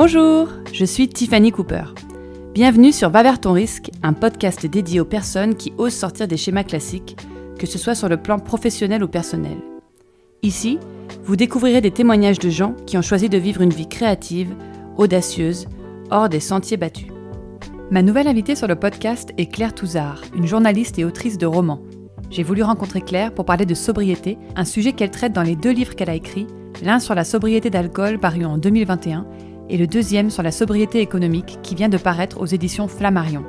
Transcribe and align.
Bonjour, 0.00 0.46
je 0.72 0.84
suis 0.84 1.08
Tiffany 1.08 1.50
Cooper. 1.50 1.82
Bienvenue 2.54 2.92
sur 2.92 3.10
Va 3.10 3.24
vers 3.24 3.40
ton 3.40 3.52
risque, 3.52 3.90
un 4.04 4.12
podcast 4.12 4.64
dédié 4.64 5.00
aux 5.00 5.04
personnes 5.04 5.56
qui 5.56 5.72
osent 5.76 5.92
sortir 5.92 6.28
des 6.28 6.36
schémas 6.36 6.62
classiques, 6.62 7.16
que 7.58 7.66
ce 7.66 7.78
soit 7.78 7.96
sur 7.96 8.08
le 8.08 8.16
plan 8.16 8.38
professionnel 8.38 9.02
ou 9.02 9.08
personnel. 9.08 9.56
Ici, 10.44 10.78
vous 11.24 11.34
découvrirez 11.34 11.80
des 11.80 11.90
témoignages 11.90 12.38
de 12.38 12.48
gens 12.48 12.76
qui 12.86 12.96
ont 12.96 13.02
choisi 13.02 13.28
de 13.28 13.38
vivre 13.38 13.60
une 13.60 13.72
vie 13.72 13.88
créative, 13.88 14.54
audacieuse, 14.96 15.66
hors 16.12 16.28
des 16.28 16.38
sentiers 16.38 16.76
battus. 16.76 17.08
Ma 17.90 18.02
nouvelle 18.02 18.28
invitée 18.28 18.54
sur 18.54 18.68
le 18.68 18.76
podcast 18.76 19.32
est 19.36 19.52
Claire 19.52 19.74
Touzard, 19.74 20.22
une 20.32 20.46
journaliste 20.46 21.00
et 21.00 21.04
autrice 21.04 21.38
de 21.38 21.46
romans. 21.46 21.82
J'ai 22.30 22.44
voulu 22.44 22.62
rencontrer 22.62 23.00
Claire 23.00 23.34
pour 23.34 23.46
parler 23.46 23.66
de 23.66 23.74
sobriété, 23.74 24.38
un 24.54 24.64
sujet 24.64 24.92
qu'elle 24.92 25.10
traite 25.10 25.32
dans 25.32 25.42
les 25.42 25.56
deux 25.56 25.72
livres 25.72 25.96
qu'elle 25.96 26.10
a 26.10 26.14
écrits, 26.14 26.46
l'un 26.84 27.00
sur 27.00 27.16
la 27.16 27.24
sobriété 27.24 27.68
d'alcool 27.68 28.20
paru 28.20 28.44
en 28.44 28.58
2021 28.58 29.26
et 29.68 29.76
le 29.76 29.86
deuxième 29.86 30.30
sur 30.30 30.42
la 30.42 30.52
sobriété 30.52 31.00
économique 31.00 31.58
qui 31.62 31.74
vient 31.74 31.88
de 31.88 31.98
paraître 31.98 32.40
aux 32.40 32.46
éditions 32.46 32.88
Flammarion. 32.88 33.44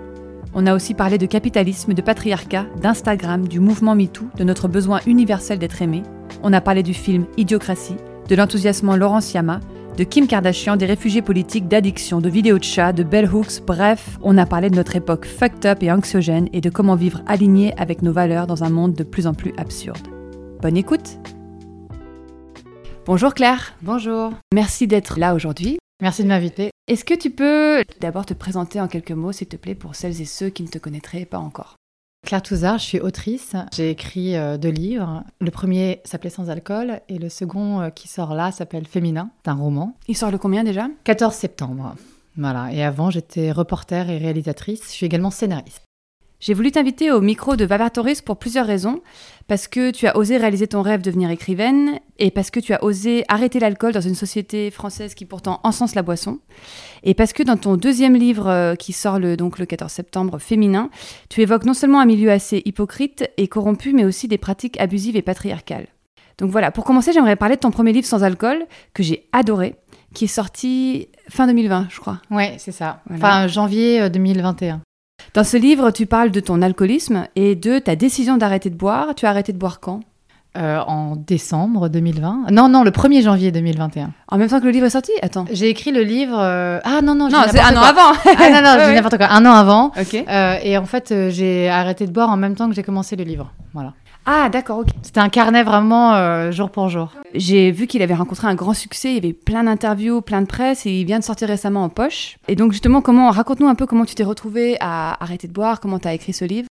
On 0.54 0.66
a 0.66 0.74
aussi 0.74 0.94
parlé 0.94 1.18
de 1.18 1.26
capitalisme, 1.26 1.94
de 1.94 2.02
patriarcat, 2.02 2.66
d'Instagram, 2.82 3.48
du 3.48 3.60
mouvement 3.60 3.96
MeToo, 3.96 4.26
de 4.36 4.44
notre 4.44 4.68
besoin 4.68 5.00
universel 5.06 5.60
d'être 5.60 5.82
aimé. 5.82 6.04
On 6.44 6.54
a 6.54 6.62
parlé 6.62 6.84
du 6.84 6.94
film 6.94 7.26
Idiocratie, 7.38 7.98
de 8.28 8.36
l'enthousiasmant 8.36 8.96
Laurence 8.96 9.34
Yama, 9.34 9.60
de 9.98 10.04
Kim 10.04 10.28
Kardashian, 10.28 10.78
des 10.78 10.86
réfugiés 10.86 11.22
politiques, 11.22 11.68
d'addiction, 11.68 12.22
de 12.22 12.30
vidéos 12.30 12.58
de 12.58 12.64
chats, 12.64 12.94
de 12.94 13.04
bell 13.04 13.30
hooks, 13.30 13.62
bref, 13.66 14.18
on 14.22 14.38
a 14.38 14.46
parlé 14.46 14.70
de 14.70 14.76
notre 14.76 14.96
époque 14.96 15.26
fucked 15.26 15.66
up 15.66 15.84
et 15.84 15.92
anxiogène 15.92 16.48
et 16.54 16.62
de 16.62 16.70
comment 16.70 16.96
vivre 16.96 17.22
aligné 17.28 17.74
avec 17.78 18.02
nos 18.02 18.14
valeurs 18.14 18.48
dans 18.48 18.64
un 18.64 18.70
monde 18.70 18.94
de 18.94 19.04
plus 19.04 19.28
en 19.28 19.34
plus 19.34 19.54
absurde. 19.58 20.08
Bonne 20.62 20.78
écoute 20.78 21.20
Bonjour 23.06 23.34
Claire 23.34 23.74
Bonjour 23.82 24.32
Merci 24.54 24.88
d'être 24.88 25.20
là 25.20 25.34
aujourd'hui. 25.34 25.80
Merci 26.02 26.24
de 26.24 26.30
m'inviter. 26.30 26.72
Est-ce 26.88 27.04
que 27.04 27.14
tu 27.14 27.30
peux 27.30 27.84
d'abord 28.00 28.26
te 28.26 28.34
présenter 28.34 28.80
en 28.80 28.88
quelques 28.88 29.12
mots, 29.12 29.34
s'il 29.34 29.48
te 29.48 29.58
plaît, 29.58 29.76
pour 29.76 29.96
celles 29.96 30.22
et 30.22 30.26
ceux 30.26 30.50
qui 30.50 30.64
ne 30.64 30.70
te 30.70 30.78
connaîtraient 30.78 31.26
pas 31.26 31.40
encore? 31.40 31.76
Claire 32.26 32.42
Touzard, 32.42 32.78
je 32.78 32.86
suis 32.86 33.00
autrice. 33.00 33.56
J'ai 33.74 33.90
écrit 33.90 34.36
euh, 34.36 34.58
deux 34.58 34.70
livres. 34.70 35.24
Le 35.40 35.52
premier 35.52 36.02
s'appelait 36.06 36.30
Sans 36.30 36.50
alcool 36.50 37.02
et 37.10 37.18
le 37.18 37.30
second 37.30 37.82
euh, 37.82 37.90
qui 37.90 38.08
sort 38.08 38.34
là 38.34 38.52
s'appelle 38.52 38.88
Féminin. 38.88 39.30
C'est 39.44 39.52
un 39.52 39.56
roman. 39.56 39.96
Il 40.08 40.16
sort 40.16 40.32
le 40.32 40.38
combien 40.38 40.64
déjà? 40.64 40.88
14 41.04 41.34
septembre. 41.34 41.96
Voilà. 42.38 42.72
Et 42.74 42.84
avant, 42.84 43.10
j'étais 43.10 43.52
reporter 43.52 44.10
et 44.10 44.18
réalisatrice. 44.18 44.84
Je 44.86 44.92
suis 44.92 45.06
également 45.06 45.32
scénariste. 45.32 45.84
J'ai 46.40 46.54
voulu 46.54 46.72
t'inviter 46.72 47.12
au 47.12 47.20
micro 47.20 47.56
de 47.56 47.66
Vavartoris 47.66 48.22
pour 48.22 48.38
plusieurs 48.38 48.66
raisons. 48.66 49.02
Parce 49.50 49.68
que 49.68 49.90
tu 49.90 50.06
as 50.06 50.16
osé 50.16 50.38
réaliser 50.38 50.68
ton 50.68 50.84
rêve 50.84 51.02
de 51.02 51.06
devenir 51.06 51.32
écrivaine 51.32 52.00
et 52.20 52.30
parce 52.30 52.52
que 52.52 52.60
tu 52.60 52.72
as 52.74 52.84
osé 52.84 53.26
arrêter 53.30 53.60
l'alcool 53.60 53.94
dans 53.94 54.00
une 54.00 54.14
société 54.14 54.70
française 54.70 55.16
qui 55.16 55.26
pourtant 55.26 55.60
encense 55.64 55.96
la 55.96 56.04
boisson. 56.04 56.38
Et 57.02 57.16
parce 57.16 57.34
que 57.34 57.42
dans 57.42 57.58
ton 57.58 57.76
deuxième 57.76 58.16
livre 58.16 58.48
euh, 58.48 58.76
qui 58.76 58.94
sort 58.94 59.18
le, 59.18 59.36
donc 59.36 59.58
le 59.58 59.66
14 59.66 59.92
septembre, 59.92 60.38
Féminin, 60.38 60.92
tu 61.30 61.42
évoques 61.42 61.66
non 61.66 61.74
seulement 61.74 62.00
un 62.00 62.06
milieu 62.06 62.30
assez 62.30 62.62
hypocrite 62.64 63.28
et 63.38 63.48
corrompu, 63.48 63.92
mais 63.92 64.06
aussi 64.06 64.28
des 64.28 64.38
pratiques 64.38 64.80
abusives 64.80 65.16
et 65.16 65.24
patriarcales. 65.24 65.88
Donc 66.38 66.52
voilà, 66.52 66.70
pour 66.70 66.84
commencer, 66.84 67.12
j'aimerais 67.12 67.36
parler 67.36 67.56
de 67.56 67.62
ton 67.62 67.72
premier 67.72 67.92
livre 67.92 68.06
sans 68.06 68.24
alcool, 68.24 68.68
que 68.94 69.02
j'ai 69.02 69.28
adoré, 69.34 69.76
qui 70.14 70.26
est 70.26 70.28
sorti 70.28 71.10
fin 71.28 71.48
2020, 71.48 71.88
je 71.90 72.00
crois. 72.00 72.22
Ouais, 72.30 72.56
c'est 72.60 72.72
ça. 72.72 73.02
Enfin, 73.12 73.48
janvier 73.48 74.12
2021. 74.12 74.82
Dans 75.34 75.44
ce 75.44 75.58
livre, 75.58 75.92
tu 75.92 76.06
parles 76.06 76.32
de 76.32 76.40
ton 76.40 76.62
alcoolisme 76.62 77.28
et 77.36 77.56
de 77.56 77.80
ta 77.80 77.96
décision 77.96 78.38
d'arrêter 78.38 78.70
de 78.70 78.76
boire. 78.76 79.14
Tu 79.16 79.26
as 79.26 79.30
arrêté 79.30 79.54
de 79.54 79.58
boire 79.58 79.80
quand? 79.80 80.02
Euh, 80.58 80.80
en 80.88 81.16
décembre 81.16 81.90
2020. 81.90 82.48
Non, 82.52 82.68
non, 82.70 82.84
le 82.84 82.90
1er 82.90 83.22
janvier 83.22 83.52
2021. 83.52 84.10
En 84.30 84.38
même 84.40 84.50
temps 84.50 84.60
que 84.60 84.66
le 84.66 84.72
livre 84.72 84.88
est 84.88 84.90
sorti? 84.90 85.12
Attends. 85.22 85.46
J'ai 85.52 85.70
écrit 85.70 85.92
le 85.92 86.02
livre. 86.02 86.38
euh, 86.40 86.80
Ah 86.84 87.02
non, 87.04 87.14
non, 87.14 87.30
Non, 87.30 87.44
c'est 87.52 87.60
un 87.60 87.78
an 87.78 87.82
avant. 87.84 88.18
Ah 88.26 88.50
non, 88.50 88.62
non, 88.64 88.74
j'ai 88.80 88.86
ouais. 88.88 88.96
n'importe 88.96 89.18
quoi. 89.18 89.28
Un 89.30 89.46
an 89.46 89.52
avant. 89.54 89.92
Ok. 90.00 90.16
Euh, 90.28 90.56
et 90.64 90.76
en 90.80 90.86
fait, 90.86 91.12
euh, 91.12 91.30
j'ai 91.30 91.70
arrêté 91.70 92.08
de 92.08 92.12
boire 92.12 92.30
en 92.30 92.38
même 92.38 92.56
temps 92.56 92.68
que 92.68 92.74
j'ai 92.74 92.82
commencé 92.84 93.16
le 93.16 93.24
livre. 93.24 93.52
Voilà. 93.76 93.94
Ah, 94.26 94.50
d'accord, 94.50 94.80
ok. 94.80 94.90
C'était 95.02 95.20
un 95.20 95.30
carnet 95.30 95.64
vraiment 95.64 96.14
euh, 96.14 96.52
jour 96.52 96.70
pour 96.70 96.90
jour. 96.90 97.12
J'ai 97.34 97.72
vu 97.72 97.88
qu'il 97.88 98.02
avait 98.02 98.14
rencontré 98.14 98.48
un 98.48 98.56
grand 98.56 98.74
succès, 98.74 99.10
il 99.10 99.16
y 99.16 99.18
avait 99.18 99.34
plein 99.34 99.64
d'interviews, 99.64 100.22
plein 100.22 100.42
de 100.42 100.48
presse, 100.48 100.86
et 100.86 100.92
il 100.92 101.06
vient 101.06 101.20
de 101.20 101.24
sortir 101.24 101.48
récemment 101.48 101.84
en 101.84 101.90
poche. 101.90 102.38
Et 102.48 102.56
donc 102.56 102.72
justement, 102.72 103.02
comment 103.02 103.32
raconte-nous 103.32 103.68
un 103.68 103.76
peu 103.76 103.88
comment 103.88 104.06
tu 104.06 104.16
t'es 104.16 104.24
retrouvé 104.24 104.78
à 104.80 105.22
arrêter 105.24 105.48
de 105.48 105.54
boire, 105.54 105.80
comment 105.80 106.00
tu 106.00 106.08
as 106.08 106.14
écrit 106.14 106.34
ce 106.34 106.46
livre? 106.46 106.69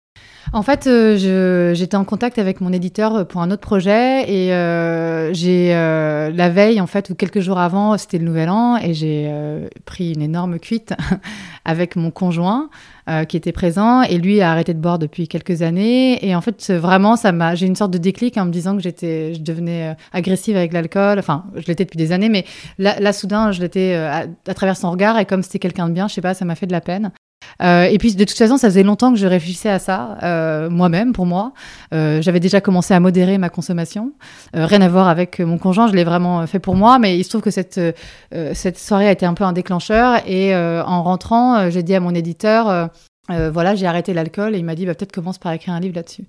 En 0.51 0.61
fait, 0.61 0.85
euh, 0.85 1.73
j'étais 1.73 1.97
en 1.97 2.03
contact 2.03 2.37
avec 2.37 2.61
mon 2.61 2.71
éditeur 2.71 3.27
pour 3.27 3.41
un 3.41 3.49
autre 3.49 3.61
projet 3.61 4.29
et 4.29 4.53
euh, 4.53 5.33
j'ai 5.33 5.73
euh, 5.73 6.29
la 6.31 6.49
veille 6.49 6.79
en 6.79 6.85
fait 6.85 7.09
ou 7.09 7.15
quelques 7.15 7.39
jours 7.39 7.57
avant, 7.57 7.97
c'était 7.97 8.19
le 8.19 8.25
Nouvel 8.25 8.49
An 8.49 8.77
et 8.77 8.93
j'ai 8.93 9.29
euh, 9.31 9.67
pris 9.85 10.13
une 10.13 10.21
énorme 10.21 10.59
cuite 10.59 10.93
avec 11.65 11.95
mon 11.95 12.11
conjoint 12.11 12.69
euh, 13.09 13.25
qui 13.25 13.35
était 13.35 13.51
présent 13.51 14.01
et 14.03 14.17
lui 14.17 14.39
a 14.39 14.51
arrêté 14.51 14.73
de 14.73 14.79
boire 14.79 14.99
depuis 14.99 15.27
quelques 15.27 15.61
années 15.61 16.25
et 16.25 16.35
en 16.35 16.41
fait 16.41 16.71
vraiment 16.71 17.17
ça 17.17 17.33
m'a 17.33 17.53
j'ai 17.53 17.65
une 17.65 17.75
sorte 17.75 17.91
de 17.91 17.97
déclic 17.97 18.37
en 18.37 18.45
me 18.45 18.51
disant 18.51 18.77
que 18.77 18.81
j'étais 18.81 19.33
je 19.33 19.41
devenais 19.41 19.89
euh, 19.89 19.93
agressive 20.13 20.55
avec 20.55 20.71
l'alcool. 20.71 21.19
Enfin 21.19 21.45
je 21.55 21.65
l'étais 21.67 21.83
depuis 21.83 21.97
des 21.97 22.11
années 22.11 22.29
mais 22.29 22.45
là, 22.77 23.11
soudain 23.11 23.51
je 23.51 23.59
l'étais 23.59 23.93
euh, 23.95 24.09
à, 24.09 24.23
à 24.47 24.53
travers 24.53 24.77
son 24.77 24.91
regard 24.91 25.19
et 25.19 25.25
comme 25.25 25.43
c'était 25.43 25.59
quelqu'un 25.59 25.89
de 25.89 25.93
bien 25.93 26.07
je 26.07 26.13
sais 26.13 26.21
pas 26.21 26.33
ça 26.33 26.45
m'a 26.45 26.55
fait 26.55 26.67
de 26.67 26.71
la 26.71 26.79
peine 26.79 27.11
euh, 27.61 27.83
et 27.83 27.97
puis 27.97 28.15
de 28.15 28.23
toute 28.23 28.37
façon, 28.37 28.57
ça 28.57 28.67
faisait 28.67 28.83
longtemps 28.83 29.11
que 29.11 29.19
je 29.19 29.27
réfléchissais 29.27 29.69
à 29.69 29.79
ça 29.79 30.17
euh, 30.23 30.69
moi-même, 30.69 31.13
pour 31.13 31.25
moi. 31.25 31.53
Euh, 31.93 32.21
J'avais 32.21 32.39
déjà 32.39 32.61
commencé 32.61 32.93
à 32.93 32.99
modérer 32.99 33.37
ma 33.37 33.49
consommation. 33.49 34.11
Euh, 34.55 34.65
rien 34.65 34.81
à 34.81 34.89
voir 34.89 35.07
avec 35.07 35.39
mon 35.39 35.57
conjoint, 35.57 35.87
je 35.87 35.93
l'ai 35.93 36.03
vraiment 36.03 36.45
fait 36.47 36.59
pour 36.59 36.75
moi. 36.75 36.99
Mais 36.99 37.17
il 37.17 37.23
se 37.23 37.29
trouve 37.29 37.41
que 37.41 37.51
cette, 37.51 37.77
euh, 37.77 38.51
cette 38.53 38.77
soirée 38.79 39.07
a 39.07 39.11
été 39.11 39.25
un 39.25 39.33
peu 39.33 39.43
un 39.43 39.53
déclencheur. 39.53 40.21
Et 40.27 40.53
euh, 40.55 40.83
en 40.83 41.03
rentrant, 41.03 41.55
euh, 41.55 41.69
j'ai 41.69 41.83
dit 41.83 41.95
à 41.95 41.99
mon 41.99 42.13
éditeur, 42.13 42.69
euh, 42.69 42.87
euh, 43.29 43.51
voilà, 43.51 43.75
j'ai 43.75 43.85
arrêté 43.85 44.13
l'alcool. 44.13 44.55
Et 44.55 44.57
il 44.57 44.65
m'a 44.65 44.75
dit, 44.75 44.85
bah, 44.85 44.95
peut-être 44.95 45.11
commence 45.11 45.37
par 45.37 45.51
écrire 45.53 45.73
un 45.73 45.79
livre 45.79 45.95
là-dessus. 45.95 46.25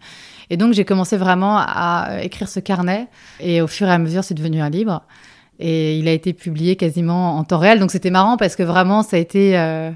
Et 0.51 0.57
donc 0.57 0.75
j'ai 0.75 0.85
commencé 0.85 1.17
vraiment 1.17 1.57
à 1.59 2.19
écrire 2.23 2.49
ce 2.49 2.61
carnet. 2.61 3.09
Et 3.41 3.63
au 3.63 3.67
fur 3.67 3.89
et 3.89 3.93
à 3.93 3.99
mesure, 3.99 4.23
c'est 4.25 4.35
devenu 4.35 4.61
un 4.61 4.71
livre. 4.71 5.03
Et 5.59 5.99
il 5.99 6.09
a 6.09 6.13
été 6.13 6.33
publié 6.33 6.77
quasiment 6.77 7.37
en 7.39 7.45
temps 7.45 7.59
réel. 7.59 7.79
Donc 7.79 7.91
c'était 7.91 8.11
marrant 8.11 8.37
parce 8.37 8.57
que 8.57 8.63
vraiment, 8.63 9.03
ça 9.03 9.17
a 9.17 9.21
été... 9.21 9.59
euh, 9.59 9.91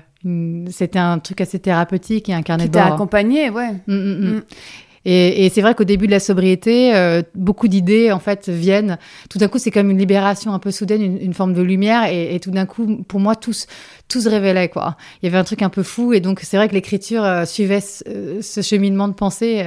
c'était 0.70 0.98
un 0.98 1.18
truc 1.18 1.40
assez 1.40 1.58
thérapeutique 1.58 2.28
et 2.28 2.34
un 2.34 2.42
carnet 2.42 2.64
Qui 2.64 2.70
de 2.70 2.74
bord. 2.78 2.92
accompagné, 2.94 3.50
ouais. 3.50 3.72
Mm, 3.86 3.94
mm, 3.94 4.18
mm. 4.20 4.34
Mm. 4.36 4.42
Et, 5.04 5.46
et 5.46 5.48
c'est 5.48 5.62
vrai 5.62 5.74
qu'au 5.74 5.84
début 5.84 6.06
de 6.06 6.10
la 6.10 6.20
sobriété, 6.20 6.94
euh, 6.94 7.22
beaucoup 7.34 7.68
d'idées 7.68 8.10
en 8.12 8.18
fait 8.18 8.48
viennent. 8.48 8.98
Tout 9.30 9.38
d'un 9.38 9.48
coup, 9.48 9.56
c'est 9.58 9.70
comme 9.70 9.90
une 9.90 9.96
libération 9.96 10.52
un 10.52 10.58
peu 10.58 10.70
soudaine, 10.70 11.00
une, 11.02 11.18
une 11.22 11.32
forme 11.34 11.54
de 11.54 11.62
lumière. 11.62 12.04
Et, 12.12 12.34
et 12.34 12.40
tout 12.40 12.50
d'un 12.50 12.66
coup, 12.66 13.04
pour 13.06 13.20
moi, 13.20 13.34
tout, 13.36 13.52
se- 13.54 13.66
tout 14.08 14.20
se 14.20 14.28
révélait 14.28 14.68
quoi. 14.68 14.96
Il 15.22 15.26
y 15.26 15.28
avait 15.28 15.38
un 15.38 15.44
truc 15.44 15.62
un 15.62 15.70
peu 15.70 15.84
fou. 15.84 16.12
Et 16.12 16.20
donc, 16.20 16.40
c'est 16.42 16.56
vrai 16.58 16.68
que 16.68 16.74
l'écriture 16.74 17.24
euh, 17.24 17.44
suivait 17.46 17.80
ce, 17.80 18.02
euh, 18.08 18.42
ce 18.42 18.60
cheminement 18.60 19.08
de 19.08 19.14
pensée 19.14 19.64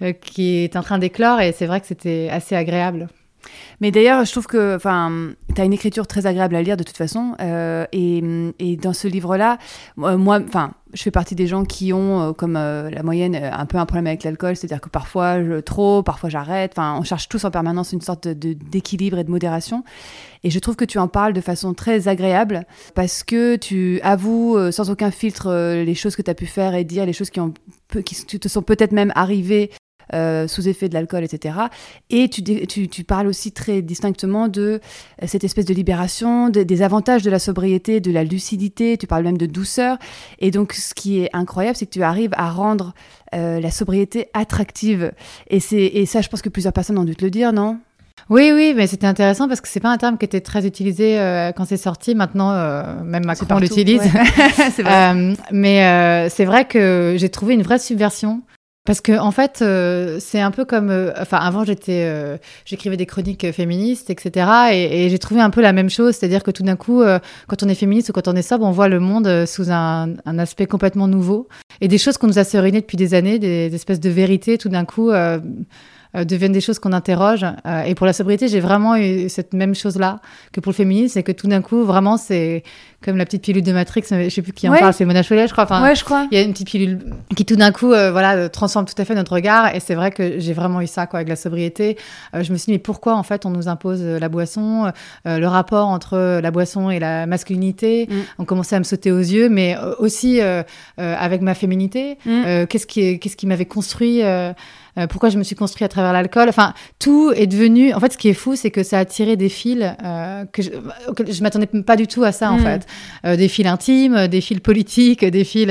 euh, 0.00 0.12
qui 0.12 0.58
est 0.64 0.76
en 0.76 0.82
train 0.82 0.98
d'éclore. 0.98 1.40
Et 1.40 1.52
c'est 1.52 1.66
vrai 1.66 1.80
que 1.80 1.86
c'était 1.86 2.28
assez 2.30 2.54
agréable. 2.54 3.08
Mais 3.80 3.90
d'ailleurs, 3.90 4.24
je 4.24 4.30
trouve 4.32 4.46
que 4.46 4.78
tu 4.78 5.60
as 5.60 5.64
une 5.64 5.72
écriture 5.72 6.06
très 6.06 6.26
agréable 6.26 6.56
à 6.56 6.62
lire 6.62 6.76
de 6.76 6.82
toute 6.82 6.96
façon. 6.96 7.34
euh, 7.40 7.86
et, 7.92 8.76
dans 8.76 8.92
ce 8.92 9.08
livre-là, 9.08 9.58
moi, 9.96 10.40
enfin, 10.44 10.72
je 10.94 11.02
fais 11.02 11.10
partie 11.10 11.34
des 11.34 11.46
gens 11.46 11.64
qui 11.64 11.92
ont, 11.92 12.20
euh, 12.20 12.32
comme 12.32 12.56
euh, 12.56 12.90
la 12.90 13.02
moyenne, 13.02 13.34
un 13.34 13.66
peu 13.66 13.78
un 13.78 13.86
problème 13.86 14.06
avec 14.06 14.24
l'alcool. 14.24 14.56
C'est-à-dire 14.56 14.80
que 14.80 14.88
parfois, 14.88 15.42
je 15.42 15.60
trop, 15.60 16.02
parfois 16.02 16.30
j'arrête. 16.30 16.72
Enfin, 16.74 16.96
on 16.98 17.02
cherche 17.02 17.28
tous 17.28 17.44
en 17.44 17.50
permanence 17.50 17.92
une 17.92 18.00
sorte 18.00 18.26
de- 18.28 18.54
d'équilibre 18.54 19.18
et 19.18 19.24
de 19.24 19.30
modération. 19.30 19.84
Et 20.44 20.50
je 20.50 20.58
trouve 20.58 20.76
que 20.76 20.84
tu 20.84 20.98
en 20.98 21.08
parles 21.08 21.32
de 21.32 21.40
façon 21.40 21.74
très 21.74 22.08
agréable 22.08 22.64
parce 22.94 23.22
que 23.24 23.56
tu 23.56 24.00
avoues 24.02 24.56
sans 24.70 24.88
aucun 24.90 25.10
filtre 25.10 25.52
les 25.84 25.94
choses 25.94 26.14
que 26.14 26.22
tu 26.22 26.30
as 26.30 26.34
pu 26.34 26.46
faire 26.46 26.74
et 26.74 26.84
dire, 26.84 27.06
les 27.06 27.12
choses 27.12 27.30
qui, 27.30 27.40
te 28.38 28.48
sont 28.48 28.62
peut-être 28.62 28.92
même 28.92 29.12
arrivées 29.16 29.70
sous 30.48 30.68
effet 30.68 30.88
de 30.88 30.94
l'alcool, 30.94 31.24
etc. 31.24 31.54
Et 32.10 32.28
tu, 32.28 32.42
tu, 32.42 32.88
tu 32.88 33.04
parles 33.04 33.26
aussi 33.26 33.52
très 33.52 33.82
distinctement 33.82 34.48
de 34.48 34.80
euh, 35.22 35.26
cette 35.26 35.44
espèce 35.44 35.64
de 35.64 35.74
libération, 35.74 36.48
de- 36.48 36.62
des 36.62 36.82
avantages 36.82 37.22
de 37.22 37.30
la 37.30 37.38
sobriété, 37.38 38.00
de 38.00 38.10
la 38.10 38.24
lucidité, 38.24 38.96
tu 38.96 39.06
parles 39.06 39.24
même 39.24 39.38
de 39.38 39.46
douceur. 39.46 39.98
Et 40.38 40.50
donc, 40.50 40.72
ce 40.72 40.94
qui 40.94 41.20
est 41.20 41.30
incroyable, 41.32 41.76
c'est 41.76 41.86
que 41.86 41.90
tu 41.92 42.02
arrives 42.02 42.32
à 42.36 42.50
rendre 42.50 42.94
euh, 43.34 43.60
la 43.60 43.70
sobriété 43.70 44.28
attractive. 44.34 45.12
Et, 45.50 45.60
c'est, 45.60 45.82
et 45.84 46.06
ça, 46.06 46.20
je 46.20 46.28
pense 46.28 46.42
que 46.42 46.48
plusieurs 46.48 46.72
personnes 46.72 46.98
ont 46.98 47.04
dû 47.04 47.14
te 47.16 47.24
le 47.24 47.30
dire, 47.30 47.52
non? 47.52 47.78
Oui, 48.30 48.50
oui, 48.54 48.74
mais 48.76 48.86
c'était 48.86 49.06
intéressant 49.06 49.48
parce 49.48 49.60
que 49.62 49.68
c'est 49.68 49.80
pas 49.80 49.88
un 49.90 49.96
terme 49.96 50.18
qui 50.18 50.24
était 50.26 50.40
très 50.42 50.66
utilisé 50.66 51.18
euh, 51.18 51.50
quand 51.52 51.64
c'est 51.64 51.78
sorti. 51.78 52.14
Maintenant, 52.14 52.50
euh, 52.52 52.82
même 53.02 53.24
Macron 53.24 53.58
l'utilise. 53.58 54.02
ouais. 54.02 54.10
c'est 54.74 54.82
vrai. 54.82 55.14
Euh, 55.14 55.34
mais 55.50 55.84
euh, 55.84 56.28
c'est 56.28 56.44
vrai 56.44 56.66
que 56.66 57.14
j'ai 57.16 57.28
trouvé 57.30 57.54
une 57.54 57.62
vraie 57.62 57.78
subversion. 57.78 58.42
Parce 58.88 59.02
que 59.02 59.18
en 59.18 59.32
fait, 59.32 59.58
euh, 59.60 60.16
c'est 60.18 60.40
un 60.40 60.50
peu 60.50 60.64
comme, 60.64 60.88
euh, 60.88 61.12
enfin, 61.20 61.36
avant 61.36 61.62
euh, 61.90 62.38
j'écrivais 62.64 62.96
des 62.96 63.04
chroniques 63.04 63.52
féministes, 63.52 64.08
etc. 64.08 64.46
Et, 64.72 65.10
j'ai 65.10 65.18
trouvé 65.18 65.42
un 65.42 65.50
peu 65.50 65.60
la 65.60 65.74
même 65.74 65.90
chose, 65.90 66.16
c'est-à-dire 66.16 66.42
que 66.42 66.50
tout 66.50 66.62
d'un 66.62 66.76
coup, 66.76 67.02
quand 67.48 67.62
on 67.62 67.68
est 67.68 67.74
féministe 67.74 68.08
ou 68.08 68.12
quand 68.14 68.28
on 68.28 68.34
est 68.34 68.40
sobre, 68.40 68.64
on 68.64 68.70
voit 68.70 68.88
le 68.88 68.98
monde 68.98 69.44
sous 69.44 69.70
un, 69.70 70.14
un 70.24 70.38
aspect 70.38 70.64
complètement 70.64 71.06
nouveau 71.06 71.48
et 71.82 71.88
des 71.88 71.98
choses 71.98 72.16
qu'on 72.16 72.28
nous 72.28 72.38
a 72.38 72.44
serinées 72.44 72.80
depuis 72.80 72.96
des 72.96 73.12
années, 73.12 73.38
des, 73.38 73.68
des 73.68 73.74
espèces 73.74 74.00
de 74.00 74.08
vérités, 74.08 74.56
tout 74.56 74.70
d'un 74.70 74.86
coup. 74.86 75.10
Euh, 76.14 76.18
euh, 76.18 76.24
deviennent 76.24 76.52
des 76.52 76.60
choses 76.60 76.78
qu'on 76.78 76.92
interroge. 76.92 77.44
Euh, 77.66 77.82
et 77.82 77.94
pour 77.94 78.06
la 78.06 78.12
sobriété, 78.12 78.48
j'ai 78.48 78.60
vraiment 78.60 78.96
eu 78.96 79.28
cette 79.28 79.52
même 79.54 79.74
chose-là 79.74 80.20
que 80.52 80.60
pour 80.60 80.72
le 80.72 80.76
féminisme, 80.76 81.14
c'est 81.14 81.22
que 81.22 81.32
tout 81.32 81.48
d'un 81.48 81.62
coup, 81.62 81.84
vraiment, 81.84 82.16
c'est 82.16 82.62
comme 83.04 83.16
la 83.16 83.24
petite 83.24 83.42
pilule 83.42 83.62
de 83.62 83.72
Matrix, 83.72 84.02
je 84.10 84.28
sais 84.28 84.42
plus 84.42 84.52
qui 84.52 84.68
en 84.68 84.74
parle, 84.74 84.92
c'est 84.92 85.04
Mona 85.04 85.22
Chollet, 85.22 85.46
je 85.46 85.52
crois. 85.52 85.64
Enfin, 85.64 85.82
ouais, 85.82 85.94
je 85.94 86.04
crois. 86.04 86.26
Il 86.32 86.38
y 86.38 86.40
a 86.40 86.44
une 86.44 86.52
petite 86.52 86.68
pilule 86.68 86.98
qui 87.36 87.44
tout 87.44 87.54
d'un 87.54 87.70
coup, 87.70 87.92
euh, 87.92 88.10
voilà, 88.10 88.48
transforme 88.48 88.86
tout 88.86 89.00
à 89.00 89.04
fait 89.04 89.14
notre 89.14 89.32
regard. 89.34 89.74
Et 89.74 89.80
c'est 89.80 89.94
vrai 89.94 90.10
que 90.10 90.40
j'ai 90.40 90.52
vraiment 90.52 90.80
eu 90.80 90.88
ça, 90.88 91.06
quoi, 91.06 91.20
avec 91.20 91.28
la 91.28 91.36
sobriété. 91.36 91.96
je 92.32 92.52
me 92.52 92.56
suis 92.56 92.66
dit, 92.66 92.72
mais 92.72 92.78
pourquoi 92.78 93.14
en 93.14 93.22
fait 93.22 93.46
on 93.46 93.50
nous 93.50 93.68
impose 93.68 94.02
la 94.02 94.28
boisson, 94.28 94.90
le 95.24 95.46
rapport 95.46 95.88
entre 95.88 96.40
la 96.40 96.50
boisson 96.50 96.90
et 96.90 96.98
la 96.98 97.26
masculinité? 97.26 98.08
Mm. 98.10 98.14
On 98.40 98.44
commençait 98.44 98.76
à 98.76 98.80
me 98.80 98.84
sauter 98.84 99.12
aux 99.12 99.18
yeux, 99.18 99.48
mais 99.48 99.76
aussi 99.98 100.40
avec 100.96 101.42
ma 101.42 101.54
féminité. 101.54 102.18
Mm. 102.24 102.66
qu'est-ce 102.68 102.86
qui, 102.86 103.20
qu'est-ce 103.20 103.36
qui 103.36 103.46
m'avait 103.46 103.66
construit 103.66 104.22
euh, 104.38 104.52
pourquoi 105.06 105.28
je 105.28 105.38
me 105.38 105.42
suis 105.42 105.56
construit 105.56 105.84
à 105.84 105.88
travers 105.88 106.12
l'alcool. 106.12 106.48
Enfin, 106.48 106.74
tout 106.98 107.32
est 107.32 107.46
devenu. 107.46 107.92
En 107.94 108.00
fait, 108.00 108.12
ce 108.12 108.18
qui 108.18 108.28
est 108.28 108.34
fou, 108.34 108.56
c'est 108.56 108.70
que 108.70 108.82
ça 108.82 108.98
a 108.98 109.04
tiré 109.04 109.36
des 109.36 109.48
fils 109.48 109.84
euh, 110.04 110.44
que 110.46 110.62
je, 110.62 110.70
je 111.30 111.42
m'attendais 111.42 111.66
pas 111.66 111.96
du 111.96 112.06
tout 112.06 112.24
à 112.24 112.32
ça, 112.32 112.50
en 112.50 112.58
hmm. 112.58 112.62
fait. 112.62 112.86
Euh, 113.24 113.36
des 113.36 113.48
fils 113.48 113.66
intimes, 113.66 114.28
des 114.28 114.40
fils 114.40 114.60
politiques, 114.60 115.24
des 115.24 115.44
fils. 115.44 115.70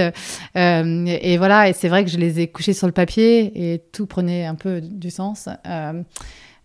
et 0.55 1.37
voilà, 1.37 1.69
et 1.69 1.73
c'est 1.73 1.89
vrai 1.89 2.03
que 2.05 2.11
je 2.11 2.17
les 2.17 2.39
ai 2.39 2.47
couchés 2.47 2.73
sur 2.73 2.87
le 2.87 2.93
papier 2.93 3.73
et 3.73 3.81
tout 3.91 4.05
prenait 4.05 4.45
un 4.45 4.55
peu 4.55 4.81
du 4.81 5.09
sens. 5.09 5.49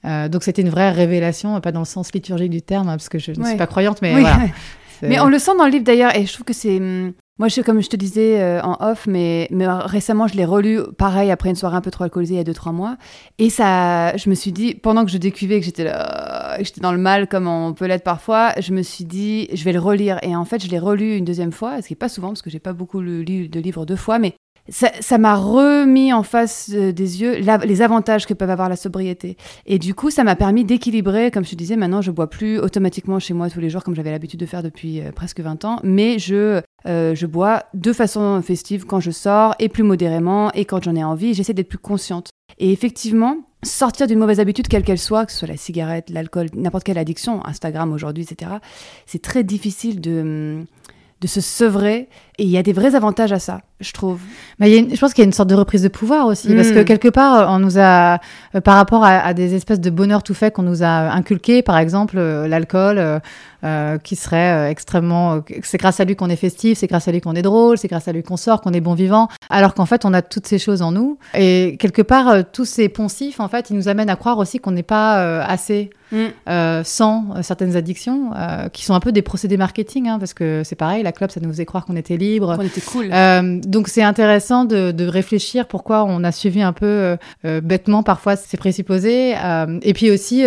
donc 0.04 0.42
c'était 0.42 0.62
une 0.62 0.70
vraie 0.70 0.90
révélation, 0.90 1.60
pas 1.60 1.72
dans 1.72 1.80
le 1.80 1.86
sens 1.86 2.12
liturgique 2.12 2.50
du 2.50 2.62
terme, 2.62 2.88
hein, 2.88 2.96
parce 2.96 3.08
que 3.08 3.18
je 3.18 3.32
ne 3.32 3.44
suis 3.44 3.56
pas 3.56 3.66
croyante, 3.66 4.02
mais 4.02 4.12
voilà. 4.12 4.40
Mais 5.02 5.20
on 5.20 5.26
le 5.26 5.38
sent 5.38 5.52
dans 5.58 5.64
le 5.64 5.70
livre 5.70 5.84
d'ailleurs, 5.84 6.16
et 6.16 6.26
je 6.26 6.32
trouve 6.32 6.44
que 6.44 6.52
c'est 6.52 6.78
hum, 6.78 7.12
moi, 7.38 7.48
je, 7.48 7.60
comme 7.62 7.82
je 7.82 7.88
te 7.88 7.96
disais 7.96 8.40
euh, 8.40 8.60
en 8.62 8.76
off, 8.80 9.06
mais, 9.08 9.48
mais 9.50 9.66
récemment, 9.66 10.28
je 10.28 10.36
l'ai 10.36 10.44
relu, 10.44 10.80
pareil, 10.98 11.30
après 11.30 11.48
une 11.48 11.56
soirée 11.56 11.76
un 11.76 11.80
peu 11.80 11.90
trop 11.90 12.04
alcoolisée 12.04 12.34
il 12.34 12.36
y 12.36 12.40
a 12.40 12.44
2-3 12.44 12.72
mois. 12.72 12.98
Et 13.38 13.48
ça, 13.48 14.16
je 14.16 14.28
me 14.28 14.34
suis 14.34 14.52
dit, 14.52 14.74
pendant 14.74 15.04
que 15.04 15.10
je 15.10 15.16
décuvais 15.16 15.58
que 15.58 15.64
j'étais 15.64 15.82
là, 15.82 16.56
que 16.58 16.64
j'étais 16.64 16.82
dans 16.82 16.92
le 16.92 16.98
mal 16.98 17.26
comme 17.26 17.48
on 17.48 17.72
peut 17.72 17.86
l'être 17.86 18.04
parfois, 18.04 18.52
je 18.60 18.72
me 18.72 18.82
suis 18.82 19.04
dit, 19.04 19.48
je 19.52 19.64
vais 19.64 19.72
le 19.72 19.80
relire. 19.80 20.18
Et 20.22 20.36
en 20.36 20.44
fait, 20.44 20.62
je 20.62 20.68
l'ai 20.68 20.78
relu 20.78 21.16
une 21.16 21.24
deuxième 21.24 21.52
fois, 21.52 21.80
ce 21.80 21.88
qui 21.88 21.94
n'est 21.94 21.98
pas 21.98 22.10
souvent, 22.10 22.28
parce 22.28 22.42
que 22.42 22.50
j'ai 22.50 22.60
pas 22.60 22.74
beaucoup 22.74 23.00
lu 23.00 23.48
de 23.48 23.60
livres 23.60 23.86
deux 23.86 23.96
fois, 23.96 24.18
mais 24.18 24.34
ça 24.68 25.18
m'a 25.18 25.34
remis 25.34 26.12
en 26.12 26.22
face 26.22 26.70
euh, 26.72 26.92
des 26.92 27.20
yeux 27.20 27.40
les 27.64 27.82
avantages 27.82 28.26
que 28.26 28.34
peuvent 28.34 28.50
avoir 28.50 28.68
la 28.68 28.76
sobriété. 28.76 29.36
Et 29.66 29.78
du 29.78 29.94
coup, 29.94 30.10
ça 30.10 30.22
m'a 30.22 30.36
permis 30.36 30.64
d'équilibrer, 30.64 31.30
comme 31.30 31.44
je 31.44 31.50
te 31.50 31.56
disais, 31.56 31.76
maintenant 31.76 32.00
je 32.00 32.10
bois 32.10 32.30
plus 32.30 32.58
automatiquement 32.58 33.18
chez 33.18 33.34
moi 33.34 33.50
tous 33.50 33.60
les 33.60 33.70
jours 33.70 33.82
comme 33.82 33.96
j'avais 33.96 34.12
l'habitude 34.12 34.38
de 34.38 34.46
faire 34.46 34.62
depuis 34.62 35.00
euh, 35.00 35.10
presque 35.10 35.40
20 35.40 35.64
ans, 35.64 35.80
mais 35.82 36.18
je, 36.18 36.62
euh, 36.86 37.14
je 37.14 37.26
bois 37.26 37.64
de 37.74 37.92
façon 37.92 38.40
festive 38.42 38.86
quand 38.86 39.00
je 39.00 39.10
sors 39.10 39.54
et 39.58 39.68
plus 39.68 39.82
modérément 39.82 40.52
et 40.52 40.64
quand 40.64 40.82
j'en 40.84 40.94
ai 40.94 41.04
envie. 41.04 41.34
J'essaie 41.34 41.54
d'être 41.54 41.68
plus 41.68 41.78
consciente. 41.78 42.30
Et 42.58 42.70
effectivement, 42.70 43.38
sortir 43.64 44.06
d'une 44.06 44.18
mauvaise 44.18 44.38
habitude, 44.38 44.68
quelle 44.68 44.84
qu'elle 44.84 44.98
soit, 44.98 45.26
que 45.26 45.32
ce 45.32 45.38
soit 45.38 45.48
la 45.48 45.56
cigarette, 45.56 46.10
l'alcool, 46.10 46.46
n'importe 46.54 46.84
quelle 46.84 46.98
addiction, 46.98 47.44
Instagram 47.46 47.92
aujourd'hui, 47.92 48.24
etc., 48.24 48.52
c'est 49.06 49.22
très 49.22 49.42
difficile 49.42 50.00
de, 50.00 50.64
de 51.22 51.26
se 51.26 51.40
sevrer. 51.40 52.08
Et 52.42 52.44
il 52.44 52.50
y 52.50 52.58
a 52.58 52.64
des 52.64 52.72
vrais 52.72 52.96
avantages 52.96 53.32
à 53.32 53.38
ça 53.38 53.60
je 53.82 53.92
trouve. 53.92 54.20
Mais 54.58 54.70
il 54.70 54.74
y 54.74 54.92
a 54.92 54.94
je 54.94 55.00
pense 55.00 55.12
qu'il 55.12 55.22
y 55.22 55.24
a 55.24 55.26
une 55.26 55.32
sorte 55.32 55.48
de 55.48 55.54
reprise 55.54 55.82
de 55.82 55.88
pouvoir 55.88 56.26
aussi, 56.26 56.54
parce 56.54 56.70
que 56.70 56.80
hmm. 56.80 56.84
quelque 56.84 57.08
part, 57.08 57.50
on 57.50 57.58
nous 57.58 57.78
a, 57.78 58.20
euh, 58.54 58.60
par 58.60 58.76
rapport 58.76 59.04
à, 59.04 59.34
des 59.34 59.54
espèces 59.54 59.80
de 59.80 59.90
bonheur 59.90 60.22
tout 60.22 60.34
fait 60.34 60.52
qu'on 60.52 60.62
nous 60.62 60.82
a 60.82 61.12
inculqué, 61.12 61.62
par 61.62 61.78
exemple 61.78 62.16
euh, 62.18 62.46
l'alcool, 62.46 63.20
euh, 63.64 63.98
qui 63.98 64.16
serait 64.16 64.70
extrêmement, 64.70 65.40
c'est 65.62 65.78
grâce 65.78 66.00
à 66.00 66.04
lui 66.04 66.16
qu'on 66.16 66.28
est 66.28 66.36
festif, 66.36 66.78
c'est 66.78 66.86
grâce 66.86 67.08
à 67.08 67.12
lui 67.12 67.20
qu'on 67.20 67.34
est 67.34 67.42
drôle, 67.42 67.78
c'est 67.78 67.88
grâce 67.88 68.08
à 68.08 68.12
lui 68.12 68.22
qu'on 68.22 68.36
sort, 68.36 68.60
qu'on 68.60 68.72
est 68.72 68.80
bon 68.80 68.94
vivant, 68.94 69.28
alors 69.50 69.74
qu'en 69.74 69.86
fait 69.86 70.04
on 70.04 70.12
a 70.12 70.22
toutes 70.22 70.46
ces 70.46 70.58
choses 70.58 70.82
en 70.82 70.92
nous, 70.92 71.18
et 71.34 71.76
quelque 71.78 72.02
part 72.02 72.50
tous 72.52 72.64
ces 72.64 72.88
poncifs, 72.88 73.40
en 73.40 73.48
fait, 73.48 73.70
ils 73.70 73.76
nous 73.76 73.88
amènent 73.88 74.10
à 74.10 74.16
croire 74.16 74.38
aussi 74.38 74.58
qu'on 74.58 74.72
n'est 74.72 74.82
pas 74.82 75.42
assez. 75.42 75.90
Hmm. 76.14 76.82
sans 76.84 77.40
certaines 77.40 77.74
addictions 77.74 78.32
qui 78.74 78.84
sont 78.84 78.92
un 78.92 79.00
peu 79.00 79.12
des 79.12 79.22
procédés 79.22 79.56
marketing 79.56 80.08
hein, 80.08 80.18
parce 80.18 80.34
que 80.34 80.60
c'est 80.62 80.76
pareil 80.76 81.02
la 81.02 81.10
club 81.10 81.30
ça 81.30 81.40
nous 81.40 81.48
faisait 81.48 81.64
croire 81.64 81.86
qu'on 81.86 81.96
était 81.96 82.18
libre 82.18 82.31
était 82.62 82.80
cool 82.80 83.10
donc 83.72 83.88
c'est 83.88 84.02
intéressant 84.02 84.64
de, 84.64 85.04
réfléchir 85.06 85.66
pourquoi 85.66 86.04
on 86.04 86.22
a 86.24 86.32
suivi 86.32 86.62
un 86.62 86.72
peu 86.72 86.86
euh, 86.86 87.16
euh, 87.44 87.60
bêtement 87.60 88.02
parfois 88.02 88.36
ces 88.36 88.56
présupposés. 88.56 89.34
Euh, 89.36 89.78
et 89.82 89.92
puis 89.92 90.10
aussi, 90.10 90.44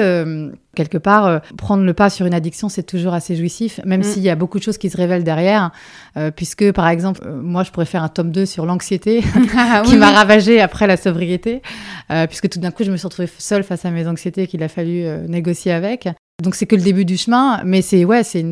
quelque 0.75 0.97
part, 0.97 1.41
prendre 1.57 1.83
le 1.83 1.93
pas 1.93 2.09
sur 2.09 2.25
une 2.25 2.33
addiction, 2.33 2.69
c'est 2.69 2.83
toujours 2.83 3.13
assez 3.13 3.35
jouissif, 3.35 3.79
même 3.85 4.01
mm. 4.01 4.03
s'il 4.03 4.23
y 4.23 4.29
a 4.29 4.35
beaucoup 4.35 4.57
de 4.57 4.63
choses 4.63 4.77
qui 4.77 4.89
se 4.89 4.97
révèlent 4.97 5.23
derrière. 5.23 5.71
puisque, 6.35 6.71
par 6.71 6.87
exemple, 6.87 7.27
moi, 7.29 7.63
je 7.63 7.71
pourrais 7.71 7.85
faire 7.85 8.03
un 8.03 8.09
tome 8.09 8.31
2 8.31 8.45
sur 8.45 8.65
l'anxiété 8.65 9.23
ah 9.57 9.83
qui 9.85 9.97
m'a 9.97 10.11
ravagée 10.11 10.61
après 10.61 10.87
la 10.87 10.97
sobriété, 10.97 11.61
puisque 12.27 12.49
tout 12.49 12.59
d'un 12.59 12.71
coup, 12.71 12.83
je 12.83 12.91
me 12.91 12.97
suis 12.97 13.07
retrouvée 13.07 13.29
seule 13.37 13.63
face 13.63 13.85
à 13.85 13.91
mes 13.91 14.07
anxiétés 14.07 14.47
qu'il 14.47 14.63
a 14.63 14.67
fallu 14.67 15.05
négocier 15.27 15.71
avec. 15.71 16.07
Donc 16.43 16.55
c'est 16.55 16.65
que 16.65 16.75
le 16.75 16.81
début 16.81 17.05
du 17.05 17.15
chemin, 17.15 17.61
mais 17.63 17.81
c'est 17.81 18.03
ouais, 18.03 18.23
c'est 18.23 18.45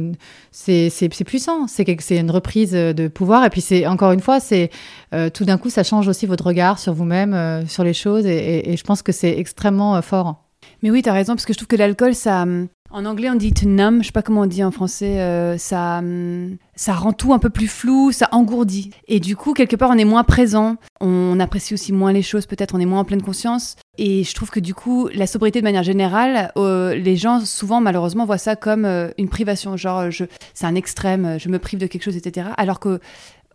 c'est 0.51 0.89
c'est 0.89 1.23
puissant. 1.25 1.67
C'est 1.67 1.85
c'est 1.99 2.17
une 2.17 2.31
reprise 2.31 2.71
de 2.71 3.07
pouvoir 3.09 3.43
et 3.43 3.49
puis 3.49 3.59
c'est 3.59 3.85
encore 3.87 4.13
une 4.13 4.21
fois, 4.21 4.39
c'est 4.39 4.69
euh, 5.13 5.29
tout 5.29 5.43
d'un 5.43 5.57
coup 5.57 5.69
ça 5.69 5.83
change 5.83 6.07
aussi 6.07 6.25
votre 6.25 6.45
regard 6.45 6.79
sur 6.79 6.93
vous-même, 6.93 7.33
euh, 7.33 7.65
sur 7.67 7.83
les 7.83 7.93
choses 7.93 8.25
et, 8.25 8.71
et, 8.71 8.77
je 8.77 8.83
pense 8.85 9.01
que 9.01 9.11
c'est 9.11 9.37
extrêmement 9.37 9.97
euh, 9.97 10.01
fort. 10.01 10.45
Mais 10.81 10.91
oui, 10.91 11.01
tu 11.01 11.09
as 11.09 11.13
raison 11.13 11.33
parce 11.33 11.45
que 11.45 11.51
je 11.51 11.57
trouve 11.57 11.67
que 11.67 11.75
l'alcool 11.75 12.15
ça 12.15 12.43
hum, 12.43 12.69
en 12.93 13.05
anglais, 13.05 13.29
on 13.29 13.35
dit 13.35 13.53
numb, 13.65 14.01
je 14.01 14.07
sais 14.07 14.11
pas 14.11 14.21
comment 14.21 14.41
on 14.41 14.45
dit 14.45 14.63
en 14.63 14.69
français, 14.69 15.19
euh, 15.19 15.57
ça, 15.57 15.97
hum, 15.97 16.57
ça 16.75 16.93
rend 16.93 17.11
tout 17.11 17.33
un 17.33 17.39
peu 17.39 17.49
plus 17.49 17.67
flou, 17.67 18.11
ça 18.11 18.29
engourdit. 18.31 18.91
Et 19.07 19.19
du 19.19 19.35
coup, 19.35 19.53
quelque 19.53 19.75
part, 19.75 19.89
on 19.89 19.97
est 19.97 20.05
moins 20.05 20.23
présent, 20.23 20.75
on 21.01 21.39
apprécie 21.39 21.73
aussi 21.73 21.91
moins 21.91 22.13
les 22.13 22.21
choses, 22.21 22.45
peut-être, 22.45 22.75
on 22.75 22.79
est 22.79 22.85
moins 22.85 22.99
en 22.99 23.03
pleine 23.03 23.23
conscience. 23.23 23.75
Et 23.97 24.23
je 24.23 24.33
trouve 24.35 24.51
que 24.51 24.59
du 24.59 24.75
coup, 24.75 25.09
la 25.13 25.25
sobriété 25.25 25.59
de 25.59 25.63
manière 25.63 25.83
générale, 25.83 26.51
euh, 26.55 26.93
les 26.95 27.15
gens 27.15 27.39
souvent, 27.45 27.81
malheureusement, 27.81 28.25
voient 28.25 28.37
ça 28.37 28.55
comme 28.55 28.85
euh, 28.85 29.09
une 29.17 29.27
privation, 29.27 29.75
genre, 29.75 30.03
c'est 30.53 30.65
un 30.65 30.75
extrême, 30.75 31.37
je 31.39 31.49
me 31.49 31.57
prive 31.57 31.79
de 31.79 31.87
quelque 31.87 32.03
chose, 32.03 32.15
etc. 32.15 32.49
Alors 32.57 32.79
que 32.79 32.99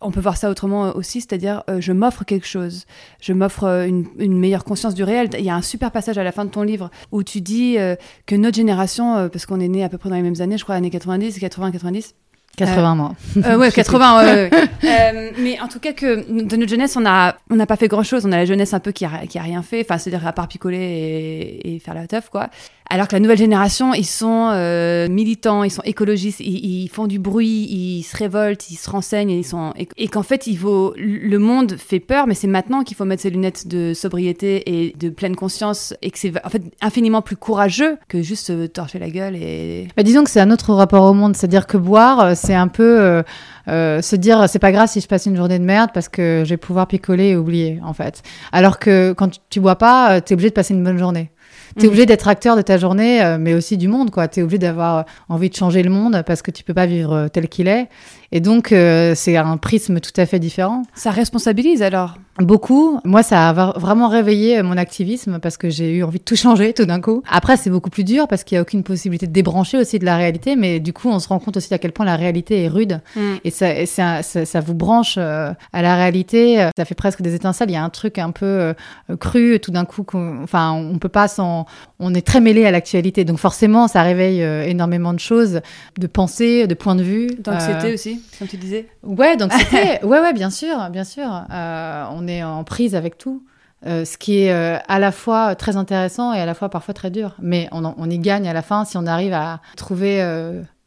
on 0.01 0.11
peut 0.11 0.19
voir 0.19 0.37
ça 0.37 0.49
autrement 0.49 0.95
aussi, 0.95 1.21
c'est-à-dire 1.21 1.63
euh, 1.69 1.81
je 1.81 1.91
m'offre 1.91 2.23
quelque 2.23 2.47
chose, 2.47 2.85
je 3.21 3.33
m'offre 3.33 3.65
euh, 3.65 3.87
une, 3.87 4.37
meilleure 4.37 4.63
conscience 4.63 4.93
du 4.93 5.03
réel. 5.03 5.29
Il 5.37 5.43
y 5.43 5.49
a 5.49 5.55
un 5.55 5.61
super 5.61 5.91
passage 5.91 6.17
à 6.17 6.23
la 6.23 6.31
fin 6.31 6.45
de 6.45 6.49
ton 6.49 6.63
livre 6.63 6.89
où 7.11 7.23
tu 7.23 7.41
dis 7.41 7.77
euh, 7.77 7.95
que 8.25 8.35
notre 8.35 8.55
génération, 8.55 9.29
parce 9.29 9.45
qu'on 9.45 9.59
est 9.59 9.67
né 9.67 9.83
à 9.83 9.89
peu 9.89 9.97
près 9.97 10.09
dans 10.09 10.15
les 10.15 10.21
mêmes 10.21 10.41
années, 10.41 10.57
je 10.57 10.63
crois 10.63 10.75
années 10.75 10.89
90, 10.89 11.39
80, 11.39 11.71
90, 11.71 12.15
80 12.57 12.95
mois. 12.95 13.15
Euh, 13.37 13.57
ouais, 13.57 13.71
80. 13.75 14.23
Ouais, 14.23 14.49
euh, 14.83 15.31
mais 15.39 15.59
en 15.59 15.67
tout 15.67 15.79
cas 15.79 15.93
que 15.93 16.29
de 16.29 16.55
notre 16.55 16.69
jeunesse, 16.69 16.97
on 16.97 17.05
a 17.05 17.35
on 17.49 17.55
n'a 17.55 17.65
pas 17.65 17.77
fait 17.77 17.87
grand 17.87 18.03
chose. 18.03 18.25
On 18.25 18.31
a 18.31 18.37
la 18.37 18.45
jeunesse 18.45 18.73
un 18.73 18.79
peu 18.79 18.91
qui 18.91 19.05
a, 19.05 19.25
qui 19.27 19.39
a 19.39 19.41
rien 19.41 19.61
fait. 19.61 19.81
Enfin, 19.81 19.97
c'est-à-dire 19.97 20.27
à 20.27 20.33
part 20.33 20.47
picoler 20.47 20.77
et, 20.77 21.75
et, 21.75 21.79
faire 21.79 21.93
la 21.93 22.07
teuf, 22.07 22.29
quoi. 22.29 22.49
Alors 22.91 23.07
que 23.07 23.15
la 23.15 23.19
nouvelle 23.19 23.37
génération, 23.37 23.93
ils 23.93 24.05
sont 24.05 24.49
euh, 24.51 25.07
militants, 25.09 25.63
ils 25.63 25.69
sont 25.69 25.83
écologistes, 25.83 26.39
ils, 26.39 26.87
font 26.87 27.05
du 27.05 27.19
bruit, 27.19 27.67
ils 27.69 28.01
se 28.01 28.17
révoltent, 28.17 28.71
ils 28.71 28.77
se 28.77 28.89
renseignent, 28.89 29.29
ils 29.29 29.45
sont 29.45 29.73
et, 29.75 30.07
qu'en 30.07 30.23
fait, 30.23 30.47
il 30.47 30.57
faut 30.57 30.95
le 30.97 31.37
monde 31.37 31.75
fait 31.77 31.99
peur, 31.99 32.25
mais 32.25 32.33
c'est 32.33 32.47
maintenant 32.47 32.83
qu'il 32.83 32.97
faut 32.97 33.05
mettre 33.05 33.21
ses 33.21 33.29
lunettes 33.29 33.67
de 33.67 33.93
sobriété 33.93 34.63
et 34.65 34.95
de 34.97 35.09
pleine 35.09 35.35
conscience 35.35 35.93
et 36.01 36.09
que 36.09 36.17
c'est 36.17 36.33
en 36.43 36.49
fait 36.49 36.63
infiniment 36.81 37.21
plus 37.21 37.35
courageux 37.35 37.97
que 38.07 38.23
juste 38.23 38.47
se 38.47 38.65
torcher 38.65 38.97
la 38.97 39.11
gueule 39.11 39.35
et. 39.35 39.87
Bah, 39.95 40.01
disons 40.01 40.23
que 40.23 40.31
c'est 40.31 40.41
un 40.41 40.49
autre 40.49 40.73
rapport 40.73 41.03
au 41.03 41.13
monde, 41.13 41.35
c'est-à-dire 41.35 41.67
que 41.67 41.77
boire, 41.77 42.35
c'est 42.35 42.55
un 42.55 42.67
peu 42.67 42.99
euh, 42.99 43.23
euh, 43.67 44.01
se 44.01 44.15
dire 44.15 44.49
c'est 44.49 44.59
pas 44.59 44.71
grave 44.71 44.89
si 44.89 44.99
je 44.99 45.07
passe 45.07 45.27
une 45.27 45.35
journée 45.35 45.59
de 45.59 45.63
merde 45.63 45.91
parce 45.93 46.09
que 46.09 46.41
je 46.43 46.49
vais 46.49 46.57
pouvoir 46.57 46.87
picoler 46.87 47.29
et 47.29 47.35
oublier 47.35 47.79
en 47.83 47.93
fait. 47.93 48.23
Alors 48.51 48.79
que 48.79 49.13
quand 49.13 49.39
tu, 49.49 49.59
bois 49.59 49.75
pas, 49.75 50.13
euh, 50.13 50.21
tu 50.25 50.31
es 50.31 50.33
obligé 50.33 50.49
de 50.49 50.55
passer 50.55 50.73
une 50.73 50.83
bonne 50.83 50.97
journée. 50.97 51.29
Tu 51.77 51.83
es 51.83 51.85
mm. 51.85 51.87
obligé 51.87 52.05
d'être 52.05 52.27
acteur 52.27 52.55
de 52.55 52.61
ta 52.61 52.77
journée, 52.77 53.37
mais 53.39 53.53
aussi 53.53 53.77
du 53.77 53.87
monde, 53.87 54.11
quoi. 54.11 54.27
Tu 54.27 54.39
es 54.39 54.43
obligé 54.43 54.59
d'avoir 54.59 55.05
envie 55.27 55.49
de 55.49 55.55
changer 55.55 55.83
le 55.83 55.89
monde 55.89 56.23
parce 56.25 56.41
que 56.41 56.51
tu 56.51 56.63
peux 56.63 56.73
pas 56.73 56.85
vivre 56.85 57.27
tel 57.27 57.47
qu'il 57.47 57.67
est. 57.67 57.87
Et 58.31 58.39
donc, 58.39 58.67
c'est 58.69 59.37
un 59.37 59.57
prisme 59.57 59.99
tout 59.99 60.11
à 60.17 60.25
fait 60.25 60.39
différent. 60.39 60.83
Ça 60.93 61.11
responsabilise 61.11 61.81
alors? 61.81 62.15
Beaucoup. 62.39 62.99
Moi, 63.03 63.21
ça 63.23 63.49
a 63.49 63.53
vraiment 63.77 64.07
réveillé 64.07 64.61
mon 64.63 64.77
activisme 64.77 65.39
parce 65.39 65.57
que 65.57 65.69
j'ai 65.69 65.97
eu 65.97 66.03
envie 66.03 66.19
de 66.19 66.23
tout 66.23 66.35
changer 66.35 66.73
tout 66.73 66.85
d'un 66.85 67.01
coup. 67.01 67.21
Après, 67.29 67.57
c'est 67.57 67.69
beaucoup 67.69 67.89
plus 67.89 68.03
dur 68.03 68.27
parce 68.27 68.43
qu'il 68.43 68.55
n'y 68.55 68.59
a 68.59 68.61
aucune 68.61 68.83
possibilité 68.83 69.27
de 69.27 69.33
débrancher 69.33 69.77
aussi 69.77 69.99
de 69.99 70.05
la 70.05 70.15
réalité, 70.15 70.55
mais 70.55 70.79
du 70.79 70.93
coup, 70.93 71.09
on 71.09 71.19
se 71.19 71.27
rend 71.27 71.39
compte 71.39 71.57
aussi 71.57 71.73
à 71.73 71.77
quel 71.77 71.91
point 71.91 72.05
la 72.05 72.15
réalité 72.15 72.63
est 72.63 72.67
rude 72.67 73.01
mm. 73.15 73.35
et, 73.43 73.51
ça, 73.51 73.85
ça, 73.85 74.23
ça, 74.23 74.59
vous 74.61 74.73
branche 74.73 75.15
euh, 75.17 75.51
à 75.73 75.81
la 75.81 75.95
réalité. 75.95 76.69
Ça 76.77 76.85
fait 76.85 76.95
presque 76.95 77.21
des 77.21 77.35
étincelles. 77.35 77.69
Il 77.69 77.73
y 77.73 77.77
a 77.77 77.83
un 77.83 77.89
truc 77.89 78.17
un 78.17 78.31
peu 78.31 78.45
euh, 78.45 78.73
cru 79.19 79.59
tout 79.59 79.71
d'un 79.71 79.85
coup. 79.85 80.05
Enfin, 80.43 80.71
on 80.71 80.97
peut 80.97 81.09
pas 81.09 81.27
s'en. 81.27 81.65
On 81.99 82.13
est 82.13 82.25
très 82.25 82.39
mêlé 82.39 82.65
à 82.65 82.71
l'actualité, 82.71 83.25
donc 83.25 83.39
forcément, 83.39 83.87
ça 83.87 84.01
réveille 84.01 84.41
euh, 84.43 84.63
énormément 84.63 85.13
de 85.13 85.19
choses, 85.19 85.61
de 85.97 86.07
pensées, 86.07 86.67
de 86.67 86.73
points 86.73 86.95
de 86.95 87.03
vue. 87.03 87.27
D'anxiété 87.39 87.93
aussi, 87.93 88.18
comme 88.37 88.47
tu 88.47 88.57
disais. 88.57 88.87
Ouais, 89.03 89.37
d'anxiété. 89.37 89.99
ouais, 90.05 90.19
ouais, 90.19 90.33
bien 90.33 90.49
sûr, 90.49 90.89
bien 90.89 91.03
sûr. 91.03 91.27
on 91.49 92.27
est 92.27 92.43
en 92.43 92.63
prise 92.63 92.95
avec 92.95 93.17
tout. 93.17 93.43
Ce 93.85 94.17
qui 94.17 94.39
est 94.39 94.51
à 94.51 94.99
la 94.99 95.11
fois 95.11 95.55
très 95.55 95.77
intéressant 95.77 96.33
et 96.33 96.39
à 96.39 96.45
la 96.45 96.53
fois 96.53 96.69
parfois 96.69 96.93
très 96.93 97.11
dur. 97.11 97.35
Mais 97.41 97.69
on, 97.71 98.09
y 98.09 98.19
gagne 98.19 98.47
à 98.47 98.53
la 98.53 98.61
fin 98.61 98.85
si 98.85 98.97
on 98.97 99.05
arrive 99.05 99.33
à 99.33 99.61
trouver 99.77 100.21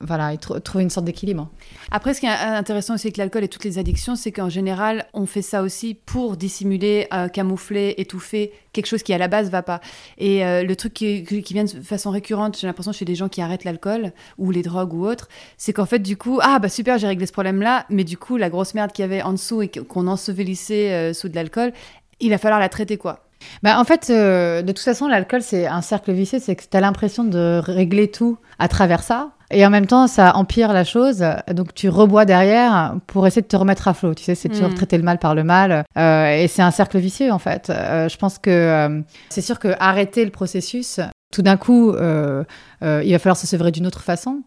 voilà, 0.03 0.33
et 0.33 0.39
trouver 0.39 0.83
une 0.83 0.91
sorte 0.91 1.07
d'équilibre. 1.07 1.49
Après, 1.91 2.13
ce 2.13 2.21
qui 2.21 2.27
est 2.27 2.31
intéressant 2.31 2.95
aussi 2.95 3.07
avec 3.07 3.17
l'alcool 3.17 3.45
et 3.45 3.49
toutes 3.49 3.65
les 3.65 3.79
addictions, 3.79 4.17
c'est 4.17 4.33
qu'en 4.33 4.49
général, 4.49 5.07
on 5.15 5.27
fait 5.27 5.43
ça 5.43 5.63
aussi 5.63 5.95
pour 5.95 6.37
dissimuler, 6.37 7.07
euh, 7.15 7.29
camoufler, 7.29 7.95
étouffer 7.99 8.53
quelque 8.73 8.87
chose 8.87 9.03
qui 9.03 9.13
à 9.13 9.19
la 9.19 9.29
base 9.29 9.51
va 9.51 9.63
pas. 9.63 9.81
Et 10.19 10.45
euh, 10.45 10.65
le 10.65 10.77
truc 10.77 10.93
qui, 10.95 11.23
vient 11.23 11.65
de 11.65 11.83
façon 11.83 12.11
récurrente, 12.11 12.59
j'ai 12.59 12.67
l'impression 12.67 12.93
chez 12.93 13.05
des 13.05 13.15
gens 13.15 13.29
qui 13.29 13.41
arrêtent 13.41 13.65
l'alcool 13.65 14.13
ou 14.39 14.51
les 14.51 14.63
drogues 14.63 14.95
ou 14.95 15.07
autres, 15.07 15.29
c'est 15.57 15.73
qu'en 15.73 15.87
fait, 15.87 16.01
du 16.01 16.17
coup, 16.17 16.41
ah 16.43 16.59
bah 16.59 16.69
super, 16.69 16.99
j'ai 16.99 17.07
réglé 17.07 17.27
ce 17.27 17.33
problème-là, 17.33 17.87
mais 17.89 18.05
du 18.05 18.17
coup, 18.17 18.37
la 18.37 18.51
grosse 18.51 18.75
merde 18.75 18.93
qu'il 18.93 19.03
y 19.03 19.07
avait 19.07 19.23
en 19.23 19.33
dessous 19.33 19.63
et 19.63 19.69
qu'on 19.69 20.09
ensevelissait 20.09 20.93
euh, 20.93 21.13
sous 21.13 21.29
de 21.29 21.35
l'alcool, 21.35 21.73
il 22.23 22.31
va 22.31 22.39
falloir 22.39 22.61
la 22.61 22.69
traiter 22.69 22.97
quoi. 22.97 23.21
Bah, 23.63 23.79
en 23.81 23.85
fait, 23.85 24.09
de 24.09 24.63
toute 24.67 24.79
façon, 24.79 25.09
l'alcool, 25.09 25.43
c'est 25.43 25.67
un 25.67 25.83
cercle 25.83 26.13
vicieux, 26.13 26.39
c'est 26.41 26.55
que 26.55 26.63
tu 26.63 26.77
as 26.77 26.81
l'impression 26.81 27.25
de 27.25 27.61
régler 27.63 28.09
tout 28.09 28.39
à 28.61 28.69
travers 28.69 29.03
ça. 29.03 29.31
Et 29.53 29.67
en 29.67 29.71
même 29.71 29.87
temps, 29.87 30.07
ça 30.07 30.35
empire 30.37 30.73
la 30.73 30.85
chose. 30.85 31.25
Donc, 31.53 31.75
tu 31.75 31.89
rebois 31.89 32.25
derrière 32.25 32.95
pour 33.07 33.27
essayer 33.27 33.43
de 33.43 33.47
te 33.47 33.57
remettre 33.57 33.87
à 33.87 33.95
flot. 33.95 34.15
Tu 34.15 34.25
sais, 34.25 34.35
c'est 34.35 34.49
toujours 34.49 34.71
mm. 34.71 34.75
traiter 34.75 34.97
le 34.97 35.05
mal 35.05 35.19
par 35.19 35.35
le 35.35 35.45
mal. 35.45 35.85
Euh, 35.97 36.35
et 36.35 36.49
c'est 36.49 36.63
un 36.63 36.71
cercle 36.71 36.99
vicieux, 36.99 37.31
en 37.31 37.39
fait. 37.39 37.71
Euh, 37.71 38.09
je 38.09 38.17
pense 38.17 38.39
que 38.39 38.51
euh, 38.51 39.01
c'est 39.29 39.43
sûr 39.43 39.59
que 39.59 39.75
arrêter 39.79 40.25
le 40.25 40.31
processus, 40.31 41.01
tout 41.31 41.43
d'un 41.43 41.57
coup, 41.57 41.93
il 41.93 41.97
va 43.13 43.19
falloir 43.19 43.37
se 43.37 43.47
sevrer 43.47 43.71
d'une 43.71 43.87
autre 43.87 44.03
façon. 44.03 44.43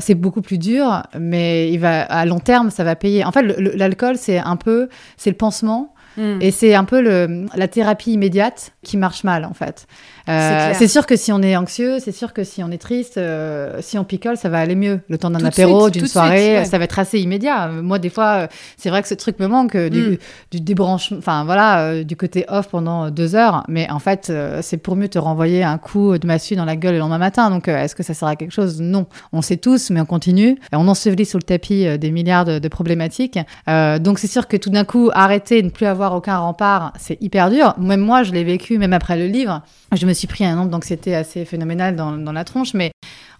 c'est 0.00 0.14
beaucoup 0.14 0.42
plus 0.42 0.58
dur, 0.58 1.02
mais 1.18 1.72
il 1.72 1.78
va, 1.78 2.02
à 2.02 2.26
long 2.26 2.40
terme, 2.40 2.70
ça 2.70 2.84
va 2.84 2.96
payer. 2.96 3.24
En 3.24 3.32
fait, 3.32 3.42
l'alcool, 3.42 4.16
c'est 4.16 4.38
un 4.38 4.56
peu, 4.56 4.88
c'est 5.16 5.30
le 5.30 5.36
pansement 5.36 5.94
Et 6.40 6.50
c'est 6.50 6.74
un 6.74 6.84
peu 6.84 7.00
le, 7.00 7.46
la 7.54 7.68
thérapie 7.68 8.12
immédiate 8.12 8.72
qui 8.88 8.96
marche 8.96 9.22
mal, 9.22 9.44
en 9.44 9.52
fait. 9.52 9.86
Euh, 10.30 10.72
c'est 10.74 10.88
sûr 10.88 11.06
que 11.06 11.14
si 11.14 11.30
on 11.30 11.42
est 11.42 11.56
anxieux, 11.56 11.98
c'est 12.00 12.12
sûr 12.12 12.32
que 12.32 12.42
si 12.42 12.62
on 12.62 12.70
est 12.70 12.78
triste, 12.78 13.18
euh, 13.18 13.78
si 13.80 13.98
on 13.98 14.04
picole, 14.04 14.38
ça 14.38 14.48
va 14.48 14.58
aller 14.58 14.74
mieux. 14.74 15.00
Le 15.08 15.18
temps 15.18 15.30
d'un 15.30 15.44
apéro, 15.44 15.90
d'une 15.90 16.06
soirée, 16.06 16.64
ça 16.64 16.78
va 16.78 16.84
être 16.84 16.98
assez 16.98 17.18
immédiat. 17.18 17.68
Moi, 17.68 17.98
des 17.98 18.08
fois, 18.08 18.24
euh, 18.24 18.46
c'est 18.78 18.88
vrai 18.88 19.02
que 19.02 19.08
ce 19.08 19.14
truc 19.14 19.38
me 19.40 19.46
manque 19.46 19.76
du, 19.76 20.00
mm. 20.00 20.16
du 20.52 20.60
débranchement, 20.60 21.18
enfin 21.18 21.44
voilà, 21.44 22.02
du 22.02 22.16
côté 22.16 22.46
off 22.48 22.68
pendant 22.68 23.10
deux 23.10 23.34
heures. 23.34 23.64
Mais 23.68 23.90
en 23.90 23.98
fait, 23.98 24.32
c'est 24.62 24.78
pour 24.78 24.96
mieux 24.96 25.08
te 25.08 25.18
renvoyer 25.18 25.62
un 25.62 25.76
coup 25.76 26.16
de 26.16 26.26
massue 26.26 26.56
dans 26.56 26.64
la 26.64 26.76
gueule 26.76 26.94
le 26.94 27.00
lendemain 27.00 27.18
matin. 27.18 27.50
Donc, 27.50 27.68
est-ce 27.68 27.94
que 27.94 28.02
ça 28.02 28.14
sert 28.14 28.28
à 28.28 28.36
quelque 28.36 28.52
chose? 28.52 28.80
Non. 28.80 29.06
On 29.32 29.42
sait 29.42 29.58
tous, 29.58 29.90
mais 29.90 30.00
on 30.00 30.06
continue. 30.06 30.58
On 30.72 30.88
ensevelit 30.88 31.26
sous 31.26 31.36
le 31.36 31.42
tapis 31.42 31.86
des 31.98 32.10
milliards 32.10 32.46
de, 32.46 32.58
de 32.58 32.68
problématiques. 32.68 33.38
donc, 33.66 34.18
c'est 34.18 34.26
sûr 34.26 34.48
que 34.48 34.56
tout 34.56 34.70
d'un 34.70 34.84
coup, 34.84 35.10
arrêter, 35.12 35.62
ne 35.62 35.68
plus 35.68 35.86
avoir 35.86 36.14
aucun 36.14 36.38
rempart, 36.38 36.92
c'est 36.98 37.20
hyper 37.20 37.50
dur. 37.50 37.74
Même 37.78 38.00
moi, 38.00 38.22
je 38.22 38.32
l'ai 38.32 38.44
vécu, 38.44 38.77
même 38.78 38.92
après 38.92 39.16
le 39.16 39.26
livre. 39.26 39.62
Je 39.94 40.06
me 40.06 40.12
suis 40.12 40.26
pris 40.26 40.44
un 40.44 40.56
nombre 40.56 40.70
d'anxiété 40.70 41.14
assez 41.14 41.44
phénoménal 41.44 41.96
dans, 41.96 42.32
la 42.32 42.44
tronche, 42.44 42.74
mais 42.74 42.90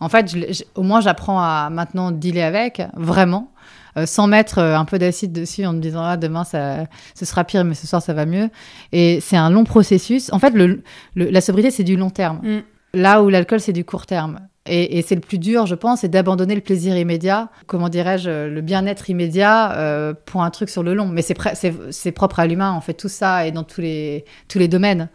en 0.00 0.08
fait, 0.08 0.36
au 0.74 0.82
moins, 0.82 1.00
j'apprends 1.00 1.40
à 1.40 1.70
maintenant 1.70 2.10
dealer 2.10 2.42
avec, 2.42 2.82
vraiment. 2.94 3.52
Euh, 3.96 4.06
sans 4.06 4.26
mettre 4.26 4.58
euh, 4.58 4.76
un 4.76 4.84
peu 4.84 4.98
d'acide 4.98 5.32
dessus 5.32 5.64
en 5.64 5.72
me 5.72 5.80
disant 5.80 6.02
ah, 6.04 6.16
demain 6.16 6.44
ça, 6.44 6.84
ce 7.14 7.24
sera 7.24 7.42
pire 7.44 7.64
mais 7.64 7.74
ce 7.74 7.86
soir 7.86 8.02
ça 8.02 8.12
va 8.12 8.26
mieux 8.26 8.50
et 8.92 9.18
c'est 9.20 9.38
un 9.38 9.48
long 9.48 9.64
processus 9.64 10.30
en 10.30 10.38
fait 10.38 10.50
le, 10.50 10.82
la 11.16 11.40
sobriété 11.40 11.70
c'est 11.70 11.84
du 11.84 11.96
long 11.96 12.10
terme 12.10 12.38
mm. 12.42 12.58
là 12.92 13.22
où 13.22 13.30
l'alcool 13.30 13.60
c'est 13.60 13.72
du 13.72 13.86
court 13.86 14.04
terme 14.04 14.40
et, 14.68 15.02
c'est 15.02 15.14
le 15.14 15.20
plus 15.20 15.38
dur, 15.38 15.66
je 15.66 15.74
pense, 15.74 16.00
c'est 16.00 16.08
d'abandonner 16.08 16.54
le 16.54 16.60
plaisir 16.60 16.96
immédiat, 16.96 17.50
comment 17.66 17.88
dirais-je, 17.88 18.48
le 18.48 18.60
bien-être 18.60 19.10
immédiat 19.10 19.72
euh, 19.72 20.14
pour 20.26 20.42
un 20.42 20.50
truc 20.50 20.68
sur 20.68 20.82
le 20.82 20.94
long. 20.94 21.06
Mais 21.06 21.22
c'est 21.22 22.12
propre 22.12 22.40
à 22.40 22.46
l'humain, 22.46 22.74
on 22.76 22.80
fait 22.80 22.94
tout 22.94 23.08
ça 23.08 23.46
et 23.46 23.52
dans 23.52 23.64
tous 23.64 23.80
les, 23.80 24.24
tous 24.48 24.58
les 24.58 24.68
domaines. 24.68 25.08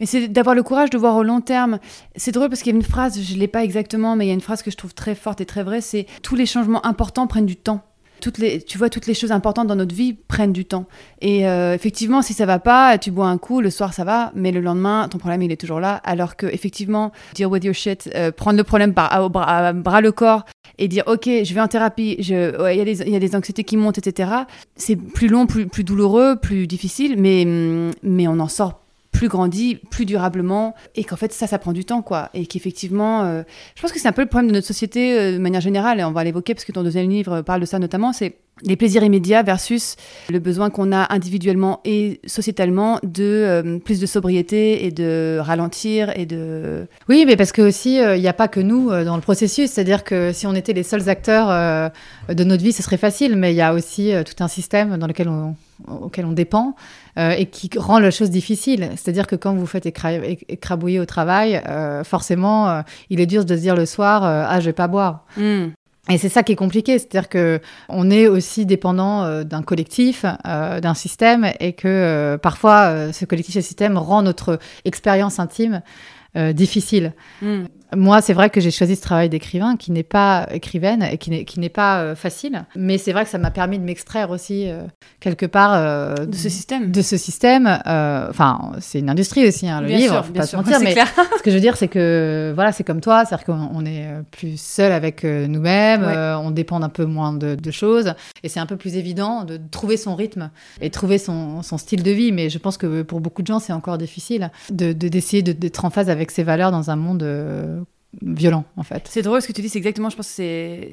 Mais 0.00 0.06
c'est 0.06 0.28
d'avoir 0.28 0.54
le 0.54 0.62
courage 0.62 0.90
de 0.90 0.98
voir 0.98 1.16
au 1.16 1.22
long 1.22 1.40
terme. 1.40 1.78
C'est 2.16 2.32
drôle 2.32 2.48
parce 2.48 2.62
qu'il 2.62 2.72
y 2.72 2.74
a 2.74 2.78
une 2.78 2.84
phrase, 2.84 3.20
je 3.20 3.34
ne 3.34 3.38
l'ai 3.38 3.48
pas 3.48 3.62
exactement, 3.62 4.16
mais 4.16 4.26
il 4.26 4.28
y 4.28 4.32
a 4.32 4.34
une 4.34 4.40
phrase 4.40 4.62
que 4.62 4.70
je 4.70 4.76
trouve 4.76 4.94
très 4.94 5.14
forte 5.14 5.40
et 5.40 5.46
très 5.46 5.62
vraie, 5.62 5.80
c'est 5.80 6.06
tous 6.22 6.34
les 6.34 6.46
changements 6.46 6.84
importants 6.86 7.26
prennent 7.26 7.46
du 7.46 7.56
temps 7.56 7.84
toutes 8.20 8.38
les, 8.38 8.62
tu 8.62 8.78
vois, 8.78 8.88
toutes 8.88 9.06
les 9.06 9.14
choses 9.14 9.32
importantes 9.32 9.66
dans 9.66 9.76
notre 9.76 9.94
vie 9.94 10.14
prennent 10.14 10.52
du 10.52 10.64
temps. 10.64 10.86
Et 11.20 11.46
euh, 11.48 11.74
effectivement, 11.74 12.22
si 12.22 12.32
ça 12.32 12.46
va 12.46 12.58
pas, 12.58 12.98
tu 12.98 13.10
bois 13.10 13.26
un 13.26 13.38
coup, 13.38 13.60
le 13.60 13.70
soir 13.70 13.92
ça 13.92 14.04
va, 14.04 14.32
mais 14.34 14.52
le 14.52 14.60
lendemain, 14.60 15.08
ton 15.10 15.18
problème 15.18 15.42
il 15.42 15.52
est 15.52 15.60
toujours 15.60 15.80
là. 15.80 16.00
Alors 16.04 16.36
que 16.36 16.46
effectivement, 16.46 17.12
deal 17.34 17.46
with 17.46 17.64
your 17.64 17.74
shit, 17.74 18.10
euh, 18.14 18.30
prendre 18.32 18.56
le 18.56 18.64
problème 18.64 18.94
par 18.94 19.12
à, 19.12 19.28
bras, 19.72 20.00
le 20.00 20.12
corps 20.12 20.44
et 20.78 20.88
dire 20.88 21.04
ok, 21.06 21.24
je 21.26 21.54
vais 21.54 21.60
en 21.60 21.68
thérapie, 21.68 22.16
il 22.18 22.26
y, 22.26 22.30
y, 22.30 23.16
a 23.16 23.20
des 23.20 23.36
anxiétés 23.36 23.64
qui 23.64 23.76
montent, 23.76 23.98
etc. 23.98 24.30
C'est 24.76 24.96
plus 24.96 25.28
long, 25.28 25.46
plus, 25.46 25.66
plus 25.66 25.84
douloureux, 25.84 26.36
plus 26.36 26.66
difficile, 26.66 27.16
mais, 27.18 27.44
mais 28.02 28.26
on 28.26 28.40
en 28.40 28.48
sort 28.48 28.83
plus 29.14 29.28
grandi, 29.28 29.76
plus 29.76 30.04
durablement, 30.04 30.74
et 30.96 31.04
qu'en 31.04 31.16
fait 31.16 31.32
ça, 31.32 31.46
ça 31.46 31.58
prend 31.58 31.72
du 31.72 31.84
temps, 31.84 32.02
quoi, 32.02 32.30
et 32.34 32.46
qu'effectivement, 32.46 33.22
euh, 33.22 33.42
je 33.76 33.80
pense 33.80 33.92
que 33.92 34.00
c'est 34.00 34.08
un 34.08 34.12
peu 34.12 34.22
le 34.22 34.28
problème 34.28 34.48
de 34.48 34.54
notre 34.54 34.66
société 34.66 35.18
euh, 35.18 35.32
de 35.34 35.38
manière 35.38 35.60
générale, 35.60 36.00
et 36.00 36.04
on 36.04 36.10
va 36.10 36.24
l'évoquer 36.24 36.52
parce 36.52 36.64
que 36.64 36.72
ton 36.72 36.82
deuxième 36.82 37.08
livre 37.08 37.40
parle 37.40 37.60
de 37.60 37.66
ça 37.66 37.78
notamment, 37.78 38.12
c'est 38.12 38.36
les 38.62 38.76
plaisirs 38.76 39.02
immédiats 39.02 39.42
versus 39.42 39.96
le 40.30 40.38
besoin 40.38 40.70
qu'on 40.70 40.92
a 40.92 41.12
individuellement 41.12 41.80
et 41.84 42.20
sociétalement 42.26 43.00
de 43.02 43.24
euh, 43.24 43.78
plus 43.78 44.00
de 44.00 44.06
sobriété 44.06 44.86
et 44.86 44.90
de 44.90 45.38
ralentir 45.40 46.12
et 46.16 46.26
de... 46.26 46.86
Oui, 47.08 47.24
mais 47.26 47.36
parce 47.36 47.52
que 47.52 47.62
aussi, 47.62 47.96
il 47.96 48.20
n'y 48.20 48.28
a 48.28 48.32
pas 48.32 48.48
que 48.48 48.60
nous 48.60 48.90
dans 48.90 49.16
le 49.16 49.22
processus. 49.22 49.70
C'est-à-dire 49.70 50.04
que 50.04 50.32
si 50.32 50.46
on 50.46 50.54
était 50.54 50.72
les 50.72 50.82
seuls 50.82 51.08
acteurs 51.08 51.90
de 52.28 52.44
notre 52.44 52.62
vie, 52.62 52.72
ce 52.72 52.82
serait 52.82 52.96
facile, 52.96 53.36
mais 53.36 53.52
il 53.52 53.56
y 53.56 53.60
a 53.60 53.74
aussi 53.74 54.12
tout 54.24 54.42
un 54.42 54.48
système 54.48 54.96
dans 54.96 55.06
lequel 55.06 55.28
on, 55.28 55.56
auquel 55.88 56.24
on 56.24 56.32
dépend 56.32 56.74
euh, 57.18 57.30
et 57.30 57.46
qui 57.46 57.70
rend 57.76 57.98
la 57.98 58.10
chose 58.10 58.30
difficile. 58.30 58.90
C'est-à-dire 58.96 59.26
que 59.26 59.36
quand 59.36 59.54
vous 59.54 59.66
faites 59.66 59.86
écrabouiller 59.86 61.00
au 61.00 61.06
travail, 61.06 61.60
euh, 61.68 62.04
forcément, 62.04 62.68
euh, 62.68 62.82
il 63.10 63.20
est 63.20 63.26
dur 63.26 63.44
de 63.44 63.56
se 63.56 63.60
dire 63.60 63.76
le 63.76 63.86
soir 63.86 64.24
ah 64.24 64.60
je 64.60 64.66
vais 64.66 64.72
pas 64.72 64.88
boire. 64.88 65.24
Hmm. 65.36 65.68
Et 66.10 66.18
c'est 66.18 66.28
ça 66.28 66.42
qui 66.42 66.52
est 66.52 66.56
compliqué, 66.56 66.98
c'est-à-dire 66.98 67.30
que 67.30 67.60
on 67.88 68.10
est 68.10 68.28
aussi 68.28 68.66
dépendant 68.66 69.42
d'un 69.42 69.62
collectif, 69.62 70.26
d'un 70.44 70.92
système, 70.92 71.50
et 71.60 71.72
que 71.72 72.38
parfois 72.42 73.10
ce 73.12 73.24
collectif 73.24 73.56
et 73.56 73.62
ce 73.62 73.66
système 73.66 73.96
rend 73.96 74.20
notre 74.20 74.58
expérience 74.84 75.38
intime 75.38 75.80
difficile. 76.52 77.14
Hmm. 77.40 77.64
Moi, 77.96 78.20
c'est 78.20 78.32
vrai 78.32 78.50
que 78.50 78.60
j'ai 78.60 78.70
choisi 78.70 78.96
ce 78.96 79.02
travail 79.02 79.28
d'écrivain 79.28 79.76
qui 79.76 79.92
n'est 79.92 80.02
pas 80.02 80.46
écrivaine 80.50 81.02
et 81.02 81.18
qui 81.18 81.30
n'est, 81.30 81.44
qui 81.44 81.60
n'est 81.60 81.68
pas 81.68 82.00
euh, 82.00 82.14
facile. 82.14 82.64
Mais 82.76 82.98
c'est 82.98 83.12
vrai 83.12 83.24
que 83.24 83.30
ça 83.30 83.38
m'a 83.38 83.50
permis 83.50 83.78
de 83.78 83.84
m'extraire 83.84 84.30
aussi 84.30 84.68
euh, 84.68 84.82
quelque 85.20 85.46
part 85.46 85.72
euh, 85.74 86.14
de 86.26 86.34
ce 86.34 86.48
système. 86.48 86.90
De 86.90 87.02
ce 87.02 87.16
système. 87.16 87.66
Enfin, 87.66 88.72
c'est 88.80 88.98
une 88.98 89.10
industrie 89.10 89.46
aussi, 89.46 89.68
hein, 89.68 89.80
le 89.80 89.88
bien 89.88 89.98
livre. 89.98 90.24
Sûr, 90.24 90.32
bien 90.32 90.42
pas 90.42 90.46
sûr. 90.46 90.58
mentir, 90.58 90.80
mais 90.80 90.94
ce 91.38 91.42
que 91.42 91.50
je 91.50 91.54
veux 91.54 91.60
dire, 91.60 91.76
c'est 91.76 91.88
que 91.88 92.52
voilà, 92.54 92.72
c'est 92.72 92.84
comme 92.84 93.00
toi, 93.00 93.24
c'est-à-dire 93.24 93.46
qu'on 93.46 93.84
est 93.86 94.08
plus 94.30 94.60
seul 94.60 94.92
avec 94.92 95.24
nous-mêmes, 95.24 96.04
on 96.04 96.50
dépend 96.50 96.80
un 96.82 96.88
peu 96.88 97.04
moins 97.04 97.32
de, 97.32 97.70
choses, 97.70 98.14
et 98.42 98.48
c'est 98.48 98.60
un 98.60 98.66
peu 98.66 98.76
plus 98.76 98.96
évident 98.96 99.44
de 99.44 99.58
trouver 99.70 99.96
son 99.96 100.14
rythme 100.14 100.50
et 100.80 100.90
trouver 100.90 101.18
son, 101.18 101.62
son, 101.62 101.78
style 101.78 102.02
de 102.02 102.10
vie. 102.10 102.32
Mais 102.32 102.50
je 102.50 102.58
pense 102.58 102.76
que 102.76 103.02
pour 103.02 103.20
beaucoup 103.20 103.42
de 103.42 103.46
gens, 103.46 103.58
c'est 103.58 103.72
encore 103.72 103.98
difficile 103.98 104.50
de, 104.70 104.92
d'essayer 104.92 105.42
d'être 105.42 105.84
en 105.84 105.90
phase 105.90 106.10
avec 106.10 106.30
ses 106.30 106.42
valeurs 106.42 106.70
dans 106.70 106.90
un 106.90 106.96
monde 106.96 107.83
violent 108.22 108.64
en 108.76 108.82
fait. 108.82 109.08
C'est 109.08 109.22
drôle 109.22 109.42
ce 109.42 109.48
que 109.48 109.52
tu 109.52 109.62
dis, 109.62 109.68
c'est 109.68 109.78
exactement, 109.78 110.10
je 110.10 110.16
pense 110.16 110.28
que 110.28 110.32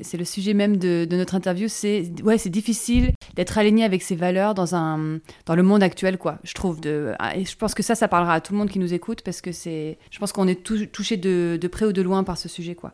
c'est 0.01 0.18
le 0.18 0.25
sujet 0.25 0.54
même 0.54 0.78
de, 0.78 1.08
notre 1.12 1.36
interview, 1.36 1.68
c'est 1.68 2.12
ouais, 2.24 2.38
c'est 2.38 2.50
difficile 2.50 3.12
d'être 3.36 3.58
aligné 3.58 3.84
avec 3.84 4.01
ses 4.01 4.16
valeurs 4.16 4.54
dans 4.54 4.75
un 4.75 5.20
dans 5.46 5.56
le 5.56 5.63
monde 5.63 5.84
actuel 5.84 6.18
quoi, 6.18 6.40
je 6.44 6.54
trouve 6.54 6.82
de 6.82 7.13
ah, 7.20 7.36
et 7.38 7.46
je 7.46 7.56
pense 7.56 7.74
que 7.74 7.84
ça 7.84 7.96
ça 7.96 8.08
parlera 8.08 8.34
à 8.34 8.42
tout 8.42 8.54
le 8.54 8.60
monde 8.60 8.70
qui 8.70 8.80
nous 8.80 8.94
écoute 8.94 9.22
parce 9.24 9.42
que 9.42 9.51
c'est 9.51 9.98
je 10.10 10.20
pense 10.20 10.32
qu'on 10.32 10.48
est 10.48 10.63
touché 10.63 11.18
de, 11.18 11.60
près 11.72 11.86
ou 11.86 11.94
de 11.94 12.01
loin 12.01 12.24
par 12.24 12.38
ce 12.38 12.50
sujet 12.50 12.75
quoi. 12.75 12.94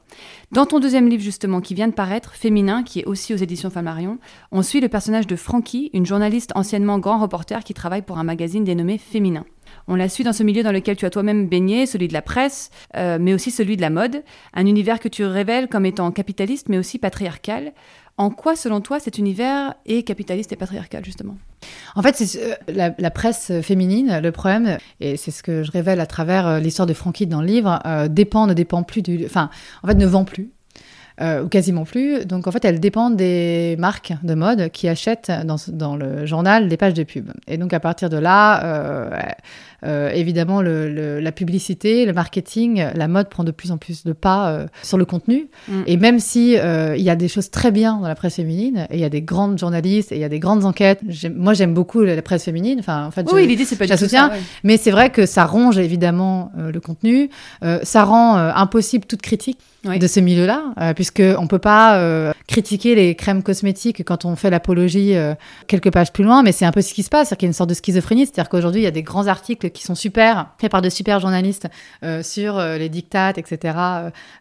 Dans 0.51 0.65
ton 0.65 0.79
deuxième 0.79 1.09
livre 1.09 1.23
justement 1.23 1.61
qui 1.61 1.73
vient 1.73 1.87
de 1.87 1.93
paraître, 1.93 2.33
Féminin, 2.35 2.83
qui 2.83 2.99
est 2.99 3.05
aussi 3.05 3.33
aux 3.33 3.37
éditions 3.37 3.69
Flammarion, 3.69 4.19
on 4.51 4.61
suit 4.61 4.81
le 4.81 4.89
personnage 4.89 5.27
de 5.27 5.35
Frankie, 5.35 5.89
une 5.93 6.05
journaliste 6.05 6.51
anciennement 6.55 6.99
grand 6.99 7.19
reporter 7.19 7.63
qui 7.63 7.73
travaille 7.73 8.01
pour 8.01 8.17
un 8.17 8.23
magazine 8.23 8.63
dénommé 8.63 8.97
Féminin. 8.97 9.45
On 9.87 9.95
la 9.95 10.09
suit 10.09 10.23
dans 10.23 10.33
ce 10.33 10.43
milieu 10.43 10.63
dans 10.63 10.71
lequel 10.71 10.97
tu 10.97 11.05
as 11.05 11.09
toi-même 11.09 11.47
baigné, 11.47 11.85
celui 11.85 12.07
de 12.07 12.13
la 12.13 12.21
presse, 12.21 12.69
euh, 12.95 13.17
mais 13.19 13.33
aussi 13.33 13.51
celui 13.51 13.77
de 13.77 13.81
la 13.81 13.89
mode, 13.89 14.23
un 14.53 14.65
univers 14.65 14.99
que 14.99 15.07
tu 15.07 15.23
révèles 15.23 15.67
comme 15.67 15.85
étant 15.85 16.11
capitaliste, 16.11 16.67
mais 16.69 16.77
aussi 16.77 16.99
patriarcal. 16.99 17.71
En 18.17 18.29
quoi, 18.29 18.55
selon 18.55 18.81
toi, 18.81 18.99
cet 18.99 19.17
univers 19.17 19.75
est 19.85 20.03
capitaliste 20.03 20.51
et 20.51 20.55
patriarcal, 20.55 21.05
justement? 21.05 21.37
En 21.95 22.01
fait, 22.01 22.15
c'est 22.15 22.57
euh, 22.69 22.91
la, 22.97 23.11
presse 23.11 23.51
féminine, 23.61 24.19
le 24.21 24.31
problème, 24.31 24.77
et 24.99 25.15
c'est 25.15 25.31
ce 25.31 25.41
que 25.41 25.63
je 25.63 25.71
révèle 25.71 26.01
à 26.01 26.05
travers 26.05 26.47
euh, 26.47 26.59
l'histoire 26.59 26.87
de 26.87 26.93
Frankie 26.93 27.27
dans 27.27 27.41
le 27.41 27.47
livre, 27.47 27.81
dépend, 28.09 28.47
ne 28.47 28.53
dépend 28.53 28.83
plus 28.83 29.01
du... 29.01 29.25
Enfin, 29.25 29.49
en 29.83 29.87
fait, 29.87 29.95
ne 29.95 30.05
vend 30.05 30.25
plus. 30.25 30.51
Ou 31.19 31.47
quasiment 31.47 31.83
plus. 31.83 32.25
Donc 32.25 32.47
en 32.47 32.51
fait, 32.51 32.63
elle 32.65 32.79
dépend 32.79 33.09
des 33.09 33.75
marques 33.79 34.13
de 34.21 34.35
mode 34.35 34.69
qui 34.69 34.87
achètent 34.87 35.31
dans, 35.45 35.55
dans, 35.69 35.95
le 35.95 36.25
journal 36.25 36.67
des 36.67 36.77
pages 36.77 36.93
de 36.93 37.03
pub. 37.03 37.31
Et 37.47 37.57
donc 37.57 37.73
à 37.73 37.79
partir 37.79 38.09
de 38.09 38.17
là, 38.17 38.61
euh, 39.83 40.09
évidemment, 40.09 40.61
le, 40.61 41.19
la 41.19 41.31
publicité, 41.31 42.05
le 42.05 42.13
marketing, 42.13 42.85
la 42.95 43.07
mode 43.07 43.29
prend 43.29 43.43
de 43.43 43.51
plus 43.51 43.71
en 43.71 43.77
plus 43.77 44.03
de 44.03 44.13
pas 44.13 44.49
euh, 44.49 44.67
sur 44.81 44.97
le 44.97 45.05
contenu. 45.05 45.47
Mm. 45.67 45.81
Et 45.85 45.97
même 45.97 46.19
si 46.19 46.53
il 46.53 47.01
y 47.01 47.09
a 47.09 47.15
des 47.15 47.27
choses 47.27 47.49
très 47.49 47.71
bien 47.71 47.97
dans 47.97 48.07
la 48.07 48.15
presse 48.15 48.35
féminine, 48.35 48.87
et 48.89 48.95
il 48.95 48.99
y 48.99 49.05
a 49.05 49.09
des 49.09 49.21
grandes 49.21 49.57
journalistes, 49.57 50.11
et 50.11 50.15
il 50.15 50.21
y 50.21 50.25
a 50.25 50.29
des 50.29 50.39
grandes 50.39 50.65
enquêtes. 50.65 51.01
Moi, 51.35 51.53
j'aime 51.53 51.73
beaucoup 51.73 52.01
la 52.01 52.21
presse 52.21 52.43
féminine. 52.43 52.79
Enfin, 52.79 53.05
en 53.05 53.11
fait, 53.11 53.25
oui, 53.31 53.47
l'idée 53.47 53.65
c'est 53.65 53.75
pas 53.75 53.85
du 53.85 53.95
tout 53.95 54.07
ça. 54.07 54.31
Mais 54.63 54.77
c'est 54.77 54.91
vrai 54.91 55.09
que 55.09 55.25
ça 55.25 55.45
ronge 55.45 55.77
évidemment 55.77 56.51
le 56.57 56.79
contenu. 56.79 57.29
ça 57.83 58.03
rend 58.03 58.35
impossible 58.35 59.05
toute 59.05 59.21
critique 59.21 59.59
de 59.95 60.07
ce 60.07 60.19
milieu-là, 60.19 60.73
euh, 60.79 60.93
puisque 60.93 61.21
on 61.37 61.47
peut 61.47 61.59
pas 61.59 61.97
euh, 61.97 62.33
critiquer 62.47 62.95
les 62.95 63.15
crèmes 63.15 63.43
cosmétiques 63.43 64.03
quand 64.03 64.25
on 64.25 64.35
fait 64.35 64.49
l'apologie 64.49 65.15
euh, 65.15 65.33
quelques 65.67 65.91
pages 65.91 66.11
plus 66.11 66.23
loin, 66.23 66.43
mais 66.43 66.51
c'est 66.51 66.65
un 66.65 66.71
peu 66.71 66.81
ce 66.81 66.93
qui 66.93 67.03
se 67.03 67.09
passe, 67.09 67.29
c'est-à-dire 67.29 67.37
qu'il 67.37 67.45
y 67.45 67.49
a 67.49 67.51
une 67.51 67.53
sorte 67.53 67.69
de 67.69 67.73
schizophrénie, 67.73 68.25
c'est-à-dire 68.25 68.49
qu'aujourd'hui 68.49 68.81
il 68.81 68.83
y 68.83 68.87
a 68.87 68.91
des 68.91 69.03
grands 69.03 69.27
articles 69.27 69.69
qui 69.69 69.83
sont 69.83 69.95
super, 69.95 70.47
faits 70.59 70.71
par 70.71 70.81
de 70.81 70.89
super 70.89 71.19
journalistes 71.19 71.67
sur 72.21 72.59
les 72.59 72.89
dictates, 72.89 73.37
etc., 73.37 73.77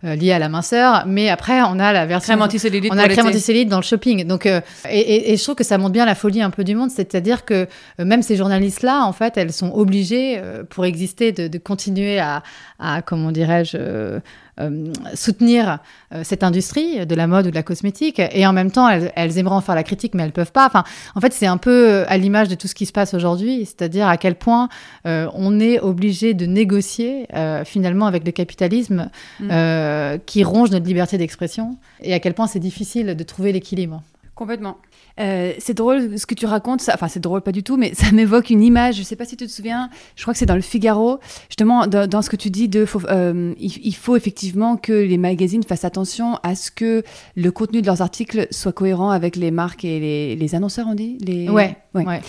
liés 0.03 0.33
à 0.33 0.39
la 0.39 0.49
minceur, 0.49 1.05
mais 1.07 1.29
après 1.29 1.61
on 1.63 1.79
a 1.79 1.93
la 1.93 2.07
version 2.07 2.35
crème 2.35 2.43
anticellulite, 2.43 2.93
on 2.93 2.99
a 2.99 3.07
la 3.07 3.09
crème 3.09 3.27
anticellulite 3.27 3.69
dans 3.69 3.79
le 3.79 3.83
shopping, 3.83 4.25
donc 4.27 4.47
et, 4.47 5.33
et, 5.33 5.37
je 5.37 5.43
trouve 5.43 5.55
que 5.55 5.65
ça 5.65 5.79
montre 5.79 5.93
bien 5.93 6.07
la 6.07 6.15
folie 6.15 6.43
un 6.43 6.51
peu 6.51 6.65
du 6.65 6.75
monde, 6.75 6.91
c'est-à-dire 6.91 7.45
que 7.45 7.67
même 7.99 8.23
ces 8.23 8.37
journalistes-là, 8.37 9.05
en 9.05 9.13
fait, 9.13 9.37
elles 9.37 9.53
sont 9.53 9.73
obligées 9.73 10.41
pour 10.71 10.85
exister 10.85 11.33
de, 11.33 11.49
de 11.49 11.59
continuer 11.59 12.19
à, 12.19 12.43
à 12.79 13.03
comment 13.03 13.33
dirais-je 13.33 14.21
euh, 14.59 14.91
soutenir 15.15 15.81
euh, 16.15 16.23
cette 16.25 16.43
industrie 16.43 17.05
de 17.05 17.15
la 17.15 17.27
mode 17.27 17.47
ou 17.47 17.51
de 17.51 17.55
la 17.55 17.63
cosmétique, 17.63 18.19
et 18.19 18.47
en 18.47 18.55
même 18.55 18.71
temps, 18.71 18.89
elles, 18.89 19.39
aimeraient 19.39 19.55
en 19.55 19.61
faire 19.61 19.75
la 19.75 19.83
critique, 19.83 20.15
mais 20.15 20.23
elles 20.23 20.33
peuvent 20.33 20.53
pas. 20.53 20.67
Enfin, 20.67 20.85
en 21.15 21.21
fait, 21.21 21.35
c'est 21.35 21.47
un 21.47 21.59
peu 21.59 21.91
euh, 21.91 22.05
à 22.09 22.17
l'image 22.17 22.49
de 22.49 22.55
tout 22.55 22.67
ce 22.67 22.75
qui 22.75 22.87
se 22.87 22.93
passe 22.93 23.13
aujourd'hui, 23.13 23.67
c'est-à-dire 23.67 24.09
à 24.09 24.17
quel 24.17 24.35
point 24.35 24.69
on 25.05 25.61
est 25.61 25.79
obligé 25.79 26.35
de 26.35 26.47
négocier 26.47 27.27
finalement 27.65 28.07
avec 28.07 28.25
le 28.25 28.33
capitalisme 28.33 29.11
mm. 29.41 30.19
qui 30.27 30.43
ronge 30.43 30.71
notre 30.71 30.87
liberté 30.87 31.19
d'expression, 31.19 31.77
et 32.03 32.15
à 32.15 32.21
quel 32.21 32.35
point 32.35 32.47
c'est 32.47 32.59
difficile 32.59 33.15
de 33.15 33.23
trouver 33.25 33.53
l'équilibre. 33.53 34.03
Complètement. 34.37 34.77
Euh, 35.19 35.55
c'est 35.59 35.73
drôle 35.73 36.19
ce 36.19 36.27
que 36.27 36.35
tu 36.35 36.45
racontes, 36.45 36.83
ça, 36.83 36.93
enfin 36.93 37.09
c'est 37.09 37.21
drôle 37.21 37.41
pas 37.41 37.53
du 37.53 37.63
tout, 37.63 37.79
mais 37.79 37.95
ça 37.95 38.13
m'évoque 38.13 38.51
une 38.51 38.63
image, 38.63 38.97
je 38.97 39.03
sais 39.03 39.17
pas 39.17 39.25
si 39.25 39.35
tu 39.35 39.47
te 39.47 39.51
souviens, 39.51 39.89
je 40.15 40.23
crois 40.23 40.35
que 40.35 40.39
c'est 40.39 40.45
dans 40.45 40.55
le 40.55 40.61
Figaro, 40.61 41.21
justement 41.49 41.87
dans, 41.87 42.21
ce 42.21 42.29
que 42.29 42.37
tu 42.37 42.51
dis, 42.51 42.69
de, 42.69 42.85
euh, 43.09 43.55
il, 43.59 43.95
faut 43.95 44.15
effectivement 44.15 44.77
que 44.77 44.93
les 44.93 45.17
magazines 45.17 45.63
fassent 45.63 45.87
attention 45.87 46.39
à 46.43 46.55
ce 46.55 46.71
que 46.71 47.03
le 47.35 47.51
contenu 47.51 47.81
de 47.81 47.87
leurs 47.87 48.03
articles 48.03 48.47
soit 48.51 48.73
cohérent 48.73 49.09
avec 49.09 49.37
les 49.37 49.51
marques 49.51 49.87
et 49.87 50.37
les, 50.37 50.55
annonceurs, 50.55 50.87
on 50.87 50.95
dit 50.95 51.17
les... 51.23 51.49
Ouais, 51.49 51.75
ouais. 51.95 52.21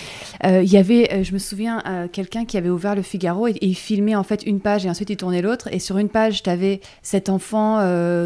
Euh, 0.45 0.63
il 0.63 0.71
y 0.71 0.77
avait, 0.77 1.25
je 1.25 1.33
me 1.33 1.39
souviens, 1.39 2.07
quelqu'un 2.13 2.45
qui 2.45 2.55
avait 2.55 2.69
ouvert 2.69 2.95
le 2.95 3.01
Figaro 3.01 3.47
et, 3.47 3.57
il 3.59 3.75
filmait 3.75 4.15
en 4.15 4.23
fait 4.23 4.43
une 4.43 4.61
page 4.61 4.85
et 4.85 4.89
ensuite 4.89 5.09
il 5.09 5.17
tournait 5.17 5.41
l'autre, 5.41 5.67
et 5.73 5.79
sur 5.79 5.97
une 5.97 6.07
page, 6.07 6.41
tu 6.41 6.49
avais 6.49 6.79
cet 7.01 7.27
enfant 7.27 7.81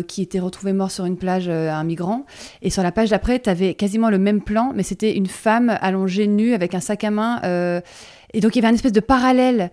qui 0.08 0.22
était 0.22 0.40
retrouvé 0.40 0.72
mort 0.72 0.92
sur 0.92 1.06
une 1.06 1.18
plage, 1.18 1.50
un 1.50 1.84
migrant, 1.84 2.28
et 2.62 2.70
sur 2.70 2.84
la 2.84 2.92
page 2.92 3.10
d'après, 3.10 3.40
tu 3.40 3.50
avais 3.50 3.71
quasiment 3.74 4.10
le 4.10 4.18
même 4.18 4.42
plan 4.42 4.72
mais 4.76 4.84
c'était 4.84 5.16
une 5.16 5.28
femme 5.28 5.78
allongée 5.82 6.28
nue 6.28 6.54
avec 6.54 6.76
un 6.76 6.80
sac 6.80 7.04
à 7.04 7.12
main. 7.12 7.42
Euh, 7.44 7.82
et 8.34 8.40
donc 8.40 8.56
il 8.56 8.60
y 8.60 8.66
avait 8.66 8.72
un 8.72 8.76
espèce 8.76 8.92
de 8.92 9.00
parallèle 9.00 9.72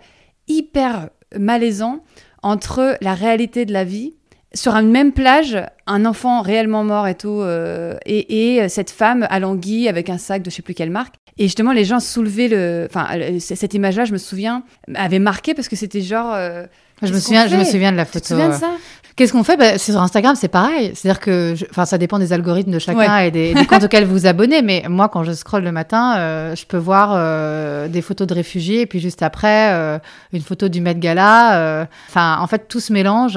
hyper 0.48 1.10
malaisant 1.36 2.02
entre 2.42 2.96
la 3.00 3.14
réalité 3.14 3.64
de 3.64 3.72
la 3.72 3.84
vie 3.84 4.14
sur 4.54 4.74
une 4.74 4.90
même 4.90 5.12
plage, 5.12 5.58
un 5.86 6.06
enfant 6.06 6.40
réellement 6.40 6.82
mort 6.82 7.06
et 7.06 7.14
tout, 7.14 7.40
euh, 7.40 7.96
et, 8.06 8.66
cette 8.68 8.90
femme 8.90 9.26
alanguie 9.28 9.88
avec 9.88 10.08
un 10.08 10.18
sac 10.18 10.42
de 10.42 10.50
je 10.50 10.56
sais 10.56 10.62
plus 10.62 10.74
quelle 10.74 10.90
marque. 10.90 11.16
Et 11.36 11.44
justement, 11.44 11.72
les 11.72 11.84
gens 11.84 12.00
soulevaient 12.00 12.48
le. 12.48 12.88
Enfin, 12.90 13.06
cette 13.38 13.74
image-là, 13.74 14.04
je 14.04 14.12
me 14.12 14.18
souviens, 14.18 14.64
avait 14.94 15.20
marqué 15.20 15.54
parce 15.54 15.68
que 15.68 15.76
c'était 15.76 16.00
genre. 16.00 16.32
Euh, 16.34 16.64
je 17.02 17.12
me 17.12 17.18
souviens, 17.18 17.48
je 17.48 17.56
me 17.56 17.64
souviens 17.64 17.92
de 17.92 17.96
la 17.96 18.04
photo. 18.04 18.18
Tu 18.18 18.22
te 18.22 18.28
souviens 18.28 18.48
de 18.48 18.54
ça? 18.54 18.70
Qu'est-ce 19.18 19.32
qu'on 19.32 19.42
fait? 19.42 19.56
Bah, 19.56 19.78
Sur 19.78 20.00
Instagram, 20.00 20.36
c'est 20.36 20.46
pareil. 20.46 20.92
C'est-à-dire 20.94 21.18
que, 21.18 21.56
enfin, 21.70 21.84
ça 21.86 21.98
dépend 21.98 22.20
des 22.20 22.32
algorithmes 22.32 22.70
de 22.70 22.78
chacun 22.78 23.18
et 23.18 23.32
des, 23.32 23.52
comptes 23.68 23.82
auxquels 23.84 24.04
vous 24.04 24.12
vous 24.12 24.26
abonnez. 24.26 24.62
Mais 24.62 24.84
moi, 24.88 25.08
quand 25.08 25.24
je 25.24 25.32
scrolle 25.32 25.64
le 25.64 25.72
matin, 25.72 26.16
euh, 26.18 26.54
je 26.54 26.64
peux 26.64 26.76
voir 26.76 27.14
euh, 27.16 27.88
des 27.88 28.00
photos 28.00 28.28
de 28.28 28.34
réfugiés 28.34 28.82
et 28.82 28.86
puis 28.86 29.00
juste 29.00 29.24
après, 29.24 29.72
euh, 29.72 29.98
une 30.32 30.42
photo 30.42 30.68
du 30.68 30.80
Met 30.80 30.94
Gala. 30.94 31.88
Enfin, 32.08 32.38
en 32.38 32.46
fait, 32.46 32.68
tout 32.68 32.78
se 32.78 32.92
mélange, 32.92 33.36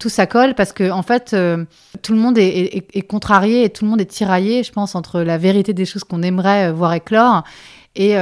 tout 0.00 0.08
s'accole 0.08 0.54
parce 0.54 0.72
que, 0.72 0.90
en 0.90 1.02
fait, 1.02 1.36
tout 2.02 2.12
le 2.12 2.18
monde 2.18 2.36
est, 2.36 2.48
est, 2.48 2.86
est, 2.92 3.02
contrarié 3.02 3.62
et 3.62 3.70
tout 3.70 3.84
le 3.84 3.90
monde 3.92 4.00
est 4.00 4.06
tiraillé, 4.06 4.64
je 4.64 4.72
pense, 4.72 4.96
entre 4.96 5.20
la 5.20 5.38
vérité 5.38 5.74
des 5.74 5.84
choses 5.84 6.02
qu'on 6.02 6.22
aimerait 6.22 6.72
voir 6.72 6.92
éclore 6.92 7.44
et 7.94 8.14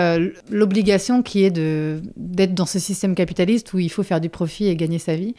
l'obligation 0.51 1.23
qui 1.23 1.45
est 1.45 1.51
d'être 1.51 2.55
dans 2.55 2.67
ce 2.67 2.79
système 2.79 3.15
capitaliste 3.15 3.73
où 3.73 3.79
il 3.79 3.91
faut 3.91 4.03
faire 4.03 4.21
du 4.21 4.29
profit 4.29 4.67
et 4.67 4.77
gagner 4.77 4.99
sa 4.99 5.15
vie. 5.15 5.35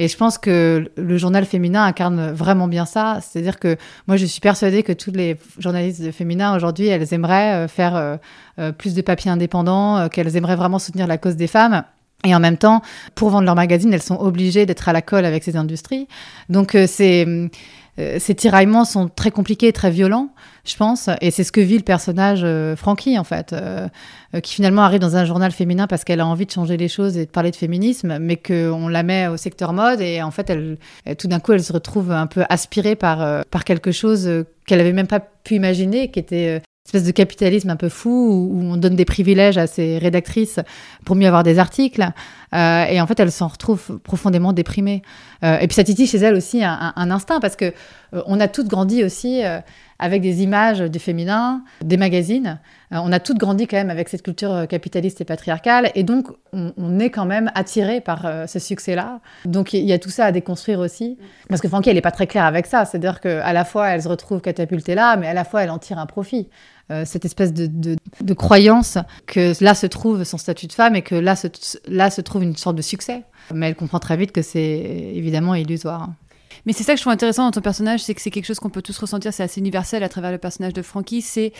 Et 0.00 0.08
je 0.08 0.16
pense 0.16 0.38
que 0.38 0.90
le 0.96 1.18
journal 1.18 1.44
féminin 1.44 1.84
incarne 1.84 2.32
vraiment 2.32 2.68
bien 2.68 2.86
ça. 2.86 3.18
C'est-à-dire 3.20 3.58
que 3.58 3.76
moi, 4.06 4.16
je 4.16 4.24
suis 4.24 4.40
persuadée 4.40 4.82
que 4.82 4.94
toutes 4.94 5.14
les 5.14 5.36
journalistes 5.58 6.10
féminins 6.10 6.56
aujourd'hui, 6.56 6.86
elles 6.86 7.12
aimeraient 7.12 7.52
euh, 7.52 7.68
faire 7.68 7.94
euh, 7.96 8.16
euh, 8.58 8.72
plus 8.72 8.94
de 8.94 9.02
papiers 9.02 9.30
indépendants, 9.30 10.08
qu'elles 10.08 10.36
aimeraient 10.36 10.56
vraiment 10.56 10.78
soutenir 10.78 11.06
la 11.06 11.18
cause 11.18 11.36
des 11.36 11.46
femmes. 11.46 11.84
Et 12.24 12.34
en 12.34 12.40
même 12.40 12.56
temps, 12.56 12.80
pour 13.14 13.28
vendre 13.28 13.44
leur 13.44 13.54
magazine, 13.54 13.92
elles 13.92 14.00
sont 14.00 14.18
obligées 14.18 14.64
d'être 14.64 14.88
à 14.88 14.94
la 14.94 15.02
colle 15.02 15.26
avec 15.26 15.44
ces 15.44 15.56
industries. 15.56 16.08
Donc, 16.48 16.74
c'est 16.86 17.26
euh, 18.00 18.16
ces 18.18 18.34
tiraillements 18.34 18.84
sont 18.84 19.08
très 19.08 19.30
compliqués 19.30 19.68
et 19.68 19.72
très 19.72 19.90
violents, 19.90 20.30
je 20.64 20.76
pense. 20.76 21.08
Et 21.20 21.30
c'est 21.30 21.44
ce 21.44 21.52
que 21.52 21.60
vit 21.60 21.76
le 21.76 21.84
personnage 21.84 22.40
euh, 22.42 22.74
Frankie, 22.76 23.18
en 23.18 23.24
fait, 23.24 23.52
euh, 23.52 23.88
qui 24.42 24.54
finalement 24.54 24.82
arrive 24.82 25.00
dans 25.00 25.16
un 25.16 25.24
journal 25.24 25.52
féminin 25.52 25.86
parce 25.86 26.04
qu'elle 26.04 26.20
a 26.20 26.26
envie 26.26 26.46
de 26.46 26.50
changer 26.50 26.76
les 26.76 26.88
choses 26.88 27.16
et 27.16 27.26
de 27.26 27.30
parler 27.30 27.50
de 27.50 27.56
féminisme, 27.56 28.18
mais 28.18 28.36
qu'on 28.36 28.88
la 28.88 29.02
met 29.02 29.28
au 29.28 29.36
secteur 29.36 29.72
mode. 29.72 30.00
Et 30.00 30.22
en 30.22 30.30
fait, 30.30 30.50
elle, 30.50 30.78
tout 31.16 31.28
d'un 31.28 31.40
coup, 31.40 31.52
elle 31.52 31.62
se 31.62 31.72
retrouve 31.72 32.10
un 32.12 32.26
peu 32.26 32.44
aspirée 32.48 32.96
par, 32.96 33.44
par 33.46 33.64
quelque 33.64 33.92
chose 33.92 34.28
qu'elle 34.66 34.78
n'avait 34.78 34.92
même 34.92 35.06
pas 35.06 35.20
pu 35.20 35.54
imaginer, 35.54 36.10
qui 36.10 36.18
était 36.18 36.62
espèce 36.90 37.06
de 37.06 37.12
capitalisme 37.12 37.70
un 37.70 37.76
peu 37.76 37.88
fou 37.88 38.50
où, 38.52 38.62
on 38.62 38.76
donne 38.76 38.96
des 38.96 39.04
privilèges 39.04 39.58
à 39.58 39.66
ces 39.66 39.98
rédactrices 39.98 40.58
pour 41.04 41.14
mieux 41.14 41.26
avoir 41.26 41.44
des 41.44 41.58
articles. 41.58 42.08
Euh, 42.52 42.84
et 42.84 43.00
en 43.00 43.06
fait, 43.06 43.20
elles 43.20 43.30
s'en 43.30 43.46
retrouvent 43.46 43.98
profondément 44.00 44.52
déprimées. 44.52 45.02
Euh, 45.44 45.58
et 45.60 45.68
puis 45.68 45.76
ça 45.76 45.84
titille 45.84 46.08
chez 46.08 46.18
elles 46.18 46.34
aussi 46.34 46.64
un, 46.64 46.92
instinct 46.96 47.40
parce 47.40 47.54
que 47.54 47.66
euh, 48.14 48.22
on 48.26 48.40
a 48.40 48.48
toutes 48.48 48.66
grandi 48.66 49.04
aussi 49.04 49.42
avec 49.98 50.22
des 50.22 50.42
images 50.42 50.80
du 50.80 50.98
féminin, 50.98 51.62
des 51.82 51.96
magazines. 51.96 52.58
On 52.90 53.12
a 53.12 53.20
toutes 53.20 53.38
grandi 53.38 53.66
quand 53.66 53.76
même 53.76 53.90
avec 53.90 54.08
cette 54.08 54.22
culture 54.22 54.66
capitaliste 54.68 55.20
et 55.20 55.24
patriarcale. 55.24 55.90
Et 55.94 56.02
donc, 56.02 56.28
on, 56.52 56.98
est 56.98 57.10
quand 57.10 57.26
même 57.26 57.50
attiré 57.54 58.00
par 58.00 58.26
ce 58.48 58.58
succès-là. 58.58 59.20
Donc, 59.44 59.72
il 59.72 59.84
y 59.84 59.92
a 59.92 59.98
tout 60.00 60.10
ça 60.10 60.24
à 60.24 60.32
déconstruire 60.32 60.80
aussi. 60.80 61.16
Parce 61.48 61.60
que 61.60 61.68
Francky, 61.68 61.90
elle 61.90 61.94
n'est 61.94 62.00
pas 62.00 62.10
très 62.10 62.26
claire 62.26 62.44
avec 62.44 62.66
ça. 62.66 62.84
C'est-à-dire 62.84 63.20
qu'à 63.20 63.52
la 63.52 63.64
fois, 63.64 63.90
elle 63.90 64.02
se 64.02 64.08
retrouve 64.08 64.40
catapultée 64.40 64.96
là, 64.96 65.16
mais 65.16 65.28
à 65.28 65.34
la 65.34 65.44
fois, 65.44 65.62
elle 65.62 65.70
en 65.70 65.78
tire 65.78 65.98
un 66.00 66.06
profit. 66.06 66.48
Euh, 66.90 67.04
cette 67.04 67.24
espèce 67.24 67.52
de, 67.52 67.68
de, 68.20 68.34
croyance 68.34 68.98
que 69.26 69.52
là 69.62 69.76
se 69.76 69.86
trouve 69.86 70.24
son 70.24 70.38
statut 70.38 70.66
de 70.66 70.72
femme 70.72 70.96
et 70.96 71.02
que 71.02 71.14
là 71.14 71.36
se, 71.36 71.46
là 71.86 72.10
se 72.10 72.20
trouve 72.20 72.42
une 72.42 72.56
sorte 72.56 72.74
de 72.74 72.82
succès. 72.82 73.22
Mais 73.54 73.68
elle 73.68 73.76
comprend 73.76 74.00
très 74.00 74.16
vite 74.16 74.32
que 74.32 74.42
c'est 74.42 74.60
évidemment 75.14 75.54
illusoire. 75.54 76.08
Mais 76.66 76.72
c'est 76.72 76.82
ça 76.82 76.92
que 76.92 76.98
je 76.98 77.04
trouve 77.04 77.12
intéressant 77.12 77.44
dans 77.44 77.52
ton 77.52 77.60
personnage, 77.60 78.00
c'est 78.00 78.12
que 78.12 78.20
c'est 78.20 78.32
quelque 78.32 78.46
chose 78.46 78.58
qu'on 78.58 78.70
peut 78.70 78.82
tous 78.82 78.98
ressentir, 78.98 79.32
c'est 79.32 79.44
assez 79.44 79.60
universel 79.60 80.02
à 80.02 80.08
travers 80.08 80.32
le 80.32 80.38
personnage 80.38 80.72
de 80.72 80.82
Frankie, 80.82 81.22
c'est 81.22 81.52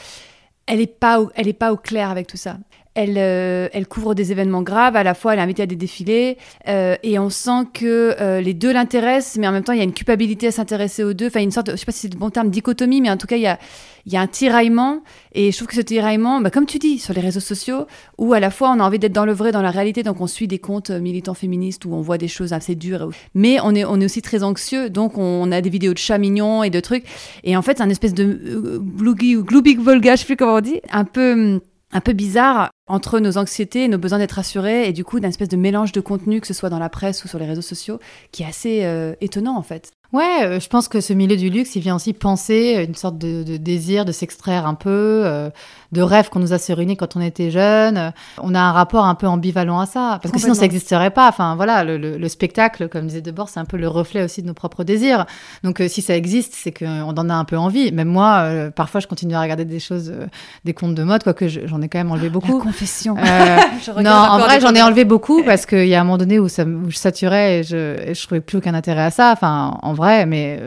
elle 0.66 0.80
est 0.80 0.86
pas 0.86 1.20
elle 1.34 1.48
est 1.48 1.52
pas 1.52 1.72
au 1.72 1.76
clair 1.76 2.10
avec 2.10 2.26
tout 2.26 2.36
ça. 2.36 2.58
Elle, 3.00 3.16
euh, 3.16 3.68
elle 3.72 3.86
couvre 3.86 4.14
des 4.14 4.32
événements 4.32 4.62
graves, 4.62 4.96
à 4.96 5.02
la 5.02 5.14
fois 5.14 5.32
elle 5.32 5.38
est 5.38 5.42
invitée 5.42 5.62
à 5.62 5.66
des 5.66 5.76
défilés, 5.76 6.36
euh, 6.68 6.96
et 7.02 7.18
on 7.18 7.30
sent 7.30 7.66
que 7.72 8.40
les 8.40 8.54
deux 8.54 8.72
l'intéressent, 8.72 9.38
mais 9.38 9.48
en 9.48 9.52
même 9.52 9.64
temps 9.64 9.72
il 9.72 9.78
y 9.78 9.82
a 9.82 9.84
une 9.84 9.92
culpabilité 9.92 10.48
à 10.48 10.52
s'intéresser 10.52 11.04
aux 11.04 11.14
deux, 11.14 11.28
enfin 11.28 11.40
une 11.40 11.50
sorte, 11.50 11.68
de, 11.68 11.72
je 11.72 11.76
sais 11.76 11.86
pas 11.86 11.92
si 11.92 12.00
c'est 12.00 12.12
le 12.12 12.18
bon 12.18 12.30
terme, 12.30 12.50
dichotomie, 12.50 13.00
mais 13.00 13.10
en 13.10 13.16
tout 13.16 13.26
cas 13.26 13.36
il 13.36 13.42
y 13.42 13.46
a, 13.46 13.58
y 14.06 14.16
a 14.16 14.20
un 14.20 14.26
tiraillement. 14.26 15.02
Et 15.32 15.52
je 15.52 15.56
trouve 15.56 15.68
que 15.68 15.74
ce 15.74 15.80
tiraillement, 15.80 16.40
bah, 16.40 16.50
comme 16.50 16.66
tu 16.66 16.78
dis, 16.78 16.98
sur 16.98 17.14
les 17.14 17.20
réseaux 17.20 17.40
sociaux, 17.40 17.86
où 18.18 18.32
à 18.32 18.40
la 18.40 18.50
fois 18.50 18.70
on 18.70 18.80
a 18.80 18.84
envie 18.84 18.98
d'être 18.98 19.12
dans 19.12 19.24
le 19.24 19.32
vrai, 19.32 19.52
dans 19.52 19.62
la 19.62 19.70
réalité, 19.70 20.02
donc 20.02 20.20
on 20.20 20.26
suit 20.26 20.48
des 20.48 20.58
comptes 20.58 20.90
euh, 20.90 21.00
militants 21.00 21.34
féministes 21.34 21.84
où 21.84 21.94
on 21.94 22.00
voit 22.00 22.18
des 22.18 22.28
choses 22.28 22.52
assez 22.52 22.74
dures. 22.74 23.10
Mais 23.34 23.58
on 23.62 23.74
est, 23.74 23.84
on 23.84 24.00
est 24.00 24.04
aussi 24.04 24.22
très 24.22 24.42
anxieux, 24.42 24.90
donc 24.90 25.18
on 25.18 25.50
a 25.52 25.60
des 25.60 25.70
vidéos 25.70 25.92
de 25.92 25.98
chats 25.98 26.18
mignons 26.18 26.62
et 26.62 26.70
de 26.70 26.80
trucs. 26.80 27.04
Et 27.44 27.56
en 27.56 27.62
fait, 27.62 27.78
c'est 27.78 27.84
un 27.84 27.90
espèce 27.90 28.14
de 28.14 28.24
euh, 28.24 28.78
glooby 28.78 29.36
ou 29.36 29.82
volga, 29.82 30.16
je 30.16 30.20
sais 30.20 30.26
plus 30.26 30.36
comment 30.36 30.56
on 30.56 30.60
dit, 30.60 30.80
un 30.90 31.04
peu 31.04 31.60
un 31.92 32.00
peu 32.00 32.12
bizarre 32.12 32.70
entre 32.87 33.18
nos 33.20 33.38
anxiétés 33.38 33.88
nos 33.88 33.98
besoins 33.98 34.18
d'être 34.18 34.33
rassurés 34.33 34.88
et 34.88 34.92
du 34.92 35.05
coup 35.05 35.20
d'un 35.20 35.29
espèce 35.29 35.48
de 35.48 35.57
mélange 35.57 35.92
de 35.92 36.00
contenu 36.00 36.40
que 36.40 36.46
ce 36.46 36.55
soit 36.55 36.70
dans 36.70 36.79
la 36.79 36.88
presse 36.88 37.24
ou 37.24 37.29
sur 37.29 37.38
les 37.38 37.46
réseaux 37.46 37.62
sociaux 37.62 37.98
qui 38.33 38.42
est 38.42 38.46
assez 38.46 38.85
euh, 38.85 39.14
étonnant 39.20 39.57
en 39.57 39.62
fait. 39.62 39.92
Ouais, 40.12 40.42
euh, 40.42 40.59
je 40.59 40.68
pense 40.68 40.88
que 40.88 41.00
ce 41.00 41.12
milieu 41.12 41.37
du 41.37 41.50
luxe, 41.50 41.76
il 41.76 41.83
vient 41.83 41.94
aussi 41.94 42.12
penser 42.12 42.85
une 42.87 42.96
sorte 42.96 43.16
de, 43.16 43.57
désir 43.57 44.05
de 44.05 44.11
s'extraire 44.11 44.66
un 44.66 44.74
peu, 44.74 45.22
euh, 45.24 45.50
de 45.92 46.03
rêve 46.03 46.29
qu'on 46.29 46.40
nous 46.40 46.53
a 46.53 46.59
sérénés 46.59 46.96
quand 46.96 47.16
on 47.16 47.20
était 47.20 47.50
jeune. 47.50 48.12
On 48.38 48.55
a 48.55 48.61
un 48.61 48.72
rapport 48.72 49.05
un 49.07 49.14
peu 49.14 49.26
ambivalent 49.26 49.81
à 49.81 49.87
ça, 49.87 50.18
parce 50.22 50.33
que 50.33 50.40
sinon 50.40 50.55
ça 50.55 50.62
n'existerait 50.62 51.11
pas. 51.11 51.29
Enfin 51.29 51.57
voilà, 51.57 51.85
le, 51.85 51.98
le, 51.98 52.16
le, 52.16 52.29
spectacle, 52.29 52.88
comme 52.88 53.07
disait 53.07 53.20
Debord, 53.20 53.48
c'est 53.48 53.61
un 53.61 53.64
peu 53.64 53.76
le 53.76 53.88
reflet 53.88 54.22
aussi 54.22 54.42
de 54.42 54.46
nos 54.46 54.55
propres 54.55 54.85
désirs. 54.85 55.26
Donc 55.64 55.81
euh, 55.81 55.88
si 55.88 56.03
ça 56.03 56.16
existe, 56.16 56.55
c'est 56.55 56.72
qu'on 56.72 57.11
en 57.11 57.29
a 57.29 57.35
un 57.35 57.44
peu 57.44 57.57
envie. 57.57 57.92
Même 57.92 58.09
moi, 58.09 58.42
euh, 58.44 58.70
parfois, 58.70 59.00
je 59.00 59.07
continue 59.07 59.35
à 59.35 59.40
regarder 59.40 59.64
des 59.64 59.81
choses, 59.81 60.11
euh, 60.14 60.26
des 60.64 60.74
contes 60.74 60.94
de 60.94 61.03
mode, 61.03 61.24
quoique 61.24 61.48
j'en 61.48 61.83
ai 61.83 61.88
quand 61.88 61.98
même 61.98 62.12
enlevé 62.12 62.31
beaucoup. 62.31 62.59
La 62.59 62.64
confession. 62.64 63.14
non, 63.98 64.11
en 64.11 64.38
vrai, 64.38 64.61
j'en 64.61 64.74
ai 64.74 64.83
enlevé 64.83 65.05
beaucoup 65.05 65.42
parce 65.42 65.66
qu'il 65.66 65.88
y 65.88 65.94
a 65.94 66.00
un 66.00 66.05
moment 66.05 66.18
donné 66.18 66.38
où, 66.38 66.48
ça, 66.48 66.64
où 66.64 66.90
je 66.90 66.96
saturais 66.96 67.61
et 67.61 67.62
je, 67.64 68.09
et 68.09 68.14
je 68.14 68.22
trouvais 68.26 68.40
plus 68.40 68.59
aucun 68.59 68.74
intérêt 68.74 69.03
à 69.03 69.11
ça. 69.11 69.33
Enfin, 69.33 69.76
en 69.83 69.92
vrai, 69.92 70.26
mais 70.26 70.61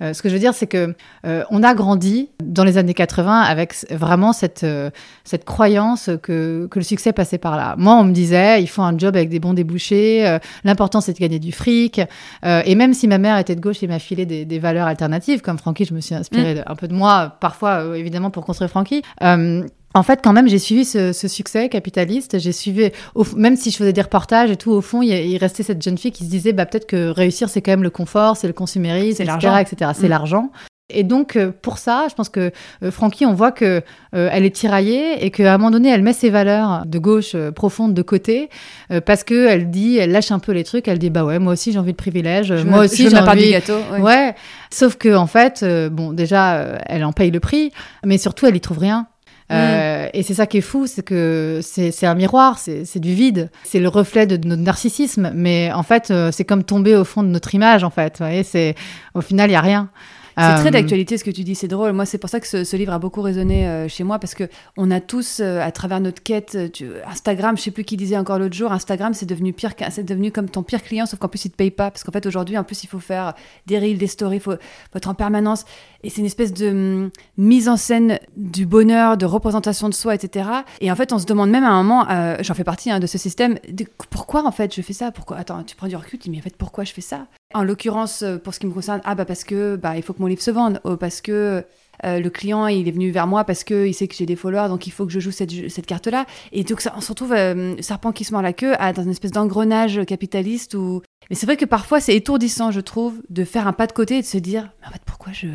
euh, 0.00 0.12
ce 0.12 0.22
que 0.22 0.28
je 0.28 0.34
veux 0.34 0.40
dire, 0.40 0.54
c'est 0.54 0.66
que 0.66 0.94
euh, 1.26 1.44
on 1.50 1.62
a 1.62 1.74
grandi 1.74 2.30
dans 2.42 2.64
les 2.64 2.78
années 2.78 2.94
80 2.94 3.40
avec 3.40 3.74
vraiment 3.90 4.32
cette, 4.32 4.64
euh, 4.64 4.90
cette 5.24 5.44
croyance 5.44 6.10
que, 6.22 6.66
que 6.70 6.78
le 6.78 6.84
succès 6.84 7.12
passait 7.12 7.38
par 7.38 7.56
là. 7.56 7.74
Moi, 7.78 7.94
on 7.94 8.04
me 8.04 8.12
disait, 8.12 8.62
il 8.62 8.66
faut 8.66 8.82
un 8.82 8.96
job 8.96 9.16
avec 9.16 9.28
des 9.28 9.40
bons 9.40 9.54
débouchés, 9.54 10.38
l'important 10.64 11.00
c'est 11.00 11.12
de 11.12 11.18
gagner 11.18 11.38
du 11.38 11.52
fric. 11.52 12.00
et 12.44 12.74
même 12.74 12.94
si 12.94 13.08
ma 13.08 13.18
mère 13.18 13.38
était 13.38 13.54
de 13.54 13.60
gauche 13.60 13.82
et 13.82 13.86
m'a 13.86 13.98
filé 13.98 14.26
des, 14.26 14.44
des, 14.44 14.58
valeurs 14.58 14.86
alternatives, 14.86 15.40
comme 15.40 15.58
Francky, 15.58 15.84
je 15.84 15.94
me 15.94 16.00
suis 16.00 16.14
inspirée 16.14 16.56
mmh. 16.56 16.64
un 16.66 16.76
peu 16.76 16.88
de 16.88 16.94
moi, 16.94 17.36
parfois 17.40 17.96
évidemment 17.96 18.30
pour 18.30 18.44
construire 18.44 18.70
Francky 18.70 19.02
en 19.94 20.02
fait, 20.02 20.20
quand 20.22 20.32
même, 20.32 20.48
j'ai 20.48 20.58
suivi 20.58 20.84
ce, 20.84 21.12
ce, 21.12 21.28
succès 21.28 21.68
capitaliste. 21.68 22.38
J'ai 22.38 22.52
suivi, 22.52 22.90
au, 23.14 23.24
même 23.36 23.56
si 23.56 23.70
je 23.70 23.76
faisais 23.76 23.92
des 23.92 24.02
reportages 24.02 24.50
et 24.50 24.56
tout, 24.56 24.72
au 24.72 24.80
fond, 24.80 25.02
il, 25.02 25.12
il 25.12 25.38
restait 25.38 25.62
cette 25.62 25.82
jeune 25.82 25.98
fille 25.98 26.12
qui 26.12 26.24
se 26.24 26.30
disait, 26.30 26.52
bah, 26.52 26.66
peut-être 26.66 26.86
que 26.86 27.08
réussir, 27.08 27.48
c'est 27.48 27.62
quand 27.62 27.72
même 27.72 27.84
le 27.84 27.90
confort, 27.90 28.36
c'est 28.36 28.48
le 28.48 28.52
consumérisme, 28.52 29.18
c'est 29.18 29.24
l'argent, 29.24 29.56
etc. 29.56 29.92
C'est 29.94 30.06
mmh. 30.06 30.10
l'argent. 30.10 30.50
Et 30.90 31.02
donc, 31.02 31.36
euh, 31.36 31.50
pour 31.62 31.78
ça, 31.78 32.08
je 32.10 32.14
pense 32.14 32.28
que 32.28 32.52
euh, 32.82 32.90
Francky, 32.90 33.24
on 33.24 33.32
voit 33.32 33.52
que 33.52 33.82
euh, 34.14 34.28
elle 34.30 34.44
est 34.44 34.54
tiraillée 34.54 35.24
et 35.24 35.30
qu'à 35.30 35.54
un 35.54 35.56
moment 35.56 35.70
donné, 35.70 35.88
elle 35.88 36.02
met 36.02 36.12
ses 36.12 36.28
valeurs 36.28 36.84
de 36.84 36.98
gauche 36.98 37.34
euh, 37.34 37.50
profondes 37.52 37.94
de 37.94 38.02
côté 38.02 38.50
euh, 38.90 39.00
parce 39.00 39.24
que 39.24 39.46
elle 39.48 39.70
dit, 39.70 39.96
elle 39.96 40.12
lâche 40.12 40.30
un 40.30 40.38
peu 40.40 40.52
les 40.52 40.62
trucs. 40.62 40.86
Elle 40.86 40.98
dit, 40.98 41.08
bah 41.08 41.24
ouais, 41.24 41.38
moi 41.38 41.54
aussi 41.54 41.72
j'ai 41.72 41.78
envie 41.78 41.92
de 41.92 41.96
privilèges. 41.96 42.52
Moi 42.52 42.80
me, 42.80 42.84
aussi 42.84 43.08
j'ai 43.08 43.16
envie. 43.16 43.46
du 43.46 43.50
gâteau. 43.52 43.78
Ouais. 43.92 44.00
ouais. 44.00 44.34
Sauf 44.70 44.96
que 44.96 45.14
en 45.14 45.26
fait, 45.26 45.64
bon, 45.90 46.12
déjà, 46.12 46.78
elle 46.86 47.04
en 47.04 47.12
paye 47.12 47.30
le 47.30 47.40
prix, 47.40 47.72
mais 48.04 48.18
surtout, 48.18 48.44
elle 48.44 48.56
y 48.56 48.60
trouve 48.60 48.78
rien. 48.78 49.06
Euh, 49.52 50.08
et 50.14 50.22
c'est 50.22 50.34
ça 50.34 50.46
qui 50.46 50.58
est 50.58 50.62
fou, 50.62 50.86
c'est 50.86 51.02
que 51.02 51.60
c'est 51.62 52.06
un 52.06 52.14
miroir, 52.14 52.58
c'est 52.58 52.98
du 52.98 53.12
vide, 53.12 53.50
c'est 53.62 53.80
le 53.80 53.88
reflet 53.88 54.26
de, 54.26 54.36
de, 54.36 54.48
notre 54.48 54.62
narcissisme. 54.62 55.32
Mais 55.34 55.70
en 55.72 55.82
fait, 55.82 56.10
euh, 56.10 56.30
c'est 56.32 56.44
comme 56.44 56.64
tomber 56.64 56.96
au 56.96 57.04
fond 57.04 57.22
de 57.22 57.28
notre 57.28 57.54
image, 57.54 57.84
en 57.84 57.90
fait. 57.90 58.18
Vous 58.18 58.24
voyez, 58.24 58.74
au 59.14 59.20
final, 59.20 59.50
il 59.50 59.52
y 59.52 59.56
a 59.56 59.60
rien. 59.60 59.90
C'est 60.36 60.54
très 60.56 60.70
d'actualité 60.70 61.16
ce 61.16 61.24
que 61.24 61.30
tu 61.30 61.44
dis, 61.44 61.54
c'est 61.54 61.68
drôle. 61.68 61.92
Moi, 61.92 62.06
c'est 62.06 62.18
pour 62.18 62.28
ça 62.28 62.40
que 62.40 62.46
ce, 62.46 62.64
ce, 62.64 62.76
livre 62.76 62.92
a 62.92 62.98
beaucoup 62.98 63.22
résonné 63.22 63.68
euh, 63.68 63.88
chez 63.88 64.02
moi 64.02 64.18
parce 64.18 64.34
que 64.34 64.48
on 64.76 64.90
a 64.90 65.00
tous, 65.00 65.38
euh, 65.40 65.60
à 65.60 65.70
travers 65.70 66.00
notre 66.00 66.22
quête, 66.22 66.72
tu, 66.72 66.88
Instagram, 67.06 67.56
je 67.56 67.62
sais 67.62 67.70
plus 67.70 67.84
qui 67.84 67.96
disait 67.96 68.16
encore 68.16 68.38
l'autre 68.38 68.54
jour, 68.54 68.72
Instagram, 68.72 69.14
c'est 69.14 69.26
devenu 69.26 69.52
pire, 69.52 69.74
c'est 69.90 70.04
devenu 70.04 70.32
comme 70.32 70.48
ton 70.48 70.62
pire 70.62 70.82
client, 70.82 71.06
sauf 71.06 71.20
qu'en 71.20 71.28
plus 71.28 71.44
il 71.44 71.50
te 71.50 71.56
paye 71.56 71.70
pas 71.70 71.90
parce 71.90 72.02
qu'en 72.02 72.12
fait 72.12 72.26
aujourd'hui, 72.26 72.58
en 72.58 72.64
plus 72.64 72.82
il 72.82 72.88
faut 72.88 72.98
faire 72.98 73.34
des 73.66 73.78
reels, 73.78 73.98
des 73.98 74.06
stories, 74.08 74.36
il 74.36 74.40
faut, 74.40 74.52
faut, 74.52 74.96
être 74.96 75.08
en 75.08 75.14
permanence 75.14 75.66
et 76.04 76.10
c'est 76.10 76.20
une 76.20 76.26
espèce 76.26 76.52
de 76.52 76.68
hum, 76.68 77.10
mise 77.36 77.68
en 77.68 77.76
scène 77.76 78.18
du 78.36 78.66
bonheur, 78.66 79.16
de 79.16 79.26
représentation 79.26 79.88
de 79.88 79.94
soi, 79.94 80.14
etc. 80.14 80.48
Et 80.80 80.92
en 80.92 80.96
fait, 80.96 81.12
on 81.12 81.18
se 81.18 81.26
demande 81.26 81.50
même 81.50 81.64
à 81.64 81.70
un 81.70 81.82
moment, 81.82 82.08
euh, 82.10 82.36
j'en 82.40 82.54
fais 82.54 82.64
partie 82.64 82.90
hein, 82.90 83.00
de 83.00 83.06
ce 83.06 83.18
système, 83.18 83.58
pourquoi 84.10 84.46
en 84.46 84.52
fait 84.52 84.74
je 84.74 84.82
fais 84.82 84.92
ça? 84.92 85.10
Pourquoi? 85.10 85.38
Attends, 85.38 85.64
tu 85.64 85.74
prends 85.74 85.88
du 85.88 85.96
recul, 85.96 86.18
tu 86.18 86.28
dis 86.28 86.30
mais 86.30 86.38
en 86.38 86.42
fait 86.42 86.56
pourquoi 86.56 86.84
je 86.84 86.92
fais 86.92 87.00
ça? 87.00 87.26
En 87.54 87.64
l'occurrence, 87.64 88.24
pour 88.42 88.54
ce 88.54 88.60
qui 88.60 88.66
me 88.66 88.72
concerne, 88.72 89.00
ah 89.04 89.14
bah 89.14 89.24
parce 89.24 89.44
que 89.44 89.76
bah 89.76 89.96
il 89.96 90.02
faut 90.02 90.12
que 90.12 90.20
mon 90.20 90.26
livre 90.26 90.42
se 90.42 90.50
vende, 90.50 90.80
oh, 90.84 90.96
parce 90.96 91.20
que 91.20 91.64
euh, 92.04 92.20
le 92.20 92.30
client 92.30 92.66
il 92.66 92.88
est 92.88 92.92
venu 92.92 93.10
vers 93.10 93.26
moi 93.26 93.44
parce 93.44 93.64
que 93.64 93.86
il 93.86 93.94
sait 93.94 94.08
que 94.08 94.14
j'ai 94.14 94.26
des 94.26 94.36
followers, 94.36 94.68
donc 94.68 94.86
il 94.86 94.90
faut 94.90 95.06
que 95.06 95.12
je 95.12 95.20
joue 95.20 95.30
cette, 95.30 95.86
carte-là. 95.86 96.26
Et 96.52 96.64
donc 96.64 96.82
on 96.96 97.00
se 97.00 97.08
retrouve 97.08 97.32
euh, 97.32 97.80
serpent 97.80 98.12
qui 98.12 98.24
se 98.24 98.32
mord 98.32 98.42
la 98.42 98.52
queue 98.52 98.74
à, 98.78 98.92
dans 98.92 99.02
une 99.02 99.10
espèce 99.10 99.32
d'engrenage 99.32 100.04
capitaliste 100.06 100.74
où. 100.74 101.02
Mais 101.30 101.36
c'est 101.36 101.46
vrai 101.46 101.56
que 101.56 101.64
parfois 101.64 102.00
c'est 102.00 102.14
étourdissant, 102.14 102.70
je 102.70 102.80
trouve, 102.80 103.22
de 103.30 103.44
faire 103.44 103.66
un 103.66 103.72
pas 103.72 103.86
de 103.86 103.92
côté 103.92 104.18
et 104.18 104.22
de 104.22 104.26
se 104.26 104.38
dire, 104.38 104.70
mais 104.80 104.88
en 104.88 104.90
fait 104.90 105.02
pourquoi 105.06 105.32
je 105.32 105.48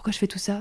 pourquoi 0.00 0.14
je 0.14 0.18
fais 0.18 0.26
tout 0.26 0.38
ça 0.38 0.60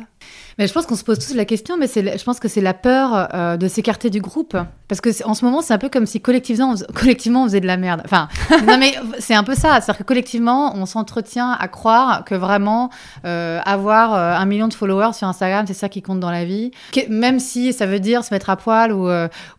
mais 0.58 0.68
Je 0.68 0.74
pense 0.74 0.86
qu'on 0.86 0.98
se 0.98 1.06
pose 1.06 1.18
tous 1.18 1.34
la 1.34 1.46
question, 1.46 1.78
mais 1.78 1.88
je 1.88 2.24
pense 2.26 2.42
que 2.42 2.50
c'est 2.50 2.60
la 2.60 2.74
peur 2.74 3.30
euh, 3.34 3.56
de 3.56 3.70
s'écarter 3.70 4.10
du 4.10 4.20
groupe. 4.20 4.58
Parce 4.90 5.00
que 5.00 5.24
en 5.24 5.34
ce 5.34 5.46
moment, 5.46 5.62
c'est 5.62 5.74
un 5.74 5.78
peu 5.78 5.88
comme 5.88 6.06
si 6.06 6.20
collectivement 6.20 6.74
on, 6.74 7.46
faisait 7.46 7.62
de 7.62 7.66
la 7.66 7.78
merde. 7.78 8.02
Enfin, 8.04 8.28
non 8.68 8.78
mais 8.78 8.96
c'est 9.20 9.36
un 9.36 9.46
peu 9.46 9.56
ça. 9.56 9.80
C'est-à-dire 9.80 10.00
que 10.00 10.04
collectivement, 10.04 10.76
on 10.76 10.86
s'entretient 10.86 11.52
à 11.52 11.70
croire 11.70 12.26
que 12.26 12.36
vraiment 12.36 12.90
euh, 13.24 13.62
avoir 13.64 14.14
euh, 14.14 14.34
un 14.34 14.46
million 14.46 14.68
de 14.68 14.74
followers 14.74 15.14
sur 15.14 15.26
Instagram, 15.26 15.66
c'est 15.66 15.74
ça 15.74 15.88
qui 15.88 16.02
compte 16.02 16.20
dans 16.20 16.32
la 16.32 16.44
vie. 16.44 16.72
Même 17.08 17.40
si 17.40 17.72
ça 17.72 17.86
veut 17.86 18.02
dire 18.02 18.26
se 18.26 18.34
mettre 18.34 18.50
à 18.50 18.58
poil 18.58 18.92
ou, 18.92 19.10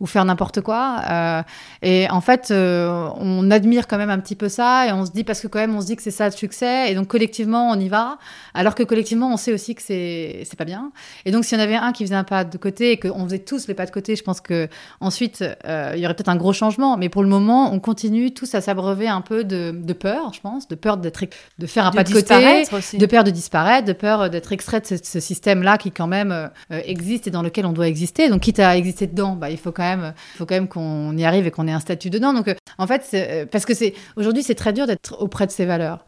ou 0.00 0.06
faire 0.06 0.26
n'importe 0.26 0.60
quoi. 0.60 1.44
Et 1.80 2.06
en 2.10 2.20
fait, 2.20 2.52
on 2.52 3.50
admire 3.50 3.86
quand 3.88 3.96
même 3.96 4.10
un 4.10 4.18
petit 4.18 4.36
peu 4.36 4.50
ça 4.50 4.86
et 4.88 4.92
on 4.92 5.06
se 5.06 5.12
dit, 5.12 5.24
parce 5.24 5.40
que 5.40 5.46
quand 5.46 5.60
même, 5.60 5.74
on 5.74 5.80
se 5.80 5.86
dit 5.86 5.96
que 5.96 6.02
c'est 6.02 6.10
ça 6.10 6.26
le 6.26 6.32
succès. 6.32 6.92
Et 6.92 6.94
donc 6.94 7.06
collectivement, 7.06 7.70
on 7.70 7.80
y 7.80 7.88
va. 7.88 8.18
Alors 8.52 8.74
que 8.74 8.82
collectivement, 8.82 9.32
on 9.32 9.38
sait 9.38 9.54
aussi 9.54 9.69
que 9.74 9.83
c'est 9.83 10.56
pas 10.56 10.64
bien. 10.64 10.92
Et 11.24 11.30
donc, 11.30 11.44
s'il 11.44 11.59
y 11.59 11.61
en 11.61 11.64
avait 11.64 11.76
un 11.76 11.92
qui 11.92 12.04
faisait 12.04 12.14
un 12.14 12.24
pas 12.24 12.44
de 12.44 12.56
côté 12.59 12.92
et 12.92 12.98
qu'on 12.98 13.24
faisait 13.24 13.38
tous 13.38 13.68
les 13.68 13.74
pas 13.74 13.87
de 13.87 13.90
côté, 13.90 14.16
je 14.16 14.22
pense 14.22 14.40
que 14.40 14.68
ensuite, 15.00 15.44
euh, 15.66 15.92
il 15.94 16.00
y 16.00 16.04
aurait 16.04 16.14
peut-être 16.14 16.28
un 16.28 16.37
gros 16.37 16.52
changement. 16.52 16.96
Mais 16.96 17.09
pour 17.09 17.22
le 17.22 17.28
moment, 17.28 17.72
on 17.72 17.80
continue 17.80 18.33
tous 18.33 18.54
à 18.54 18.61
s'abreuver 18.61 19.09
un 19.09 19.20
peu 19.20 19.44
de, 19.44 19.72
de, 19.74 19.92
peur, 19.92 20.33
je 20.33 20.40
pense, 20.40 20.68
de 20.68 20.74
peur 20.74 20.96
d'être, 20.96 21.24
de 21.59 21.66
faire 21.66 21.87
un 21.87 21.90
de 21.90 21.96
pas 21.96 22.04
de 22.04 22.12
côté, 22.12 22.64
aussi. 22.72 22.98
de 22.98 23.06
peur 23.06 23.24
de 23.24 23.30
disparaître, 23.30 23.87
de 23.87 23.92
peur 23.92 24.30
d'être 24.30 24.52
extrait 24.52 24.80
de 24.80 24.87
ce, 24.87 24.96
ce 25.02 25.20
système-là 25.20 25.78
qui 25.78 25.90
quand 25.90 26.06
même 26.06 26.33
euh, 26.33 26.48
existe 26.85 27.26
et 27.26 27.30
dans 27.30 27.42
lequel 27.42 27.66
on 27.66 27.72
doit 27.72 27.88
exister. 27.88 28.28
Donc, 28.28 28.42
quitte 28.42 28.59
à 28.59 28.76
exister 28.76 29.06
dedans, 29.06 29.37
bah, 29.37 29.50
il 29.50 29.59
faut 29.59 29.72
quand 29.72 29.83
même, 29.83 30.14
faut 30.37 30.46
quand 30.46 30.54
même 30.54 30.68
qu'on 30.68 31.16
y 31.16 31.24
arrive 31.24 31.46
et 31.46 31.50
qu'on 31.50 31.66
ait 31.68 31.72
un 31.72 31.80
statut 31.80 32.11
dedans. 32.11 32.33
Donc, 32.33 32.48
euh, 32.48 32.54
en 32.78 32.87
fait, 32.87 33.48
parce 33.50 33.64
que 33.64 33.74
c'est 33.74 33.94
aujourd'hui, 34.16 34.42
c'est 34.42 34.54
très 34.54 34.72
dur 34.72 34.87
d'être 34.87 35.20
auprès 35.20 35.46
de 35.46 35.52
ces 35.52 35.66
valeurs. 35.66 36.04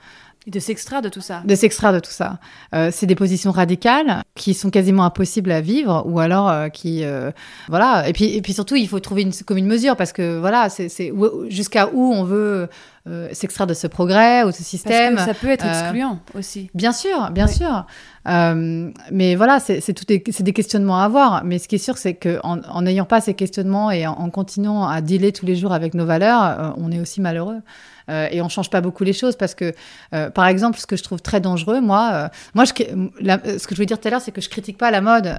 Et 0.46 0.50
de 0.50 0.58
s'extraire 0.58 1.02
de 1.02 1.08
tout 1.08 1.20
ça. 1.20 1.42
De 1.44 1.54
s'extraire 1.54 1.92
de 1.92 2.00
tout 2.00 2.10
ça. 2.10 2.38
Euh, 2.74 2.90
c'est 2.92 3.06
des 3.06 3.14
positions 3.14 3.52
radicales 3.52 4.22
qui 4.34 4.54
sont 4.54 4.70
quasiment 4.70 5.04
impossibles 5.04 5.52
à 5.52 5.60
vivre 5.60 6.02
ou 6.06 6.18
alors 6.18 6.50
euh, 6.50 6.68
qui. 6.68 7.04
Euh, 7.04 7.30
voilà. 7.68 8.08
Et 8.08 8.12
puis, 8.12 8.34
et 8.34 8.42
puis 8.42 8.52
surtout, 8.52 8.74
il 8.74 8.88
faut 8.88 8.98
trouver 8.98 9.22
une 9.22 9.32
commune 9.46 9.66
mesure 9.66 9.96
parce 9.96 10.12
que 10.12 10.40
voilà, 10.40 10.68
c'est 10.68 11.12
jusqu'à 11.48 11.88
où 11.92 12.12
on 12.12 12.24
veut. 12.24 12.68
S'extraire 13.32 13.66
de 13.66 13.74
ce 13.74 13.88
progrès 13.88 14.44
ou 14.44 14.52
de 14.52 14.52
ce 14.52 14.62
système. 14.62 15.16
Parce 15.16 15.26
que 15.26 15.34
ça 15.34 15.40
peut 15.40 15.50
être 15.50 15.66
excluant 15.66 16.20
aussi. 16.36 16.70
Bien 16.72 16.92
sûr, 16.92 17.32
bien 17.32 17.48
sûr. 17.48 17.84
mais 18.24 19.34
voilà, 19.34 19.58
c'est 19.58 19.92
tout 19.92 20.04
des, 20.04 20.20
des 20.20 20.52
questionnements 20.52 21.00
à 21.00 21.04
avoir. 21.06 21.42
Mais 21.44 21.58
ce 21.58 21.66
qui 21.66 21.74
est 21.74 21.78
sûr, 21.78 21.98
c'est 21.98 22.14
qu'en 22.14 22.80
n'ayant 22.80 23.04
pas 23.04 23.20
ces 23.20 23.34
questionnements 23.34 23.90
et 23.90 24.06
en, 24.06 24.12
en, 24.12 24.30
continuant 24.30 24.86
à 24.86 25.00
dealer 25.00 25.32
tous 25.32 25.46
les 25.46 25.56
jours 25.56 25.72
avec 25.72 25.94
nos 25.94 26.06
valeurs, 26.06 26.74
on 26.76 26.92
est 26.92 27.00
aussi 27.00 27.20
malheureux. 27.20 27.58
Euh, 28.10 28.28
et 28.30 28.42
on 28.42 28.48
change 28.48 28.70
pas 28.70 28.80
beaucoup 28.80 29.04
les 29.04 29.12
choses 29.12 29.36
parce 29.36 29.54
que, 29.54 29.72
euh, 30.14 30.30
par 30.30 30.46
exemple, 30.46 30.78
ce 30.78 30.86
que 30.86 30.96
je 30.96 31.02
trouve 31.02 31.20
très 31.20 31.40
dangereux, 31.40 31.80
moi, 31.80 32.10
euh, 32.12 32.28
moi, 32.54 32.64
je, 32.64 32.72
la, 33.20 33.38
ce 33.38 33.66
que 33.66 33.74
je 33.74 33.76
voulais 33.76 33.86
dire 33.86 34.00
tout 34.00 34.08
à 34.08 34.10
l'heure, 34.10 34.20
c'est 34.20 34.32
que 34.32 34.40
je 34.40 34.48
critique 34.48 34.78
pas 34.78 34.90
la 34.90 35.00
mode. 35.00 35.32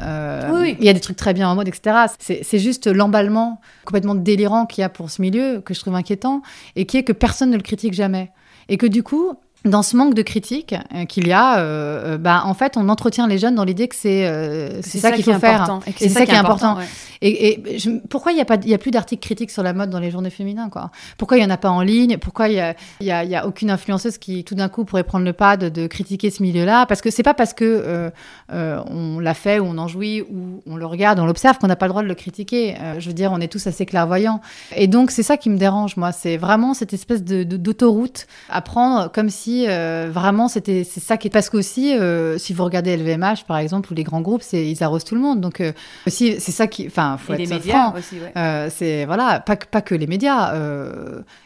oui. 0.54 0.78
Il 0.80 0.86
y 0.86 0.90
a 0.90 0.94
des 0.94 1.00
trucs 1.00 1.18
très 1.18 1.34
bien 1.34 1.50
en 1.50 1.56
mode, 1.56 1.68
etc. 1.68 2.08
C'est 2.20 2.60
juste 2.60 2.88
l'emballement 2.88 3.62
complètement 3.86 4.16
délirant 4.16 4.66
qu'il 4.66 4.82
y 4.82 4.86
a 4.86 4.90
pour 4.90 5.10
ce 5.10 5.22
milieu 5.22 5.62
que 5.62 5.74
je 5.74 5.80
trouve 5.80 5.96
inquiétant 5.96 6.42
et 6.76 6.86
qui 6.86 6.98
est 6.98 7.04
que 7.04 7.14
personne 7.14 7.50
ne 7.50 7.58
le 7.58 7.64
critique 7.64 7.94
jamais. 7.94 8.32
Et 8.70 8.78
que 8.78 8.86
du 8.88 9.04
coup, 9.04 9.38
dans 9.66 9.82
ce 9.82 9.96
manque 9.96 10.14
de 10.14 10.22
critique 10.22 10.76
euh, 10.94 11.06
qu'il 11.06 11.28
y 11.28 11.32
a, 11.32 11.60
euh, 11.60 12.18
bah, 12.18 12.44
en 12.46 12.54
fait, 12.54 12.76
on 12.76 12.90
entretient 12.90 13.28
les 13.28 13.38
jeunes 13.38 13.56
dans 13.56 13.64
l'idée 13.64 13.88
que 13.88 13.96
c'est 13.96 14.26
euh, 14.26 14.82
ça, 14.82 15.00
ça 15.00 15.12
qu'il 15.12 15.24
faut 15.24 15.40
faire. 15.40 15.80
Et 15.88 15.94
c'est 15.98 16.10
ça, 16.10 16.20
ça, 16.20 16.26
qui 16.26 16.32
est 16.32 16.38
important. 16.38 16.78
Ouais. 16.78 16.86
Et, 17.22 17.76
et 17.76 17.80
je, 17.80 17.90
pourquoi 18.10 18.34
il 18.34 18.36
n'y 18.36 18.42
a, 18.42 18.46
pas, 18.46 18.58
y 18.66 18.74
a 18.74 18.78
plus 18.78 18.92
d'articles 18.92 19.22
critiques 19.22 19.52
sur 19.52 19.64
la 19.64 19.72
mode 19.72 19.90
dans 19.90 20.00
les 20.00 20.12
journaux 20.12 20.30
féminins 20.30 20.68
quoi? 20.68 20.92
Pourquoi 21.18 21.38
il 21.38 21.40
n'y 21.40 21.46
en 21.46 21.50
a 21.50 21.58
pas 21.58 21.70
en 21.70 21.82
ligne? 21.82 22.18
Pourquoi 22.18 22.50
il 22.50 22.56
n'y 22.56 22.60
a, 22.60 22.76
y 23.00 23.12
a, 23.12 23.24
y 23.24 23.36
a, 23.36 23.48
aucune 23.48 23.70
influenceuse 23.70 24.18
qui, 24.18 24.44
tout 24.44 24.56
d'un 24.56 24.68
coup, 24.68 24.84
pourrait 24.84 25.06
prendre 25.06 25.24
le 25.24 25.32
pas 25.32 25.56
de, 25.56 25.70
de 25.70 25.88
critiquer 25.88 26.30
ce 26.30 26.44
milieu-là? 26.44 26.86
Parce 26.86 27.02
que 27.02 27.10
c'est 27.10 27.24
pas 27.24 27.34
parce 27.34 27.54
que 27.54 27.64
euh, 27.64 28.10
euh, 28.52 28.82
on 28.88 29.20
l'a 29.20 29.34
fait 29.34 29.60
ou 29.60 29.66
on 29.66 29.78
en 29.78 29.88
jouit 29.88 30.22
ou 30.24 30.62
on 30.68 30.76
le 30.76 30.86
regarde, 30.86 31.20
on 31.20 31.26
l'observe 31.26 31.58
qu'on 31.60 31.68
n'a 31.68 31.78
pas 31.78 31.86
le 31.86 31.92
droit 31.92 32.04
de 32.04 32.10
le 32.10 32.16
critiquer. 32.16 32.76
Euh, 32.82 33.00
je 33.00 33.08
veux 33.08 33.14
dire, 33.14 33.32
on 33.32 33.40
est 33.40 33.48
tous 33.48 33.66
assez 33.68 33.86
clairvoyants. 33.86 34.42
Et 34.76 34.88
donc, 34.88 35.10
c'est 35.10 35.24
ça 35.24 35.38
qui 35.38 35.50
me 35.50 35.58
dérange, 35.58 35.96
moi. 35.96 36.12
C'est 36.12 36.36
vraiment 36.36 36.74
cette 36.74 36.92
espèce 36.92 37.24
d'autoroute 37.24 38.28
de, 38.28 38.54
à 38.54 38.62
prendre 38.62 39.10
comme 39.10 39.30
si 39.30 39.53
euh, 39.68 40.10
vraiment 40.12 40.48
c'était 40.48 40.84
c'est 40.84 41.00
ça 41.00 41.18
qui 41.18 41.28
est 41.28 41.30
parce 41.30 41.50
qu'aussi 41.50 41.94
euh, 41.94 42.38
si 42.38 42.54
vous 42.54 42.64
regardez 42.64 42.96
LVMH 42.98 43.46
par 43.48 43.58
exemple 43.58 43.92
ou 43.92 43.96
les 43.96 44.04
grands 44.04 44.22
groupes 44.22 44.42
c'est 44.42 44.70
ils 44.70 44.84
arrosent 44.84 45.04
tout 45.04 45.16
le 45.16 45.22
monde 45.22 45.42
donc 45.42 45.62
euh, 45.62 45.72
aussi 46.08 46.36
c'est 46.40 46.52
ça 46.52 46.68
qui 46.68 46.88
enfin 46.88 47.18
faut 47.18 47.34
Et 47.34 47.36
être 47.36 47.40
les 47.40 47.46
franc 47.48 47.56
médias 47.56 47.94
aussi, 47.98 48.16
ouais. 48.16 48.32
Euh, 48.36 48.70
c'est 48.74 49.06
voilà 49.06 49.40
pas 49.40 49.56
pas 49.56 49.82
que 49.82 49.96
les 49.96 50.08
médias 50.08 50.54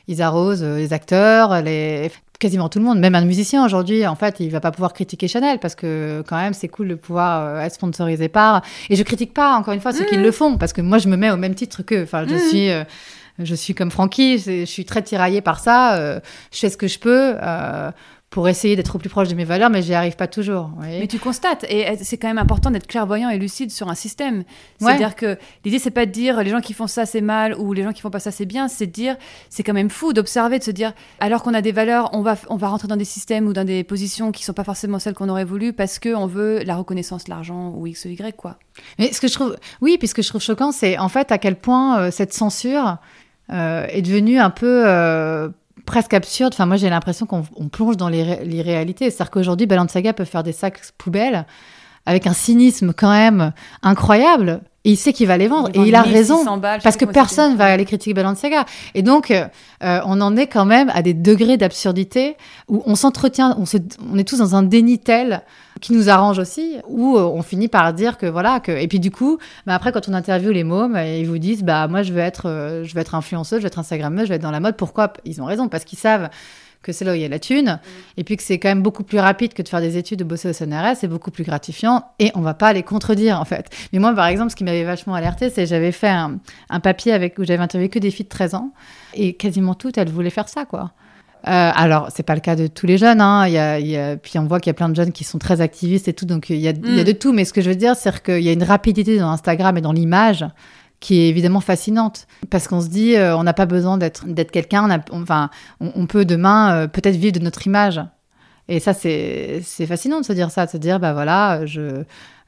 ils 0.07 0.21
arrosent 0.21 0.63
les 0.63 0.93
acteurs 0.93 1.61
les 1.61 2.11
quasiment 2.39 2.69
tout 2.69 2.79
le 2.79 2.85
monde, 2.85 2.99
même 2.99 3.15
un 3.15 3.25
musicien 3.25 3.65
aujourd'hui, 3.65 4.05
en 4.05 4.15
fait, 4.15 4.39
il 4.39 4.49
va 4.49 4.59
pas 4.59 4.71
pouvoir 4.71 4.93
critiquer 4.93 5.27
Chanel 5.27 5.59
parce 5.59 5.75
que 5.75 6.23
quand 6.27 6.37
même 6.37 6.53
c'est 6.53 6.67
cool 6.67 6.89
de 6.89 6.95
pouvoir 6.95 7.41
euh, 7.41 7.61
être 7.61 7.73
sponsorisé 7.73 8.29
par. 8.29 8.61
Et 8.89 8.95
je 8.95 9.03
critique 9.03 9.33
pas 9.33 9.55
encore 9.55 9.73
une 9.73 9.81
fois 9.81 9.91
ceux 9.91 10.03
mmh. 10.03 10.07
qui 10.07 10.17
le 10.17 10.31
font 10.31 10.57
parce 10.57 10.73
que 10.73 10.81
moi 10.81 10.97
je 10.97 11.07
me 11.07 11.17
mets 11.17 11.31
au 11.31 11.37
même 11.37 11.55
titre 11.55 11.83
qu'eux. 11.83 12.03
Enfin, 12.03 12.25
je 12.27 12.35
mmh. 12.35 12.49
suis 12.49 12.69
euh, 12.69 12.83
je 13.39 13.55
suis 13.55 13.75
comme 13.75 13.91
Francky, 13.91 14.39
je 14.39 14.65
suis 14.65 14.85
très 14.85 15.01
tiraillée 15.01 15.41
par 15.41 15.59
ça. 15.59 15.95
Euh, 15.95 16.19
je 16.51 16.59
fais 16.59 16.69
ce 16.69 16.77
que 16.77 16.87
je 16.87 16.99
peux. 16.99 17.35
Euh, 17.41 17.91
pour 18.29 18.49
essayer 18.49 18.75
d'être 18.75 18.93
au 18.95 18.99
plus 18.99 19.09
proche 19.09 19.29
de 19.29 19.35
mes 19.35 19.45
valeurs, 19.45 19.69
mais 19.69 19.81
j'y 19.81 19.93
arrive 19.93 20.17
pas 20.17 20.27
toujours. 20.27 20.69
Mais 20.81 21.07
tu 21.07 21.17
constates, 21.17 21.65
et 21.69 21.97
c'est 22.01 22.17
quand 22.17 22.27
même 22.27 22.37
important 22.37 22.69
d'être 22.69 22.85
clairvoyant 22.85 23.29
et 23.29 23.37
lucide 23.37 23.71
sur 23.71 23.87
un 23.89 23.95
système. 23.95 24.43
C'est-à-dire 24.79 25.15
que 25.15 25.37
l'idée, 25.63 25.79
c'est 25.79 25.91
pas 25.91 26.05
de 26.05 26.11
dire 26.11 26.43
les 26.43 26.49
gens 26.49 26.59
qui 26.59 26.73
font 26.73 26.87
ça, 26.87 27.05
c'est 27.05 27.21
mal, 27.21 27.55
ou 27.57 27.71
les 27.71 27.83
gens 27.83 27.93
qui 27.93 28.01
font 28.01 28.09
pas 28.09 28.19
ça, 28.19 28.31
c'est 28.31 28.45
bien, 28.45 28.67
c'est 28.67 28.87
de 28.87 28.91
dire, 28.91 29.15
c'est 29.49 29.63
quand 29.63 29.73
même 29.73 29.89
fou 29.89 30.11
d'observer, 30.11 30.59
de 30.59 30.63
se 30.63 30.71
dire, 30.71 30.93
alors 31.19 31.41
qu'on 31.41 31.53
a 31.53 31.61
des 31.61 31.71
valeurs, 31.71 32.09
on 32.11 32.21
va, 32.21 32.35
on 32.49 32.57
va 32.57 32.67
rentrer 32.67 32.89
dans 32.89 32.97
des 32.97 33.05
systèmes 33.05 33.47
ou 33.47 33.53
dans 33.53 33.63
des 33.63 33.85
positions 33.85 34.33
qui 34.33 34.43
sont 34.43 34.53
pas 34.53 34.65
forcément 34.65 34.99
celles 34.99 35.13
qu'on 35.13 35.29
aurait 35.29 35.45
voulu 35.45 35.71
parce 35.71 35.97
qu'on 35.97 36.27
veut 36.27 36.63
la 36.63 36.75
reconnaissance, 36.75 37.29
l'argent 37.29 37.73
ou 37.75 37.87
X 37.87 38.05
ou 38.05 38.09
Y, 38.09 38.35
quoi. 38.35 38.59
Mais 38.99 39.13
ce 39.13 39.21
que 39.21 39.29
je 39.29 39.33
trouve, 39.33 39.55
oui, 39.81 39.97
puis 39.97 40.09
ce 40.09 40.13
que 40.13 40.21
je 40.21 40.27
trouve 40.27 40.41
choquant, 40.41 40.73
c'est 40.73 40.97
en 40.97 41.09
fait 41.09 41.31
à 41.31 41.37
quel 41.37 41.55
point 41.55 41.99
euh, 41.99 42.11
cette 42.11 42.33
censure 42.33 42.87
euh, 42.87 42.93
est 43.49 44.01
devenue 44.01 44.39
un 44.39 44.49
peu. 44.49 44.83
Euh, 44.85 45.49
presque 45.87 46.13
absurde. 46.13 46.53
Enfin, 46.53 46.67
moi, 46.67 46.77
j'ai 46.77 46.89
l'impression 46.89 47.25
qu'on 47.25 47.43
plonge 47.69 47.97
dans 47.97 48.09
les, 48.09 48.61
réalités. 48.61 49.09
C'est-à-dire 49.09 49.31
qu'aujourd'hui, 49.31 49.65
Balenciaga 49.65 50.13
peut 50.13 50.25
faire 50.25 50.43
des 50.43 50.51
sacs 50.51 50.79
poubelles 50.99 51.47
avec 52.05 52.27
un 52.27 52.33
cynisme 52.33 52.93
quand 52.93 53.09
même 53.09 53.53
incroyable. 53.81 54.61
Et 54.87 54.91
il 54.91 54.95
sait 54.95 55.11
qu'il 55.11 55.27
va 55.27 55.37
les 55.37 55.49
vendre. 55.49 55.69
et 55.73 55.79
il 55.79 55.95
a 55.95 56.01
raison. 56.01 56.45
parce 56.61 56.95
que 56.95 57.03
personne 57.03 57.57
va 57.57 57.65
aller 57.65 57.83
critiquer 57.83 58.13
Balenciaga. 58.13 58.63
Et 58.95 59.01
donc, 59.01 59.31
euh, 59.31 59.49
on 60.05 60.21
en 60.21 60.37
est 60.37 60.47
quand 60.47 60.63
même 60.63 60.89
à 60.93 61.01
des 61.01 61.13
degrés 61.13 61.57
d'absurdité 61.57 62.37
où 62.69 62.83
on 62.85 62.95
s'entretient, 62.95 63.57
on, 63.59 63.65
on 64.09 64.17
est 64.17 64.23
tous 64.23 64.37
dans 64.37 64.55
un 64.55 64.63
déni 64.63 64.97
tel 64.97 65.41
qui 65.81 65.91
nous 65.91 66.09
arrange 66.09 66.39
aussi, 66.39 66.77
où 66.87 67.17
euh, 67.17 67.23
on 67.23 67.41
finit 67.41 67.67
par 67.67 67.93
dire 67.93 68.17
que 68.17 68.27
voilà 68.27 68.61
que 68.61 68.71
et 68.71 68.87
puis 68.87 69.01
du 69.01 69.11
coup, 69.11 69.39
bah 69.65 69.75
après 69.75 69.91
quand 69.91 70.07
on 70.07 70.13
interviewe 70.13 70.51
les 70.51 70.63
mômes, 70.63 70.95
euh, 70.95 71.17
ils 71.17 71.27
vous 71.27 71.37
disent 71.37 71.63
bah 71.63 71.89
moi 71.89 72.01
je 72.01 72.13
veux 72.13 72.21
être 72.21 72.81
je 72.83 72.93
veux 72.93 73.01
être 73.01 73.13
influenceuse, 73.13 73.59
je 73.59 73.63
veux 73.63 73.67
être 73.67 73.79
instagrammeuse, 73.79 74.23
je 74.23 74.29
veux 74.29 74.35
être 74.35 74.41
dans 74.41 74.51
la 74.51 74.61
mode. 74.61 74.77
Pourquoi? 74.77 75.11
Ils 75.25 75.41
ont 75.41 75.45
raison 75.45 75.67
parce 75.67 75.83
qu'ils 75.83 75.99
savent 75.99 76.29
que 76.87 76.93
c'est 76.93 77.05
là 77.05 77.11
où 77.11 77.15
il 77.15 77.21
y 77.21 77.25
a 77.25 77.29
la 77.29 77.39
thune, 77.39 77.65
mm. 77.65 77.79
et 78.17 78.23
puis 78.23 78.37
que 78.37 78.43
c'est 78.43 78.57
quand 78.57 78.69
même 78.69 78.81
beaucoup 78.81 79.03
plus 79.03 79.19
rapide 79.19 79.53
que 79.53 79.61
de 79.61 79.67
faire 79.67 79.81
des 79.81 79.97
études, 79.97 80.19
de 80.19 80.23
bosser 80.23 80.49
au 80.49 80.53
CNRS, 80.53 80.95
c'est 80.99 81.07
beaucoup 81.07 81.29
plus 81.29 81.43
gratifiant, 81.43 82.05
et 82.17 82.31
on 82.33 82.41
va 82.41 82.53
pas 82.53 82.73
les 82.73 82.83
contredire 82.83 83.39
en 83.39 83.45
fait. 83.45 83.69
Mais 83.93 83.99
moi, 83.99 84.13
par 84.13 84.25
exemple, 84.25 84.49
ce 84.51 84.55
qui 84.55 84.63
m'avait 84.63 84.83
vachement 84.83 85.13
alerté, 85.13 85.49
c'est 85.49 85.67
j'avais 85.67 85.91
fait 85.91 86.09
un, 86.09 86.39
papier 86.79 87.13
avec 87.13 87.37
où 87.37 87.43
j'avais 87.43 87.61
interviewé 87.61 87.89
que 87.89 87.99
des 87.99 88.09
filles 88.11 88.25
de 88.25 88.29
13 88.29 88.55
ans, 88.55 88.71
et 89.13 89.33
quasiment 89.33 89.75
toutes, 89.75 89.97
elles 89.97 90.09
voulaient 90.09 90.29
faire 90.29 90.49
ça, 90.49 90.65
quoi. 90.65 90.93
Euh, 91.47 91.71
alors, 91.75 92.09
c'est 92.13 92.23
pas 92.23 92.35
le 92.35 92.41
cas 92.41 92.55
de 92.55 92.67
tous 92.67 92.87
les 92.87 92.97
jeunes. 92.97 93.21
Hein. 93.21 93.47
Il 93.47 93.53
y 93.53 93.57
a, 93.57 93.79
il 93.79 93.87
y 93.87 93.95
a, 93.95 94.17
puis 94.17 94.37
on 94.39 94.45
voit 94.45 94.59
qu'il 94.59 94.69
y 94.69 94.71
a 94.71 94.73
plein 94.73 94.89
de 94.89 94.95
jeunes 94.95 95.11
qui 95.11 95.23
sont 95.23 95.37
très 95.37 95.61
activistes 95.61 96.07
et 96.07 96.13
tout. 96.13 96.25
Donc, 96.25 96.49
il 96.49 96.57
y 96.57 96.67
a, 96.67 96.71
il 96.71 96.95
y 96.95 96.99
a 96.99 97.03
mm. 97.03 97.05
de 97.05 97.11
tout. 97.13 97.31
Mais 97.31 97.45
ce 97.45 97.53
que 97.53 97.61
je 97.61 97.69
veux 97.69 97.75
dire, 97.75 97.95
c'est 97.95 98.21
qu'il 98.21 98.41
y 98.41 98.49
a 98.49 98.51
une 98.51 98.63
rapidité 98.63 99.17
dans 99.17 99.29
Instagram 99.29 99.77
et 99.77 99.81
dans 99.81 99.93
l'image 99.93 100.45
qui 100.99 101.19
est 101.21 101.29
évidemment 101.29 101.61
fascinante. 101.61 102.27
Parce 102.49 102.67
qu'on 102.67 102.81
se 102.81 102.87
dit 102.87 103.15
euh, 103.15 103.37
on 103.37 103.43
n'a 103.43 103.53
pas 103.53 103.65
besoin 103.65 103.97
d'être 103.97 104.25
d'être 104.27 104.51
quelqu'un 104.51 105.03
on 105.11 105.21
enfin 105.21 105.49
on, 105.79 106.07
peut 106.07 106.25
demain 106.25 106.73
euh, 106.73 106.87
peut-être 106.87 107.15
vivre 107.15 107.33
de 107.33 107.43
notre 107.43 107.67
image. 107.67 108.01
Et 108.67 108.79
ça 108.79 108.93
c'est 108.93 109.61
c'est 109.63 109.85
fascinant 109.85 110.19
de 110.19 110.25
se 110.25 110.33
dire 110.33 110.51
ça 110.51 110.65
de 110.65 110.71
se 110.71 110.77
dire 110.77 110.99
bah 110.99 111.13
voilà 111.13 111.65
je 111.65 112.03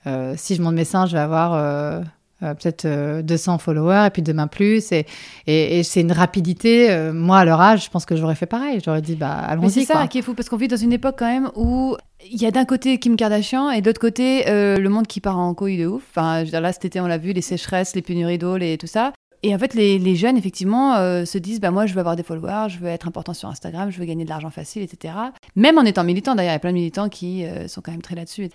euh, 0.07 0.33
si 0.37 0.55
je 0.55 0.61
monte 0.61 0.75
mes 0.75 0.85
seins 0.85 1.05
je 1.05 1.13
vais 1.13 1.21
avoir 1.21 2.03
euh, 2.41 2.53
peut-être 2.53 3.21
200 3.21 3.53
euh, 3.53 3.57
followers 3.57 4.05
et 4.07 4.09
puis 4.11 4.21
demain 4.21 4.47
plus. 4.47 4.91
Et, 4.93 5.05
et, 5.45 5.83
c'est 5.83 6.01
une 6.01 6.11
rapidité. 6.11 6.89
Euh, 6.89 7.11
moi, 7.11 7.39
à 7.39 7.45
leur 7.45 7.59
âge, 7.59 7.85
je 7.85 7.89
pense 7.89 8.05
que 8.05 8.15
j'aurais 8.15 8.35
fait 8.35 8.45
pareil. 8.45 8.79
J'aurais 8.83 9.01
dit, 9.01 9.15
bah, 9.15 9.33
allons-y. 9.33 9.71
C'est 9.71 9.85
ça 9.85 10.07
qui 10.07 10.19
est 10.19 10.21
fou 10.21 10.33
parce 10.33 10.47
qu'on 10.47 10.57
vit 10.57 10.69
dans 10.69 10.77
une 10.77 10.93
époque 10.93 11.15
quand 11.19 11.27
même 11.27 11.49
où 11.55 11.97
il 12.31 12.41
y 12.41 12.45
a 12.45 12.51
d'un 12.51 12.65
côté 12.65 12.97
Kim 12.97 13.17
Kardashian 13.17 13.71
et 13.71 13.81
de 13.81 13.85
l'autre 13.85 13.99
côté 13.99 14.43
le 14.47 14.87
monde 14.87 15.07
qui 15.07 15.19
part 15.19 15.37
en 15.37 15.53
couille 15.53 15.77
de 15.77 15.87
ouf. 15.87 16.03
Enfin, 16.11 16.39
je 16.39 16.45
veux 16.45 16.51
dire, 16.51 16.61
là, 16.61 16.71
cet 16.71 16.85
été, 16.85 17.01
on 17.01 17.07
l'a 17.07 17.17
vu, 17.17 17.33
les 17.33 17.41
sécheresses, 17.41 17.95
les 17.95 18.01
pénuries 18.01 18.37
d'eau 18.37 18.57
et 18.57 18.77
tout 18.77 18.87
ça. 18.87 19.13
Et 19.41 19.55
en 19.55 19.57
fait, 19.57 19.73
les, 19.73 19.99
les 19.99 20.15
jeunes, 20.17 20.37
effectivement, 20.37 20.95
se 21.25 21.37
disent 21.37 21.59
bah, 21.59 21.71
Moi, 21.71 21.85
je 21.85 21.93
veux 21.93 21.99
avoir 21.99 22.15
des 22.15 22.23
followers, 22.23 22.69
je 22.69 22.79
veux 22.79 22.87
être 22.87 23.07
important 23.07 23.33
sur 23.33 23.49
Instagram, 23.49 23.89
je 23.89 23.99
veux 23.99 24.05
gagner 24.05 24.23
de 24.23 24.29
l'argent 24.29 24.49
facile, 24.49 24.81
etc. 24.81 25.13
Même 25.55 25.77
en 25.77 25.83
étant 25.83 26.03
militant, 26.03 26.35
d'ailleurs, 26.35 26.51
il 26.51 26.55
y 26.55 26.57
a 26.57 26.59
plein 26.59 26.71
de 26.71 26.75
militants 26.75 27.09
qui 27.09 27.45
sont 27.67 27.81
quand 27.81 27.91
même 27.91 28.01
très 28.01 28.15
là-dessus 28.15 28.49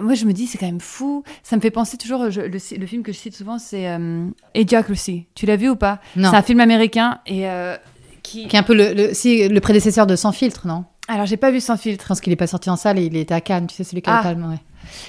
moi 0.00 0.14
je 0.14 0.24
me 0.24 0.32
dis 0.32 0.46
c'est 0.46 0.58
quand 0.58 0.66
même 0.66 0.80
fou. 0.80 1.22
Ça 1.42 1.56
me 1.56 1.60
fait 1.60 1.70
penser 1.70 1.96
toujours 1.96 2.24
le, 2.24 2.58
film 2.86 3.02
que 3.02 3.12
je 3.12 3.18
cite 3.18 3.36
souvent 3.36 3.58
c'est 3.58 3.88
euh, 3.88 4.26
Idiocracy. 4.54 5.26
Tu 5.34 5.46
l'as 5.46 5.56
vu 5.56 5.68
ou 5.68 5.76
pas? 5.76 6.00
C'est 6.14 6.24
un 6.24 6.42
film 6.42 6.60
américain 6.60 7.20
et 7.26 7.48
euh, 7.48 7.76
qui... 8.22 8.48
qui 8.48 8.56
est 8.56 8.58
un 8.58 8.64
peu 8.64 8.74
le, 8.74 9.14
si, 9.14 9.48
le 9.48 9.60
prédécesseur 9.60 10.06
de 10.06 10.16
Sans 10.16 10.32
filtre 10.32 10.66
non? 10.66 10.84
Alors 11.08 11.26
j'ai 11.26 11.36
pas 11.36 11.50
vu 11.50 11.60
Sans 11.60 11.76
filtre. 11.76 12.04
Je 12.04 12.08
pense 12.08 12.20
qu'il 12.20 12.32
est 12.32 12.36
pas 12.36 12.46
sorti 12.46 12.68
en 12.70 12.76
salle 12.76 12.98
et 12.98 13.04
il 13.04 13.16
était 13.16 13.34
à 13.34 13.40
Cannes 13.40 13.66
tu 13.66 13.76
sais 13.76 13.84
celui 13.84 14.02
qui 14.02 14.10
a 14.10 14.22
ah. 14.24 14.32
ouais. 14.32 14.56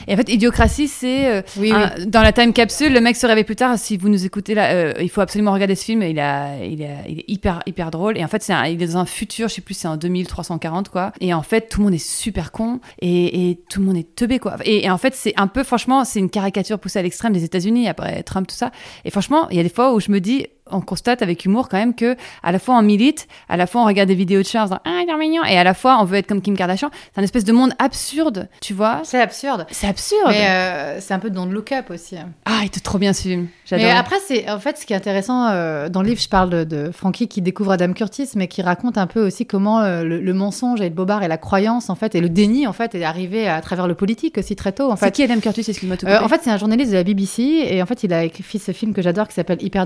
Et 0.08 0.13
en 0.13 0.17
fait, 0.17 0.30
Idiocratie, 0.30 0.88
c'est 0.88 1.28
euh, 1.28 1.41
oui, 1.58 1.72
dans 2.06 2.22
la 2.22 2.32
time 2.32 2.54
capsule. 2.54 2.94
Le 2.94 3.02
mec 3.02 3.15
se 3.15 3.26
réveille 3.26 3.44
plus 3.44 3.56
tard. 3.56 3.78
Si 3.78 3.98
vous 3.98 4.10
nous 4.10 4.26
écoutez 4.26 4.54
là, 4.54 4.72
euh, 4.72 4.94
il 5.00 5.10
faut 5.10 5.22
absolument 5.22 5.54
regarder 5.54 5.76
ce 5.76 5.86
film. 5.86 6.04
Il, 6.04 6.20
a, 6.20 6.63
il, 6.63 6.82
est 6.82 7.26
hyper, 7.28 7.62
hyper 7.65 7.91
drôle. 7.91 8.17
Et 8.17 8.24
en 8.24 8.28
fait, 8.28 8.44
c'est 8.44 8.54
il 8.72 8.82
est 8.82 8.88
dans 8.88 8.98
un 8.98 9.06
futur, 9.06 9.48
je 9.48 9.56
sais 9.56 9.62
plus, 9.62 9.74
c'est 9.74 9.88
en 9.88 9.98
2340 9.98 10.89
quoi. 10.89 11.12
Et 11.22 11.34
en 11.34 11.41
fait, 11.41 11.70
tout 11.70 11.80
le 11.80 11.86
monde 11.86 11.94
est 11.94 12.06
super 12.06 12.52
con 12.52 12.80
et, 13.02 13.60
tout 13.70 13.80
le 13.80 13.86
monde 13.86 13.98
est 13.98 14.15
teubé 14.15 14.39
quoi. 14.39 14.56
Et, 14.65 14.89
en 14.89 14.98
fait, 14.98 15.15
c'est 15.15 15.34
un 15.38 15.48
peu, 15.48 15.63
franchement, 15.63 16.04
c'est 16.04 16.20
une 16.20 16.30
caricature 16.30 16.80
poussée 16.80 17.00
à 17.00 17.02
l'extrême 17.02 17.34
des 17.34 17.44
États-Unis 17.44 17.88
après 17.88 18.24
Trump 18.24 18.48
tout 18.48 18.56
ça. 18.56 18.72
Et 19.06 19.12
franchement, 19.12 19.48
il 19.50 19.58
y 19.58 19.60
a 19.60 19.63
des 19.63 19.70
fois 19.70 19.94
où 19.94 20.00
je 20.00 20.12
me 20.12 20.20
dis 20.20 20.48
on 20.71 20.81
constate 20.81 21.21
avec 21.21 21.45
humour 21.45 21.69
quand 21.69 21.77
même 21.77 21.93
que 21.93 22.15
à 22.43 22.51
la 22.51 22.60
fois 22.60 22.77
on 22.77 22.81
milite, 22.81 23.27
à 23.49 23.57
la 23.57 23.67
fois 23.67 23.81
on 23.81 23.86
regarde 23.86 24.07
des 24.07 24.15
vidéos 24.15 24.41
de 24.41 24.47
chats 24.47 24.65
en 24.65 24.79
ah 24.86 25.01
il 25.03 25.10
est 25.10 25.17
mignon 25.17 25.43
et 25.43 25.57
à 25.57 25.63
la 25.63 25.73
fois 25.73 25.97
on 25.99 26.05
veut 26.05 26.17
être 26.17 26.27
comme 26.27 26.41
Kim 26.41 26.55
Kardashian. 26.55 26.89
C'est 27.13 27.19
un 27.19 27.23
espèce 27.23 27.43
de 27.43 27.51
monde 27.51 27.73
absurde, 27.79 28.47
tu 28.62 28.73
vois. 28.73 29.01
C'est 29.03 29.21
absurde. 29.21 29.65
C'est 29.71 29.88
absurde. 29.88 30.29
Mais 30.29 30.49
euh, 30.49 30.99
c'est 30.99 31.13
un 31.13 31.19
peu 31.19 31.29
dans 31.29 31.45
le 31.45 31.53
look 31.53 31.71
up 31.71 31.89
aussi. 31.89 32.15
Ah, 32.45 32.60
il 32.62 32.67
était 32.67 32.79
trop 32.79 32.97
bien 32.97 33.13
ce 33.13 33.23
film. 33.23 33.47
Mais 33.71 33.89
après 33.89 34.17
c'est 34.25 34.49
en 34.49 34.60
fait 34.60 34.77
ce 34.77 34.86
qui 34.86 34.93
est 34.93 34.95
intéressant 34.95 35.47
euh, 35.49 35.89
dans 35.89 36.01
le 36.01 36.10
livre, 36.10 36.21
je 36.21 36.29
parle 36.29 36.65
de, 36.65 36.91
Frankie 36.91 37.27
qui 37.27 37.41
découvre 37.41 37.71
Adam 37.71 37.93
Curtis, 37.93 38.29
mais 38.36 38.47
qui 38.47 38.62
raconte 38.62 38.97
un 38.97 39.07
peu 39.07 39.25
aussi 39.25 39.45
comment 39.45 39.81
euh, 39.81 40.03
le, 40.03 40.34
mensonge 40.34 40.81
et 40.81 40.89
le 40.89 40.95
bobard 40.95 41.23
et 41.23 41.27
la 41.27 41.38
croyance 41.38 41.89
en 41.89 41.95
fait 41.95 42.15
et 42.15 42.21
le 42.21 42.29
déni 42.29 42.67
en 42.67 42.73
fait 42.73 42.95
est 42.95 43.03
arrivé 43.03 43.47
à 43.47 43.62
travers 43.62 43.88
le 43.88 43.95
politique 43.95 44.38
aussi 44.38 44.55
très 44.55 44.71
tôt. 44.71 44.91
En 44.91 44.95
fait. 44.95 45.05
C'est 45.05 45.12
qui 45.12 45.23
Adam 45.23 45.39
Curtis? 45.39 45.65
Excuse-moi 45.67 45.97
tout. 45.97 46.07
en 46.07 46.27
fait 46.27 46.41
c'est 46.43 46.51
un 46.51 46.57
journaliste 46.57 46.91
de 46.91 46.97
la 46.97 47.03
BBC 47.03 47.41
et 47.69 47.81
en 47.81 47.86
fait 47.86 48.03
il 48.03 48.13
a 48.13 48.23
écrit 48.23 48.60
ce 48.60 48.71
film 48.71 48.93
que 48.93 49.01
j'adore 49.01 49.27
qui 49.27 49.34
s'appelle 49.34 49.62
Hyper 49.62 49.86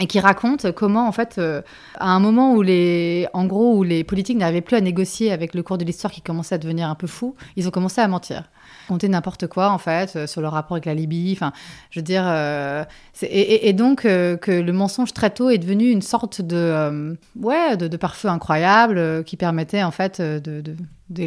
Et 0.00 0.06
qui 0.06 0.20
raconte 0.20 0.72
comment, 0.72 1.06
en 1.06 1.12
fait, 1.12 1.36
euh, 1.38 1.62
à 1.98 2.10
un 2.10 2.20
moment 2.20 2.54
où 2.54 2.62
les, 2.62 3.26
en 3.32 3.46
gros, 3.46 3.76
où 3.76 3.82
les 3.82 4.04
politiques 4.04 4.38
n'arrivaient 4.38 4.60
plus 4.60 4.76
à 4.76 4.80
négocier 4.80 5.32
avec 5.32 5.54
le 5.54 5.62
cours 5.62 5.78
de 5.78 5.84
l'histoire 5.84 6.12
qui 6.12 6.20
commençait 6.20 6.54
à 6.54 6.58
devenir 6.58 6.88
un 6.88 6.94
peu 6.94 7.06
fou, 7.06 7.34
ils 7.56 7.68
ont 7.68 7.70
commencé 7.70 8.00
à 8.00 8.08
mentir 8.08 8.44
compter 8.88 9.08
n'importe 9.08 9.46
quoi 9.46 9.70
en 9.70 9.78
fait 9.78 10.14
euh, 10.16 10.26
sur 10.26 10.40
le 10.40 10.48
rapport 10.48 10.72
avec 10.72 10.86
la 10.86 10.94
Libye. 10.94 11.32
Enfin, 11.32 11.52
je 11.90 12.00
veux 12.00 12.04
dire, 12.04 12.24
euh, 13.22 13.26
et, 13.30 13.72
donc 13.72 14.02
que 14.02 14.38
le 14.60 14.72
mensonge 14.72 15.12
très 15.12 15.30
tôt 15.30 15.50
est 15.50 15.58
devenu 15.58 15.90
une 15.90 16.02
sorte 16.02 16.40
de 16.40 17.16
ouais 17.40 17.76
de, 17.76 17.88
de 17.88 17.96
pare-feu 17.96 18.28
incroyable 18.28 19.24
qui 19.24 19.36
permettait 19.36 19.82
en 19.82 19.90
fait 19.90 20.20
de, 20.20 20.60
de 20.60 20.74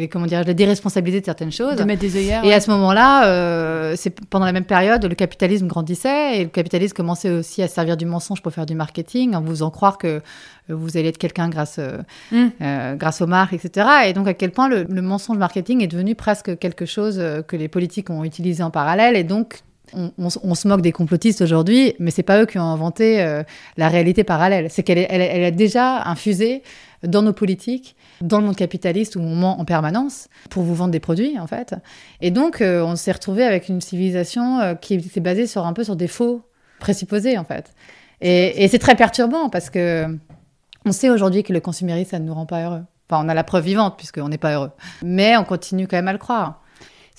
comment 0.06 0.26
dire, 0.26 0.44
la 0.44 0.54
déresponsabilité 0.54 1.20
de 1.20 1.24
certaines 1.24 1.52
choses. 1.52 1.76
De 1.76 1.84
mettre 1.84 2.00
des 2.00 2.16
œillères. 2.16 2.44
Et 2.44 2.52
à 2.52 2.60
ce 2.60 2.70
moment-là, 2.70 3.26
euh, 3.26 3.94
c'est 3.96 4.10
pendant 4.10 4.46
la 4.46 4.52
même 4.52 4.64
période, 4.64 5.04
le 5.04 5.14
capitalisme 5.14 5.66
grandissait 5.68 6.38
et 6.38 6.44
le 6.44 6.50
capitalisme 6.50 6.94
commençait 6.94 7.30
aussi 7.30 7.62
à 7.62 7.68
servir 7.68 7.96
du 7.96 8.04
mensonge 8.04 8.42
pour 8.42 8.52
faire 8.52 8.66
du 8.66 8.74
marketing, 8.74 9.34
en 9.34 9.40
vous 9.40 9.50
faisant 9.50 9.70
croire 9.70 9.98
que 9.98 10.06
euh, 10.08 10.20
vous 10.68 10.96
allez 10.96 11.08
être 11.08 11.18
quelqu'un 11.18 11.48
grâce, 11.48 11.78
euh, 11.78 11.98
mm. 12.32 12.96
grâce 12.96 13.20
aux 13.20 13.26
marques, 13.26 13.52
etc. 13.52 13.88
Et 14.06 14.12
donc 14.12 14.26
à 14.26 14.34
quel 14.34 14.50
point 14.50 14.68
le, 14.68 14.84
mensonge 15.00 15.38
marketing 15.38 15.82
est 15.82 15.86
devenu 15.86 16.14
presque 16.16 16.58
quelque 16.58 16.84
chose 16.84 17.22
que 17.46 17.56
les 17.56 17.68
politiques 17.68 18.10
ont 18.10 18.24
utilisé 18.24 18.62
en 18.62 18.70
parallèle. 18.70 19.16
Et 19.16 19.24
donc 19.24 19.60
on, 19.94 20.54
se 20.54 20.68
moque 20.68 20.82
des 20.82 20.92
complotistes 20.92 21.40
aujourd'hui, 21.40 21.94
mais 21.98 22.10
c'est 22.10 22.22
pas 22.22 22.42
eux 22.42 22.46
qui 22.46 22.58
ont 22.58 22.62
inventé 22.62 23.42
la 23.76 23.88
réalité 23.88 24.24
parallèle. 24.24 24.68
C'est 24.70 24.82
qu'elle 24.82 25.06
elle 25.08 25.44
a 25.44 25.50
déjà 25.50 26.02
infusé 26.04 26.62
dans 27.02 27.22
nos 27.22 27.32
politiques, 27.32 27.96
dans 28.20 28.38
le 28.40 28.46
monde 28.46 28.56
capitaliste 28.56 29.16
où 29.16 29.20
on 29.20 29.34
ment 29.34 29.60
en 29.60 29.64
permanence 29.64 30.28
pour 30.50 30.62
vous 30.62 30.74
vendre 30.74 30.90
des 30.90 31.00
produits 31.00 31.38
en 31.38 31.46
fait. 31.46 31.74
Et 32.20 32.30
donc 32.30 32.60
euh, 32.60 32.82
on 32.82 32.96
s'est 32.96 33.12
retrouvé 33.12 33.44
avec 33.44 33.68
une 33.68 33.80
civilisation 33.80 34.60
euh, 34.60 34.74
qui 34.74 34.94
était 34.94 35.20
basée 35.20 35.46
sur 35.46 35.66
un 35.66 35.72
peu 35.72 35.84
sur 35.84 35.96
des 35.96 36.08
faux 36.08 36.42
présupposés 36.80 37.38
en 37.38 37.44
fait. 37.44 37.72
Et, 38.20 38.64
et 38.64 38.68
c'est 38.68 38.78
très 38.78 38.96
perturbant 38.96 39.48
parce 39.48 39.70
que 39.70 40.06
on 40.84 40.92
sait 40.92 41.10
aujourd'hui 41.10 41.42
que 41.42 41.52
le 41.52 41.60
consumérisme 41.60 42.10
ça 42.10 42.18
ne 42.18 42.26
nous 42.26 42.34
rend 42.34 42.46
pas 42.46 42.64
heureux. 42.64 42.82
Enfin, 43.10 43.24
on 43.24 43.28
a 43.28 43.34
la 43.34 43.44
preuve 43.44 43.64
vivante 43.64 43.96
puisqu'on 43.96 44.28
n'est 44.28 44.38
pas 44.38 44.54
heureux. 44.54 44.70
Mais 45.02 45.36
on 45.36 45.44
continue 45.44 45.86
quand 45.86 45.96
même 45.96 46.08
à 46.08 46.12
le 46.12 46.18
croire. 46.18 46.62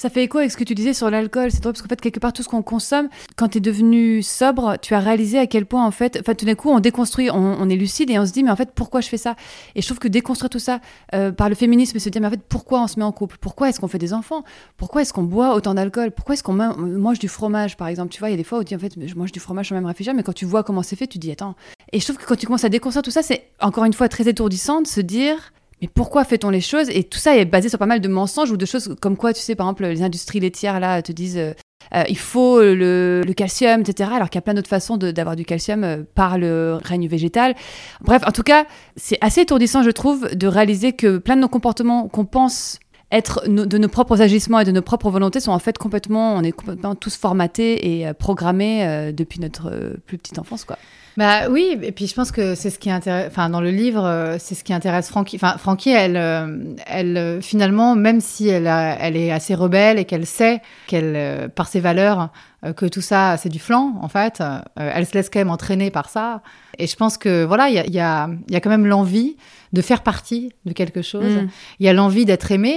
Ça 0.02 0.10
fait 0.10 0.24
écho 0.24 0.38
avec 0.38 0.50
ce 0.50 0.56
que 0.56 0.64
tu 0.64 0.76
disais 0.76 0.94
sur 0.94 1.10
l'alcool. 1.10 1.52
C'est 1.52 1.60
drôle 1.60 1.74
parce 1.74 1.82
qu'en 1.82 1.90
fait, 1.90 2.00
quelque 2.00 2.22
part, 2.22 2.32
tout 2.32 2.42
ce 2.42 2.48
qu'on 2.48 2.62
consomme, 2.62 3.10
quand 3.36 3.50
tu 3.50 3.58
es 3.58 3.62
devenu 3.62 4.24
sobre, 4.24 4.78
tu 4.82 4.94
as 4.94 5.00
réalisé 5.02 5.38
à 5.38 5.46
quel 5.46 5.66
point, 5.66 5.86
en 5.86 5.92
fait, 5.92 6.18
enfin, 6.22 6.36
tout 6.36 6.46
d'un 6.46 6.56
coup, 6.56 6.70
on 6.70 6.80
déconstruit, 6.80 7.30
on, 7.30 7.70
est 7.70 7.76
lucide 7.76 8.10
et 8.10 8.18
on 8.18 8.26
se 8.26 8.32
dit, 8.32 8.42
mais 8.42 8.50
en 8.50 8.56
fait, 8.56 8.72
pourquoi 8.74 9.02
je 9.02 9.10
fais 9.10 9.18
ça? 9.18 9.36
Et 9.76 9.82
je 9.82 9.88
trouve 9.88 10.00
que 10.00 10.08
déconstruire 10.08 10.50
tout 10.50 10.58
ça 10.58 10.80
euh, 11.14 11.34
par 11.34 11.50
le 11.50 11.56
féminisme, 11.56 12.00
se 12.00 12.08
dire, 12.08 12.22
mais 12.22 12.28
en 12.28 12.32
fait, 12.32 12.40
pourquoi 12.48 12.82
on 12.82 12.88
se 12.88 12.98
met 12.98 13.04
en 13.04 13.12
couple? 13.12 13.36
Pourquoi 13.42 13.68
est-ce 13.68 13.82
qu'on 13.82 13.90
fait 13.90 13.98
des 13.98 14.14
enfants? 14.14 14.46
Pourquoi 14.78 15.02
est-ce 15.02 15.12
qu'on 15.12 15.24
boit 15.24 15.54
autant 15.54 15.74
d'alcool? 15.74 16.12
Pourquoi 16.12 16.36
est-ce 16.36 16.44
qu'on 16.44 16.54
mange 16.54 17.20
du 17.20 17.28
fromage, 17.28 17.76
par 17.76 17.90
exemple? 17.90 18.14
Tu 18.14 18.20
vois, 18.20 18.30
il 18.30 18.32
y 18.32 18.36
a 18.36 18.38
des 18.38 18.46
fois 18.46 18.60
où 18.60 18.64
tu 18.64 18.70
dis, 18.70 18.76
en 18.78 18.80
fait, 18.80 18.94
je 19.06 19.16
mange 19.16 19.34
du 19.34 19.42
fromage 19.42 19.68
sans 19.68 19.76
même 19.76 19.86
réfléchir, 19.86 20.14
mais 20.14 20.24
quand 20.24 20.32
tu 20.32 20.46
vois 20.46 20.64
comment 20.64 20.82
c'est 20.82 20.96
fait, 20.96 21.08
tu 21.08 21.18
dis, 21.18 21.30
attends. 21.30 21.56
Et 21.92 22.00
je 22.00 22.06
trouve 22.06 22.18
que 22.18 22.26
quand 22.26 22.38
tu 22.38 22.46
commences 22.46 22.64
à 22.64 22.70
déconstruire 22.70 23.04
tout 23.04 23.12
ça, 23.12 23.22
c'est 23.22 23.50
encore 23.60 23.84
une 23.84 23.92
fois 23.92 24.08
très 24.08 24.30
étourdissant 24.30 24.82
de 24.82 24.88
se 24.88 25.02
dire, 25.02 25.52
mais 25.82 25.88
pourquoi 25.88 26.26
fait-on 26.26 26.50
les 26.50 26.62
choses? 26.62 26.90
Et 26.90 27.04
tout 27.04 27.20
ça 27.20 27.38
est 27.38 27.46
basé 27.46 27.70
sur 27.70 27.80
pas 27.80 27.86
mal 27.86 28.02
de 28.02 28.08
mensonges 28.08 28.52
ou 28.52 28.58
de 28.58 28.66
choses 28.66 28.96
comme 29.02 29.18
quoi, 29.18 29.34
tu 29.34 29.42
sais, 29.42 29.56
par 29.56 29.68
exemple, 29.68 29.86
les 29.86 30.04
industries 30.04 30.40
laitières 30.40 30.80
là 30.80 31.02
te 31.02 31.12
disent 31.12 31.38
euh, 31.38 31.54
euh, 31.96 32.04
il 32.10 32.18
faut 32.18 32.62
le, 32.62 33.24
calcium, 33.36 33.82
etc. 33.82 34.10
Alors 34.14 34.30
qu'il 34.30 34.38
y 34.38 34.40
a 34.40 34.42
plein 34.42 34.54
d'autres 34.54 34.70
façons 34.70 34.98
d'avoir 34.98 35.36
du 35.36 35.46
calcium 35.46 35.84
euh, 35.84 36.04
par 36.16 36.38
le 36.38 36.78
règne 36.84 37.08
végétal. 37.08 37.56
Bref, 38.02 38.24
en 38.28 38.32
tout 38.32 38.44
cas, 38.44 38.66
c'est 38.98 39.18
assez 39.22 39.42
étourdissant, 39.42 39.84
je 39.84 39.92
trouve, 39.92 40.36
de 40.36 40.48
réaliser 40.48 40.94
que 40.94 41.18
plein 41.18 41.36
de 41.36 41.42
nos 41.42 41.48
comportements 41.48 42.08
qu'on 42.08 42.26
pense 42.26 42.80
être 43.12 43.50
de 43.50 43.78
nos 43.80 43.88
propres 43.88 44.22
agissements 44.22 44.60
et 44.60 44.66
de 44.66 44.72
nos 44.72 44.84
propres 44.84 45.10
volontés 45.10 45.40
sont 45.40 45.52
en 45.52 45.58
fait 45.58 45.80
complètement, 45.80 46.36
on 46.36 46.44
est 46.44 46.52
complètement 46.52 46.94
tous 46.94 47.16
formatés 47.16 48.02
et 48.02 48.14
programmés 48.14 49.12
depuis 49.14 49.40
notre 49.40 49.96
plus 50.06 50.20
petite 50.20 50.38
enfance, 50.38 50.64
quoi. 50.64 50.78
Bah 51.20 51.50
oui, 51.50 51.78
et 51.82 51.92
puis 51.92 52.08
je 52.08 52.16
pense 52.16 52.32
que 52.32 52.56
c'est 52.56 52.70
ce 52.70 52.80
qui 52.80 52.90
intéresse, 52.90 53.28
enfin 53.28 53.50
dans 53.50 53.60
le 53.60 53.72
livre, 53.72 54.06
euh, 54.06 54.38
c'est 54.40 54.56
ce 54.56 54.64
qui 54.64 54.72
intéresse 54.72 55.10
Frankie. 55.10 55.36
Enfin 55.36 55.58
Frankie, 55.58 55.90
elle, 55.90 56.16
euh, 56.16 56.74
elle 56.88 57.18
euh, 57.18 57.42
finalement, 57.42 57.94
même 57.94 58.22
si 58.22 58.48
elle, 58.48 58.68
elle 58.68 59.18
est 59.18 59.30
assez 59.30 59.54
rebelle 59.54 60.00
et 60.00 60.06
qu'elle 60.06 60.26
sait 60.26 60.62
qu'elle, 60.88 61.50
par 61.50 61.68
ses 61.68 61.82
valeurs, 61.82 62.30
que 62.78 62.86
tout 62.86 63.02
ça 63.02 63.36
c'est 63.36 63.50
du 63.50 63.60
flanc 63.60 63.96
en 64.02 64.08
fait, 64.08 64.42
elle 64.78 65.06
se 65.06 65.14
laisse 65.14 65.30
quand 65.30 65.40
même 65.40 65.50
entraîner 65.50 65.92
par 65.92 66.08
ça. 66.08 66.42
Et 66.80 66.88
je 66.88 66.96
pense 66.96 67.18
que 67.18 67.44
voilà, 67.44 67.70
il 67.70 67.76
y 67.76 67.80
a, 67.80 67.86
y, 67.86 68.00
a, 68.00 68.30
y 68.50 68.56
a, 68.56 68.60
quand 68.62 68.70
même 68.70 68.88
l'envie 68.88 69.36
de 69.74 69.82
faire 69.82 70.02
partie 70.02 70.52
de 70.66 70.74
quelque 70.74 71.02
chose. 71.02 71.44
Mm. 71.44 71.48
Il 71.80 71.86
y 71.86 71.90
a 71.90 71.94
l'envie 71.94 72.26
d'être 72.26 72.52
aimé, 72.52 72.76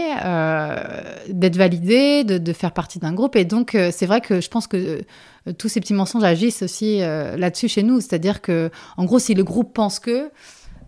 d'être 1.28 1.56
validé, 1.56 2.24
de, 2.24 2.36
de, 2.36 2.52
faire 2.52 2.72
partie 2.72 2.98
d'un 2.98 3.14
groupe. 3.14 3.36
Et 3.36 3.44
donc 3.44 3.76
c'est 3.92 4.06
vrai 4.06 4.20
que 4.20 4.40
je 4.40 4.48
pense 4.48 4.66
que 4.66 5.02
euh, 5.48 5.52
tous 5.52 5.68
ces 5.68 5.80
petits 5.80 5.94
mensonges 5.94 6.24
agissent 6.24 6.62
aussi 6.62 7.02
euh, 7.02 7.36
là-dessus 7.36 7.68
chez 7.68 7.82
nous. 7.82 8.00
C'est-à-dire 8.00 8.40
que, 8.40 8.70
en 8.96 9.04
gros, 9.04 9.18
si 9.18 9.34
le 9.34 9.44
groupe 9.44 9.72
pense 9.74 9.98
que, 9.98 10.30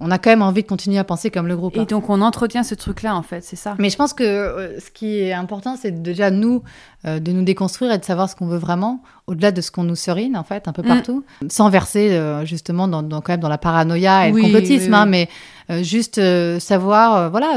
on 0.00 0.10
a 0.10 0.18
quand 0.18 0.30
même 0.30 0.42
envie 0.42 0.62
de 0.62 0.68
continuer 0.68 0.98
à 0.98 1.04
penser 1.04 1.30
comme 1.30 1.46
le 1.46 1.56
groupe. 1.56 1.76
Et 1.76 1.80
hein. 1.80 1.86
donc 1.88 2.10
on 2.10 2.20
entretient 2.20 2.62
ce 2.62 2.74
truc-là 2.74 3.14
en 3.16 3.22
fait, 3.22 3.42
c'est 3.42 3.56
ça? 3.56 3.74
Mais 3.78 3.90
je 3.90 3.96
pense 3.96 4.12
que 4.12 4.24
euh, 4.24 4.80
ce 4.80 4.90
qui 4.90 5.18
est 5.18 5.32
important, 5.32 5.76
c'est 5.76 6.02
déjà 6.02 6.30
nous 6.30 6.62
de 7.04 7.32
nous 7.32 7.44
déconstruire 7.44 7.92
et 7.92 7.98
de 7.98 8.04
savoir 8.04 8.30
ce 8.30 8.34
qu'on 8.34 8.46
veut 8.46 8.56
vraiment, 8.56 9.02
au-delà 9.26 9.52
de 9.52 9.60
ce 9.60 9.70
qu'on 9.70 9.84
nous 9.84 9.94
serine 9.94 10.38
en 10.38 10.42
fait 10.42 10.68
un 10.68 10.72
peu 10.72 10.80
mm. 10.80 10.86
partout, 10.86 11.22
sans 11.48 11.68
verser 11.68 12.18
justement 12.44 12.88
dans, 12.88 13.02
quand 13.20 13.34
même 13.34 13.40
dans 13.40 13.50
la 13.50 13.58
paranoïa 13.58 14.28
et 14.28 14.32
le 14.32 14.40
complotisme, 14.40 14.94
hein, 14.94 15.04
mais 15.04 15.28
euh, 15.28 15.53
juste 15.70 16.18
euh, 16.18 16.58
savoir, 16.58 17.16
euh, 17.16 17.28
voilà, 17.28 17.54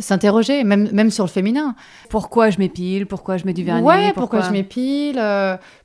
s'interroger, 0.00 0.64
même, 0.64 0.90
même 0.92 1.10
sur 1.10 1.24
le 1.24 1.30
féminin. 1.30 1.76
Pourquoi 2.10 2.50
je 2.50 2.58
m'épile? 2.58 3.06
Pourquoi 3.06 3.36
je 3.36 3.44
mets 3.44 3.52
du 3.52 3.62
vernis? 3.62 3.82
Ouais, 3.82 4.12
pourquoi, 4.14 4.40
je 4.40 4.50
m'épile? 4.50 5.20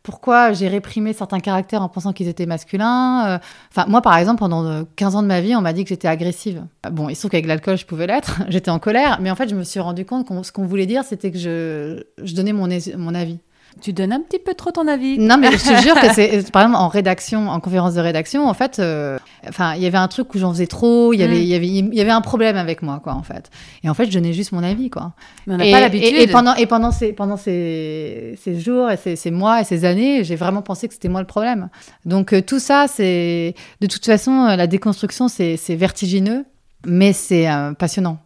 Pourquoi 0.01 0.53
j'ai 0.53 0.67
réprimé 0.67 1.13
certains 1.13 1.39
caractères 1.39 1.81
en 1.81 1.89
pensant 1.89 2.11
qu'ils 2.13 2.27
étaient 2.27 2.47
masculins? 2.47 3.39
Enfin, 3.71 3.85
moi, 3.87 4.01
par 4.01 4.17
exemple, 4.17 4.39
pendant 4.39 4.85
15 4.95 5.15
ans 5.15 5.21
de 5.21 5.27
ma 5.27 5.41
vie, 5.41 5.55
on 5.55 5.61
m'a 5.61 5.73
dit 5.73 5.83
que 5.83 5.89
j'étais 5.89 6.07
agressive. 6.07 6.65
Bon, 6.91 7.09
il 7.09 7.15
se 7.15 7.21
trouve 7.21 7.31
qu'avec 7.31 7.45
l'alcool, 7.45 7.77
je 7.77 7.85
pouvais 7.85 8.07
l'être. 8.07 8.41
j'étais 8.49 8.71
en 8.71 8.79
colère, 8.79 9.19
mais 9.21 9.29
en 9.29 9.35
fait, 9.35 9.49
je 9.49 9.55
me 9.55 9.63
suis 9.63 9.79
rendu 9.79 10.05
compte 10.05 10.27
que 10.27 10.43
ce 10.43 10.51
qu'on 10.51 10.65
voulait 10.65 10.87
dire, 10.87 11.03
c'était 11.03 11.31
que 11.31 11.37
je, 11.37 12.03
je 12.23 12.33
donnais 12.33 12.53
mon, 12.53 12.67
mon 12.97 13.13
avis. 13.13 13.39
Tu 13.79 13.93
donnes 13.93 14.11
un 14.11 14.19
petit 14.19 14.39
peu 14.39 14.53
trop 14.53 14.71
ton 14.71 14.87
avis. 14.87 15.17
Non, 15.17 15.37
mais 15.37 15.51
je 15.51 15.57
te 15.57 15.81
jure 15.81 15.95
que 15.95 16.11
c'est, 16.13 16.51
par 16.51 16.63
exemple, 16.63 16.77
en 16.77 16.87
rédaction, 16.89 17.47
en 17.49 17.59
conférence 17.59 17.93
de 17.93 18.01
rédaction, 18.01 18.47
en 18.47 18.53
fait, 18.53 18.79
euh, 18.79 19.17
enfin, 19.47 19.75
il 19.75 19.81
y 19.81 19.85
avait 19.85 19.97
un 19.97 20.07
truc 20.07 20.33
où 20.35 20.37
j'en 20.37 20.51
faisais 20.51 20.67
trop, 20.67 21.13
il 21.13 21.19
y 21.19 21.23
avait, 21.23 21.35
mm. 21.35 21.41
il 21.41 21.47
y 21.47 21.55
avait, 21.55 21.67
il 21.67 21.93
y 21.93 22.01
avait 22.01 22.11
un 22.11 22.21
problème 22.21 22.57
avec 22.57 22.81
moi, 22.81 22.99
quoi, 23.01 23.13
en 23.13 23.23
fait. 23.23 23.49
Et 23.83 23.89
en 23.89 23.93
fait, 23.93 24.05
je 24.07 24.11
donnais 24.11 24.33
juste 24.33 24.51
mon 24.51 24.63
avis, 24.63 24.89
quoi. 24.89 25.13
Mais 25.47 25.53
on 25.53 25.57
n'a 25.57 25.71
pas 25.71 25.79
l'habitude. 25.79 26.15
Et, 26.15 26.27
pendant, 26.27 26.53
et 26.55 26.65
pendant 26.65 26.91
ces, 26.91 27.13
pendant 27.13 27.37
ces, 27.37 28.37
ces 28.43 28.59
jours 28.59 28.91
et 28.91 28.97
ces, 28.97 29.15
ces 29.15 29.31
mois 29.31 29.61
et 29.61 29.63
ces 29.63 29.85
années, 29.85 30.23
j'ai 30.23 30.35
vraiment 30.35 30.61
pensé 30.61 30.87
que 30.87 30.93
c'était 30.93 31.09
moi 31.09 31.21
le 31.21 31.27
problème. 31.27 31.69
Donc, 32.05 32.33
euh, 32.33 32.41
tout 32.41 32.59
ça, 32.59 32.87
c'est, 32.87 33.55
de 33.79 33.87
toute 33.87 34.05
façon, 34.05 34.45
la 34.47 34.67
déconstruction, 34.67 35.27
c'est, 35.27 35.57
vertigineux, 35.69 36.45
mais 36.85 37.13
c'est 37.13 37.49
euh, 37.49 37.73
passionnant 37.73 38.19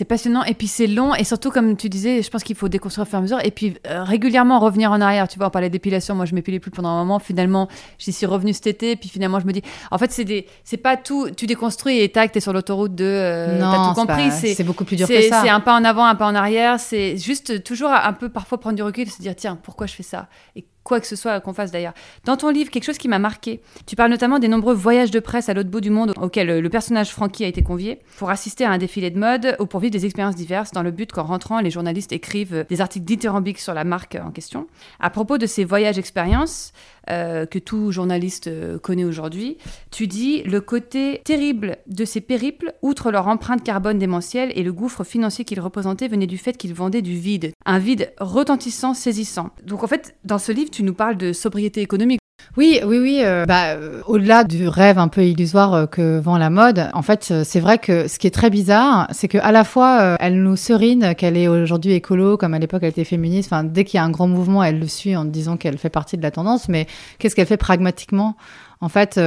c'est 0.00 0.06
passionnant 0.06 0.44
et 0.44 0.54
puis 0.54 0.66
c'est 0.66 0.86
long 0.86 1.14
et 1.14 1.24
surtout 1.24 1.50
comme 1.50 1.76
tu 1.76 1.90
disais 1.90 2.22
je 2.22 2.30
pense 2.30 2.42
qu'il 2.42 2.56
faut 2.56 2.70
déconstruire 2.70 3.06
au 3.06 3.10
fur 3.10 3.16
et 3.16 3.18
à 3.18 3.20
mesure 3.20 3.38
et 3.44 3.50
puis 3.50 3.76
euh, 3.86 4.02
régulièrement 4.02 4.58
revenir 4.58 4.92
en 4.92 5.00
arrière 5.02 5.28
tu 5.28 5.36
vois 5.36 5.48
on 5.48 5.50
parlait 5.50 5.68
d'épilation 5.68 6.14
moi 6.14 6.24
je 6.24 6.34
m'épilais 6.34 6.58
plus 6.58 6.70
pendant 6.70 6.88
un 6.88 7.00
moment 7.00 7.18
finalement 7.18 7.68
j'y 7.98 8.10
suis 8.10 8.24
revenue 8.24 8.54
cet 8.54 8.66
été 8.66 8.96
puis 8.96 9.10
finalement 9.10 9.40
je 9.40 9.46
me 9.46 9.52
dis 9.52 9.60
en 9.90 9.98
fait 9.98 10.10
c'est 10.10 10.24
des 10.24 10.46
c'est 10.64 10.78
pas 10.78 10.96
tout 10.96 11.28
tu 11.36 11.46
déconstruis 11.46 12.00
et 12.00 12.08
tac 12.08 12.32
t'es 12.32 12.40
sur 12.40 12.54
l'autoroute 12.54 12.94
de 12.94 13.04
euh, 13.04 13.60
t'as 13.60 13.88
tout 13.88 14.00
compris 14.00 14.30
c'est 14.30 14.64
beaucoup 14.64 14.86
plus 14.86 14.96
dur 14.96 15.06
que 15.06 15.20
ça. 15.28 15.42
c'est 15.42 15.50
un 15.50 15.60
pas 15.60 15.74
en 15.78 15.84
avant 15.84 16.06
un 16.06 16.14
pas 16.14 16.28
en 16.28 16.34
arrière 16.34 16.80
c'est 16.80 17.18
juste 17.18 17.62
toujours 17.62 17.90
un 17.90 18.14
peu 18.14 18.30
parfois 18.30 18.58
prendre 18.58 18.76
du 18.76 18.82
recul 18.82 19.06
et 19.06 19.10
se 19.10 19.20
dire 19.20 19.36
tiens 19.36 19.58
pourquoi 19.62 19.86
je 19.86 19.92
fais 19.92 20.02
ça? 20.02 20.28
Et 20.56 20.64
quoi 20.84 21.00
que 21.00 21.06
ce 21.06 21.16
soit 21.16 21.40
qu'on 21.40 21.52
fasse 21.52 21.70
d'ailleurs. 21.70 21.94
Dans 22.24 22.36
ton 22.36 22.50
livre, 22.50 22.70
quelque 22.70 22.84
chose 22.84 22.98
qui 22.98 23.08
m'a 23.08 23.18
marqué, 23.18 23.60
tu 23.86 23.96
parles 23.96 24.10
notamment 24.10 24.38
des 24.38 24.48
nombreux 24.48 24.74
voyages 24.74 25.10
de 25.10 25.20
presse 25.20 25.48
à 25.48 25.54
l'autre 25.54 25.70
bout 25.70 25.80
du 25.80 25.90
monde 25.90 26.12
auxquels 26.20 26.60
le 26.60 26.68
personnage 26.68 27.10
Frankie 27.10 27.44
a 27.44 27.48
été 27.48 27.62
convié 27.62 28.00
pour 28.16 28.30
assister 28.30 28.64
à 28.64 28.70
un 28.70 28.78
défilé 28.78 29.10
de 29.10 29.18
mode 29.18 29.56
ou 29.60 29.66
pour 29.66 29.80
vivre 29.80 29.92
des 29.92 30.06
expériences 30.06 30.36
diverses 30.36 30.72
dans 30.72 30.82
le 30.82 30.90
but 30.90 31.12
qu'en 31.12 31.24
rentrant, 31.24 31.60
les 31.60 31.70
journalistes 31.70 32.12
écrivent 32.12 32.66
des 32.68 32.80
articles 32.80 33.04
dithyrambiques 33.04 33.60
sur 33.60 33.74
la 33.74 33.84
marque 33.84 34.16
en 34.16 34.30
question. 34.30 34.66
À 34.98 35.10
propos 35.10 35.38
de 35.38 35.46
ces 35.46 35.64
voyages-expériences, 35.64 36.72
euh, 37.08 37.46
que 37.46 37.58
tout 37.58 37.90
journaliste 37.90 38.46
euh, 38.46 38.78
connaît 38.78 39.04
aujourd'hui, 39.04 39.56
tu 39.90 40.06
dis 40.06 40.42
le 40.44 40.60
côté 40.60 41.22
terrible 41.24 41.78
de 41.86 42.04
ces 42.04 42.20
périples, 42.20 42.72
outre 42.82 43.10
leur 43.10 43.26
empreinte 43.26 43.64
carbone 43.64 43.98
démentielle 43.98 44.52
et 44.54 44.62
le 44.62 44.72
gouffre 44.72 45.02
financier 45.02 45.44
qu'ils 45.44 45.60
représentaient, 45.60 46.08
venait 46.08 46.26
du 46.26 46.38
fait 46.38 46.56
qu'ils 46.56 46.74
vendaient 46.74 47.02
du 47.02 47.14
vide. 47.14 47.52
Un 47.64 47.78
vide 47.78 48.12
retentissant, 48.20 48.94
saisissant. 48.94 49.50
Donc 49.64 49.82
en 49.82 49.88
fait, 49.88 50.14
dans 50.24 50.38
ce 50.38 50.52
livre, 50.52 50.69
tu 50.70 50.82
nous 50.82 50.94
parles 50.94 51.16
de 51.16 51.32
sobriété 51.32 51.80
économique. 51.80 52.20
Oui, 52.56 52.80
oui, 52.84 52.98
oui. 52.98 53.20
Euh, 53.22 53.46
bah, 53.46 53.74
euh, 53.74 54.02
au-delà 54.06 54.44
du 54.44 54.66
rêve 54.66 54.98
un 54.98 55.08
peu 55.08 55.24
illusoire 55.24 55.74
euh, 55.74 55.86
que 55.86 56.18
vend 56.18 56.36
la 56.36 56.50
mode, 56.50 56.90
en 56.94 57.02
fait, 57.02 57.32
c'est 57.44 57.60
vrai 57.60 57.78
que 57.78 58.08
ce 58.08 58.18
qui 58.18 58.26
est 58.26 58.32
très 58.32 58.50
bizarre, 58.50 59.06
c'est 59.12 59.28
que 59.28 59.38
à 59.38 59.52
la 59.52 59.64
fois, 59.64 60.16
elle 60.20 60.42
nous 60.42 60.56
serine 60.56 61.14
qu'elle 61.14 61.36
est 61.36 61.48
aujourd'hui 61.48 61.92
écolo, 61.92 62.36
comme 62.36 62.54
à 62.54 62.58
l'époque 62.58 62.82
elle 62.82 62.90
était 62.90 63.04
féministe. 63.04 63.52
Enfin, 63.52 63.64
dès 63.64 63.84
qu'il 63.84 63.98
y 63.98 64.00
a 64.00 64.04
un 64.04 64.10
grand 64.10 64.28
mouvement, 64.28 64.62
elle 64.64 64.78
le 64.78 64.88
suit 64.88 65.16
en 65.16 65.24
disant 65.24 65.56
qu'elle 65.56 65.78
fait 65.78 65.90
partie 65.90 66.16
de 66.16 66.22
la 66.22 66.30
tendance. 66.30 66.68
Mais 66.68 66.86
qu'est-ce 67.18 67.36
qu'elle 67.36 67.46
fait 67.46 67.56
pragmatiquement? 67.56 68.36
En 68.82 68.88
fait, 68.88 69.20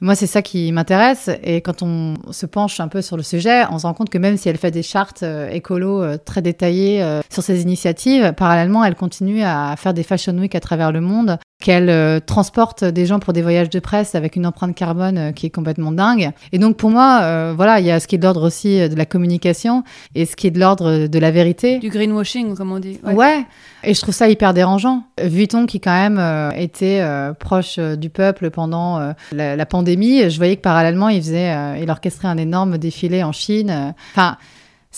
moi, 0.00 0.14
c'est 0.14 0.26
ça 0.26 0.40
qui 0.40 0.72
m'intéresse. 0.72 1.28
Et 1.42 1.60
quand 1.60 1.82
on 1.82 2.14
se 2.30 2.46
penche 2.46 2.80
un 2.80 2.88
peu 2.88 3.02
sur 3.02 3.18
le 3.18 3.22
sujet, 3.22 3.64
on 3.70 3.78
se 3.78 3.86
rend 3.86 3.92
compte 3.92 4.08
que 4.08 4.18
même 4.18 4.38
si 4.38 4.48
elle 4.48 4.56
fait 4.56 4.70
des 4.70 4.82
chartes 4.82 5.22
euh, 5.22 5.50
écolo 5.50 6.16
très 6.18 6.40
détaillées 6.40 7.04
sur 7.30 7.42
ses 7.42 7.62
initiatives, 7.62 8.32
parallèlement, 8.32 8.84
elle 8.84 8.94
continue 8.94 9.42
à 9.42 9.74
faire 9.76 9.94
des 9.94 10.02
fashion 10.02 10.36
week 10.38 10.54
à 10.54 10.60
travers 10.60 10.92
le 10.92 11.00
monde, 11.00 11.38
qu'elle 11.60 12.20
transporte 12.26 12.84
des 12.84 13.06
gens 13.06 13.18
pour 13.18 13.32
des 13.32 13.42
voyages 13.42 13.70
de 13.70 13.78
presse 13.78 14.14
avec 14.14 14.36
une 14.36 14.46
empreinte 14.46 14.74
carbone 14.74 15.32
qui 15.34 15.46
est 15.46 15.50
complètement 15.50 15.90
dingue. 15.90 16.32
Et 16.52 16.58
donc, 16.58 16.76
pour 16.76 16.90
moi, 16.90 17.52
voilà, 17.54 17.80
il 17.80 17.86
y 17.86 17.90
a 17.90 17.98
ce 17.98 18.06
qui 18.06 18.14
est 18.16 18.18
de 18.18 18.24
l'ordre 18.24 18.46
aussi 18.46 18.88
de 18.88 18.94
la 18.94 19.06
communication 19.06 19.82
et 20.14 20.26
ce 20.26 20.36
qui 20.36 20.46
est 20.46 20.50
de 20.50 20.60
l'ordre 20.60 21.06
de 21.06 21.18
la 21.18 21.30
vérité. 21.30 21.78
Du 21.78 21.88
greenwashing, 21.88 22.56
comme 22.56 22.72
on 22.72 22.78
dit. 22.78 22.98
Ouais. 23.02 23.14
ouais. 23.14 23.46
Et 23.84 23.94
je 23.94 24.00
trouve 24.02 24.14
ça 24.14 24.28
hyper 24.28 24.52
dérangeant. 24.52 25.04
Vuitton, 25.18 25.64
qui 25.66 25.80
quand 25.80 25.92
même 25.92 26.52
était 26.56 27.02
proche 27.38 27.78
du 27.78 28.10
peuple 28.10 28.50
pendant 28.50 28.86
euh, 28.98 29.12
la, 29.32 29.66
pandémie, 29.66 30.30
je 30.30 30.36
voyais 30.36 30.56
que 30.56 30.62
parallèlement, 30.62 31.08
il 31.08 31.20
faisait, 31.20 31.52
euh, 31.52 31.78
il 31.80 31.90
orchestrait 31.90 32.28
un 32.28 32.38
énorme 32.38 32.78
défilé 32.78 33.22
en 33.22 33.32
Chine. 33.32 33.94
Enfin, 34.12 34.36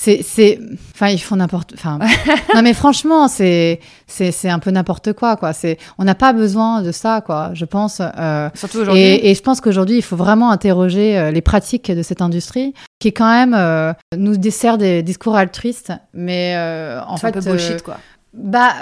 c'est, 0.00 0.22
c'est, 0.22 0.61
enfin, 0.94 1.08
ils 1.08 1.18
font 1.18 1.34
n'importe, 1.34 1.72
enfin, 1.74 1.98
non 2.54 2.62
mais 2.62 2.72
franchement, 2.72 3.26
c'est, 3.26 3.80
c'est, 4.06 4.30
c'est 4.30 4.48
un 4.48 4.61
peu 4.61 4.70
n'importe 4.70 5.12
quoi, 5.12 5.34
quoi. 5.34 5.52
C'est, 5.52 5.76
on 5.98 6.04
n'a 6.04 6.14
pas 6.14 6.32
besoin 6.32 6.82
de 6.82 6.92
ça, 6.92 7.20
quoi. 7.20 7.50
Je 7.54 7.64
pense. 7.64 8.00
Euh, 8.00 8.48
Surtout 8.54 8.78
aujourd'hui. 8.78 9.02
Et, 9.02 9.34
je 9.34 9.42
pense 9.42 9.61
qu'aujourd'hui, 9.61 9.96
il 9.96 10.02
faut 10.02 10.14
vraiment 10.14 10.52
interroger 10.52 11.32
les 11.32 11.40
pratiques 11.40 11.90
de 11.90 12.02
cette 12.02 12.22
industrie, 12.22 12.74
qui 13.00 13.12
quand 13.12 13.28
même 13.28 13.94
nous 14.16 14.37
dessert 14.37 14.78
des 14.78 15.02
discours 15.02 15.34
altruistes, 15.34 15.92
mais 16.14 16.56
en 17.04 17.16
fait, 17.16 17.26
un 17.26 17.32
peu 17.32 17.40
bullshit, 17.40 17.82
quoi. 17.82 17.96
Bah, 18.34 18.72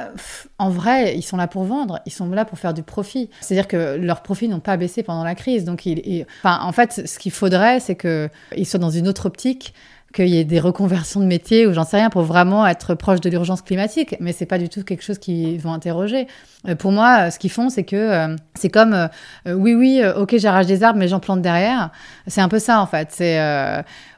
en 0.58 0.68
vrai, 0.68 1.16
ils 1.16 1.22
sont 1.22 1.38
là 1.38 1.46
pour 1.46 1.64
vendre, 1.64 2.00
ils 2.04 2.12
sont 2.12 2.28
là 2.28 2.44
pour 2.44 2.58
faire 2.58 2.74
du 2.74 2.82
profit. 2.82 3.30
C'est-à-dire 3.40 3.68
que 3.68 3.96
leurs 3.96 4.22
profits 4.22 4.48
n'ont 4.48 4.60
pas 4.60 4.76
baissé 4.76 5.02
pendant 5.02 5.24
la 5.24 5.34
crise. 5.34 5.64
Donc, 5.64 5.86
il, 5.86 6.26
enfin, 6.40 6.58
en 6.62 6.72
fait, 6.72 7.06
ce 7.08 7.18
qu'il 7.18 7.32
faudrait, 7.32 7.80
c'est 7.80 7.96
qu'ils 7.96 8.66
soient 8.66 8.80
dans 8.80 8.90
une 8.90 9.08
autre 9.08 9.26
optique, 9.26 9.72
qu'il 10.16 10.28
y 10.28 10.38
ait 10.38 10.44
des 10.44 10.60
reconversions 10.60 11.20
de 11.20 11.26
métiers 11.26 11.66
ou 11.66 11.74
j'en 11.74 11.84
sais 11.84 11.98
rien 11.98 12.08
pour 12.08 12.22
vraiment 12.22 12.66
être 12.66 12.94
proche 12.94 13.20
de 13.20 13.28
l'urgence 13.28 13.60
climatique. 13.60 14.16
Mais 14.18 14.32
c'est 14.32 14.46
pas 14.46 14.58
du 14.58 14.68
tout 14.68 14.82
quelque 14.82 15.02
chose 15.02 15.18
qu'ils 15.18 15.60
vont 15.60 15.72
interroger. 15.72 16.26
Euh, 16.66 16.74
pour 16.74 16.90
moi, 16.90 17.30
ce 17.30 17.38
qu'ils 17.38 17.50
font, 17.50 17.68
c'est 17.68 17.84
que 17.84 17.96
euh, 17.96 18.36
c'est 18.54 18.70
comme 18.70 18.94
euh, 18.94 19.08
oui, 19.52 19.74
oui, 19.74 20.02
ok, 20.16 20.36
j'arrache 20.38 20.66
des 20.66 20.82
arbres, 20.82 20.98
mais 20.98 21.08
j'en 21.08 21.20
plante 21.20 21.42
derrière. 21.42 21.90
C'est 22.26 22.40
un 22.40 22.48
peu 22.48 22.58
ça 22.58 22.80
en 22.80 22.86
fait. 22.86 23.08
C'est 23.10 23.38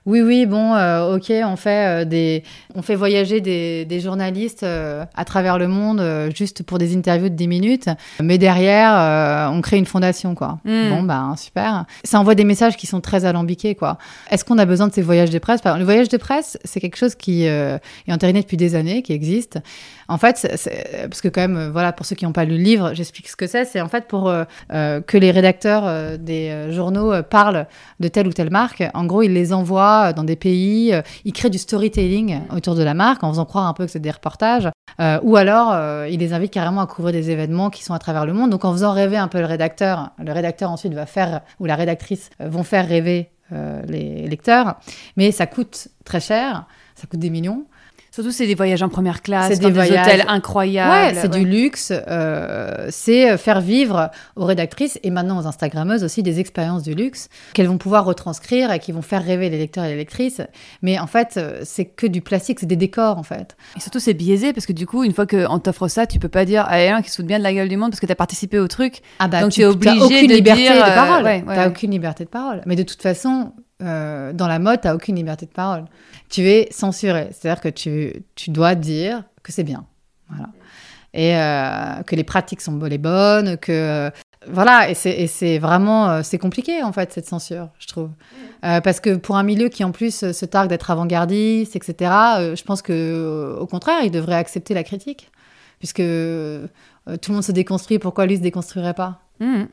oui, 0.08 0.22
oui, 0.22 0.46
bon, 0.46 0.72
ok, 1.14 1.32
on 1.44 1.56
fait 1.56 2.06
des, 2.06 2.42
on 2.74 2.82
fait 2.82 2.94
voyager 2.94 3.40
des, 3.40 3.84
des 3.84 4.00
journalistes 4.00 4.64
à 4.64 5.24
travers 5.24 5.58
le 5.58 5.68
monde 5.68 6.02
juste 6.34 6.62
pour 6.62 6.78
des 6.78 6.96
interviews 6.96 7.28
de 7.28 7.34
10 7.34 7.48
minutes, 7.48 7.88
mais 8.20 8.38
derrière, 8.38 9.50
on 9.52 9.60
crée 9.60 9.76
une 9.76 9.86
fondation, 9.86 10.34
quoi. 10.34 10.58
Hmm. 10.64 10.88
Bon, 10.90 11.02
ben 11.02 11.34
super. 11.36 11.84
Ça 12.04 12.18
envoie 12.18 12.34
des 12.34 12.44
messages 12.44 12.76
qui 12.76 12.86
sont 12.86 13.00
très 13.00 13.24
alambiqués, 13.24 13.74
quoi. 13.74 13.98
Est-ce 14.30 14.44
qu'on 14.44 14.58
a 14.58 14.64
besoin 14.64 14.88
de 14.88 14.94
ces 14.94 15.02
voyages 15.02 15.30
de 15.30 15.38
presse? 15.38 15.60
Le 15.64 15.84
voyage 15.84 16.08
de 16.08 16.16
presse, 16.16 16.58
c'est 16.64 16.80
quelque 16.80 16.96
chose 16.96 17.14
qui 17.14 17.44
est 17.44 17.80
entériné 18.08 18.40
depuis 18.40 18.56
des 18.56 18.74
années, 18.74 19.02
qui 19.02 19.12
existe. 19.12 19.58
En 20.10 20.16
fait, 20.16 20.48
parce 21.02 21.20
que 21.20 21.28
quand 21.28 21.42
même, 21.42 21.68
voilà, 21.70 21.92
pour 21.92 22.06
ceux 22.06 22.16
qui 22.16 22.24
n'ont 22.24 22.32
pas 22.32 22.46
lu 22.46 22.56
le 22.56 22.62
livre, 22.62 22.94
j'explique 22.94 23.28
ce 23.28 23.36
que 23.36 23.46
c'est. 23.46 23.66
C'est 23.66 23.82
en 23.82 23.88
fait 23.88 24.06
pour 24.06 24.30
euh, 24.30 24.44
euh, 24.72 25.02
que 25.02 25.18
les 25.18 25.30
rédacteurs 25.30 25.86
euh, 25.86 26.16
des 26.16 26.72
journaux 26.72 27.22
parlent 27.22 27.66
de 28.00 28.08
telle 28.08 28.26
ou 28.26 28.32
telle 28.32 28.50
marque. 28.50 28.82
En 28.94 29.04
gros, 29.04 29.20
ils 29.20 29.34
les 29.34 29.52
envoient 29.52 30.14
dans 30.14 30.24
des 30.24 30.36
pays. 30.36 30.94
Il 31.26 31.32
crée 31.34 31.50
du 31.50 31.58
storytelling 31.58 32.40
autour 32.54 32.74
de 32.74 32.82
la 32.82 32.94
marque 32.94 33.22
en 33.22 33.30
faisant 33.30 33.44
croire 33.44 33.66
un 33.66 33.74
peu 33.74 33.84
que 33.84 33.90
c'est 33.90 33.98
des 34.00 34.10
reportages. 34.10 34.70
ou 35.22 35.36
alors, 35.36 36.06
il 36.06 36.18
les 36.18 36.32
invite 36.32 36.52
carrément 36.52 36.80
à 36.80 36.86
couvrir 36.86 37.12
des 37.12 37.30
événements 37.30 37.68
qui 37.68 37.84
sont 37.84 37.92
à 37.92 37.98
travers 37.98 38.24
le 38.24 38.32
monde. 38.32 38.50
Donc, 38.50 38.64
en 38.64 38.72
faisant 38.72 38.92
rêver 38.92 39.18
un 39.18 39.28
peu 39.28 39.40
le 39.40 39.46
rédacteur, 39.46 40.10
le 40.18 40.32
rédacteur 40.32 40.70
ensuite 40.70 40.94
va 40.94 41.04
faire, 41.04 41.42
ou 41.60 41.66
la 41.66 41.76
rédactrice 41.76 42.30
vont 42.40 42.62
faire 42.62 42.88
rêver 42.88 43.30
les 43.86 44.26
lecteurs. 44.26 44.76
Mais 45.18 45.32
ça 45.32 45.46
coûte 45.46 45.88
très 46.04 46.20
cher, 46.20 46.64
ça 46.94 47.06
coûte 47.06 47.20
des 47.20 47.30
millions. 47.30 47.66
Surtout, 48.18 48.32
c'est 48.32 48.48
des 48.48 48.56
voyages 48.56 48.82
en 48.82 48.88
première 48.88 49.22
classe, 49.22 49.52
c'est 49.52 49.60
des, 49.60 49.70
voyages... 49.70 50.08
hôtels 50.08 50.24
incroyables. 50.26 51.14
Ouais, 51.14 51.20
c'est 51.20 51.30
du 51.30 51.44
luxe. 51.44 51.92
Euh, 51.92 52.88
c'est 52.90 53.38
faire 53.38 53.60
vivre 53.60 54.10
aux 54.34 54.44
rédactrices 54.44 54.98
et 55.04 55.10
maintenant 55.12 55.40
aux 55.40 55.46
Instagrammeuses 55.46 56.02
aussi 56.02 56.24
des 56.24 56.40
expériences 56.40 56.82
du 56.82 56.94
luxe 56.94 57.28
qu'elles 57.54 57.68
vont 57.68 57.78
pouvoir 57.78 58.04
retranscrire 58.04 58.72
et 58.72 58.80
qui 58.80 58.90
vont 58.90 59.02
faire 59.02 59.24
rêver 59.24 59.50
les 59.50 59.58
lecteurs 59.58 59.84
et 59.84 59.90
les 59.90 59.96
lectrices. 59.96 60.40
Mais 60.82 60.98
en 60.98 61.06
fait, 61.06 61.34
euh, 61.36 61.60
c'est 61.62 61.84
que 61.84 62.08
du 62.08 62.20
plastique, 62.20 62.58
c'est 62.58 62.66
des 62.66 62.74
décors 62.74 63.18
en 63.18 63.22
fait. 63.22 63.56
Et 63.76 63.80
surtout, 63.80 64.00
c'est 64.00 64.14
biaisé 64.14 64.52
parce 64.52 64.66
que 64.66 64.72
du 64.72 64.84
coup, 64.84 65.04
une 65.04 65.12
fois 65.12 65.28
qu'on 65.28 65.60
t'offre 65.60 65.86
ça, 65.86 66.08
tu 66.08 66.18
peux 66.18 66.28
pas 66.28 66.44
dire 66.44 66.64
à 66.66 66.78
un 66.78 67.02
qui 67.02 67.10
se 67.10 67.16
fout 67.18 67.24
bien 67.24 67.38
de 67.38 67.44
la 67.44 67.54
gueule 67.54 67.68
du 67.68 67.76
monde 67.76 67.92
parce 67.92 68.00
que 68.00 68.06
tu 68.06 68.10
as 68.12 68.16
participé 68.16 68.58
au 68.58 68.66
truc. 68.66 69.00
Ah 69.20 69.28
bah, 69.28 69.42
Donc 69.42 69.52
tu 69.52 69.60
es 69.60 69.64
obligé 69.64 70.00
aucune 70.00 70.26
de 70.26 70.34
liberté 70.34 70.62
dire, 70.62 70.74
de 70.74 70.90
euh, 70.90 70.94
parole. 70.96 71.22
Ouais, 71.22 71.44
ouais, 71.46 71.54
t'as 71.54 71.68
aucune 71.68 71.92
liberté 71.92 72.24
de 72.24 72.30
parole. 72.30 72.62
Mais 72.66 72.74
de 72.74 72.82
toute 72.82 73.00
façon, 73.00 73.52
euh, 73.82 74.32
dans 74.32 74.48
la 74.48 74.58
mode, 74.58 74.80
tu 74.80 74.88
n'as 74.88 74.94
aucune 74.94 75.16
liberté 75.16 75.46
de 75.46 75.52
parole. 75.52 75.84
Tu 76.28 76.48
es 76.48 76.68
censuré. 76.70 77.28
C'est-à-dire 77.32 77.60
que 77.60 77.68
tu, 77.68 78.24
tu, 78.34 78.50
dois 78.50 78.74
dire 78.74 79.24
que 79.42 79.52
c'est 79.52 79.64
bien. 79.64 79.86
Voilà. 80.28 80.48
Et 81.14 81.36
euh, 81.36 82.02
que 82.02 82.16
les 82.16 82.24
pratiques 82.24 82.60
sont 82.60 82.78
les 82.78 82.98
bonnes, 82.98 83.56
que. 83.58 83.72
Euh, 83.72 84.10
voilà, 84.46 84.88
et 84.88 84.94
c'est 84.94 85.58
vraiment. 85.58 86.22
c'est 86.22 86.38
compliqué, 86.38 86.82
en 86.82 86.92
fait, 86.92 87.12
cette 87.12 87.26
censure, 87.26 87.68
je 87.80 87.86
trouve. 87.88 88.10
parce 88.62 89.00
que 89.00 89.16
pour 89.16 89.36
un 89.36 89.42
milieu 89.42 89.68
qui, 89.68 89.82
en 89.84 89.90
plus, 89.90 90.32
se 90.32 90.44
targue 90.46 90.70
d'être 90.70 90.90
avant-gardiste, 90.90 91.74
etc., 91.76 91.96
je 92.54 92.62
pense 92.62 92.80
que 92.80 93.56
au 93.60 93.66
contraire, 93.66 93.98
il 94.04 94.10
devrait 94.10 94.36
accepter 94.36 94.74
la 94.74 94.84
critique. 94.84 95.30
Puisque 95.80 95.96
tout 95.96 96.02
le 96.04 97.32
monde 97.32 97.42
se 97.42 97.52
déconstruit, 97.52 97.98
pourquoi 97.98 98.26
lui 98.26 98.36
se 98.36 98.42
déconstruirait 98.42 98.94
pas? 98.94 99.20
Mmh. 99.40 99.64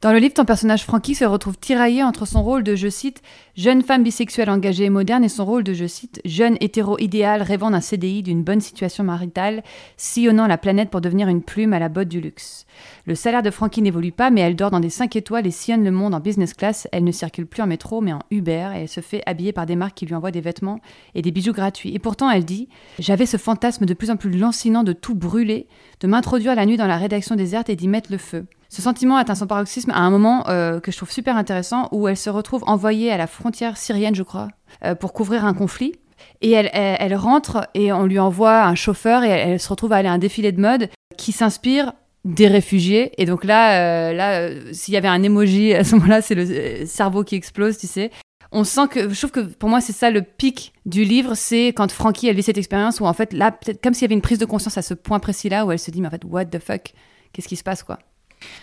Dans 0.00 0.12
le 0.12 0.18
livre, 0.18 0.34
ton 0.34 0.44
personnage 0.44 0.84
Frankie 0.84 1.14
se 1.14 1.24
retrouve 1.24 1.58
tiraillé 1.58 2.02
entre 2.02 2.26
son 2.26 2.42
rôle 2.42 2.62
de, 2.62 2.76
je 2.76 2.88
cite, 2.88 3.22
jeune 3.56 3.82
femme 3.82 4.02
bisexuelle 4.02 4.50
engagée 4.50 4.84
et 4.84 4.90
moderne 4.90 5.24
et 5.24 5.28
son 5.28 5.44
rôle 5.44 5.64
de, 5.64 5.74
je 5.74 5.86
cite, 5.86 6.20
jeune 6.24 6.56
hétéro 6.60 6.98
idéal 6.98 7.42
rêvant 7.42 7.70
d'un 7.70 7.80
CDI, 7.80 8.22
d'une 8.22 8.44
bonne 8.44 8.60
situation 8.60 9.04
maritale, 9.04 9.62
sillonnant 9.96 10.46
la 10.46 10.58
planète 10.58 10.90
pour 10.90 11.00
devenir 11.00 11.28
une 11.28 11.42
plume 11.42 11.72
à 11.72 11.78
la 11.78 11.88
botte 11.88 12.08
du 12.08 12.20
luxe. 12.20 12.66
Le 13.06 13.14
salaire 13.14 13.42
de 13.42 13.50
Frankie 13.50 13.82
n'évolue 13.82 14.12
pas, 14.12 14.30
mais 14.30 14.40
elle 14.40 14.56
dort 14.56 14.70
dans 14.70 14.80
des 14.80 14.90
5 14.90 15.16
étoiles 15.16 15.46
et 15.46 15.50
sillonne 15.50 15.84
le 15.84 15.90
monde 15.90 16.14
en 16.14 16.20
business 16.20 16.54
class. 16.54 16.88
Elle 16.92 17.04
ne 17.04 17.12
circule 17.12 17.46
plus 17.46 17.62
en 17.62 17.66
métro, 17.66 18.00
mais 18.00 18.12
en 18.12 18.20
Uber, 18.30 18.70
et 18.74 18.80
elle 18.80 18.88
se 18.88 19.00
fait 19.00 19.22
habiller 19.26 19.52
par 19.52 19.66
des 19.66 19.76
marques 19.76 19.94
qui 19.94 20.06
lui 20.06 20.14
envoient 20.14 20.30
des 20.30 20.40
vêtements 20.40 20.80
et 21.14 21.22
des 21.22 21.30
bijoux 21.30 21.52
gratuits. 21.52 21.94
Et 21.94 21.98
pourtant, 21.98 22.30
elle 22.30 22.44
dit 22.44 22.68
J'avais 22.98 23.26
ce 23.26 23.36
fantasme 23.36 23.86
de 23.86 23.94
plus 23.94 24.10
en 24.10 24.16
plus 24.16 24.30
lancinant 24.30 24.82
de 24.82 24.92
tout 24.92 25.14
brûler, 25.14 25.66
de 26.00 26.06
m'introduire 26.06 26.54
la 26.54 26.66
nuit 26.66 26.76
dans 26.76 26.86
la 26.86 26.96
rédaction 26.96 27.36
déserte 27.36 27.68
et 27.68 27.76
d'y 27.76 27.88
mettre 27.88 28.12
le 28.12 28.18
feu. 28.18 28.46
Ce 28.68 28.82
sentiment 28.82 29.16
atteint 29.16 29.34
son 29.34 29.46
paroxysme 29.46 29.90
à 29.92 30.00
un 30.00 30.10
moment 30.10 30.46
euh, 30.48 30.78
que 30.80 30.92
je 30.92 30.96
trouve 30.98 31.10
super 31.10 31.36
intéressant 31.36 31.88
où 31.90 32.06
elle 32.06 32.16
se 32.16 32.28
retrouve 32.28 32.64
envoyée 32.66 33.10
à 33.10 33.16
la 33.16 33.26
frontière 33.26 33.78
syrienne, 33.78 34.14
je 34.14 34.22
crois, 34.22 34.48
euh, 34.84 34.94
pour 34.94 35.12
couvrir 35.12 35.44
un 35.44 35.54
conflit. 35.54 35.94
Et 36.40 36.50
elle, 36.50 36.70
elle, 36.72 37.14
rentre 37.14 37.68
et 37.74 37.92
on 37.92 38.04
lui 38.04 38.18
envoie 38.18 38.64
un 38.64 38.74
chauffeur 38.74 39.22
et 39.22 39.28
elle, 39.28 39.60
se 39.60 39.68
retrouve 39.68 39.92
à 39.92 39.96
aller 39.96 40.08
à 40.08 40.12
un 40.12 40.18
défilé 40.18 40.52
de 40.52 40.60
mode 40.60 40.88
qui 41.16 41.32
s'inspire 41.32 41.92
des 42.24 42.48
réfugiés. 42.48 43.12
Et 43.20 43.26
donc 43.26 43.44
là, 43.44 44.10
euh, 44.10 44.12
là 44.12 44.50
s'il 44.72 44.94
y 44.94 44.96
avait 44.96 45.08
un 45.08 45.22
emoji 45.22 45.74
à 45.74 45.84
ce 45.84 45.94
moment-là, 45.96 46.22
c'est 46.22 46.34
le 46.34 46.86
cerveau 46.86 47.24
qui 47.24 47.34
explose, 47.34 47.78
tu 47.78 47.86
sais. 47.86 48.10
On 48.50 48.64
sent 48.64 48.88
que, 48.90 49.10
je 49.10 49.18
trouve 49.18 49.30
que 49.30 49.40
pour 49.40 49.68
moi, 49.68 49.80
c'est 49.80 49.92
ça 49.92 50.10
le 50.10 50.22
pic 50.22 50.72
du 50.86 51.04
livre, 51.04 51.34
c'est 51.34 51.68
quand 51.68 51.90
Frankie, 51.92 52.28
elle 52.28 52.36
vit 52.36 52.42
cette 52.42 52.56
expérience 52.56 52.98
où 53.00 53.04
en 53.04 53.12
fait, 53.12 53.32
là, 53.34 53.52
peut-être 53.52 53.82
comme 53.82 53.92
s'il 53.92 54.02
y 54.02 54.06
avait 54.06 54.14
une 54.14 54.22
prise 54.22 54.38
de 54.38 54.46
conscience 54.46 54.78
à 54.78 54.82
ce 54.82 54.94
point 54.94 55.18
précis-là, 55.18 55.66
où 55.66 55.72
elle 55.72 55.78
se 55.78 55.90
dit, 55.90 56.00
mais 56.00 56.08
en 56.08 56.10
fait, 56.10 56.24
what 56.24 56.46
the 56.46 56.58
fuck, 56.58 56.94
qu'est-ce 57.32 57.48
qui 57.48 57.56
se 57.56 57.62
passe, 57.62 57.82
quoi? 57.82 57.98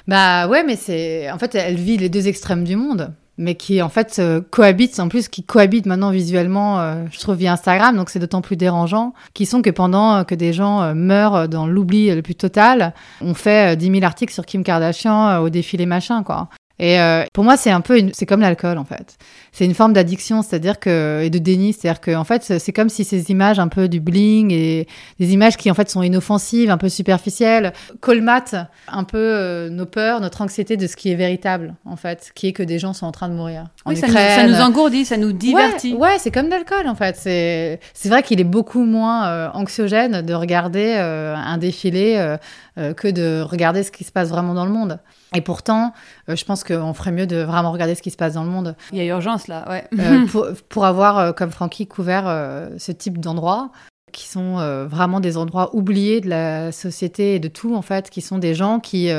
Bah 0.08 0.48
ouais, 0.48 0.64
mais 0.64 0.76
c'est. 0.76 1.30
En 1.32 1.38
fait, 1.38 1.54
elle 1.56 1.76
vit 1.76 1.98
les 1.98 2.10
deux 2.10 2.28
extrêmes 2.28 2.64
du 2.64 2.76
monde, 2.76 3.14
mais 3.38 3.56
qui 3.56 3.82
en 3.82 3.90
fait 3.90 4.18
euh, 4.20 4.42
cohabitent, 4.50 5.00
en 5.00 5.10
plus, 5.10 5.28
qui 5.28 5.44
cohabitent 5.44 5.86
maintenant 5.86 6.12
visuellement, 6.12 6.80
euh, 6.80 7.06
je 7.12 7.20
trouve, 7.20 7.36
via 7.36 7.54
Instagram, 7.54 7.96
donc 7.96 8.10
c'est 8.10 8.20
d'autant 8.20 8.42
plus 8.42 8.56
dérangeant, 8.56 9.14
qui 9.34 9.46
sont 9.46 9.62
que 9.62 9.70
pendant 9.70 10.16
euh, 10.16 10.24
que 10.24 10.36
des 10.36 10.54
gens 10.54 10.94
meurent 10.96 11.48
dans 11.50 11.68
l'oubli 11.68 12.14
le 12.14 12.22
plus 12.22 12.36
total, 12.36 12.94
on 13.22 13.34
fait 13.34 13.76
10 13.76 13.92
000 13.92 14.04
articles 14.04 14.34
sur 14.34 14.46
Kim 14.46 14.64
Kardashian 14.64 15.40
au 15.40 15.50
défilé 15.50 15.86
machin, 15.86 16.24
quoi. 16.24 16.50
Et 16.80 16.98
pour 17.34 17.44
moi, 17.44 17.58
c'est 17.58 17.72
un 17.72 17.82
peu, 17.82 18.02
c'est 18.14 18.26
comme 18.26 18.42
l'alcool 18.42 18.78
en 18.78 18.86
fait 18.86 19.18
c'est 19.56 19.64
une 19.64 19.74
forme 19.74 19.94
d'addiction, 19.94 20.42
c'est-à-dire 20.42 20.82
que 20.82 21.22
et 21.24 21.30
de 21.30 21.38
déni, 21.38 21.72
c'est-à-dire 21.72 22.02
que 22.02 22.14
en 22.14 22.26
fait 22.26 22.44
c'est 22.44 22.74
comme 22.74 22.90
si 22.90 23.06
ces 23.06 23.32
images 23.32 23.58
un 23.58 23.70
peu 23.70 23.88
du 23.88 24.02
bling 24.02 24.52
et 24.52 24.86
des 25.18 25.32
images 25.32 25.56
qui 25.56 25.72
en 25.72 25.74
fait 25.74 25.90
sont 25.90 26.04
inoffensives, 26.04 26.70
un 26.70 26.78
peu 26.78 26.90
superficielles, 26.90 27.72
colmatent 28.02 28.58
un 28.90 29.06
peu 29.06 29.18
euh, 29.18 29.70
nos 29.70 29.86
peurs, 29.86 30.20
notre 30.20 30.42
anxiété 30.42 30.76
de 30.76 30.88
ce 30.88 30.98
qui 30.98 31.10
est 31.10 31.16
véritable 31.16 31.76
en 31.86 31.96
fait, 31.96 32.32
qui 32.36 32.48
est 32.48 32.52
que 32.52 32.64
des 32.64 32.80
gens 32.80 32.92
sont 32.92 33.06
en 33.06 33.14
train 33.14 33.30
de 33.30 33.34
mourir. 33.34 33.64
Oui, 33.86 33.96
ça, 33.96 34.08
nous, 34.08 34.14
ça, 34.14 34.46
nous, 34.46 34.60
engourdit, 34.60 35.06
ça 35.06 35.16
nous 35.16 35.32
divertit. 35.32 35.94
Ouais, 35.94 36.18
c'est 36.20 36.32
comme 36.32 36.50
l'alcool 36.50 36.90
en 36.90 36.96
fait. 36.96 37.16
C'est 37.16 37.80
c'est 37.94 38.10
vrai 38.10 38.24
qu'il 38.24 38.42
est 38.42 38.46
beaucoup 38.46 38.84
moins 38.84 39.28
euh, 39.28 39.50
anxiogène 39.54 40.22
de 40.22 40.34
regarder 40.34 40.96
euh, 40.98 41.34
un 41.34 41.58
défilé 41.58 42.36
que 42.76 43.08
de 43.08 43.42
regarder 43.42 43.84
ce 43.84 43.92
qui 43.92 44.04
se 44.04 44.12
passe 44.12 44.28
vraiment 44.28 44.54
dans 44.54 44.66
le 44.66 44.72
monde. 44.72 45.00
Et 45.36 45.42
pourtant, 45.42 45.94
je 46.28 46.44
pense 46.46 46.64
qu'on 46.64 46.94
ferait 46.94 47.12
mieux 47.12 47.28
de 47.28 47.38
vraiment 47.38 47.72
regarder 47.72 47.96
ce 47.96 48.02
qui 48.02 48.12
se 48.12 48.18
passe 48.18 48.34
dans 48.34 48.44
le 48.44 48.50
monde. 48.50 48.76
Il 48.92 48.98
y 48.98 49.02
a 49.02 49.06
urgence 49.06 49.48
là, 49.48 49.66
ouais. 49.70 49.84
Euh, 50.00 50.26
pour, 50.32 50.48
pour, 50.70 50.86
avoir, 50.86 51.18
euh, 51.18 51.32
comme 51.32 51.52
Francky, 51.52 51.88
couvert 51.88 52.26
euh, 52.28 52.70
ce 52.78 52.92
type 52.92 53.20
d'endroits 53.20 53.72
qui 54.12 54.28
sont 54.30 54.86
vraiment 54.88 55.20
des 55.20 55.36
endroits 55.36 55.76
oubliés 55.76 56.22
de 56.22 56.30
la 56.30 56.72
société 56.72 57.36
et 57.36 57.40
de 57.40 57.50
tout 57.50 57.76
en 57.76 57.82
fait, 57.82 58.10
qui 58.10 58.22
sont 58.22 58.38
des 58.38 58.56
gens 58.56 58.80
qui 58.80 59.10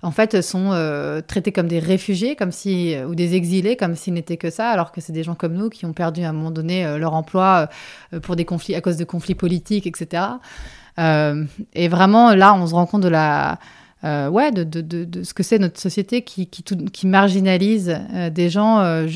en 0.00 0.10
fait 0.10 0.40
sont 0.40 0.70
traités 1.28 1.52
comme 1.52 1.68
des 1.68 1.78
réfugiés, 1.78 2.36
comme 2.36 2.52
si 2.52 2.96
ou 3.06 3.14
des 3.14 3.34
exilés, 3.34 3.76
comme 3.76 3.94
s'ils 3.94 4.14
n'étaient 4.14 4.38
que 4.38 4.48
ça, 4.48 4.70
alors 4.70 4.92
que 4.92 5.02
c'est 5.02 5.12
des 5.12 5.24
gens 5.24 5.34
comme 5.34 5.52
nous 5.52 5.68
qui 5.68 5.84
ont 5.84 5.92
perdu 5.92 6.22
à 6.22 6.30
un 6.30 6.32
moment 6.32 6.50
donné 6.50 6.96
leur 6.96 7.12
emploi 7.12 7.68
pour 8.22 8.34
des 8.34 8.46
conflits 8.46 8.74
à 8.74 8.80
cause 8.80 8.96
de 8.96 9.04
conflits 9.04 9.34
politiques, 9.34 9.86
etc. 9.86 10.22
et 10.96 11.88
vraiment 11.88 12.34
là, 12.34 12.54
on 12.54 12.66
se 12.66 12.72
rend 12.72 12.86
compte 12.86 13.02
de 13.02 13.08
la 13.08 13.58
euh, 14.06 14.28
ouais, 14.28 14.52
de, 14.52 14.62
de, 14.62 15.04
de, 15.04 15.22
ce 15.24 15.34
que 15.34 15.42
c'est 15.42 15.58
notre 15.58 15.80
société 15.80 16.22
qui, 16.22 16.46
qui, 16.46 16.62
qui 16.62 17.06
marginalise 17.08 17.98
euh, 18.14 18.30
des 18.30 18.50
gens 18.50 18.78
euh, 18.78 19.08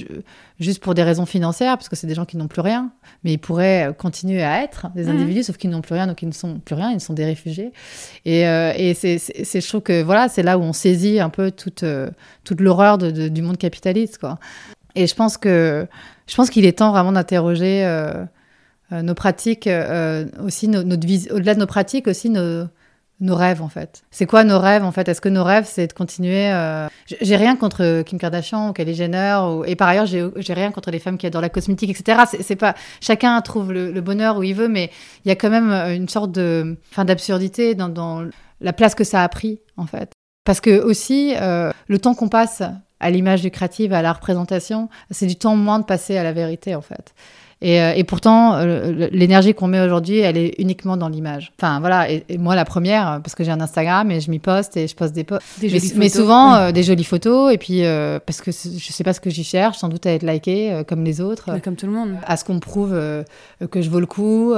juste 0.59 0.83
pour 0.83 0.95
des 0.95 1.05
raisons 1.05 1.27
financières, 1.27 1.77
parce 1.77 1.89
que 1.89 1.95
c'est 1.95 2.09
des 2.09 2.15
gens 2.15 2.25
qui 2.25 2.37
n'ont 2.37 2.49
plus 2.49 2.61
rien, 2.61 2.91
mais 3.23 3.35
ils 3.35 3.39
pourraient 3.39 3.95
continuer 3.97 4.43
à 4.43 4.65
être 4.65 4.89
des 4.97 5.05
mhm. 5.05 5.11
individus, 5.11 5.45
sauf 5.45 5.59
qu'ils 5.59 5.71
n'ont 5.71 5.81
plus 5.81 5.95
rien, 5.95 6.09
donc 6.09 6.23
ils 6.23 6.29
ne 6.29 6.33
sont 6.33 6.59
plus 6.59 6.75
rien, 6.75 6.91
ils 6.91 7.01
sont 7.01 7.13
des 7.13 7.25
réfugiés. 7.25 7.73
Et, 8.25 8.41
et 8.41 8.95
c'est, 8.95 9.19
je 9.19 9.69
trouve 9.69 9.83
que 9.83 10.03
voilà, 10.03 10.29
c'est 10.29 10.43
là 10.43 10.59
où 10.59 10.63
on 10.63 10.73
saisit 10.73 11.21
un 11.21 11.31
peu 11.31 11.53
toute, 11.53 11.85
toute 12.43 12.61
l'horreur 12.61 12.99
du 12.99 13.43
monde 13.43 13.59
capitaliste, 13.59 14.19
quoi. 14.19 14.39
Et 14.97 15.07
je 15.07 15.15
pense 15.15 15.37
que 15.37 15.87
je 16.27 16.35
pense 16.35 16.51
qu'il 16.51 16.67
est 16.67 16.79
temps 16.79 16.91
vraiment 16.91 17.13
d'interroger 17.13 17.87
nos 18.91 19.15
pratiques 19.15 19.69
aussi, 20.45 20.67
notre 20.67 21.33
au-delà 21.33 21.55
de 21.55 21.61
nos 21.61 21.67
pratiques 21.67 22.09
aussi 22.09 22.29
nos 22.29 22.67
nos 23.21 23.35
rêves 23.35 23.63
en 23.63 23.69
fait. 23.69 24.03
C'est 24.11 24.27
quoi 24.27 24.45
nos 24.45 24.59
rêves 24.59 24.85
en 24.85 24.93
fait? 24.93 25.09
Est-ce 25.09 25.21
que 25.21 25.29
nos 25.29 25.45
rêves 25.45 25.67
c'est 25.67 25.87
de 25.87 25.93
continuer 25.93 26.51
euh... 26.51 26.89
J'ai 27.21 27.37
rien 27.37 27.57
contre 27.57 28.03
Kim 28.03 28.19
Kardashian 28.19 28.71
ou 28.71 28.73
Kylie 28.73 28.95
Jenner 28.95 29.39
et 29.67 29.77
par 29.77 29.89
ailleurs 29.89 30.07
j'ai 30.07 30.53
rien 30.55 30.71
contre 30.71 30.91
les 30.91 30.99
femmes 30.99 31.19
qui 31.19 31.27
adorent 31.27 31.43
la 31.43 31.49
cosmétique 31.49 31.91
etc. 31.91 32.23
C'est 32.41 32.57
pas 32.57 32.75
chacun 33.01 33.41
trouve 33.41 33.73
le, 33.73 34.01
bonheur 34.01 34.39
où 34.39 34.43
il 34.43 34.55
veut 34.55 34.69
mais 34.69 34.91
il 35.25 35.29
y 35.29 35.33
a 35.33 35.37
quand 35.37 35.51
même 35.51 35.71
une 35.95 36.09
sorte 36.09 36.33
de 36.33 36.79
fin 36.91 37.05
d'absurdité 37.05 37.75
dans, 37.75 37.89
dans, 37.89 38.25
la 38.61 38.73
place 38.73 38.95
que 38.95 39.05
ça 39.05 39.23
a 39.23 39.29
pris 39.29 39.61
en 39.77 39.87
fait. 39.87 40.13
Parce 40.45 40.61
que 40.61 40.81
aussi 40.81 41.35
euh, 41.37 41.73
le 41.89 41.99
temps 41.99 42.15
qu'on 42.15 42.29
passe 42.29 42.63
à 42.99 43.11
l'image 43.11 43.43
du 43.43 43.51
créatif, 43.51 43.93
à 43.93 44.03
la 44.03 44.13
représentation, 44.13 44.89
c'est 45.11 45.27
du 45.27 45.37
temps 45.37 45.57
moins 45.57 45.79
de 45.79 45.85
passer 45.85 46.17
à 46.19 46.23
la 46.23 46.33
vérité 46.33 46.75
en 46.75 46.83
fait. 46.83 47.15
Et, 47.63 47.81
euh, 47.81 47.93
et 47.95 48.05
pourtant, 48.05 48.55
euh, 48.55 49.09
l'énergie 49.13 49.53
qu'on 49.53 49.67
met 49.67 49.81
aujourd'hui, 49.81 50.19
elle 50.19 50.39
est 50.39 50.55
uniquement 50.59 50.97
dans 50.97 51.09
l'image. 51.09 51.53
Enfin, 51.59 51.81
voilà. 51.81 52.11
Et, 52.11 52.25
moi, 52.39 52.55
la 52.55 52.65
première, 52.65 53.21
parce 53.23 53.35
que 53.35 53.45
j'ai 53.45 53.51
un 53.51 53.61
Instagram 53.61 54.11
et 54.11 54.21
je 54.21 54.31
m'y 54.31 54.39
poste 54.39 54.79
et 54.79 54.89
je 54.89 54.95
poste 54.95 55.15
des 55.15 55.25
posts. 55.25 55.45
Mais, 55.63 55.69
mais, 55.97 56.09
souvent, 56.09 56.55
euh, 56.55 56.73
des 56.73 56.83
jolies 56.83 57.05
photos. 57.05 57.53
Et 57.53 57.59
puis, 57.59 57.83
parce 58.25 58.41
que 58.41 58.51
je 58.51 58.93
sais 58.93 59.05
pas 59.05 59.13
ce 59.13 59.21
que 59.21 59.31
j'y 59.31 59.45
cherche, 59.45 59.79
sans 59.79 59.89
doute 59.89 60.07
à 60.07 60.13
être 60.13 60.23
liké 60.23 60.83
comme 60.87 61.05
les 61.05 61.21
autres. 61.21 61.61
comme 61.61 61.77
tout 61.77 61.87
le 61.87 61.93
monde. 61.93 62.17
À 62.27 62.37
ce 62.37 62.45
qu'on 62.45 62.61
prouve 62.61 62.93
que 63.71 63.83
je 63.83 63.91
vaux 63.91 64.01
le 64.01 64.07
coup, 64.07 64.55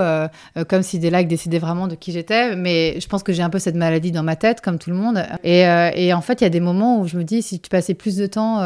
comme 0.68 0.82
si 0.82 0.98
des 0.98 1.10
likes 1.10 1.28
décidaient 1.28 1.58
vraiment 1.58 1.88
de 1.88 1.96
qui 1.96 2.12
j'étais. 2.12 2.54
Mais 2.54 3.00
je 3.00 3.06
pense 3.08 3.22
que 3.22 3.32
j'ai 3.32 3.42
un 3.42 3.50
peu 3.50 3.58
cette 3.58 3.74
maladie 3.74 4.12
dans 4.12 4.22
ma 4.22 4.36
tête, 4.36 4.60
comme 4.60 4.78
tout 4.78 4.90
le 4.90 4.96
monde. 4.96 5.24
Et, 5.42 5.62
et 5.96 6.14
en 6.14 6.20
fait, 6.20 6.40
il 6.40 6.44
y 6.44 6.46
a 6.46 6.50
des 6.50 6.60
moments 6.60 7.00
où 7.00 7.08
je 7.08 7.16
me 7.16 7.24
dis, 7.24 7.42
si 7.42 7.58
tu 7.58 7.68
passais 7.68 7.94
plus 7.94 8.16
de 8.16 8.26
temps 8.26 8.60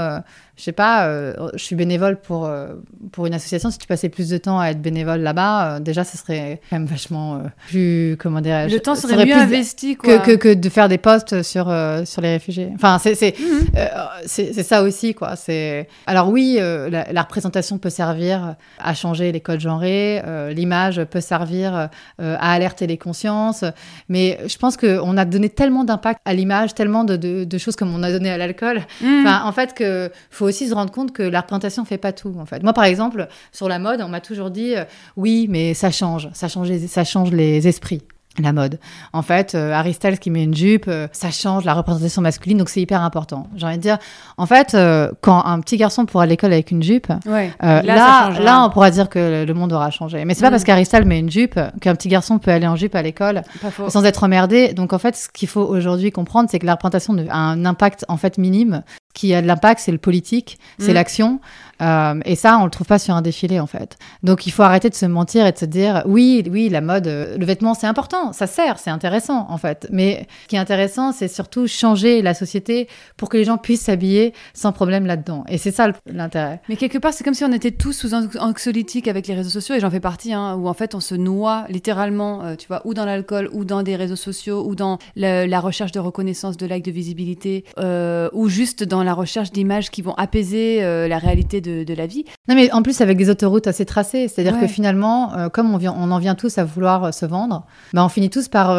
je 0.57 0.63
sais 0.63 0.73
pas, 0.73 1.07
euh, 1.07 1.35
je 1.55 1.63
suis 1.63 1.77
bénévole 1.77 2.17
pour, 2.17 2.47
euh, 2.47 2.69
pour 3.13 3.27
une 3.27 3.35
association. 3.35 3.71
Si 3.71 3.79
tu 3.79 3.87
passais 3.87 4.09
plus 4.09 4.29
de 4.31 4.39
temps 4.39 4.59
à 4.59 4.69
être 4.71 4.81
bénévole 4.81 5.21
là-bas, 5.21 5.77
euh, 5.77 5.81
déjà, 5.81 6.03
ce 6.05 6.17
serait 6.17 6.61
quand 6.71 6.79
même 6.79 6.87
vachement 6.87 7.43
plus, 7.69 8.17
comment 8.19 8.41
dirais-je 8.41 8.75
Le 8.75 8.81
temps 8.81 8.95
ça 8.95 9.09
serait, 9.09 9.27
mieux 9.27 9.33
plus 9.33 9.41
investi, 9.41 9.97
quoi. 9.97 10.19
Que, 10.19 10.33
que, 10.33 10.37
que 10.37 10.55
de 10.55 10.69
faire 10.69 10.89
des 10.89 10.99
posts 10.99 11.43
sur, 11.43 11.65
sur 12.05 12.23
les 12.23 12.31
réfugiés. 12.31 12.71
Enfin, 12.75 12.99
c'est 12.99 13.35
Mhm. 13.39 14.63
ça 14.63 14.83
aussi, 14.83 15.15
quoi. 15.15 15.37
C'est 15.37 15.89
Alors 16.07 16.29
oui, 16.29 16.59
la, 16.59 17.13
la 17.13 17.23
représentation 17.23 17.79
peut 17.79 17.91
servir 17.91 18.57
à 18.79 18.95
changer 18.95 19.33
les 19.33 19.41
codes 19.41 19.61
genrés, 19.61 20.23
l'image 20.55 21.03
peut 21.05 21.21
servir 21.21 21.89
à 22.19 22.53
alerter 22.53 22.87
les 22.87 22.99
consciences, 22.99 23.65
mais 24.09 24.39
je 24.47 24.57
pense 24.57 24.77
qu'on 24.77 25.17
a 25.17 25.25
donné 25.25 25.49
tellement 25.51 25.85
d'impact 25.85 26.21
à 26.25 26.35
l'image, 26.35 26.75
tellement 26.75 27.05
de, 27.05 27.17
de, 27.17 27.45
de 27.45 27.59
choses 27.59 27.77
comme 27.77 27.95
on 27.95 28.03
a 28.03 28.11
donné 28.11 28.31
à 28.31 28.39
l'alcool, 28.39 28.81
Mhm. 29.03 29.21
Enfin, 29.27 29.43
en 29.45 29.53
fait, 29.53 29.75
que 29.75 30.11
faut 30.31 30.46
aussi 30.47 30.69
se 30.69 30.75
rendre 30.75 30.91
compte 30.93 31.13
que 31.13 31.23
la 31.23 31.41
représentation 31.41 31.85
fait 31.85 31.99
pas 31.99 32.13
tout. 32.13 32.35
En 32.39 32.47
fait, 32.47 32.63
moi, 32.63 32.73
par 32.73 32.85
exemple, 32.85 33.29
sur 33.53 33.69
la 33.69 33.79
mode, 33.79 34.01
on 34.03 34.09
m'a 34.09 34.21
toujours 34.21 34.51
dit 34.51 34.75
euh, 34.77 34.85
oui, 35.17 35.47
mais 35.51 35.75
ça 35.75 35.91
change, 35.91 36.29
ça 36.33 36.49
change, 36.49 36.69
les, 36.69 36.87
ça 36.87 37.05
change 37.05 37.31
les 37.33 37.67
esprits. 37.69 38.03
La 38.39 38.53
mode. 38.53 38.79
En 39.15 39.23
fait, 39.23 39.55
euh, 39.55 39.73
Harry 39.73 39.95
Styles 39.95 40.19
qui 40.19 40.29
met 40.29 40.45
une 40.45 40.55
jupe, 40.55 40.85
euh, 40.89 41.09
ça 41.11 41.31
change 41.31 41.65
la 41.65 41.73
représentation 41.73 42.21
masculine, 42.21 42.59
donc 42.59 42.69
c'est 42.69 42.83
hyper 42.83 43.01
important. 43.01 43.47
J'ai 43.57 43.65
envie 43.65 43.79
de 43.79 43.81
dire, 43.83 43.97
en 44.37 44.45
fait, 44.45 44.75
euh, 44.75 45.11
quand 45.23 45.43
un 45.47 45.59
petit 45.61 45.79
garçon 45.79 46.05
pourra 46.05 46.25
à 46.25 46.27
l'école 46.27 46.53
avec 46.53 46.71
une 46.71 46.83
jupe, 46.83 47.07
Ouais. 47.25 47.51
Là, 47.63 47.81
là, 47.81 48.25
changera. 48.35 48.67
on 48.67 48.69
pourra 48.69 48.91
dire 48.91 49.09
que 49.09 49.47
le 49.47 49.55
monde 49.55 49.73
aura 49.73 49.91
changé. 49.91 50.23
Mais 50.27 50.35
c'est 50.35 50.43
pas 50.43 50.49
Mm. 50.49 50.51
parce 50.51 50.65
qu'Harry 50.65 50.85
Styles 50.85 51.07
met 51.07 51.19
une 51.19 51.31
jupe 51.31 51.59
qu'un 51.81 51.95
petit 51.95 52.09
garçon 52.09 52.39
peut 52.39 52.51
aller 52.51 52.67
en 52.67 52.77
jupe 52.77 52.95
à 52.95 53.01
l'école 53.01 53.41
sans 53.89 54.05
être 54.05 54.23
emmerdé. 54.25 54.75
Donc 54.75 54.93
en 54.93 54.99
fait, 54.99 55.17
ce 55.17 55.31
qu'il 55.31 55.49
faut 55.49 55.65
aujourd'hui 55.65 56.11
comprendre, 56.11 56.51
c'est 56.51 56.59
que 56.59 56.67
la 56.67 56.73
représentation 56.73 57.17
a 57.31 57.39
un 57.39 57.65
impact 57.65 58.05
en 58.09 58.19
fait 58.19 58.37
minime. 58.37 58.83
Qui 59.17 59.33
a 59.35 59.41
de 59.41 59.47
l'impact, 59.47 59.81
c'est 59.81 59.93
le 59.93 59.99
politique, 59.99 60.59
c'est 60.79 60.89
Mhm. 60.89 60.95
l'action. 60.95 61.41
Euh, 61.83 62.21
et 62.25 62.37
ça, 62.37 62.59
on 62.59 62.65
le 62.65 62.71
trouve 62.71 62.87
pas 62.87 62.99
sur 62.99 63.15
un 63.15 63.21
défilé 63.23 63.61
en 63.61 63.67
fait. 63.67 63.99
Donc 64.23 64.47
il 64.47 64.51
faut 64.51 64.63
arrêter 64.63 64.89
de 64.89 64.95
se 64.95 65.05
mentir 65.05 65.47
et 65.47 65.53
de 65.53 65.59
se 65.59 65.67
dire 65.67 66.03
oui, 66.07 66.43
oui, 66.51 66.71
la 66.71 66.81
mode, 66.81 67.07
euh, 67.07 67.37
le 67.37 67.45
vêtement, 67.45 67.75
c'est 67.75 67.87
important, 67.87 68.33
ça 68.33 68.47
sert, 68.47 68.79
c'est 68.79 68.89
intéressant 68.91 69.47
en 69.51 69.59
fait. 69.59 69.87
Mais 69.91 70.27
ce 70.45 70.49
qui 70.49 70.57
est 70.57 70.59
intéressant, 70.59 71.13
c'est 71.13 71.29
surtout 71.29 71.67
changer 71.67 72.23
la 72.23 72.33
société 72.33 72.89
pour 73.19 73.29
que 73.29 73.37
les 73.37 73.45
gens 73.45 73.59
puissent 73.59 73.83
s'habiller 73.83 74.33
sans 74.55 74.73
problème 74.73 75.05
là-dedans. 75.07 75.45
Et 75.51 75.59
c'est 75.59 75.71
ça 75.71 75.89
l'intérêt. 76.11 76.61
Mais 76.71 76.77
quelque 76.77 76.97
part, 76.99 77.13
c'est 77.13 77.25
comme 77.25 77.35
si 77.35 77.45
on 77.45 77.53
était 77.53 77.73
tous 77.73 77.93
sous 77.93 78.15
an- 78.15 78.27
anxiolytiques 78.41 79.09
avec 79.09 79.27
les 79.27 79.35
réseaux 79.35 79.51
sociaux, 79.51 79.75
et 79.75 79.81
j'en 79.81 79.91
fais 79.91 80.01
partie, 80.01 80.33
hein, 80.33 80.55
où 80.57 80.69
en 80.69 80.75
fait 80.75 80.95
on 80.95 81.01
se 81.01 81.15
noie 81.15 81.67
littéralement, 81.69 82.43
euh, 82.43 82.55
tu 82.57 82.69
vois, 82.69 82.81
ou 82.87 82.95
dans 82.95 83.05
l'alcool, 83.05 83.51
ou 83.53 83.65
dans 83.67 83.83
des 83.83 83.97
réseaux 83.97 84.17
sociaux, 84.17 84.65
ou 84.67 84.75
dans 84.75 84.99
le- 85.15 85.45
la 85.47 85.61
recherche 85.61 85.93
de 85.93 86.01
reconnaissance, 86.01 86.57
de 86.57 86.67
like, 86.67 86.85
de 86.85 86.91
visibilité, 86.91 87.65
euh, 87.79 88.31
ou 88.33 88.49
juste 88.49 88.83
dans 88.83 89.05
la 89.07 89.15
recherche 89.15 89.51
d'images 89.53 89.91
qui 89.91 90.03
vont 90.03 90.13
apaiser 90.17 90.85
euh, 90.85 91.09
la 91.09 91.17
réalité 91.17 91.63
de, 91.63 91.83
de 91.85 91.95
la 91.95 92.07
vie. 92.07 92.25
Non, 92.49 92.55
mais 92.55 92.71
en 92.73 92.83
plus 92.83 93.01
avec 93.01 93.17
des 93.17 93.31
autoroutes 93.31 93.67
assez 93.67 93.87
tracées, 93.87 94.29
c'est-à-dire 94.29 94.53
Ouais. 94.55 94.61
que 94.61 94.67
finalement, 94.67 95.35
euh, 95.35 95.49
comme 95.49 95.73
on, 95.73 95.79
vient, 95.79 95.95
on 95.99 96.11
en 96.11 96.19
vient 96.19 96.35
tous 96.35 96.59
à 96.59 96.65
vouloir 96.65 97.05
euh, 97.05 97.11
se 97.13 97.25
vendre, 97.25 97.65
bah, 97.95 98.05
on 98.05 98.09
finit 98.11 98.29
tous 98.29 98.49
par 98.49 98.77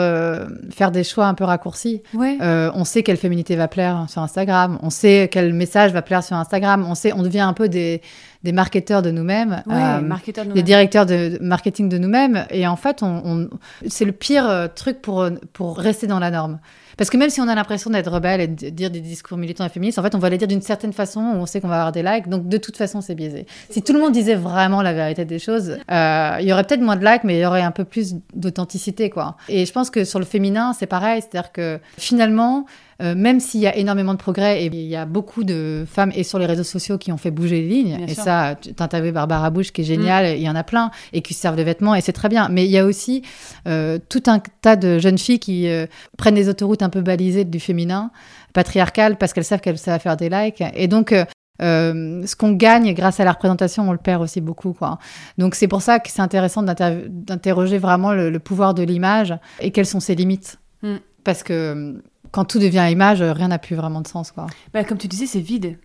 faire 0.69 0.91
des 0.91 1.03
choix 1.03 1.25
un 1.25 1.33
peu 1.33 1.43
raccourcis. 1.45 2.03
Ouais. 2.13 2.37
On 2.41 2.83
sait 2.85 3.01
quelle 3.01 3.17
féminité 3.17 3.55
va 3.55 3.67
plaire 3.67 4.05
sur 4.09 4.21
Instagram, 4.21 4.77
on 4.83 4.89
sait 4.89 5.29
quel 5.31 5.53
message 5.53 5.91
va 5.93 6.01
plaire 6.03 6.23
sur 6.23 6.35
Instagram, 6.35 6.85
on 6.87 6.93
sait, 6.95 7.13
on 7.13 7.23
devient 7.23 7.39
un 7.39 7.53
peu 7.53 7.69
des, 7.69 8.01
des 8.43 8.51
marketeurs 8.51 9.01
de 9.01 9.09
nous-mêmes. 9.11 9.63
Ouais, 9.65 9.75
euh, 9.75 10.43
des 10.53 10.63
directeurs 10.63 11.05
de 11.05 11.37
marketing 11.41 11.89
de 11.89 11.97
nous-mêmes. 11.97 12.45
Et 12.51 12.67
en 12.67 12.75
fait, 12.75 13.01
on, 13.01 13.21
on- 13.25 13.49
c'est 13.87 14.05
le 14.05 14.11
pire 14.11 14.69
truc 14.75 15.01
pour, 15.01 15.25
pour 15.53 15.77
rester 15.77 16.07
dans 16.07 16.19
la 16.19 16.29
norme. 16.31 16.59
Parce 16.97 17.09
que 17.09 17.17
même 17.17 17.29
si 17.29 17.39
on 17.39 17.47
a 17.47 17.55
l'impression 17.55 17.89
d'être 17.89 18.11
rebelle 18.11 18.41
et 18.41 18.47
de 18.47 18.69
dire 18.69 18.89
des 18.89 18.99
discours 18.99 19.37
militants 19.37 19.65
et 19.65 19.69
féministes, 19.69 19.99
en 19.99 20.03
fait, 20.03 20.15
on 20.15 20.19
va 20.19 20.29
les 20.29 20.37
dire 20.37 20.47
d'une 20.47 20.61
certaine 20.61 20.93
façon 20.93 21.21
où 21.21 21.35
on 21.35 21.45
sait 21.45 21.61
qu'on 21.61 21.67
va 21.67 21.75
avoir 21.75 21.91
des 21.91 22.03
likes. 22.03 22.27
Donc, 22.27 22.47
de 22.47 22.57
toute 22.57 22.75
façon, 22.75 23.01
c'est 23.01 23.15
biaisé. 23.15 23.45
Si 23.69 23.81
tout 23.81 23.93
le 23.93 23.99
monde 23.99 24.11
disait 24.11 24.35
vraiment 24.35 24.81
la 24.81 24.93
vérité 24.93 25.23
des 25.23 25.39
choses, 25.39 25.77
euh, 25.91 26.37
il 26.39 26.47
y 26.47 26.53
aurait 26.53 26.63
peut-être 26.63 26.81
moins 26.81 26.95
de 26.95 27.05
likes, 27.05 27.23
mais 27.23 27.37
il 27.37 27.41
y 27.41 27.45
aurait 27.45 27.61
un 27.61 27.71
peu 27.71 27.83
plus 27.83 28.15
d'authenticité, 28.33 29.09
quoi. 29.09 29.37
Et 29.47 29.65
je 29.65 29.71
pense 29.71 29.89
que 29.89 30.03
sur 30.03 30.19
le 30.19 30.25
féminin, 30.25 30.73
c'est 30.73 30.87
pareil. 30.87 31.21
C'est-à-dire 31.21 31.51
que 31.51 31.79
finalement, 31.97 32.65
euh, 33.01 33.13
même 33.15 33.39
s'il 33.39 33.59
y 33.59 33.67
a 33.67 33.75
énormément 33.75 34.13
de 34.13 34.17
progrès 34.17 34.63
et 34.63 34.65
il 34.67 34.75
y 34.87 34.95
a 34.95 35.05
beaucoup 35.05 35.43
de 35.43 35.85
femmes 35.87 36.11
et 36.15 36.23
sur 36.23 36.39
les 36.39 36.45
réseaux 36.47 36.63
sociaux 36.63 36.97
qui 36.97 37.11
ont 37.11 37.17
fait 37.17 37.31
bouger 37.31 37.61
les 37.61 37.67
lignes, 37.67 37.97
Bien 37.97 38.07
et 38.07 38.13
sûr. 38.15 38.23
ça, 38.23 38.55
tu 38.61 38.71
as 38.77 39.01
vu 39.01 39.11
Barbara 39.11 39.49
Bush 39.51 39.71
qui 39.71 39.81
est 39.81 39.83
géniale, 39.83 40.35
il 40.37 40.41
y 40.41 40.49
en 40.49 40.55
a 40.55 40.63
plein 40.63 40.89
et 41.13 41.21
qui 41.21 41.33
servent 41.33 41.55
de 41.57 41.63
vêtements 41.63 41.93
et 41.95 42.01
c'est 42.01 42.13
très 42.13 42.29
bien. 42.29 42.49
Mais 42.49 42.65
il 42.65 42.71
y 42.71 42.77
a 42.77 42.85
aussi 42.85 43.21
euh, 43.67 43.99
tout 44.09 44.23
un 44.27 44.39
tas 44.61 44.75
de 44.75 44.97
jeunes 44.99 45.17
filles 45.17 45.39
qui 45.39 45.67
euh, 45.67 45.85
prennent 46.17 46.35
des 46.35 46.49
autoroutes 46.49 46.81
un 46.81 46.89
peu 46.89 47.01
balisées 47.01 47.45
du 47.45 47.59
féminin, 47.59 48.09
patriarcal, 48.53 49.17
parce 49.17 49.33
qu'elles 49.33 49.43
savent 49.43 49.59
qu'elles 49.61 49.77
savent 49.77 50.01
faire 50.01 50.17
des 50.17 50.29
likes. 50.29 50.63
Et 50.75 50.87
donc, 50.87 51.13
euh, 51.61 52.25
ce 52.25 52.35
qu'on 52.35 52.51
gagne 52.53 52.93
grâce 52.93 53.19
à 53.19 53.23
la 53.25 53.31
représentation, 53.31 53.87
on 53.89 53.91
le 53.91 53.97
perd 53.97 54.21
aussi 54.21 54.41
beaucoup. 54.41 54.73
Quoi. 54.73 54.99
Donc 55.37 55.55
c'est 55.55 55.67
pour 55.67 55.81
ça 55.81 55.99
que 55.99 56.09
c'est 56.09 56.21
intéressant 56.21 56.63
d'inter- 56.63 57.05
d'interroger 57.09 57.77
vraiment 57.77 58.13
le, 58.13 58.29
le 58.29 58.39
pouvoir 58.39 58.73
de 58.73 58.83
l'image 58.83 59.33
et 59.59 59.71
quelles 59.71 59.85
sont 59.87 59.99
ses 59.99 60.15
limites. 60.15 60.57
Mm. 60.83 60.95
Parce 61.23 61.43
que 61.43 62.01
quand 62.31 62.45
tout 62.45 62.59
devient 62.59 62.87
image, 62.91 63.21
euh, 63.21 63.33
rien 63.33 63.47
n'a 63.49 63.59
plus 63.59 63.75
vraiment 63.75 64.01
de 64.01 64.07
sens. 64.07 64.31
Quoi. 64.31 64.47
Bah, 64.73 64.83
comme 64.83 64.97
tu 64.97 65.07
disais, 65.07 65.25
c'est 65.25 65.39
vide. 65.39 65.77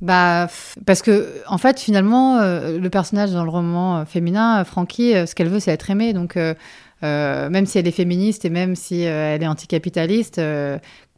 Bah, 0.00 0.48
parce 0.86 1.02
que 1.02 1.28
en 1.46 1.58
fait, 1.58 1.78
finalement, 1.78 2.38
euh, 2.38 2.78
le 2.78 2.90
personnage 2.90 3.32
dans 3.32 3.44
le 3.44 3.50
roman 3.50 3.98
euh, 3.98 4.04
féminin, 4.06 4.64
Frankie, 4.64 5.12
ce 5.26 5.34
qu'elle 5.34 5.48
veut, 5.48 5.60
c'est 5.60 5.72
être 5.72 5.90
aimée. 5.90 6.12
Donc, 6.14 6.36
euh, 6.36 6.54
même 7.02 7.66
si 7.66 7.78
elle 7.78 7.86
est 7.86 7.90
féministe 7.92 8.44
et 8.44 8.50
même 8.50 8.76
si 8.76 9.02
elle 9.02 9.42
est 9.42 9.46
anticapitaliste, 9.46 10.40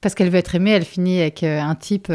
parce 0.01 0.14
qu'elle 0.14 0.30
veut 0.30 0.39
être 0.39 0.55
aimée, 0.55 0.70
elle 0.72 0.85
finit 0.85 1.20
avec 1.20 1.43
un 1.45 1.74
type 1.76 2.12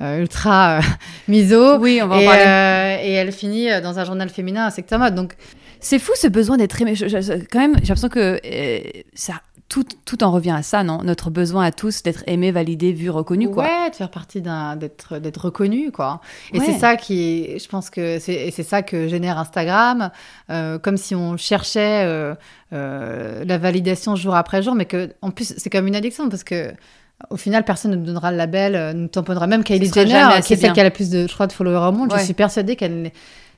ultra 0.00 0.80
miso. 1.28 1.78
Oui, 1.78 2.00
on 2.02 2.08
va 2.08 2.16
en 2.16 2.20
Et, 2.20 2.24
parler. 2.24 2.42
euh, 2.46 3.04
et 3.06 3.12
elle 3.12 3.32
finit 3.32 3.68
dans 3.82 3.98
un 3.98 4.04
journal 4.04 4.28
féminin 4.28 4.66
à 4.66 4.70
secteur 4.70 4.98
mode. 4.98 5.14
Donc, 5.14 5.34
C'est 5.80 5.98
fou 5.98 6.12
ce 6.14 6.28
besoin 6.28 6.56
d'être 6.58 6.80
aimé. 6.80 6.94
Je- 6.94 7.08
je- 7.08 7.44
quand 7.50 7.58
même, 7.58 7.74
j'ai 7.82 7.88
l'impression 7.88 8.08
que 8.08 8.38
euh, 8.44 8.78
ça, 9.14 9.34
tout, 9.72 9.86
tout 10.04 10.22
en 10.22 10.30
revient 10.30 10.50
à 10.50 10.62
ça, 10.62 10.84
non? 10.84 10.98
Notre 11.02 11.30
besoin 11.30 11.64
à 11.64 11.70
tous 11.72 12.02
d'être 12.02 12.24
aimé, 12.26 12.50
validé, 12.52 12.92
vu, 12.92 13.08
reconnu, 13.08 13.48
quoi. 13.48 13.64
Ouais, 13.64 13.88
de 13.90 13.94
faire 13.96 14.10
partie 14.10 14.42
d'un, 14.42 14.76
d'être, 14.76 15.18
d'être 15.18 15.46
reconnu, 15.46 15.90
quoi. 15.90 16.20
Et 16.52 16.58
Ouais. 16.58 16.66
c'est 16.66 16.78
ça 16.78 16.96
qui, 16.96 17.58
je 17.58 17.68
pense 17.68 17.88
que 17.88 18.18
c'est, 18.18 18.34
et 18.34 18.50
c'est 18.50 18.64
ça 18.64 18.82
que 18.82 19.08
génère 19.08 19.38
Instagram, 19.38 20.10
euh, 20.50 20.78
comme 20.78 20.98
si 20.98 21.14
on 21.14 21.38
cherchait 21.38 22.04
euh, 22.04 22.34
euh, 22.74 23.44
la 23.46 23.56
validation 23.56 24.14
jour 24.14 24.34
après 24.34 24.62
jour, 24.62 24.74
mais 24.74 24.84
que, 24.84 25.14
en 25.22 25.30
plus, 25.30 25.54
c'est 25.56 25.70
comme 25.70 25.86
une 25.86 25.96
addiction 25.96 26.28
parce 26.28 26.44
que. 26.44 26.72
Au 27.30 27.36
final, 27.36 27.64
personne 27.64 27.92
ne 27.92 27.96
nous 27.96 28.04
donnera 28.06 28.32
le 28.32 28.36
label, 28.36 28.74
euh, 28.74 28.92
nous 28.92 29.06
tamponnera. 29.06 29.46
Même 29.46 29.62
Kylie 29.62 29.92
Jenner, 29.94 30.26
qui 30.44 30.54
est 30.54 30.56
celle 30.56 30.58
bien. 30.58 30.72
qui 30.72 30.80
a 30.80 30.82
la 30.82 30.90
plus 30.90 31.08
de, 31.08 31.28
je 31.28 31.32
crois, 31.32 31.46
de 31.46 31.52
followers 31.52 31.86
au 31.88 31.92
monde, 31.92 32.12
Ouais. 32.12 32.18
je 32.18 32.24
suis 32.24 32.34
persuadée 32.34 32.74
qu'elle 32.74 33.12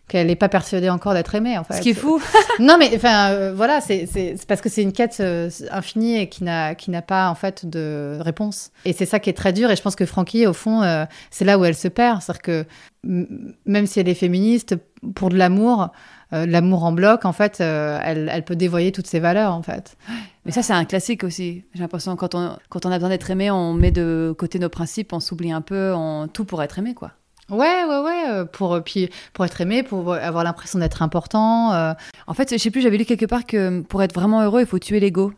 qu'elle 0.09 0.27
n'est 0.27 0.37
pas 0.37 0.49
persuadée 0.49 0.91
encore 0.91 1.15
d'être 1.15 1.35
aimée, 1.35 1.57
en 1.57 1.65
fait. 1.65 1.75
Ce 1.75 1.81
qui 1.81 1.91
est 1.91 1.95
fou. 1.95 2.21
Non, 2.61 2.77
mais 2.79 2.91
enfin, 2.95 3.31
euh, 3.31 3.53
voilà, 3.55 3.81
c'est 3.81 4.07
parce 4.47 4.61
que 4.61 4.69
c'est 4.69 4.83
une 4.83 4.93
quête 4.93 5.17
euh, 5.21 5.51
infinie 5.71 6.19
et 6.19 6.29
qui 6.29 6.45
n'a 6.45 6.75
qui 6.75 6.91
n'a 6.91 7.03
pas 7.03 7.29
en 7.29 7.35
fait 7.35 7.67
de 7.67 8.19
réponse. 8.21 8.71
Et 8.85 8.93
c'est 8.93 9.07
ça 9.07 9.19
qui 9.19 9.29
est 9.31 9.35
très 9.35 9.53
dur. 9.53 9.71
Et 9.71 9.77
je 9.77 9.83
pense 9.83 9.97
que 9.97 10.07
Frankie, 10.07 10.47
au 10.47 10.53
fond, 10.53 10.83
euh, 10.83 11.05
c'est 11.31 11.45
là 11.45 11.59
où 11.59 11.65
elle 11.65 11.75
se 11.75 11.89
perd, 11.89 12.23
c'est-à-dire 12.23 12.43
que 12.43 12.67
même 13.03 13.87
si 13.87 13.99
elle 13.99 14.09
est 14.09 14.15
féministe, 14.15 14.77
pour 15.15 15.29
de 15.29 15.37
l'amour, 15.37 15.91
l'amour 16.33 16.85
en 16.85 16.93
bloc, 16.93 17.27
en 17.27 17.33
fait, 17.33 17.61
elle, 17.61 18.31
elle 18.33 18.45
peut 18.45 18.57
dévoyer 18.57 18.93
toutes 18.93 19.07
ses 19.07 19.21
valeurs, 19.21 19.53
en 19.53 19.63
fait. 19.63 19.99
Mais 20.47 20.53
ça, 20.53 20.63
c'est 20.63 20.73
un 20.73 20.87
classique 20.87 21.23
aussi. 21.23 21.65
J'ai 21.75 21.81
l'impression 21.81 22.17
quand 22.17 22.35
on, 22.35 22.57
quand 22.71 22.87
on 22.87 22.91
a 22.91 22.95
besoin 22.95 23.11
d'être 23.11 23.31
aimé, 23.31 23.51
on 23.51 23.75
met 23.75 23.91
de 23.91 24.35
côté 24.39 24.59
nos 24.59 24.71
principes, 24.71 25.13
on 25.13 25.21
s'oublie 25.21 25.53
un 25.53 25.61
peu, 25.61 25.93
on, 25.95 26.27
tout 26.29 26.47
pour 26.47 26.63
être 26.63 26.79
aimé, 26.79 26.95
quoi. 26.95 27.13
Ouais, 27.51 27.85
ouais, 27.89 27.99
ouais. 28.01 28.25
euh, 28.31 28.45
Pour 28.45 28.81
puis 28.83 29.11
pour 29.33 29.45
être 29.45 29.61
aimé, 29.61 29.83
pour 29.83 30.15
avoir 30.15 30.45
l'impression 30.45 30.79
d'être 30.79 31.03
important. 31.03 31.73
euh, 31.73 31.93
En 32.27 32.35
fait, 32.35 32.51
je 32.53 32.59
sais 32.59 32.71
plus, 32.71 32.81
j'avais 32.81 32.97
lu 32.97 33.05
quelque 33.05 33.27
part 33.27 33.45
que 33.47 33.81
pour 33.83 34.03
être 34.03 34.15
vraiment 34.15 34.43
heureux, 34.43 34.61
il 34.61 34.67
faut 34.67 34.79
tuer 34.79 35.01
l'ego. 35.01 35.33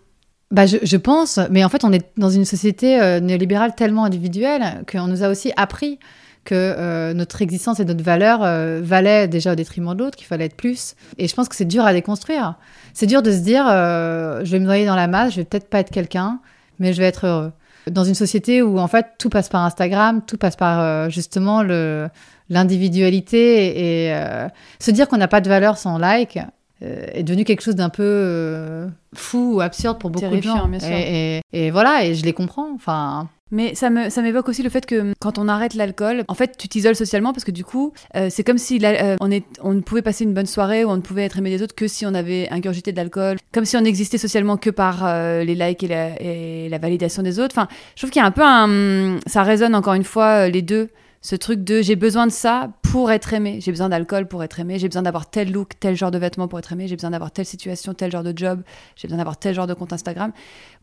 Bah, 0.53 0.67
je, 0.67 0.77
je 0.83 0.97
pense, 0.97 1.41
mais 1.51 1.65
en 1.65 1.69
fait, 1.69 1.83
on 1.85 1.93
est 1.93 2.07
dans 2.17 2.31
une 2.31 2.45
société 2.45 3.01
euh, 3.01 3.19
néolibérale 3.19 3.75
tellement 3.75 4.05
individuelle 4.05 4.85
qu'on 4.91 5.09
nous 5.09 5.25
a 5.25 5.29
aussi 5.29 5.53
appris 5.57 5.99
que 6.45 6.55
euh, 6.55 7.13
notre 7.13 7.43
existence 7.43 7.81
et 7.81 7.85
notre 7.85 8.05
valeur 8.05 8.45
euh, 8.45 8.81
valaient 8.81 9.27
déjà 9.27 9.51
au 9.51 9.55
détriment 9.57 9.93
de 9.97 10.05
l'autre, 10.05 10.17
qu'il 10.17 10.29
fallait 10.29 10.45
être 10.45 10.55
plus. 10.57 10.95
Et 11.19 11.27
je 11.27 11.35
pense 11.35 11.49
que 11.49 11.57
c'est 11.57 11.65
dur 11.65 11.85
à 11.85 11.93
déconstruire. 11.93 12.55
C'est 12.95 13.07
dur 13.07 13.23
de 13.23 13.33
se 13.33 13.39
dire, 13.39 13.67
euh, 13.69 14.45
je 14.45 14.53
vais 14.53 14.61
me 14.61 14.67
noyer 14.67 14.87
dans 14.87 14.95
la 14.95 15.09
masse, 15.09 15.33
je 15.33 15.39
vais 15.39 15.45
peut-être 15.45 15.69
pas 15.69 15.81
être 15.81 15.91
quelqu'un, 15.91 16.39
mais 16.79 16.93
je 16.93 16.99
vais 17.01 17.09
être 17.09 17.27
heureux. 17.27 17.51
Dans 17.91 18.05
une 18.05 18.15
société 18.15 18.63
où 18.63 18.79
en 18.79 18.89
fait 18.89 19.07
tout 19.19 19.29
passe 19.31 19.49
par 19.49 19.63
Instagram, 19.65 20.23
tout 20.27 20.37
passe 20.39 20.57
par 20.57 20.81
euh, 20.81 21.09
justement 21.09 21.63
le 21.63 22.09
l'individualité 22.49 24.07
et 24.07 24.15
euh, 24.15 24.49
se 24.81 24.91
dire 24.91 25.09
qu'on 25.09 25.17
n'a 25.17 25.29
pas 25.29 25.41
de 25.41 25.49
valeur 25.49 25.79
sans 25.79 25.99
like 25.99 26.39
euh, 26.83 27.07
est 27.13 27.23
devenu 27.23 27.45
quelque 27.45 27.63
chose 27.63 27.75
d'un 27.77 27.89
peu 27.89 28.89
fou 29.15 29.55
ou 29.57 29.61
absurde 29.61 29.99
pour 29.99 30.11
beaucoup 30.11 30.29
Terrifiant, 30.29 30.69
de 30.69 30.79
gens. 30.79 30.87
Et, 30.89 31.39
et- 31.53 31.67
et 31.67 31.71
voilà, 31.71 32.05
et 32.05 32.15
je 32.15 32.25
les 32.25 32.33
comprends. 32.33 32.69
Enfin, 32.75 33.29
Mais 33.53 33.77
ça 33.77 33.91
me 33.91 34.11
ça 34.11 34.23
m'évoque 34.23 34.49
aussi 34.49 34.65
le 34.65 34.71
fait 34.71 34.87
que 34.87 35.13
quand 35.21 35.39
on 35.39 35.47
arrête 35.47 35.75
l'alcool, 35.75 36.25
en 36.27 36.35
fait, 36.35 36.57
tu 36.59 36.67
t'isoles 36.69 36.97
socialement 36.97 37.33
parce 37.33 37.45
que 37.45 37.53
du 37.53 37.65
coup, 37.65 37.93
euh, 38.17 38.27
c'est 38.29 38.43
comme 38.43 38.59
si 38.59 38.81
la- 38.81 39.13
euh, 39.13 39.17
on, 39.21 39.31
est, 39.31 39.45
on 39.63 39.73
ne 39.73 39.81
pouvait 39.83 40.03
passer 40.03 40.25
une 40.25 40.35
bonne 40.35 40.47
soirée 40.47 40.85
ou 40.85 40.89
on 40.91 40.97
ne 40.97 41.01
pouvait 41.01 41.25
être 41.25 41.39
aimé 41.39 41.51
des 41.51 41.63
autres 41.63 41.75
que 41.77 41.87
si 41.87 42.05
on 42.07 42.15
avait 42.15 42.49
ingurgité 42.51 42.91
de 42.91 42.97
l'alcool, 42.97 43.37
comme 43.53 43.65
si 43.65 43.77
on 43.77 43.85
existait 43.85 44.19
socialement 44.19 44.57
que 44.57 44.71
par 44.71 45.07
euh, 45.07 45.45
les 45.45 45.55
likes 45.55 45.85
et 45.85 45.89
la, 45.89 46.21
et 46.21 46.69
la 46.69 46.79
validation 46.79 47.23
des 47.23 47.39
autres. 47.39 47.55
Enfin, 47.57 47.69
je 47.95 48.01
trouve 48.01 48.11
qu'il 48.11 48.21
y 48.21 48.25
a 48.25 48.27
un 48.27 48.33
peu 48.33 48.43
un. 48.45 49.19
Ça 49.27 49.45
résonne 49.45 49.77
encore 49.77 49.95
une 49.95 50.03
fois 50.05 50.47
euh, 50.47 50.49
les 50.49 50.63
deux 50.63 50.89
Ce 51.27 51.35
truc 51.35 51.65
de 51.65 51.83
j'ai 51.83 51.97
besoin 51.97 52.29
de 52.29 52.31
ça 52.31 52.71
pour 52.83 53.11
être 53.11 53.35
aimé. 53.35 53.59
J'ai 53.61 53.73
besoin 53.73 53.89
d'alcool 53.89 54.29
pour 54.29 54.45
être 54.45 54.61
aimé. 54.61 54.79
J'ai 54.79 54.87
besoin 54.87 55.03
d'avoir 55.03 55.29
tel 55.29 55.51
look, 55.51 55.73
tel 55.81 55.97
genre 55.97 56.13
de 56.13 56.19
vêtements 56.19 56.47
pour 56.47 56.61
être 56.61 56.71
aimé. 56.71 56.87
J'ai 56.87 56.95
besoin 56.95 57.11
d'avoir 57.11 57.33
telle 57.33 57.47
situation, 57.47 57.95
tel 57.95 58.13
genre 58.13 58.23
de 58.23 58.33
job. 58.37 58.63
J'ai 58.95 59.09
besoin 59.09 59.19
d'avoir 59.19 59.37
tel 59.37 59.53
genre 59.53 59.67
de 59.67 59.75
compte 59.75 59.93
Instagram. 59.93 60.31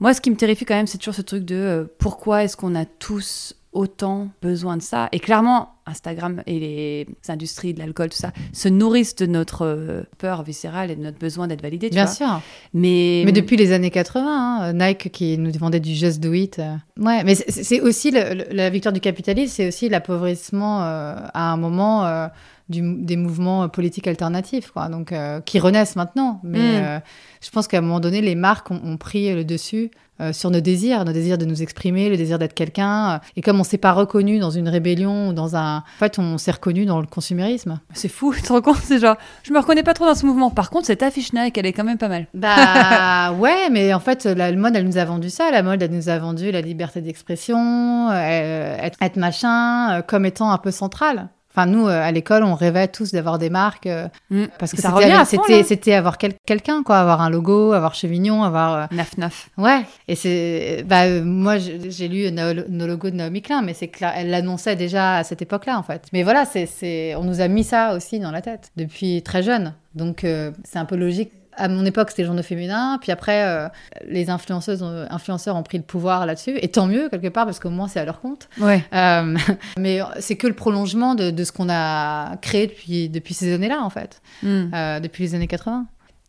Moi, 0.02 0.14
ce 0.14 0.20
qui 0.20 0.30
me 0.30 0.36
terrifie 0.36 0.66
quand 0.66 0.76
même, 0.76 0.86
c'est 0.86 0.98
toujours 0.98 1.16
ce 1.16 1.22
truc 1.22 1.46
de 1.46 1.56
euh, 1.56 1.86
pourquoi 1.98 2.44
est-ce 2.44 2.58
qu'on 2.58 2.76
a 2.76 2.84
tous 2.84 3.56
autant 3.74 4.30
besoin 4.42 4.78
de 4.78 4.82
ça. 4.82 5.10
Et 5.12 5.20
clairement, 5.20 5.76
Instagram 5.86 6.42
et 6.46 6.60
les 6.60 7.08
industries 7.28 7.74
de 7.74 7.80
l'alcool, 7.80 8.10
tout 8.10 8.18
ça, 8.18 8.32
se 8.54 8.70
nourrissent 8.70 9.16
de 9.16 9.26
notre 9.26 9.66
euh, 9.66 10.04
peur 10.18 10.44
viscérale 10.44 10.92
et 10.92 10.96
de 10.96 11.02
notre 11.02 11.20
besoin 11.20 11.48
d'être 11.48 11.62
validé. 11.62 11.90
Bien 11.90 12.08
sûr. 12.08 12.42
Mais... 12.74 13.24
mais 13.26 13.32
depuis 13.32 13.58
les 13.58 13.72
années 13.72 13.92
80, 13.92 14.26
hein, 14.26 14.74
Nike 14.74 15.12
qui 15.12 15.38
nous 15.38 15.52
vendait 15.52 15.80
du 15.80 15.94
Just 15.94 16.22
Do 16.22 16.34
It. 16.34 16.60
Euh. 16.60 16.76
Ouais, 16.98 17.24
mais 17.24 17.36
c'est 17.36 17.82
aussi 17.82 18.12
la 18.12 18.70
victoire 18.70 18.94
du 18.94 19.02
capitalisme, 19.02 19.54
c'est 19.56 19.68
aussi 19.68 19.90
l'appauvrissement 19.90 20.84
euh, 20.84 21.16
à 21.34 21.52
un 21.52 21.58
moment 21.58 22.30
des 22.70 23.18
mouvements 23.18 23.68
politiques 23.70 24.08
alternatifs, 24.08 24.72
quoi, 24.72 24.90
donc, 24.90 25.14
qui 25.46 25.60
renaissent 25.60 25.96
maintenant. 25.96 26.40
Mais 26.44 26.82
mm. 26.82 27.02
je 27.42 27.50
pense 27.50 27.68
qu'à 27.68 27.80
un 27.80 27.82
moment 27.82 28.00
donné, 28.00 28.22
les 28.22 28.36
marques 28.36 28.72
ont 28.72 28.98
pris 28.98 29.34
le 29.34 29.44
dessus 29.44 29.92
euh, 30.22 30.32
sur 30.32 30.52
nos 30.52 30.62
désirs, 30.62 31.06
nos 31.06 31.12
désirs 31.12 31.40
de 31.40 31.46
nous 31.46 31.64
exprimer, 31.64 32.08
le 32.08 32.18
désir 32.18 32.38
d'être 32.38 32.54
quelqu'un. 32.54 33.20
Et 33.36 33.42
comme 33.42 33.60
on 33.60 33.64
s'est 33.64 33.80
pas 33.80 33.94
reconnu 33.94 34.38
dans 34.38 34.52
une 34.52 34.70
rébellion 34.70 35.30
ou 35.30 35.34
dans 35.34 35.56
un, 35.56 35.78
en 35.78 36.00
fait, 36.00 36.20
on 36.20 36.38
s'est 36.38 36.52
reconnu 36.52 36.86
dans 36.86 37.02
le 37.02 37.08
consumérisme. 37.08 37.80
C'est 37.94 38.10
fou, 38.10 38.32
tu 38.32 38.44
te 38.44 38.54
rends 38.54 38.62
compte 38.62 38.78
C'est 38.78 39.00
genre, 39.00 39.16
je 39.42 39.52
me 39.52 39.58
reconnais 39.58 39.82
pas 39.82 39.96
trop 39.96 40.06
dans 40.06 40.14
ce 40.14 40.28
mouvement. 40.28 40.52
Par 40.52 40.70
contre, 40.70 40.86
cette 40.86 41.02
affiche 41.02 41.34
Nike, 41.34 41.58
elle 41.58 41.66
est 41.66 41.74
quand 41.74 41.84
même 41.84 41.98
pas 41.98 42.10
mal. 42.10 42.28
Bah 42.36 43.32
ouais, 43.40 43.72
mais 43.72 43.92
en 43.92 44.00
fait, 44.00 44.26
la 44.26 44.52
mode, 44.52 44.76
elle 44.76 44.86
nous 44.86 44.98
a 44.98 45.06
vendu 45.06 45.32
ça. 45.32 45.50
La 45.50 45.64
mode, 45.64 45.82
elle 45.82 45.92
nous 45.92 46.10
a 46.10 46.20
vendu 46.20 46.52
la 46.52 46.62
liberté 46.62 47.02
d'expression, 47.02 48.12
euh, 48.12 48.78
être, 48.78 49.00
être, 49.02 49.18
machin, 49.18 49.98
euh, 49.98 50.02
comme 50.04 50.28
étant 50.28 50.52
un 50.52 50.60
peu 50.60 50.70
central. 50.70 51.30
Enfin, 51.56 51.68
nous, 51.68 51.88
euh, 51.88 52.02
à 52.02 52.12
l'école, 52.12 52.44
on 52.44 52.56
rêvait 52.56 52.88
tous 52.88 53.12
d'avoir 53.12 53.38
des 53.38 53.52
marques 53.52 53.86
euh, 53.86 54.08
mm. 54.32 54.46
parce 54.58 54.72
que 54.72 54.82
c'était, 55.26 55.64
c'était 55.64 55.94
avoir 55.94 56.18
quelqu'un, 56.18 56.82
quoi, 56.82 56.98
avoir 56.98 57.22
un 57.22 57.30
logo, 57.30 57.74
avoir 57.74 57.94
Chevignon, 57.94 58.44
avoir. 58.44 58.74
Euh... 58.74 58.86
Naf 58.92 59.18
naf. 59.18 59.50
Ouais. 59.58 59.82
Et 60.08 60.16
c'est, 60.16 60.84
bah, 60.88 61.04
euh, 61.04 61.24
moi, 61.24 61.58
j'ai 61.60 62.08
lu 62.08 62.32
nos, 62.32 62.88
logos 62.88 63.12
de 63.12 63.18
Naomi 63.18 63.44
Klein, 63.44 63.62
mais 63.62 63.76
c'est 63.76 63.90
clair, 63.90 64.14
elle 64.16 64.32
l'annonçait 64.32 64.76
déjà 64.76 65.18
à 65.18 65.24
cette 65.24 65.44
époque-là, 65.44 65.78
en 65.78 65.84
fait. 65.84 66.08
Mais 66.12 66.24
voilà, 66.24 66.46
c'est, 66.46 66.66
c'est, 66.66 67.14
on 67.16 67.24
nous 67.24 67.40
a 67.40 67.48
mis 67.48 67.64
ça 67.64 67.94
aussi 67.94 68.20
dans 68.20 68.32
la 68.32 68.42
tête 68.42 68.72
depuis 68.76 69.22
très 69.22 69.44
jeune. 69.44 69.76
Donc, 69.94 70.26
c'est 70.64 70.80
un 70.80 70.86
peu 70.86 70.96
logique 70.96 71.32
à 71.58 71.68
mon 71.68 71.86
époque, 71.86 72.10
c'était 72.10 72.24
le 72.24 72.28
journaux 72.28 72.44
féminin. 72.44 72.98
Puis 73.02 73.12
après, 73.12 73.44
euh, 73.44 73.68
les 74.08 74.30
influenceuses, 74.30 74.84
influenceurs 75.10 75.56
ont 75.56 75.64
pris 75.64 75.78
le 75.78 75.84
pouvoir 75.84 76.26
là-dessus. 76.26 76.58
Et 76.62 76.68
tant 76.70 76.88
mieux, 76.88 77.10
quelque 77.10 77.30
part, 77.30 77.46
parce 77.46 77.60
qu'au 77.60 77.70
moins, 77.70 77.88
c'est 77.88 78.00
à 78.00 78.06
leur 78.06 78.22
compte. 78.22 78.50
Ouais. 78.60 78.84
Euh, 78.94 79.36
mais 79.78 80.00
c'est 80.20 80.36
que 80.36 80.48
le 80.48 80.54
prolongement 80.54 81.16
de, 81.16 81.44
ce 81.44 81.52
qu'on 81.52 81.70
a 81.70 82.38
créé 82.38 82.68
depuis, 82.68 83.10
depuis 83.10 83.34
ces 83.34 83.54
années-là, 83.54 83.82
en 83.84 83.90
fait. 83.90 84.22
Hmm. 84.42 84.70
Euh, 84.74 85.00
depuis 85.00 85.24
les 85.24 85.36
années 85.36 85.48
80. 85.48 85.86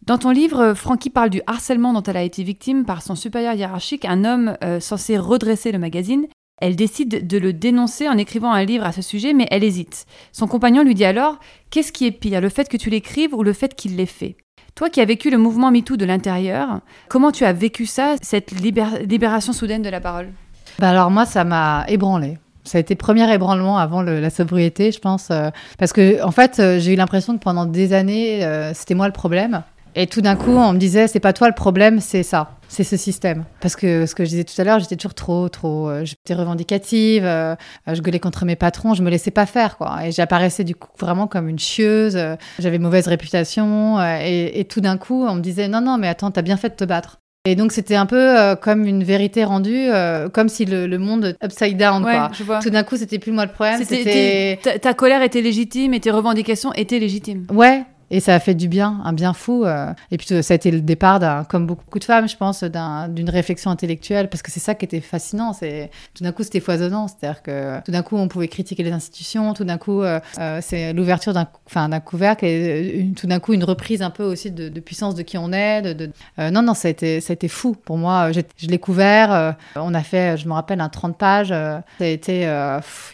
Dans 0.07 0.19
ton 0.19 0.31
livre, 0.31 0.75
Francky 0.75 1.09
parle 1.09 1.31
du 1.31 1.41
harcèlement 1.47 1.95
dont 1.95 2.03
elle 2.03 2.19
a 2.19 2.23
été 2.23 2.43
victime 2.43 2.85
par 2.85 3.01
son 3.01 3.15
supérieur 3.15 3.55
hiérarchique, 3.55 4.05
un 4.05 4.25
homme 4.25 4.55
censé 4.79 5.17
redresser 5.17 5.73
le 5.73 5.79
magazine. 5.79 6.27
Elle 6.61 6.77
décide 6.77 7.27
de 7.27 7.39
le 7.39 7.53
dénoncer 7.53 8.09
en 8.09 8.17
écrivant 8.17 8.53
un 8.53 8.65
livre 8.65 8.85
à 8.85 8.93
ce 8.93 9.03
sujet, 9.03 9.33
mais 9.33 9.49
elle 9.51 9.65
hésite. 9.65 10.07
Son 10.33 10.47
compagnon 10.47 10.85
lui 10.85 10.95
dit 10.95 11.05
alors 11.05 11.39
Qu'est-ce 11.71 11.91
qui 11.91 12.07
est 12.07 12.13
pire, 12.13 12.41
le 12.41 12.49
fait 12.49 12.69
que 12.69 12.77
tu 12.77 12.91
l'écrives 12.91 13.35
ou 13.35 13.43
le 13.43 13.53
fait 13.53 13.75
qu'il 13.75 13.97
l'ait 13.97 14.07
fait? 14.07 14.37
Toi 14.75 14.91
qui 14.91 15.01
as 15.01 15.05
vécu 15.05 15.31
le 15.31 15.39
mouvement 15.39 15.71
MeToo 15.71 15.97
de 15.97 16.05
l'intérieur, 16.05 16.81
comment 17.09 17.31
tu 17.31 17.45
as 17.45 17.53
vécu 17.53 17.87
ça, 17.87 18.17
cette 18.23 18.51
libération 18.53 19.53
soudaine 19.53 19.83
de 19.83 19.89
la 19.89 20.01
parole? 20.01 20.29
Bah 20.79 20.91
Alors 20.91 21.11
moi, 21.11 21.27
ça 21.27 21.45
m'a 21.45 21.85
ébranlé. 21.89 22.39
Ça 22.65 22.79
a 22.79 22.81
été 22.81 22.95
le 22.95 22.99
premier 22.99 23.31
ébranlement 23.33 23.79
avant 23.79 24.03
la 24.03 24.31
sobriété, 24.31 24.91
je 24.91 24.99
pense. 24.99 25.31
Euh, 25.31 25.51
parce 25.79 25.93
que, 25.93 26.23
en 26.25 26.31
fait, 26.31 26.59
euh, 26.59 26.79
j'ai 26.81 26.95
eu 26.95 26.97
l'impression 26.97 27.37
que 27.37 27.43
pendant 27.43 27.67
des 27.67 27.93
années, 27.93 28.43
euh, 28.43 28.73
c'était 28.73 28.95
moi 28.95 29.07
le 29.07 29.13
problème. 29.13 29.63
Et 29.95 30.07
tout 30.07 30.23
d'un 30.23 30.35
coup, 30.35 30.51
on 30.51 30.73
me 30.73 30.79
disait, 30.79 31.07
c'est 31.07 31.21
pas 31.21 31.35
toi 31.35 31.47
le 31.47 31.55
problème, 31.55 32.01
c'est 32.01 32.23
ça, 32.23 32.51
c'est 32.75 32.85
ce 32.85 32.97
système. 32.97 33.45
Parce 33.61 33.77
que 33.77 34.07
ce 34.07 34.15
que 34.15 34.25
je 34.25 34.31
disais 34.31 34.45
tout 34.45 34.61
à 34.61 34.65
l'heure, 34.65 34.81
j'étais 34.81 34.97
toujours 34.97 35.15
trop, 35.15 35.49
trop, 35.49 35.89
euh, 35.89 36.05
j'étais 36.05 36.35
revendicative, 36.35 37.25
euh, 37.25 37.55
je 37.87 38.01
gueulais 38.03 38.19
contre 38.19 38.45
mes 38.45 38.57
patrons, 38.57 38.95
je 38.95 39.03
me 39.03 39.11
laissais 39.11 39.31
pas 39.31 39.47
faire, 39.47 39.77
quoi. 39.77 40.05
Et 40.05 40.13
j'apparaissais 40.13 40.65
du 40.65 40.75
coup 40.75 40.91
vraiment 40.99 41.27
comme 41.27 41.49
une 41.49 41.59
chieuse, 41.59 42.17
euh, 42.17 42.37
j'avais 42.59 42.79
mauvaise 42.79 43.07
réputation, 43.07 44.01
et, 44.01 44.67
tout 44.69 44.81
d'un 44.81 44.97
coup, 44.97 45.25
on 45.25 45.35
me 45.37 45.41
disait, 45.41 45.69
non, 45.69 45.81
non, 45.81 45.99
mais 45.99 46.09
attends, 46.09 46.31
t'as 46.31 46.43
bien 46.43 46.57
fait 46.57 46.71
de 46.71 46.75
te 46.75 46.85
battre. 46.85 47.19
Et 47.47 47.57
donc 47.57 47.73
c'était 47.73 47.95
un 47.95 48.07
peu 48.07 48.57
comme 48.63 48.87
une 48.87 49.05
vérité 49.05 49.45
rendue, 49.45 49.91
comme 50.33 50.49
si 50.49 50.65
le, 50.65 50.97
monde 50.97 51.37
upside 51.45 51.77
down 51.77 52.03
quoi. 52.03 52.31
Je 52.33 52.43
vois. 52.43 52.61
Tout 52.61 52.71
d'un 52.71 52.85
coup 52.85 52.97
c'était 52.97 53.19
plus 53.19 53.33
moi 53.33 53.45
le 53.45 53.53
problème. 53.53 53.85
C'était 53.85 54.59
ta, 54.63 54.79
ta, 54.79 54.95
colère 54.95 55.21
était 55.21 55.43
légitime 55.43 55.93
et 55.93 56.01
tes 56.01 56.11
revendications 56.11 56.73
étaient 56.73 56.99
légitimes. 56.99 57.47
Ouais, 57.53 57.85
et 58.11 58.21
ça 58.21 58.35
a 58.35 58.41
fait 58.41 58.55
du 58.55 58.69
bien, 58.69 59.01
un 59.05 59.13
bien 59.13 59.33
fou. 59.33 59.65
Euh. 59.65 59.93
Et 60.11 60.19
puis 60.19 60.27
ça 60.43 60.55
a 60.55 60.57
été 60.57 60.71
le 60.71 60.81
départ, 60.81 61.47
comme 61.49 61.67
beaucoup 61.67 61.99
de 61.99 62.05
femmes, 62.05 62.29
je 62.29 62.37
pense, 62.37 62.65
d'une 62.65 63.31
réflexion 63.31 63.71
intellectuelle, 63.71 64.29
parce 64.29 64.43
que 64.43 64.51
c'est 64.51 64.61
ça 64.61 64.75
qui 64.75 64.85
était 64.85 65.01
fascinant. 65.01 65.53
C'est 65.53 65.91
tout 66.15 66.25
d'un 66.25 66.33
coup 66.33 66.43
c'était 66.43 66.61
foisonnant, 66.61 67.09
c'est-à-dire 67.09 67.43
que 67.43 67.81
tout 67.83 67.93
d'un 67.93 68.03
coup 68.03 68.17
on 68.17 68.29
pouvait 68.29 68.49
critiquer 68.49 68.83
les 68.83 68.93
institutions, 68.93 69.55
tout 69.55 69.65
d'un 69.65 69.79
coup 69.79 70.03
euh, 70.03 70.21
euh, 70.39 70.59
c'est 70.63 70.93
l'ouverture 70.93 71.33
d'un, 71.33 71.49
enfin 71.67 71.89
d'un 71.89 72.01
couvercle 72.01 72.45
tout 73.17 73.27
d'un 73.27 73.41
coup 73.41 73.53
une 73.53 73.65
reprise 73.65 74.03
un 74.03 74.11
peu 74.11 74.25
aussi 74.25 74.51
de, 74.51 74.69
puissance 74.81 75.15
de 75.15 75.23
qui 75.23 75.39
on 75.39 75.53
est. 75.53 75.83
Non 76.39 76.63
non, 76.63 76.75
ça 76.75 76.89
a 76.89 76.91
été 76.91 77.21
ça 77.21 77.33
a 77.33 77.35
été 77.35 77.49
fou 77.49 77.75
pour 77.75 77.97
moi. 77.97 78.31
je 78.33 78.67
l'ai 78.67 78.79
couvert. 78.79 79.57
on 79.77 79.95
a 79.95 80.03
fait, 80.03 80.37
je 80.37 80.49
me 80.49 80.53
rappelle, 80.53 80.81
un 80.81 80.89
30 80.89 81.17
pages. 81.17 81.49
ça 81.49 81.83
a 82.01 82.05
été 82.05 82.45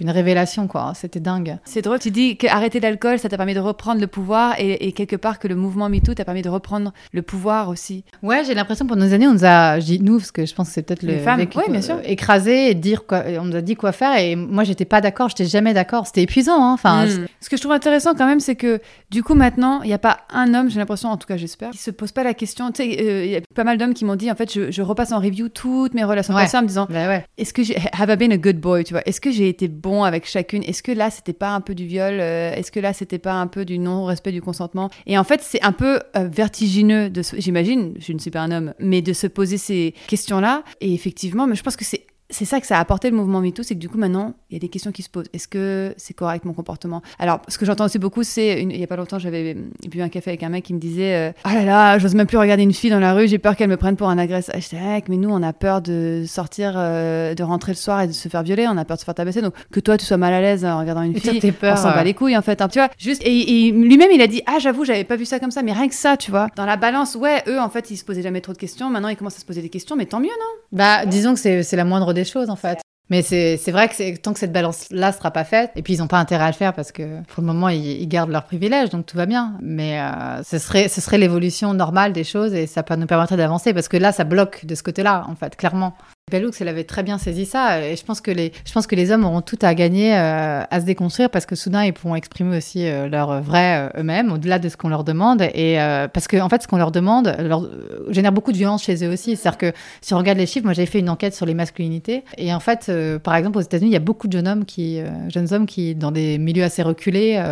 une 0.01 0.11
révélation 0.11 0.67
quoi. 0.67 0.93
C'était 0.95 1.21
dingue. 1.21 1.59
C'est 1.65 1.83
drôle. 1.83 1.99
Tu 1.99 2.11
dis 2.11 2.37
qu'arrêter 2.37 2.81
l'alcool, 2.81 3.19
ça 3.19 3.29
t'a 3.29 3.37
permis 3.37 3.55
de 3.55 3.61
reprendre 3.61 4.01
le 4.01 4.07
pouvoir 4.07 4.55
et 4.59 4.80
et 4.81 4.93
quelque 4.93 5.17
part 5.17 5.39
que 5.39 5.49
le 5.49 5.55
mouvement 5.55 5.89
MeToo 5.89 6.15
t'a 6.15 6.25
permis 6.25 6.43
de 6.43 6.49
reprendre 6.49 6.93
le 7.13 7.23
pouvoir 7.23 7.69
aussi. 7.69 8.05
Ouais, 8.23 8.43
j'ai 8.45 8.55
l'impression 8.55 8.85
que 8.85 8.91
pendant 8.91 9.05
des 9.05 9.13
années, 9.13 9.29
on 9.29 9.35
nous 9.35 9.45
a, 9.45 9.79
je 9.79 9.85
dis 9.85 10.01
nous, 10.01 10.19
parce 10.19 10.33
que 10.33 10.47
je 10.47 10.55
pense 10.55 10.69
que 10.69 10.75
c'est 10.75 10.83
peut-être 10.83 11.03
le 11.03 11.19
femmes, 11.19 11.45
bien 11.69 11.83
sûr. 11.83 11.99
écrasé 12.05 12.71
et 12.71 12.75
dire 12.75 13.07
quoi, 13.07 13.23
on 13.41 13.45
nous 13.45 13.57
a 13.57 13.61
dit 13.61 13.77
quoi 13.77 13.93
faire 13.93 14.19
et 14.19 14.37
moi 14.37 14.65
j'étais 14.65 14.85
pas 14.85 15.01
d'accord, 15.01 15.29
j'étais 15.29 15.47
jamais 15.47 15.75
d'accord, 15.75 16.07
c'était 16.07 16.23
épuisant. 16.23 16.63
Hein. 16.63 16.73
Enfin, 16.73 17.07
hmm. 17.07 17.27
ce 17.41 17.49
que 17.49 17.57
je 17.57 17.63
trouve 17.63 17.73
intéressant 17.73 18.15
quand 18.15 18.27
même, 18.27 18.41
c'est 18.41 18.57
que 18.57 18.81
du 19.11 19.23
coup 19.23 19.35
maintenant, 19.35 19.83
il 19.83 19.89
n'y 19.89 19.95
a 19.95 19.99
pas 19.99 20.21
un 20.31 20.55
homme, 20.55 20.71
j'ai 20.71 20.79
l'impression, 20.79 21.11
en 21.11 21.17
tout 21.17 21.27
cas 21.27 21.37
j'espère, 21.37 21.71
qui 21.71 21.79
se 21.79 21.91
pose 21.91 22.13
pas 22.13 22.25
la 22.25 22.35
question. 22.35 22.71
Tu 22.73 22.83
sais, 22.83 23.03
euh, 23.03 23.25
il 23.25 23.31
y 23.31 23.37
a 23.37 23.41
pas 23.55 23.65
mal 23.65 23.79
d'hommes 23.79 23.95
qui 23.95 24.05
m'ont 24.05 24.17
dit 24.17 24.31
en 24.31 24.35
fait, 24.35 24.53
je, 24.53 24.83
repasse 24.83 25.13
en 25.13 25.21
review 25.21 25.49
toutes 25.49 25.95
mes 25.95 26.05
relations 26.05 26.35
passées 26.35 26.57
en 26.57 26.63
me 26.63 26.67
disant, 26.67 26.87
bah 26.89 27.07
ouais. 27.07 27.25
est-ce 27.37 27.53
que 27.53 27.63
j'ai 27.63 27.77
have 27.93 28.11
I 28.11 28.17
been 28.17 28.33
a 28.33 28.39
good 28.39 28.59
boy, 28.59 28.85
tu 28.85 28.95
vois, 28.95 29.03
est-ce 29.07 29.21
que 29.21 29.31
j'ai 29.31 29.49
été 29.49 29.69
bon 29.69 30.05
avec 30.05 30.27
chacune, 30.27 30.63
est-ce 30.65 30.83
que 30.83 30.93
là 30.93 31.11
c'était 31.11 31.33
pas 31.33 31.51
un 31.51 31.61
peu 31.61 31.75
du 31.75 31.87
viol, 31.87 32.19
euh, 32.19 32.53
est-ce 32.55 32.73
que 32.73 32.81
là 32.81 32.93
c'était 32.93 33.19
pas 33.19 33.35
un 33.35 33.47
peu 33.47 33.65
du 33.65 33.79
non 33.79 34.05
respect 34.05 34.33
du 34.33 34.41
consentement, 34.41 34.70
et 35.07 35.19
en 35.19 35.25
fait 35.25 35.41
c'est 35.43 35.63
un 35.63 35.73
peu 35.73 36.01
euh, 36.17 36.29
vertigineux, 36.29 37.11
de 37.11 37.23
j'imagine, 37.39 37.95
je 37.99 38.13
ne 38.13 38.19
suis 38.19 38.31
pas 38.31 38.41
un 38.41 38.51
homme, 38.51 38.75
mais 38.79 39.03
de 39.03 39.13
se 39.13 39.27
poser 39.27 39.59
ces 39.59 39.95
questions-là. 40.09 40.63
Et 40.81 40.95
effectivement, 40.95 41.47
mais 41.47 41.55
je 41.55 41.63
pense 41.63 41.77
que 41.77 41.85
c'est 41.85 42.05
c'est 42.31 42.45
ça 42.45 42.61
que 42.61 42.67
ça 42.67 42.79
a 42.79 42.81
apporté 42.81 43.11
le 43.11 43.17
mouvement 43.17 43.41
MeToo, 43.41 43.63
c'est 43.63 43.75
que 43.75 43.81
du 43.81 43.89
coup 43.89 43.99
maintenant, 43.99 44.35
il 44.51 44.55
y 44.55 44.57
a 44.57 44.61
des 44.61 44.69
questions 44.69 44.93
qui 44.93 45.03
se 45.03 45.11
posent. 45.11 45.29
Est-ce 45.33 45.49
que 45.49 45.95
c'est 45.97 46.15
correct 46.15 46.45
mon 46.45 46.53
comportement? 46.53 47.03
Alors, 47.19 47.41
ce 47.49 47.59
que 47.59 47.67
j'entends 47.67 47.85
aussi 47.85 47.99
beaucoup, 47.99 48.23
c'est, 48.23 48.63
il 48.63 48.77
y 48.77 48.85
a 48.85 48.87
pas 48.87 48.97
longtemps, 48.97 49.19
j'avais 49.19 49.57
bu 49.89 50.01
un 50.01 50.09
café 50.09 50.31
avec 50.31 50.43
un 50.43 50.49
mec 50.49 50.65
qui 50.65 50.75
me 50.75 50.79
disait 50.79 51.35
Ah 51.45 51.55
là 51.55 51.65
là, 51.65 51.99
j'ose 51.99 52.15
même 52.15 52.27
plus 52.27 52.39
regarder 52.39 52.63
une 52.63 52.73
fille 52.73 52.91
dans 52.91 53.01
la 53.01 53.15
rue, 53.15 53.29
j'ai 53.29 53.39
peur 53.39 53.57
qu'elle 53.57 53.71
me 53.71 53.77
prenne 53.77 53.97
pour 53.97 54.09
un 54.09 54.19
agresseur. 54.19 54.55
J'étais 54.59 54.79
ah, 54.81 55.01
mais 55.09 55.17
nous, 55.17 55.31
on 55.31 55.43
a 55.43 55.53
peur 55.53 55.83
de 55.83 56.25
sortir, 56.27 56.75
euh, 56.77 57.35
de 57.35 57.43
rentrer 57.43 57.73
le 57.73 57.77
soir 57.77 58.03
et 58.03 58.07
de 58.07 58.13
se 58.13 58.29
faire 58.29 58.43
violer, 58.43 58.67
on 58.69 58.77
a 58.77 58.85
peur 58.85 58.97
de 58.97 59.01
se 59.01 59.05
faire 59.05 59.15
tabasser. 59.15 59.43
Donc, 59.43 59.55
que 59.71 59.81
toi, 59.81 59.97
tu 59.97 60.05
sois 60.05 60.17
mal 60.17 60.33
à 60.33 60.41
l'aise 60.41 60.65
en 60.65 60.79
regardant 60.79 61.03
une 61.03 61.19
fille, 61.19 61.41
peur, 61.53 61.75
on 61.75 61.83
s'en 61.83 61.91
bat 61.91 62.05
les 62.05 62.15
couilles 62.15 62.37
en 62.37 62.43
fait. 62.43 62.61
Hein, 62.61 62.69
tu 62.69 62.79
vois, 62.79 62.89
juste, 62.99 63.23
et, 63.25 63.71
lui-même, 63.73 64.11
il 64.13 64.23
a 64.23 64.27
dit 64.27 64.43
Ah, 64.47 64.59
j'avoue, 64.59 64.85
j'avais 64.85 65.05
pas 65.05 65.17
vu 65.17 65.25
ça 65.25 65.41
comme 65.41 65.51
ça, 65.51 65.63
mais 65.63 65.73
rien 65.73 65.89
que 65.89 65.95
ça, 65.95 66.17
tu 66.17 66.31
vois. 66.31 66.49
Dans 66.57 66.67
la 66.67 66.77
balance, 66.77 67.15
ouais, 67.15 67.43
eux, 67.49 67.61
en 67.61 67.69
fait, 67.69 67.91
ils 67.91 67.97
se 67.97 68.05
posaient 68.05 68.23
jamais 68.23 68.41
trop 68.41 68.53
de 68.53 68.59
questions. 68.59 68.91
Maintenant, 68.91 69.09
ils 69.09 69.17
commencent 69.17 69.37
à 69.37 69.41
se 69.41 69.45
poser 69.45 69.63
des 69.63 69.69
questions, 69.69 69.97
mais 69.97 70.07
tant 70.07 70.21
mieux, 70.21 70.27
non? 70.27 70.61
Bah, 70.73 71.07
disons 71.07 71.35
que 71.35 71.41
c'est 71.41 71.77
la 71.77 71.85
moindre 71.85 72.13
des 72.21 72.31
choses, 72.31 72.51
en 72.51 72.57
fait. 72.57 72.79
Mais 73.11 73.23
c'est 73.23 73.73
vrai 73.73 73.89
que 73.89 74.17
tant 74.19 74.33
que 74.33 74.39
cette 74.39 74.53
balance-là 74.53 75.11
sera 75.11 75.33
pas 75.33 75.43
faite, 75.43 75.73
et 75.75 75.83
puis 75.83 75.95
ils 75.95 75.99
n'ont 75.99 76.07
pas 76.07 76.19
intérêt 76.19 76.45
à 76.45 76.47
le 76.47 76.55
faire 76.55 76.73
parce 76.73 76.93
que 76.93 77.23
pour 77.25 77.43
le 77.43 77.47
moment 77.49 77.69
ils, 77.69 78.07
gardent 78.07 78.31
leur 78.31 78.45
privilège, 78.45 78.91
donc 78.91 79.05
tout 79.05 79.17
va 79.17 79.27
bien. 79.27 79.59
Mais 79.61 80.01
euh, 80.01 80.45
ce 80.45 80.59
serait, 80.59 80.87
ce 80.87 81.01
serait 81.01 81.19
l'évolution 81.19 81.75
normale 81.75 82.13
des 82.13 82.23
choses 82.23 82.55
et 82.55 82.69
ça 82.69 82.85
nous 82.97 83.07
permettrait 83.07 83.37
d'avancer 83.37 83.75
parce 83.75 83.89
que 83.89 83.97
là 83.97 84.13
ça 84.13 84.23
bloque 84.23 84.65
de 84.65 84.77
ce 84.77 84.85
côté-là, 84.85 85.27
en 85.29 85.35
fait, 85.35 85.57
clairement. 85.57 85.97
Bellux, 86.31 86.53
elle 86.61 86.69
avait 86.69 86.85
très 86.85 87.03
bien 87.03 87.19
saisi 87.19 87.45
ça. 87.45 87.85
Et 87.85 87.97
je 87.97 88.05
pense 88.05 88.21
que 88.21 88.31
les, 88.31 88.53
je 88.65 88.73
pense 88.73 88.87
que 88.87 88.95
les 88.95 89.11
hommes 89.11 89.25
auront 89.25 89.43
tout 89.43 89.59
à 89.63 89.75
gagner 89.75 90.17
euh, 90.17 90.63
à 90.71 90.81
se 90.81 90.87
déconstruire 90.87 91.31
parce 91.31 91.47
que 91.47 91.57
soudain, 91.57 91.85
ils 91.85 91.93
pourront 91.93 92.15
exprimer 92.15 92.57
aussi 92.57 92.87
euh, 92.87 93.09
leur 93.09 93.43
vrai 93.43 93.91
euh, 93.97 94.01
eux-mêmes, 94.01 94.33
au-delà 94.33 94.59
de 94.59 94.69
ce 94.69 94.77
qu'on 94.77 94.89
leur 94.89 95.05
demande. 95.05 95.43
Et 95.55 95.77
parce 96.13 96.29
que, 96.29 96.41
en 96.41 96.49
fait, 96.49 96.63
ce 96.63 96.69
qu'on 96.69 96.77
leur 96.77 96.93
demande 96.93 97.35
leur, 97.39 97.69
génère 98.09 98.33
beaucoup 98.33 98.53
de 98.53 98.57
violence 98.57 98.85
chez 98.85 99.05
eux 99.05 99.11
aussi. 99.11 99.37
C'est-à-dire 99.37 99.59
que 99.59 99.73
si 100.01 100.15
on 100.15 100.19
regarde 100.19 100.39
les 100.39 100.47
chiffres, 100.47 100.65
moi, 100.65 100.73
j'avais 100.73 100.87
fait 100.87 101.01
une 101.01 101.11
enquête 101.11 101.35
sur 101.35 101.47
les 101.47 101.55
masculinités. 101.55 102.25
Et 102.39 102.53
en 102.55 102.61
fait, 102.61 102.91
par 103.23 103.35
exemple, 103.35 103.59
aux 103.59 103.63
États-Unis, 103.63 103.91
il 103.91 103.93
y 103.93 103.97
a 103.97 104.01
beaucoup 104.01 104.29
de 104.29 104.33
jeunes 104.33 104.49
hommes 104.49 104.65
qui, 104.65 105.01
jeunes 105.29 105.53
hommes 105.53 105.67
qui, 105.67 105.95
dans 105.95 106.13
des 106.13 106.39
milieux 106.39 106.65
assez 106.65 106.83
reculés, 106.83 107.43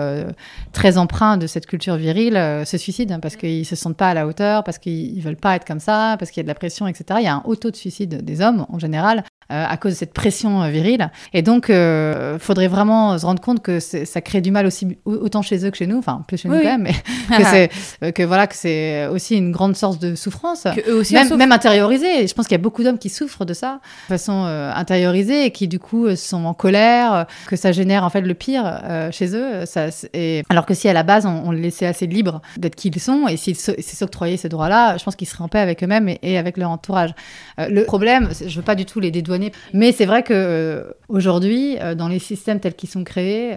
très 0.72 0.98
empreints 0.98 1.36
de 1.36 1.46
cette 1.46 1.66
culture 1.66 1.96
virile, 1.96 2.34
se 2.64 2.76
suicident 2.76 3.16
hein, 3.16 3.20
parce 3.20 3.36
qu'ils 3.36 3.66
se 3.66 3.76
sentent 3.76 3.96
pas 3.96 4.10
à 4.10 4.14
la 4.14 4.26
hauteur, 4.26 4.64
parce 4.64 4.78
qu'ils 4.78 5.20
veulent 5.20 5.36
pas 5.36 5.56
être 5.56 5.66
comme 5.66 5.80
ça, 5.80 6.16
parce 6.18 6.30
qu'il 6.30 6.40
y 6.40 6.42
a 6.42 6.44
de 6.44 6.48
la 6.48 6.54
pression, 6.54 6.86
etc. 6.86 7.04
Il 7.20 7.24
y 7.24 7.28
a 7.28 7.34
un 7.34 7.42
haut 7.44 7.56
taux 7.56 7.70
de 7.70 7.76
suicide 7.76 8.24
des 8.24 8.40
hommes 8.40 8.66
en 8.68 8.78
général, 8.78 9.24
à 9.50 9.76
cause 9.76 9.92
de 9.92 9.96
cette 9.96 10.12
pression 10.12 10.68
virile. 10.68 11.10
Et 11.32 11.42
donc, 11.42 11.68
il 11.68 12.38
faudrait 12.38 12.68
vraiment 12.68 13.18
se 13.18 13.24
rendre 13.24 13.40
compte 13.40 13.62
que 13.62 13.80
ça 13.80 14.20
crée 14.20 14.40
du 14.40 14.50
mal 14.50 14.66
aussi 14.66 14.98
autant 15.04 15.42
chez 15.42 15.64
eux 15.64 15.70
que 15.70 15.76
chez 15.76 15.86
nous, 15.86 15.98
enfin 15.98 16.22
plus 16.26 16.36
chez 16.36 16.48
nous 16.48 16.56
quand 16.56 16.64
même, 16.64 16.82
mais 16.82 16.92
que 17.36 17.44
c'est 18.00 18.12
que 18.12 18.22
voilà 18.22 18.46
que 18.46 18.54
c'est 18.54 19.06
aussi 19.06 19.36
une 19.36 19.52
grande 19.52 19.76
source 19.76 19.98
de 19.98 20.14
souffrance, 20.14 20.64
que 20.64 20.90
eux 20.90 20.96
aussi 20.96 21.14
même, 21.14 21.34
même 21.36 21.52
intériorisée. 21.52 22.26
Je 22.26 22.34
pense 22.34 22.46
qu'il 22.46 22.54
y 22.54 22.60
a 22.60 22.62
beaucoup 22.62 22.82
d'hommes 22.82 22.98
qui 22.98 23.08
souffrent 23.08 23.44
de 23.44 23.54
ça 23.54 23.80
de 24.08 24.14
façon 24.14 24.44
intériorisée 24.74 25.46
et 25.46 25.50
qui 25.50 25.68
du 25.68 25.78
coup 25.78 26.14
sont 26.16 26.44
en 26.44 26.54
colère, 26.54 27.26
que 27.46 27.56
ça 27.56 27.72
génère 27.72 28.04
en 28.04 28.10
fait 28.10 28.20
le 28.20 28.34
pire 28.34 28.82
chez 29.12 29.34
eux. 29.34 29.64
Ça, 29.64 29.86
et 30.12 30.42
alors 30.48 30.66
que 30.66 30.74
si 30.74 30.88
à 30.88 30.92
la 30.92 31.02
base 31.02 31.26
on, 31.26 31.42
on 31.46 31.50
les 31.52 31.62
laissait 31.62 31.86
assez 31.86 32.06
libres 32.06 32.42
d'être 32.56 32.74
qui 32.74 32.90
ils 32.98 33.00
sont 33.00 33.28
et 33.28 33.36
s'ils 33.36 33.56
s'octroyaient 33.56 34.36
ces 34.36 34.48
droits-là, 34.48 34.96
je 34.96 35.04
pense 35.04 35.16
qu'ils 35.16 35.28
seraient 35.28 35.44
en 35.44 35.48
paix 35.48 35.60
avec 35.60 35.82
eux-mêmes 35.84 36.08
et, 36.22 36.38
avec 36.38 36.56
leur 36.56 36.70
entourage. 36.70 37.14
Euh, 37.60 37.68
le 37.68 37.84
problème, 37.84 38.30
je 38.46 38.54
veux 38.56 38.62
pas 38.62 38.74
du 38.74 38.84
tout 38.84 39.00
les 39.00 39.10
dédouaner, 39.10 39.37
mais 39.72 39.92
c'est 39.92 40.06
vrai 40.06 40.22
que 40.22 40.32
euh, 40.34 40.84
aujourd'hui, 41.08 41.78
euh, 41.80 41.94
dans 41.94 42.08
les 42.08 42.18
systèmes 42.18 42.60
tels 42.60 42.74
qu'ils 42.74 42.88
sont 42.88 43.04
créés, 43.04 43.54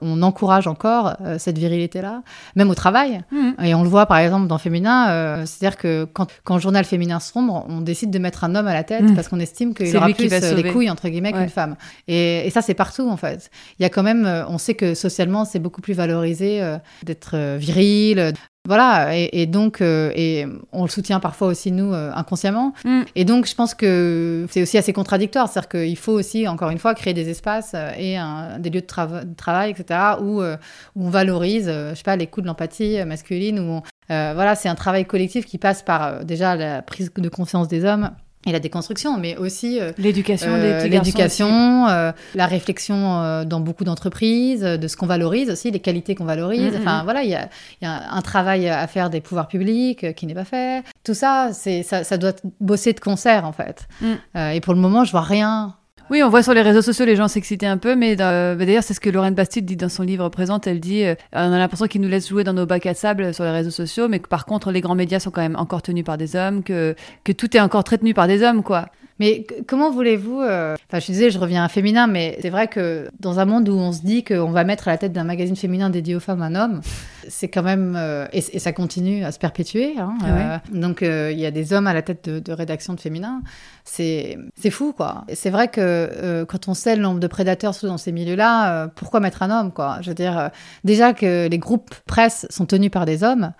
on 0.00 0.22
encourage 0.22 0.66
encore 0.66 1.16
cette 1.38 1.58
virilité-là, 1.58 2.22
même 2.56 2.70
au 2.70 2.74
travail. 2.74 3.22
Mmh. 3.30 3.64
Et 3.64 3.74
on 3.74 3.82
le 3.82 3.88
voit 3.88 4.06
par 4.06 4.18
exemple 4.18 4.46
dans 4.46 4.58
Féminin, 4.58 5.44
c'est-à-dire 5.46 5.76
que 5.76 6.04
quand, 6.12 6.30
quand 6.44 6.54
le 6.54 6.60
journal 6.60 6.84
féminin 6.84 7.20
sombre, 7.20 7.64
on 7.68 7.80
décide 7.80 8.10
de 8.10 8.18
mettre 8.18 8.44
un 8.44 8.54
homme 8.54 8.66
à 8.66 8.74
la 8.74 8.84
tête 8.84 9.02
mmh. 9.02 9.14
parce 9.14 9.28
qu'on 9.28 9.40
estime 9.40 9.74
qu'il 9.74 9.96
aura 9.96 10.08
plus 10.10 10.30
les 10.30 10.70
couilles 10.70 10.90
entre 10.90 11.08
guillemets 11.08 11.32
qu'une 11.32 11.48
femme. 11.48 11.76
Et, 12.08 12.46
et, 12.46 12.50
ça, 12.50 12.62
c'est 12.62 12.74
partout 12.74 13.08
en 13.08 13.16
fait. 13.16 13.50
Il 13.78 13.82
y 13.82 13.86
a 13.86 13.88
quand 13.88 14.02
même, 14.02 14.44
on 14.48 14.58
sait 14.58 14.74
que 14.74 14.94
socialement, 14.94 15.44
c'est 15.44 15.58
beaucoup 15.58 15.80
plus 15.80 15.94
valorisé 15.94 16.62
d'être 17.04 17.56
viril, 17.56 18.32
voilà, 18.64 19.16
et, 19.16 19.46
donc, 19.46 19.80
euh, 19.80 20.12
et 20.14 20.46
on 20.70 20.82
le 20.82 20.88
soutient 20.88 21.18
parfois 21.18 21.48
aussi, 21.48 21.72
nous, 21.72 21.92
euh, 21.92 22.12
inconsciemment. 22.14 22.72
Mm. 22.84 23.02
Et 23.16 23.24
donc, 23.24 23.46
je 23.46 23.56
pense 23.56 23.74
que 23.74 24.46
c'est 24.50 24.62
aussi 24.62 24.78
assez 24.78 24.92
contradictoire. 24.92 25.48
C'est-à-dire 25.48 25.68
qu'il 25.68 25.98
faut 25.98 26.12
aussi, 26.12 26.46
encore 26.46 26.70
une 26.70 26.78
fois, 26.78 26.94
créer 26.94 27.12
des 27.12 27.28
espaces 27.28 27.72
euh, 27.74 27.90
et 27.98 28.18
des 28.60 28.70
lieux 28.70 28.80
de, 28.80 29.34
travail, 29.34 29.70
etc., 29.72 29.98
où, 30.20 30.42
où, 30.42 30.46
on 30.94 31.10
valorise, 31.10 31.66
je 31.66 31.94
sais 31.96 32.04
pas, 32.04 32.14
les 32.14 32.28
coups 32.28 32.44
de 32.44 32.48
l'empathie 32.48 33.04
masculine, 33.04 33.58
où 33.58 33.80
voilà, 34.08 34.54
c'est 34.54 34.68
un 34.68 34.74
travail 34.76 35.06
collectif 35.06 35.44
qui 35.44 35.58
passe 35.58 35.82
par 35.82 36.24
déjà 36.24 36.54
la 36.54 36.82
prise 36.82 37.10
de 37.12 37.28
conscience 37.28 37.66
des 37.66 37.84
hommes 37.84 38.10
et 38.46 38.52
la 38.52 38.60
déconstruction, 38.60 39.18
mais 39.18 39.36
aussi 39.36 39.80
euh, 39.80 39.92
l'éducation, 39.98 40.50
euh, 40.52 40.86
l'éducation, 40.86 41.86
euh, 41.88 42.12
la 42.34 42.46
réflexion 42.46 43.44
dans 43.44 43.60
beaucoup 43.60 43.84
d'entreprises, 43.84 44.62
de 44.62 44.88
ce 44.88 44.96
qu'on 44.96 45.06
valorise 45.06 45.50
aussi, 45.50 45.70
les 45.70 45.80
qualités 45.80 46.14
qu'on 46.14 46.24
valorise. 46.24 46.72
Mm, 46.72 46.78
mm, 46.78 46.80
enfin 46.80 47.02
mm. 47.02 47.04
voilà, 47.04 47.22
il 47.22 47.30
y 47.30 47.34
a, 47.34 47.48
y 47.80 47.86
a, 47.86 48.12
un 48.12 48.22
travail 48.22 48.68
à 48.68 48.86
faire 48.86 49.10
des 49.10 49.20
pouvoirs 49.20 49.48
publics 49.48 50.14
qui 50.14 50.26
n'est 50.26 50.34
pas 50.34 50.44
fait. 50.44 50.82
Tout 51.04 51.14
ça, 51.14 51.50
c'est 51.52 51.82
ça, 51.82 52.04
ça, 52.04 52.16
doit 52.16 52.32
bosser 52.60 52.92
de 52.92 53.00
concert 53.00 53.44
en 53.44 53.52
fait. 53.52 53.86
et 54.34 54.60
pour 54.60 54.74
le 54.74 54.80
moment, 54.80 55.04
je 55.04 55.12
vois 55.12 55.22
rien 55.22 55.76
oui, 56.10 56.22
on 56.22 56.28
voit 56.28 56.42
sur 56.42 56.54
les 56.54 56.62
réseaux 56.62 56.82
sociaux 56.82 57.06
les 57.06 57.16
gens 57.16 57.28
s'exciter 57.28 57.66
un 57.66 57.78
peu, 57.78 57.94
mais 57.96 58.16
d'ailleurs, 58.16 58.82
c'est 58.82 58.94
ce 58.94 59.00
que 59.00 59.10
Lorraine 59.10 59.34
Bastide 59.34 59.64
dit 59.64 59.76
dans 59.76 59.88
son 59.88 60.02
livre 60.02 60.28
Présente. 60.28 60.66
Elle 60.66 60.80
dit 60.80 61.04
euh, 61.04 61.14
on 61.32 61.52
a 61.52 61.58
l'impression 61.58 61.86
qu'ils 61.86 62.00
nous 62.00 62.08
laissent 62.08 62.28
jouer 62.28 62.44
dans 62.44 62.52
nos 62.52 62.66
bacs 62.66 62.86
à 62.86 62.94
sable 62.94 63.32
sur 63.32 63.44
les 63.44 63.50
réseaux 63.50 63.70
sociaux, 63.70 64.08
mais 64.08 64.18
que 64.18 64.28
par 64.28 64.44
contre, 64.44 64.70
les 64.70 64.80
grands 64.80 64.94
médias 64.94 65.20
sont 65.20 65.30
quand 65.30 65.40
même 65.40 65.56
encore 65.56 65.82
tenus 65.82 66.04
par 66.04 66.18
des 66.18 66.36
hommes, 66.36 66.62
que, 66.62 66.94
que 67.24 67.32
tout 67.32 67.56
est 67.56 67.60
encore 67.60 67.84
très 67.84 67.98
tenu 67.98 68.14
par 68.14 68.26
des 68.26 68.42
hommes, 68.42 68.62
quoi. 68.62 68.88
Mais 69.22 69.46
comment 69.68 69.92
voulez-vous 69.92 70.40
euh, 70.40 70.74
Enfin, 70.88 70.98
je 70.98 71.06
disais, 71.06 71.30
je 71.30 71.38
reviens 71.38 71.62
à 71.62 71.68
féminin, 71.68 72.08
mais 72.08 72.36
c'est 72.42 72.50
vrai 72.50 72.66
que 72.66 73.08
dans 73.20 73.38
un 73.38 73.44
monde 73.44 73.68
où 73.68 73.74
on 73.74 73.92
se 73.92 74.00
dit 74.00 74.24
qu'on 74.24 74.50
va 74.50 74.64
mettre 74.64 74.88
à 74.88 74.90
la 74.90 74.98
tête 74.98 75.12
d'un 75.12 75.22
magazine 75.22 75.54
féminin 75.54 75.90
dédié 75.90 76.16
aux 76.16 76.20
femmes 76.20 76.42
un 76.42 76.56
homme, 76.56 76.80
c'est 77.28 77.46
quand 77.46 77.62
même 77.62 77.94
euh, 77.96 78.26
et, 78.32 78.40
ça 78.40 78.72
continue 78.72 79.24
à 79.24 79.30
se 79.30 79.38
perpétuer. 79.38 79.94
Hein, 79.96 80.14
ah 80.22 80.26
euh, 80.26 80.58
donc 80.72 81.02
il 81.02 81.38
y 81.38 81.46
a 81.46 81.52
des 81.52 81.72
hommes 81.72 81.86
à 81.86 81.94
la 81.94 82.02
tête 82.02 82.28
de, 82.28 82.40
de 82.40 82.52
rédaction 82.52 82.94
de 82.94 83.00
féminin. 83.00 83.42
C'est 83.84 84.38
c'est 84.60 84.70
fou 84.70 84.92
quoi. 84.92 85.24
C'est 85.32 85.50
vrai 85.50 85.68
que 85.68 86.44
quand 86.48 86.66
on 86.66 86.74
sait 86.74 86.96
le 86.96 87.02
nombre 87.02 87.20
de 87.20 87.28
prédateurs 87.28 87.74
dans 87.84 87.98
ces 87.98 88.10
milieux-là, 88.10 88.88
pourquoi 88.96 89.20
mettre 89.20 89.44
un 89.44 89.50
homme 89.50 89.70
quoi? 89.70 89.98
Je 90.00 90.08
veux 90.08 90.16
dire, 90.16 90.50
déjà 90.82 91.12
que 91.12 91.46
les 91.46 91.58
groupes 91.58 91.94
presse 92.06 92.44
sont 92.50 92.66
tenus 92.66 92.90
par 92.90 93.06
des 93.06 93.22
hommes. 93.22 93.52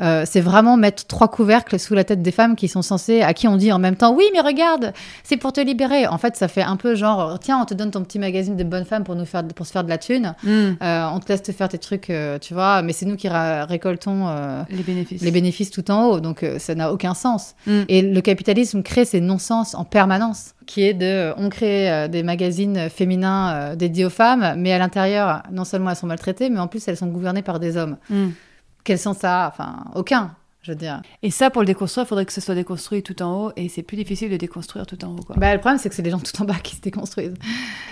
Euh, 0.00 0.24
c'est 0.26 0.40
vraiment 0.40 0.76
mettre 0.76 1.06
trois 1.06 1.28
couvercles 1.28 1.78
sous 1.78 1.94
la 1.94 2.04
tête 2.04 2.22
des 2.22 2.30
femmes 2.30 2.56
qui 2.56 2.68
sont 2.68 2.82
censées, 2.82 3.22
à 3.22 3.34
qui 3.34 3.48
on 3.48 3.56
dit 3.56 3.72
en 3.72 3.78
même 3.78 3.96
temps, 3.96 4.14
oui, 4.14 4.24
mais 4.32 4.40
regarde, 4.40 4.92
c'est 5.22 5.36
pour 5.36 5.52
te 5.52 5.60
libérer. 5.60 6.06
En 6.06 6.18
fait, 6.18 6.36
ça 6.36 6.48
fait 6.48 6.62
un 6.62 6.76
peu 6.76 6.94
genre, 6.94 7.38
tiens, 7.38 7.58
on 7.60 7.64
te 7.64 7.74
donne 7.74 7.90
ton 7.90 8.02
petit 8.02 8.18
magazine 8.18 8.56
de 8.56 8.64
bonnes 8.64 8.84
femmes 8.84 9.04
pour 9.04 9.14
nous 9.14 9.24
faire, 9.24 9.46
pour 9.48 9.66
se 9.66 9.72
faire 9.72 9.84
de 9.84 9.88
la 9.88 9.98
thune. 9.98 10.34
Mm. 10.42 10.48
Euh, 10.82 11.08
on 11.12 11.20
te 11.20 11.28
laisse 11.28 11.42
te 11.42 11.52
faire 11.52 11.68
tes 11.68 11.78
trucs, 11.78 12.10
euh, 12.10 12.38
tu 12.38 12.54
vois, 12.54 12.82
mais 12.82 12.92
c'est 12.92 13.06
nous 13.06 13.16
qui 13.16 13.28
récoltons 13.28 14.26
les 14.70 14.82
bénéfices, 14.82 15.22
les 15.22 15.30
bénéfices 15.30 15.70
tout 15.70 15.90
en 15.90 16.06
haut. 16.06 16.20
Donc 16.20 16.44
ça 16.58 16.74
n'a 16.74 16.92
aucun 16.92 17.14
sens. 17.14 17.54
Mm. 17.66 17.80
Et 17.88 18.02
le 18.02 18.20
capitalisme 18.20 18.82
crée 18.82 19.04
ces 19.04 19.20
non-sens 19.20 19.74
en 19.74 19.84
permanence 19.84 20.54
qui 20.66 20.82
est 20.82 20.94
de, 20.94 21.32
on 21.36 21.48
crée 21.48 22.08
des 22.08 22.22
magazines 22.22 22.88
féminins 22.90 23.74
dédiés 23.74 24.04
aux 24.04 24.10
femmes, 24.10 24.54
mais 24.56 24.72
à 24.72 24.78
l'intérieur, 24.78 25.42
non 25.50 25.64
seulement 25.64 25.90
elles 25.90 25.96
sont 25.96 26.06
maltraitées, 26.06 26.48
mais 26.48 26.60
en 26.60 26.68
plus 26.68 26.86
elles 26.86 26.96
sont 26.96 27.08
gouvernées 27.08 27.42
par 27.42 27.58
des 27.58 27.76
hommes. 27.76 27.96
Mm. 28.08 28.28
Quel 28.84 28.98
sens 28.98 29.18
ça 29.18 29.48
Enfin, 29.52 29.84
aucun 29.94 30.34
je 30.62 30.72
veux 30.72 30.76
dire. 30.76 31.00
Et 31.22 31.30
ça, 31.30 31.50
pour 31.50 31.62
le 31.62 31.66
déconstruire, 31.66 32.04
il 32.04 32.08
faudrait 32.08 32.26
que 32.26 32.32
ce 32.32 32.40
soit 32.40 32.54
déconstruit 32.54 33.02
tout 33.02 33.22
en 33.22 33.46
haut, 33.46 33.52
et 33.56 33.68
c'est 33.68 33.82
plus 33.82 33.96
difficile 33.96 34.30
de 34.30 34.36
déconstruire 34.36 34.86
tout 34.86 35.02
en 35.04 35.12
haut. 35.12 35.22
Quoi. 35.26 35.36
Bah, 35.38 35.54
le 35.54 35.60
problème, 35.60 35.78
c'est 35.78 35.88
que 35.88 35.94
c'est 35.94 36.02
les 36.02 36.10
gens 36.10 36.18
tout 36.18 36.40
en 36.42 36.44
bas 36.44 36.58
qui 36.62 36.76
se 36.76 36.80
déconstruisent. 36.80 37.34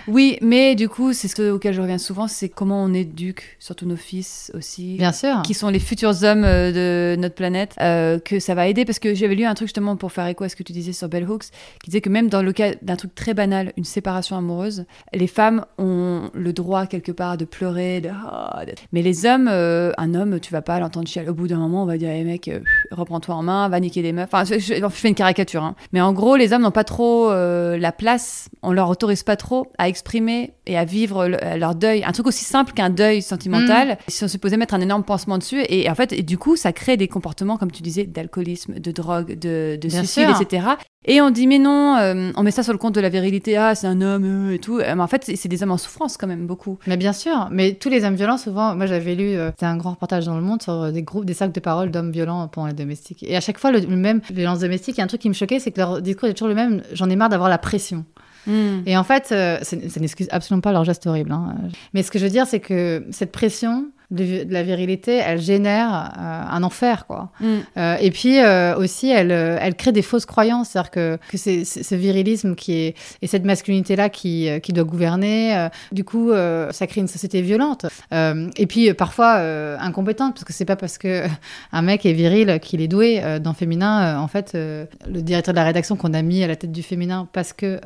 Oui, 0.07 0.39
mais 0.43 0.75
du 0.75 0.89
coup, 0.89 1.12
c'est 1.12 1.29
ce 1.29 1.51
auquel 1.51 1.73
je 1.73 1.81
reviens 1.81 1.99
souvent, 1.99 2.29
c'est 2.29 2.49
comment 2.49 2.83
on 2.83 2.93
éduque, 2.93 3.57
surtout 3.59 3.87
nos 3.87 3.97
fils 3.97 4.51
aussi. 4.55 4.97
Bien 4.97 5.12
sûr. 5.12 5.43
Qui 5.43 5.55
sont 5.55 5.69
les 5.69 5.79
futurs 5.79 6.25
hommes 6.25 6.45
euh, 6.45 6.73
de 6.73 7.21
notre 7.21 7.35
planète, 7.35 7.75
euh, 7.81 8.19
que 8.19 8.39
ça 8.39 8.55
va 8.55 8.69
aider, 8.69 8.85
parce 8.85 8.99
que 8.99 9.14
j'avais 9.14 9.35
lu 9.35 9.45
un 9.45 9.55
truc 9.55 9.69
justement 9.69 9.97
pour 9.97 10.12
faire 10.12 10.27
écho 10.27 10.45
à 10.45 10.49
ce 10.49 10.57
que 10.57 10.62
tu 10.62 10.73
disais 10.73 10.93
sur 10.93 11.09
Bell 11.09 11.29
Hooks, 11.29 11.47
qui 11.83 11.91
disait 11.91 12.01
que 12.01 12.11
même 12.11 12.29
dans 12.29 12.43
le 12.43 12.53
cas 12.53 12.75
d'un 12.83 12.97
truc 12.97 13.14
très 13.14 13.33
banal, 13.33 13.73
une 13.77 13.85
séparation 13.85 14.37
amoureuse, 14.37 14.85
les 15.14 15.27
femmes 15.27 15.64
ont 15.79 16.31
le 16.35 16.53
droit 16.53 16.87
quelque 16.87 17.12
part 17.12 17.37
de 17.39 17.45
pleurer, 17.45 18.01
de... 18.01 18.11
Ah, 18.12 18.64
mais 18.93 19.03
les 19.03 19.25
hommes, 19.25 19.49
euh, 19.51 19.93
un 19.97 20.14
homme, 20.14 20.41
tu 20.41 20.53
vas 20.53 20.62
pas 20.62 20.79
l'entendre 20.81 21.09
chialer. 21.09 21.29
Au 21.29 21.35
bout 21.35 21.49
d'un 21.49 21.59
moment, 21.59 21.83
on 21.83 21.87
va 21.87 21.97
dire, 21.97 22.11
hey, 22.11 22.25
mec, 22.25 22.51
reprends-toi 22.91 23.35
en 23.35 23.43
main, 23.43 23.69
va 23.69 23.81
niquer 23.81 24.03
des 24.03 24.13
meufs. 24.13 24.29
Enfin, 24.33 24.45
je, 24.45 24.89
fais 24.91 25.09
une 25.09 25.15
caricature. 25.15 25.63
Hein. 25.63 25.75
Mais 25.93 26.01
en 26.01 26.13
gros, 26.13 26.37
les 26.37 26.53
hommes 26.53 26.63
n'ont 26.63 26.71
pas 26.71 26.85
trop 26.85 27.31
euh, 27.31 27.79
la 27.79 27.93
place, 27.93 28.49
on 28.63 28.73
leur 28.73 28.89
autorise 28.89 29.23
pas 29.23 29.37
trop 29.37 29.67
à 29.79 29.89
exprimer 29.89 30.53
et 30.67 30.77
à 30.77 30.85
vivre 30.85 31.27
leur 31.57 31.75
deuil. 31.75 32.05
Un 32.05 32.13
truc 32.13 32.27
aussi 32.27 32.45
simple 32.45 32.73
qu'un 32.73 32.91
deuil 32.91 33.23
sentimental. 33.23 33.89
Mm. 33.91 33.97
Ils 34.09 34.15
sont 34.15 34.29
supposés 34.29 34.57
mettre 34.57 34.75
un 34.75 34.81
énorme 34.81 35.05
pansement 35.05 35.39
dessus. 35.39 35.63
Et 35.69 35.89
en 35.91 35.95
fait, 35.95 36.13
et 36.13 36.23
du 36.23 36.39
coup, 36.39 36.57
ça 36.57 36.73
crée 36.73 36.97
des 36.97 37.09
comportements, 37.09 37.57
comme 37.57 37.73
tu 37.73 37.83
disais, 37.83 38.05
d'alcoolisme, 38.05 38.79
de 38.79 38.91
drogue, 38.91 39.39
de, 39.39 39.79
de 39.81 39.89
suicide, 39.89 40.29
etc. 40.41 40.67
Et 41.05 41.21
on 41.21 41.31
dit, 41.31 41.47
mais 41.47 41.59
non, 41.59 41.97
euh, 41.97 42.33
on 42.37 42.43
met 42.43 42.51
ça 42.51 42.63
sur 42.63 42.73
le 42.73 42.79
compte 42.79 42.95
de 42.95 43.01
la 43.01 43.09
virilité, 43.09 43.57
ah, 43.57 43.75
c'est 43.75 43.87
un 43.87 44.01
homme 44.03 44.25
euh, 44.25 44.55
et 44.55 44.59
tout. 44.59 44.79
Mais 44.79 44.93
en 44.93 45.07
fait, 45.07 45.31
c'est 45.37 45.49
des 45.49 45.63
hommes 45.63 45.71
en 45.71 45.79
souffrance 45.79 46.17
quand 46.17 46.27
même, 46.27 46.47
beaucoup. 46.47 46.79
Mais 46.87 46.97
bien 46.97 47.13
sûr, 47.13 47.49
mais 47.51 47.75
tous 47.75 47.89
les 47.89 48.05
hommes 48.05 48.17
violents, 48.17 48.37
souvent, 48.37 48.75
moi 48.75 48.87
j'avais 48.87 49.15
lu, 49.15 49.37
c'était 49.51 49.67
un 49.67 49.77
grand 49.77 49.93
reportage 49.93 50.27
dans 50.27 50.37
le 50.37 50.43
monde 50.43 50.63
sur 50.63 50.93
des 50.93 51.03
groupes, 51.03 51.25
des 51.25 51.35
sacs 51.35 51.53
de 51.53 51.61
parole 51.61 51.91
d'hommes 51.91 52.11
violents 52.11 52.49
pendant 52.49 52.67
les 52.67 52.75
domestiques. 52.75 53.23
Et 53.23 53.37
à 53.37 53.41
chaque 53.41 53.59
fois, 53.59 53.71
le, 53.71 53.87
même 53.87 54.21
violence 54.31 54.59
domestique, 54.59 54.97
il 54.97 54.99
y 54.99 55.01
a 55.01 55.05
un 55.05 55.09
truc 55.09 55.21
qui 55.21 55.29
me 55.29 55.35
choquait, 55.35 55.61
c'est 55.61 55.71
que 55.71 55.79
leur 55.79 56.03
discours 56.03 56.29
est 56.29 56.35
toujours 56.35 56.49
le 56.49 56.55
même, 56.55 56.83
j'en 56.93 57.09
ai 57.09 57.17
marre 57.17 57.29
d'avoir 57.29 57.49
la 57.49 57.59
pression. 57.59 58.05
Hmm. 58.47 58.81
Et 58.87 58.97
en 58.97 59.05
fait, 59.05 59.29
euh, 59.31 59.59
ça 59.63 59.77
n'excuse 59.77 60.29
absolument 60.31 60.63
pas 60.63 60.73
leur 60.73 60.85
geste 60.85 61.07
horrible. 61.07 61.33
Hein. 61.33 61.55
Mais 61.93 62.03
ce 62.03 62.11
que 62.11 62.19
je 62.19 62.25
veux 62.25 62.31
dire, 62.31 62.47
c'est 62.47 62.61
que 62.61 63.05
cette 63.11 63.31
pression, 63.31 63.91
de, 64.11 64.47
la 64.49 64.63
virilité, 64.63 65.17
elle 65.17 65.41
génère 65.41 66.13
euh, 66.19 66.43
un 66.51 66.63
enfer, 66.63 67.07
quoi. 67.07 67.31
Mm. 67.41 67.47
Euh, 67.77 67.97
et 68.01 68.11
puis 68.11 68.41
euh, 68.41 68.75
aussi, 68.77 69.11
elle, 69.11 69.31
elle 69.31 69.75
crée 69.75 69.93
des 69.93 70.03
fausses 70.03 70.25
croyances, 70.25 70.71
c'est-à-dire 70.71 70.91
que, 70.91 71.19
que 71.31 71.37
c'est 71.37 71.65
ce 71.65 71.95
virilisme 71.95 72.55
qui 72.55 72.73
est 72.75 72.97
et 73.21 73.27
cette 73.27 73.45
masculinité-là 73.45 74.09
qui, 74.09 74.49
qui 74.63 74.73
doit 74.73 74.85
gouverner. 74.85 75.69
du 75.93 76.05
coup, 76.05 76.33
ça 76.33 76.87
crée 76.87 77.01
une 77.01 77.09
société 77.09 77.43
violente. 77.43 77.87
et 78.13 78.67
puis 78.67 78.93
parfois 78.95 79.37
incompétente, 79.81 80.35
parce 80.35 80.45
que 80.45 80.53
c'est 80.53 80.65
pas 80.65 80.77
parce 80.77 80.99
que 80.99 81.25
un 81.73 81.83
mec 81.83 82.07
est 82.07 82.13
viril 82.13 82.59
qu'il 82.61 82.81
est 82.81 82.89
doué. 82.89 83.23
dans 83.41 83.53
féminin, 83.53 84.19
en 84.19 84.29
fait, 84.29 84.53
le 84.55 85.23
directeur 85.23 85.53
de 85.53 85.59
la 85.59 85.65
rédaction 85.65 85.97
qu'on 85.97 86.15
a 86.15 86.23
mis 86.23 86.43
à 86.43 86.47
la 86.47 86.57
tête 86.57 86.73
du 86.73 86.83
féminin 86.83 87.29
parce 87.33 87.53
que 87.53 87.81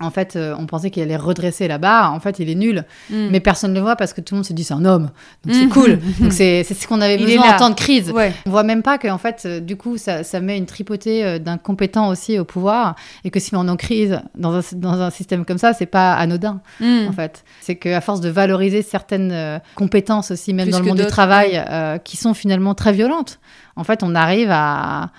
en 0.00 0.10
fait, 0.10 0.36
on 0.36 0.66
pensait 0.66 0.90
qu'il 0.90 1.02
allait 1.02 1.16
redresser 1.16 1.68
la 1.68 1.78
barre. 1.78 2.12
En 2.12 2.20
fait, 2.20 2.38
il 2.38 2.48
est 2.48 2.54
nul, 2.54 2.84
mm. 3.10 3.28
mais 3.30 3.40
personne 3.40 3.72
ne 3.72 3.76
le 3.76 3.82
voit 3.82 3.96
parce 3.96 4.12
que 4.12 4.20
tout 4.20 4.34
le 4.34 4.38
monde 4.38 4.46
se 4.46 4.52
dit 4.52 4.64
c'est 4.64 4.74
un 4.74 4.84
homme. 4.84 5.10
Donc 5.44 5.54
c'est 5.54 5.68
cool. 5.68 5.98
Donc 6.20 6.32
c'est 6.32 6.64
ce 6.64 6.86
qu'on 6.86 7.00
avait 7.00 7.18
besoin 7.18 7.54
en 7.54 7.58
temps 7.58 7.70
de 7.70 7.74
crise. 7.74 8.12
On 8.46 8.50
voit 8.50 8.62
même 8.62 8.82
pas 8.82 8.98
que 8.98 9.08
en 9.08 9.18
fait, 9.18 9.42
euh, 9.44 9.60
du 9.60 9.76
coup, 9.76 9.96
ça, 9.96 10.24
ça 10.24 10.40
met 10.40 10.56
une 10.56 10.66
tripotée 10.66 11.24
euh, 11.24 11.38
d'incompétents 11.38 12.08
aussi 12.08 12.38
au 12.38 12.44
pouvoir 12.44 12.94
et 13.24 13.30
que 13.30 13.40
si 13.40 13.54
on 13.54 13.66
est 13.66 13.70
en 13.70 13.76
crise 13.76 14.20
dans 14.36 14.54
un, 14.54 14.62
dans 14.74 15.00
un 15.00 15.10
système 15.10 15.44
comme 15.44 15.58
ça, 15.58 15.72
c'est 15.72 15.86
pas 15.86 16.14
anodin 16.14 16.60
mm. 16.80 17.08
en 17.08 17.12
fait. 17.12 17.44
C'est 17.60 17.76
qu'à 17.76 18.00
force 18.00 18.20
de 18.20 18.28
valoriser 18.28 18.82
certaines 18.82 19.32
euh, 19.32 19.58
compétences 19.74 20.30
aussi, 20.30 20.54
même 20.54 20.70
dans 20.70 20.78
le 20.78 20.86
monde 20.86 20.98
du 20.98 21.06
travail, 21.06 21.62
qui 22.04 22.16
sont 22.16 22.34
finalement 22.34 22.74
très 22.74 22.92
violentes 22.92 23.38
en 23.76 23.84
fait, 23.84 24.02
on 24.02 24.14
arrive 24.14 24.48
à, 24.50 25.10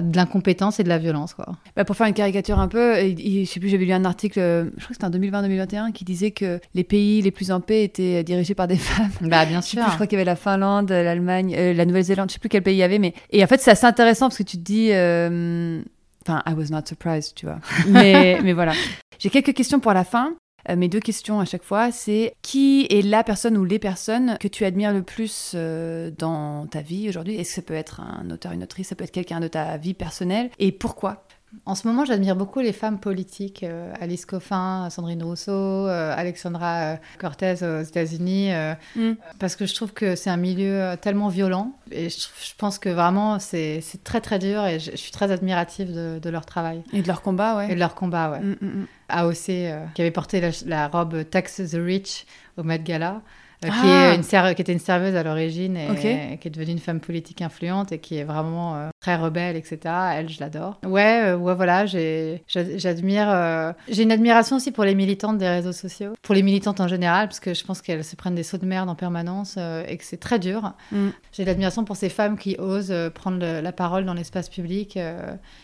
de 0.00 0.16
l'incompétence 0.16 0.80
et 0.80 0.84
de 0.84 0.88
la 0.88 0.98
violence. 0.98 1.34
Quoi. 1.34 1.46
Bah, 1.76 1.84
pour 1.84 1.96
faire 1.96 2.06
une 2.06 2.14
caricature 2.14 2.58
un 2.58 2.68
peu, 2.68 2.94
je 2.96 3.44
sais 3.44 3.60
plus, 3.60 3.68
j'avais 3.68 3.84
lu 3.84 3.92
un 3.92 4.04
article, 4.04 4.38
je 4.40 4.84
crois 4.84 4.88
que 4.88 4.94
c'était 4.94 5.04
en 5.04 5.10
2020-2021, 5.10 5.92
qui 5.92 6.04
disait 6.04 6.30
que 6.30 6.60
les 6.74 6.84
pays 6.84 7.22
les 7.22 7.30
plus 7.30 7.50
en 7.50 7.60
paix 7.60 7.84
étaient 7.84 8.24
dirigés 8.24 8.54
par 8.54 8.68
des 8.68 8.76
femmes. 8.76 9.10
Bah, 9.22 9.44
bien 9.44 9.60
sûr. 9.60 9.82
je 9.88 9.94
crois 9.94 10.06
qu'il 10.06 10.18
y 10.18 10.20
avait 10.20 10.24
la 10.30 10.36
Finlande, 10.36 10.90
l'Allemagne, 10.90 11.54
euh, 11.56 11.72
la 11.74 11.84
Nouvelle-Zélande, 11.84 12.28
je 12.30 12.34
sais 12.34 12.40
plus 12.40 12.48
quel 12.48 12.62
pays 12.62 12.74
il 12.76 12.78
y 12.78 12.82
avait, 12.82 12.98
mais 12.98 13.14
et 13.30 13.42
en 13.42 13.46
fait, 13.46 13.60
c'est 13.60 13.70
assez 13.70 13.86
intéressant 13.86 14.26
parce 14.28 14.38
que 14.38 14.42
tu 14.42 14.56
te 14.58 14.62
dis. 14.62 14.90
Euh, 14.92 15.82
Enfin, 16.26 16.42
I 16.46 16.52
was 16.52 16.70
not 16.70 16.82
surprised, 16.86 17.34
tu 17.36 17.46
vois. 17.46 17.58
Mais, 17.88 18.38
mais 18.42 18.52
voilà. 18.52 18.72
J'ai 19.18 19.30
quelques 19.30 19.54
questions 19.54 19.80
pour 19.80 19.94
la 19.94 20.04
fin. 20.04 20.34
Euh, 20.68 20.76
mes 20.76 20.88
deux 20.88 21.00
questions 21.00 21.40
à 21.40 21.44
chaque 21.44 21.64
fois, 21.64 21.90
c'est 21.92 22.34
qui 22.42 22.86
est 22.90 23.02
la 23.02 23.24
personne 23.24 23.56
ou 23.56 23.64
les 23.64 23.78
personnes 23.78 24.36
que 24.38 24.48
tu 24.48 24.64
admires 24.64 24.92
le 24.92 25.02
plus 25.02 25.52
euh, 25.54 26.10
dans 26.16 26.66
ta 26.66 26.80
vie 26.80 27.08
aujourd'hui? 27.08 27.36
Est-ce 27.36 27.50
que 27.50 27.54
ça 27.56 27.62
peut 27.62 27.74
être 27.74 28.00
un 28.00 28.30
auteur, 28.30 28.52
une 28.52 28.62
autrice, 28.62 28.88
ça 28.88 28.94
peut 28.94 29.04
être 29.04 29.12
quelqu'un 29.12 29.40
de 29.40 29.48
ta 29.48 29.76
vie 29.76 29.94
personnelle? 29.94 30.50
Et 30.58 30.72
pourquoi? 30.72 31.24
En 31.64 31.74
ce 31.74 31.88
moment, 31.88 32.04
j'admire 32.04 32.36
beaucoup 32.36 32.60
les 32.60 32.74
femmes 32.74 32.98
politiques, 32.98 33.62
euh, 33.62 33.92
Alice 34.00 34.26
Coffin, 34.26 34.88
Sandrine 34.90 35.22
Rousseau, 35.22 35.50
euh, 35.52 36.14
Alexandra 36.14 36.76
euh, 36.76 36.96
Cortez 37.18 37.54
aux 37.62 37.82
États-Unis, 37.82 38.50
mm. 38.96 39.12
parce 39.38 39.56
que 39.56 39.64
je 39.64 39.74
trouve 39.74 39.92
que 39.92 40.14
c'est 40.14 40.30
un 40.30 40.36
milieu 40.36 40.94
tellement 41.00 41.28
violent 41.28 41.72
et 41.90 42.10
je, 42.10 42.26
pense 42.58 42.78
que 42.78 42.90
vraiment 42.90 43.38
c'est 43.38 43.82
très 44.04 44.20
très 44.20 44.38
dur 44.38 44.66
et 44.66 44.78
je, 44.78 44.94
suis 44.96 45.10
très 45.10 45.30
admirative 45.30 45.92
de, 46.20 46.30
leur 46.30 46.44
travail. 46.44 46.82
Et 46.92 47.00
de 47.00 47.08
leur 47.08 47.22
combat, 47.22 47.56
ouais. 47.56 47.72
Et 47.72 47.74
de 47.74 47.80
leur 47.80 47.94
combat, 47.94 48.30
ouais. 48.30 48.40
Mm, 48.40 48.56
mm, 48.60 48.86
AOC, 49.08 49.92
qui 49.94 50.00
avait 50.00 50.10
porté 50.10 50.40
la, 50.40 50.50
la, 50.66 50.88
robe 50.88 51.28
Tax 51.28 51.56
the 51.70 51.76
Rich 51.76 52.26
au 52.56 52.62
Met 52.62 52.80
Gala. 52.80 53.22
Euh, 53.64 53.68
qui, 53.68 53.88
est 53.88 54.36
ah. 54.36 54.46
une 54.48 54.54
qui 54.54 54.62
était 54.62 54.72
une 54.72 54.78
serveuse 54.78 55.16
à 55.16 55.24
l'origine 55.24 55.76
et 55.76 56.38
qui 56.38 56.46
est 56.46 56.50
devenue 56.50 56.72
une 56.72 56.78
femme 56.78 57.00
politique 57.00 57.42
influente 57.42 57.90
et 57.90 57.98
qui 57.98 58.16
est 58.16 58.22
vraiment 58.22 58.76
euh, 58.76 58.88
très 59.00 59.16
rebelle, 59.16 59.56
etc. 59.56 59.78
Elle, 60.12 60.28
je 60.28 60.38
l'adore. 60.38 60.78
Ouais, 60.86 61.22
euh, 61.24 61.36
ouais, 61.36 61.56
voilà, 61.56 61.84
j'admire. 61.86 63.74
J'ai 63.88 64.02
une 64.04 64.12
admiration 64.12 64.56
aussi 64.56 64.70
pour 64.70 64.84
les 64.84 64.94
militantes 64.94 65.38
des 65.38 65.48
réseaux 65.48 65.72
sociaux, 65.72 66.12
pour 66.22 66.36
les 66.36 66.42
militantes 66.42 66.80
en 66.80 66.86
général, 66.86 67.26
parce 67.26 67.40
que 67.40 67.52
je 67.52 67.64
pense 67.64 67.82
qu'elles 67.82 68.04
se 68.04 68.14
prennent 68.14 68.36
des 68.36 68.44
sauts 68.44 68.58
de 68.58 68.66
merde 68.66 68.88
en 68.88 68.94
permanence 68.94 69.58
et 69.88 69.96
que 69.96 70.04
c'est 70.04 70.20
très 70.20 70.38
dur. 70.38 70.74
Mm. 70.92 71.08
J'ai 71.32 71.42
de 71.42 71.48
l'admiration 71.48 71.84
pour 71.84 71.96
ces 71.96 72.10
femmes 72.10 72.38
qui 72.38 72.54
osent 72.60 72.94
prendre 73.12 73.44
la 73.60 73.72
parole 73.72 74.04
dans 74.04 74.14
l'espace 74.14 74.48
public 74.48 74.96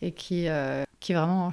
et 0.02 0.10
qui, 0.10 0.48
qui 1.04 1.12
vraiment 1.12 1.46
en. 1.46 1.52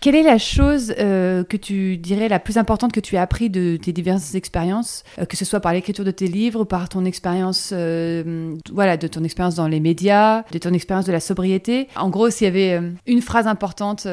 Quelle 0.00 0.14
est 0.14 0.22
la 0.22 0.38
chose 0.38 0.94
euh, 0.98 1.44
que 1.44 1.58
tu 1.58 1.98
dirais 1.98 2.28
la 2.30 2.38
plus 2.38 2.56
importante 2.56 2.90
que 2.90 3.00
tu 3.00 3.18
as 3.18 3.22
appris 3.22 3.50
de 3.50 3.76
tes 3.76 3.92
diverses 3.92 4.34
expériences, 4.34 5.04
euh, 5.18 5.26
que 5.26 5.36
ce 5.36 5.44
soit 5.44 5.60
par 5.60 5.74
l'écriture 5.74 6.06
de 6.06 6.10
tes 6.10 6.26
livres 6.26 6.64
par 6.64 6.88
ton 6.88 7.04
expérience, 7.04 7.70
euh, 7.74 8.56
voilà, 8.72 8.96
de 8.96 9.06
ton 9.08 9.22
expérience 9.24 9.56
dans 9.56 9.68
les 9.68 9.78
médias, 9.78 10.42
de 10.52 10.58
ton 10.58 10.72
expérience 10.72 11.04
de 11.04 11.12
la 11.12 11.20
sobriété? 11.20 11.88
En 11.96 12.08
gros, 12.08 12.30
s'il 12.30 12.46
y 12.46 12.48
avait 12.48 12.80
une 13.06 13.20
phrase 13.20 13.46
importante 13.46 14.06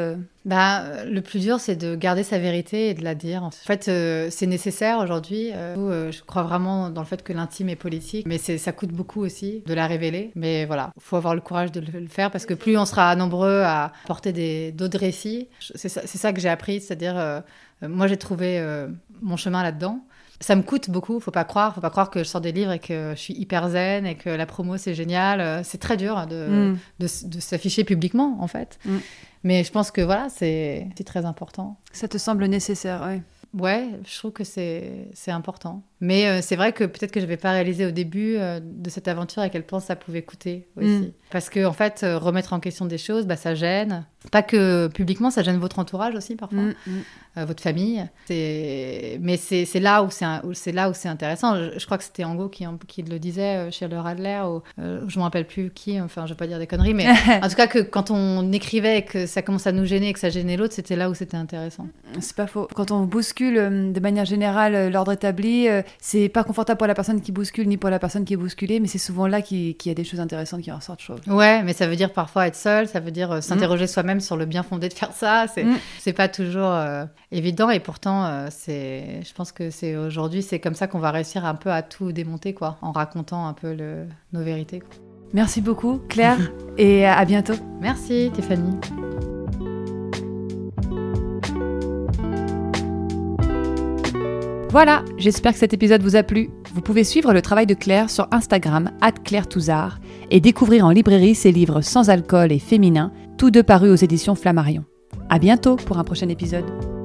bah, 0.48 1.04
le 1.04 1.20
plus 1.20 1.42
dur, 1.42 1.60
c'est 1.60 1.76
de 1.76 1.96
garder 1.96 2.24
sa 2.24 2.40
vérité 2.40 2.90
et 2.90 2.94
de 2.94 3.04
la 3.04 3.16
dire. 3.16 3.44
En 3.44 3.52
fait, 3.52 3.90
euh, 3.90 4.30
c'est 4.32 4.48
nécessaire 4.48 5.00
aujourd'hui. 5.00 5.52
Euh, 5.54 5.76
euh, 5.78 6.12
je 6.12 6.24
crois 6.24 6.44
vraiment 6.44 6.90
dans 6.90 7.02
le 7.02 7.08
fait 7.08 7.22
que 7.22 7.34
l'intime 7.34 7.68
est 7.68 7.76
politique, 7.76 8.26
mais 8.26 8.38
ça 8.38 8.72
coûte 8.72 8.92
beaucoup 8.92 9.22
aussi 9.22 9.62
de 9.66 9.74
la 9.74 9.88
révéler. 9.88 10.32
Mais 10.36 10.66
voilà, 10.66 10.92
il 10.96 11.04
faut 11.04 11.18
avoir 11.18 11.36
le 11.36 11.42
courage 11.42 11.74
de 11.74 11.82
le 11.82 12.08
faire 12.08 12.32
parce 12.32 12.46
que 12.46 12.54
plus 12.54 12.78
on 12.78 12.86
sera 12.86 13.14
nombreux 13.18 13.62
à 13.64 13.92
porter 14.06 14.72
d'autres 14.72 15.00
récits, 15.00 15.50
c'est 15.60 15.90
ça, 15.90 16.32
que 16.32 16.40
j'ai 16.40 16.48
appris. 16.48 16.80
C'est-à-dire, 16.80 17.44
moi, 17.82 18.08
j'ai 18.08 18.18
trouvé 18.18 18.64
mon 19.22 19.36
chemin 19.36 19.64
là-dedans. 19.64 20.00
Ça 20.40 20.56
me 20.56 20.62
coûte 20.62 20.90
beaucoup, 20.90 21.20
faut 21.20 21.32
pas 21.32 21.44
croire, 21.44 21.74
faut 21.74 21.82
pas 21.82 21.90
croire 21.90 22.10
que 22.12 22.20
je 22.20 22.26
sors 22.26 22.42
des 22.42 22.52
livres 22.52 22.72
et 22.72 22.80
que 22.80 23.14
je 23.16 23.20
suis 23.20 23.34
hyper 23.34 23.70
zen 23.70 24.06
et 24.06 24.16
que 24.16 24.30
la 24.30 24.46
promo 24.46 24.78
c'est 24.78 24.94
génial. 24.94 25.64
C'est 25.64 25.80
très 25.80 25.98
dur 25.98 26.28
de, 26.28 26.74
mm. 26.74 26.78
de, 27.00 27.40
s'afficher 27.40 27.84
publiquement 27.84 28.38
en 28.40 28.48
fait. 28.48 28.78
Mm. 28.86 28.98
Mais 29.44 29.64
je 29.64 29.72
pense 29.72 29.92
que 29.92 30.02
voilà, 30.02 30.28
c'est 30.30 30.90
très 31.06 31.26
important. 31.26 31.80
Ça 31.92 32.08
te 32.08 32.18
semble 32.18 32.46
nécessaire, 32.46 33.04
oui. 33.08 33.22
Ouais, 33.58 33.90
je 34.06 34.18
trouve 34.18 34.32
que 34.32 34.44
c'est 34.44 35.32
important. 35.32 35.84
Mais 36.02 36.28
euh, 36.28 36.40
c'est 36.42 36.56
vrai 36.56 36.74
que 36.74 36.84
peut-être 36.84 37.12
que 37.12 37.20
je 37.20 37.26
n'avais 37.26 37.38
pas 37.38 37.52
réalisé 37.52 37.86
au 37.86 37.92
début 37.92 38.36
euh, 38.36 38.60
de 38.62 38.90
cette 38.90 39.08
aventure 39.08 39.42
à 39.42 39.50
quel 39.50 39.66
point 39.66 39.80
ça 39.80 39.96
pouvait 39.96 40.22
coûter 40.22 40.68
aussi. 40.76 40.88
Mm. 40.88 41.12
Parce 41.32 41.50
que 41.50 41.66
en 41.66 41.74
fait, 41.74 42.02
euh, 42.04 42.18
remettre 42.18 42.54
en 42.54 42.60
question 42.60 42.86
des 42.86 42.98
choses, 42.98 43.26
bah, 43.26 43.36
ça 43.36 43.56
gêne. 43.56 44.06
Pas 44.32 44.44
que 44.44 44.88
publiquement, 44.88 45.32
ça 45.32 45.44
gêne 45.44 45.58
votre 45.58 45.80
entourage 45.80 46.14
aussi 46.14 46.36
parfois. 46.36 46.60
Votre 47.46 47.62
famille. 47.62 48.06
Mais 48.30 49.38
c'est 49.38 49.80
là 49.80 50.04
où 50.04 50.10
c'est 50.10 50.72
là 50.72 50.90
où 50.90 50.94
c'est 50.94 51.10
intéressant. 51.10 51.56
Je, 51.56 51.86
crois 51.86 51.98
que 51.98 52.04
c'était 52.04 52.24
Ango 52.24 52.50
qui, 52.50 52.66
qui 52.88 53.04
le 53.04 53.20
disait 53.20 53.72
chez 53.72 53.88
Le 53.88 54.00
Radler, 54.00 54.42
ou, 54.48 54.62
je 54.78 54.84
ne 54.84 55.18
me 55.18 55.22
rappelle 55.22 55.48
plus 55.48 55.72
qui, 55.72 56.00
enfin 56.02 56.26
je 56.26 56.32
ne 56.32 56.36
vais 56.36 56.38
pas 56.38 56.48
dire 56.48 56.60
des 56.60 56.68
conneries, 56.68 56.94
mais 56.94 57.08
en 57.42 57.48
tout 57.48 57.56
cas 57.56 57.68
que 57.68 57.80
quand 57.80 58.12
on 58.12 58.52
écrivait 58.52 59.00
et 59.00 59.02
que 59.04 59.26
ça 59.26 59.42
commence 59.42 59.68
à 59.68 59.72
nous 59.72 59.86
gêner 59.86 60.10
et 60.10 60.14
que 60.14 60.20
ça 60.20 60.30
gênait 60.30 60.58
l'autre, 60.58 60.74
c'était 60.74 60.96
là 60.96 61.10
où 61.10 61.14
c'était 61.14 61.38
intéressant. 61.38 61.88
C'est 62.20 62.36
pas 62.36 62.48
faux. 62.48 62.68
Quand 62.74 62.92
on 62.92 63.04
bouscule 63.04 63.92
de 63.94 64.00
manière 64.00 64.26
générale 64.26 64.92
l'ordre 64.92 65.12
établi, 65.12 65.68
c'est 66.00 66.30
pas 66.30 66.44
confortable 66.44 66.78
pour 66.78 66.88
la 66.88 66.96
personne 66.96 67.22
qui 67.22 67.32
bouscule 67.32 67.68
ni 67.68 67.78
pour 67.78 67.90
la 67.90 68.00
personne 68.00 68.26
qui 68.26 68.34
est 68.34 68.38
bousculée, 68.38 68.80
mais 68.80 68.88
c'est 68.88 68.98
souvent 68.98 69.28
là 69.28 69.42
qu'il 69.42 69.76
y 69.86 69.90
a 69.90 69.94
des 69.94 70.04
choses 70.04 70.20
intéressantes 70.20 70.62
qui 70.62 70.72
ressortent. 70.72 70.98
Chose. 71.00 71.20
Ouais, 71.28 71.64
mais 71.64 71.74
ça 71.74 71.88
veut 71.88 71.96
dire 71.96 72.12
parfois 72.12 72.48
être 72.48 72.56
seul, 72.56 72.88
ça 72.88 73.00
veut 73.00 73.12
dire 73.12 73.32
euh, 73.32 73.42
s'interroger 73.42 73.84
mm. 73.84 73.88
soi-même 73.88 74.20
sur 74.20 74.36
le 74.36 74.46
bien 74.46 74.64
fondé 74.64 74.90
de 74.90 74.94
faire 74.94 75.12
ça. 75.12 75.46
C'est 75.48 75.64
mm. 75.64 76.14
pas 76.14 76.28
toujours 76.28 76.72
euh, 76.72 77.06
évident 77.32 77.70
et 77.70 77.80
pourtant, 77.80 78.26
euh, 78.26 78.48
c'est, 78.50 79.22
je 79.24 79.34
pense 79.34 79.52
que 79.52 79.70
c'est 79.70 79.96
aujourd'hui, 79.96 80.42
c'est 80.42 80.60
comme 80.60 80.76
ça 80.76 80.88
qu'on 80.88 81.00
va 81.00 81.12
réussir 81.12 81.46
un 81.46 81.56
peu 81.56 81.72
à 81.72 81.82
tout 81.82 82.12
démonter, 82.12 82.54
quoi, 82.54 82.78
en 82.82 82.92
racontant 82.92 83.48
un 83.48 83.54
peu 83.54 83.74
le, 83.74 84.06
nos 84.34 84.44
vérités. 84.44 84.82
Merci 85.34 85.62
beaucoup, 85.62 86.00
Claire, 86.10 86.38
et 86.78 87.06
à 87.06 87.24
bientôt. 87.26 87.56
Merci, 87.82 88.30
Stéphanie. 88.34 88.78
Voilà, 94.70 95.04
j'espère 95.18 95.54
que 95.54 95.60
cet 95.60 95.74
épisode 95.74 96.04
vous 96.04 96.16
a 96.16 96.24
plu. 96.24 96.50
Vous 96.74 96.82
pouvez 96.82 97.04
suivre 97.04 97.34
le 97.34 97.42
travail 97.42 97.66
de 97.66 97.74
Claire 97.74 98.10
sur 98.10 98.28
Instagram, 98.32 98.92
Claire 99.24 99.48
Touzard, 99.48 100.00
et 100.30 100.42
découvrir 100.42 100.86
en 100.86 100.92
librairie 100.92 101.36
ses 101.36 101.52
livres 101.52 101.82
sans 101.82 102.10
alcool 102.10 102.52
et 102.52 102.60
féminins, 102.60 103.12
tous 103.38 103.50
deux 103.50 103.64
parus 103.64 103.92
aux 103.92 104.04
éditions 104.04 104.36
Flammarion. 104.36 104.84
À 105.30 105.40
bientôt 105.40 105.78
pour 105.78 105.98
un 105.98 106.04
prochain 106.04 106.30
épisode. 106.30 106.97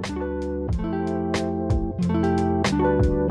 you 2.72 3.21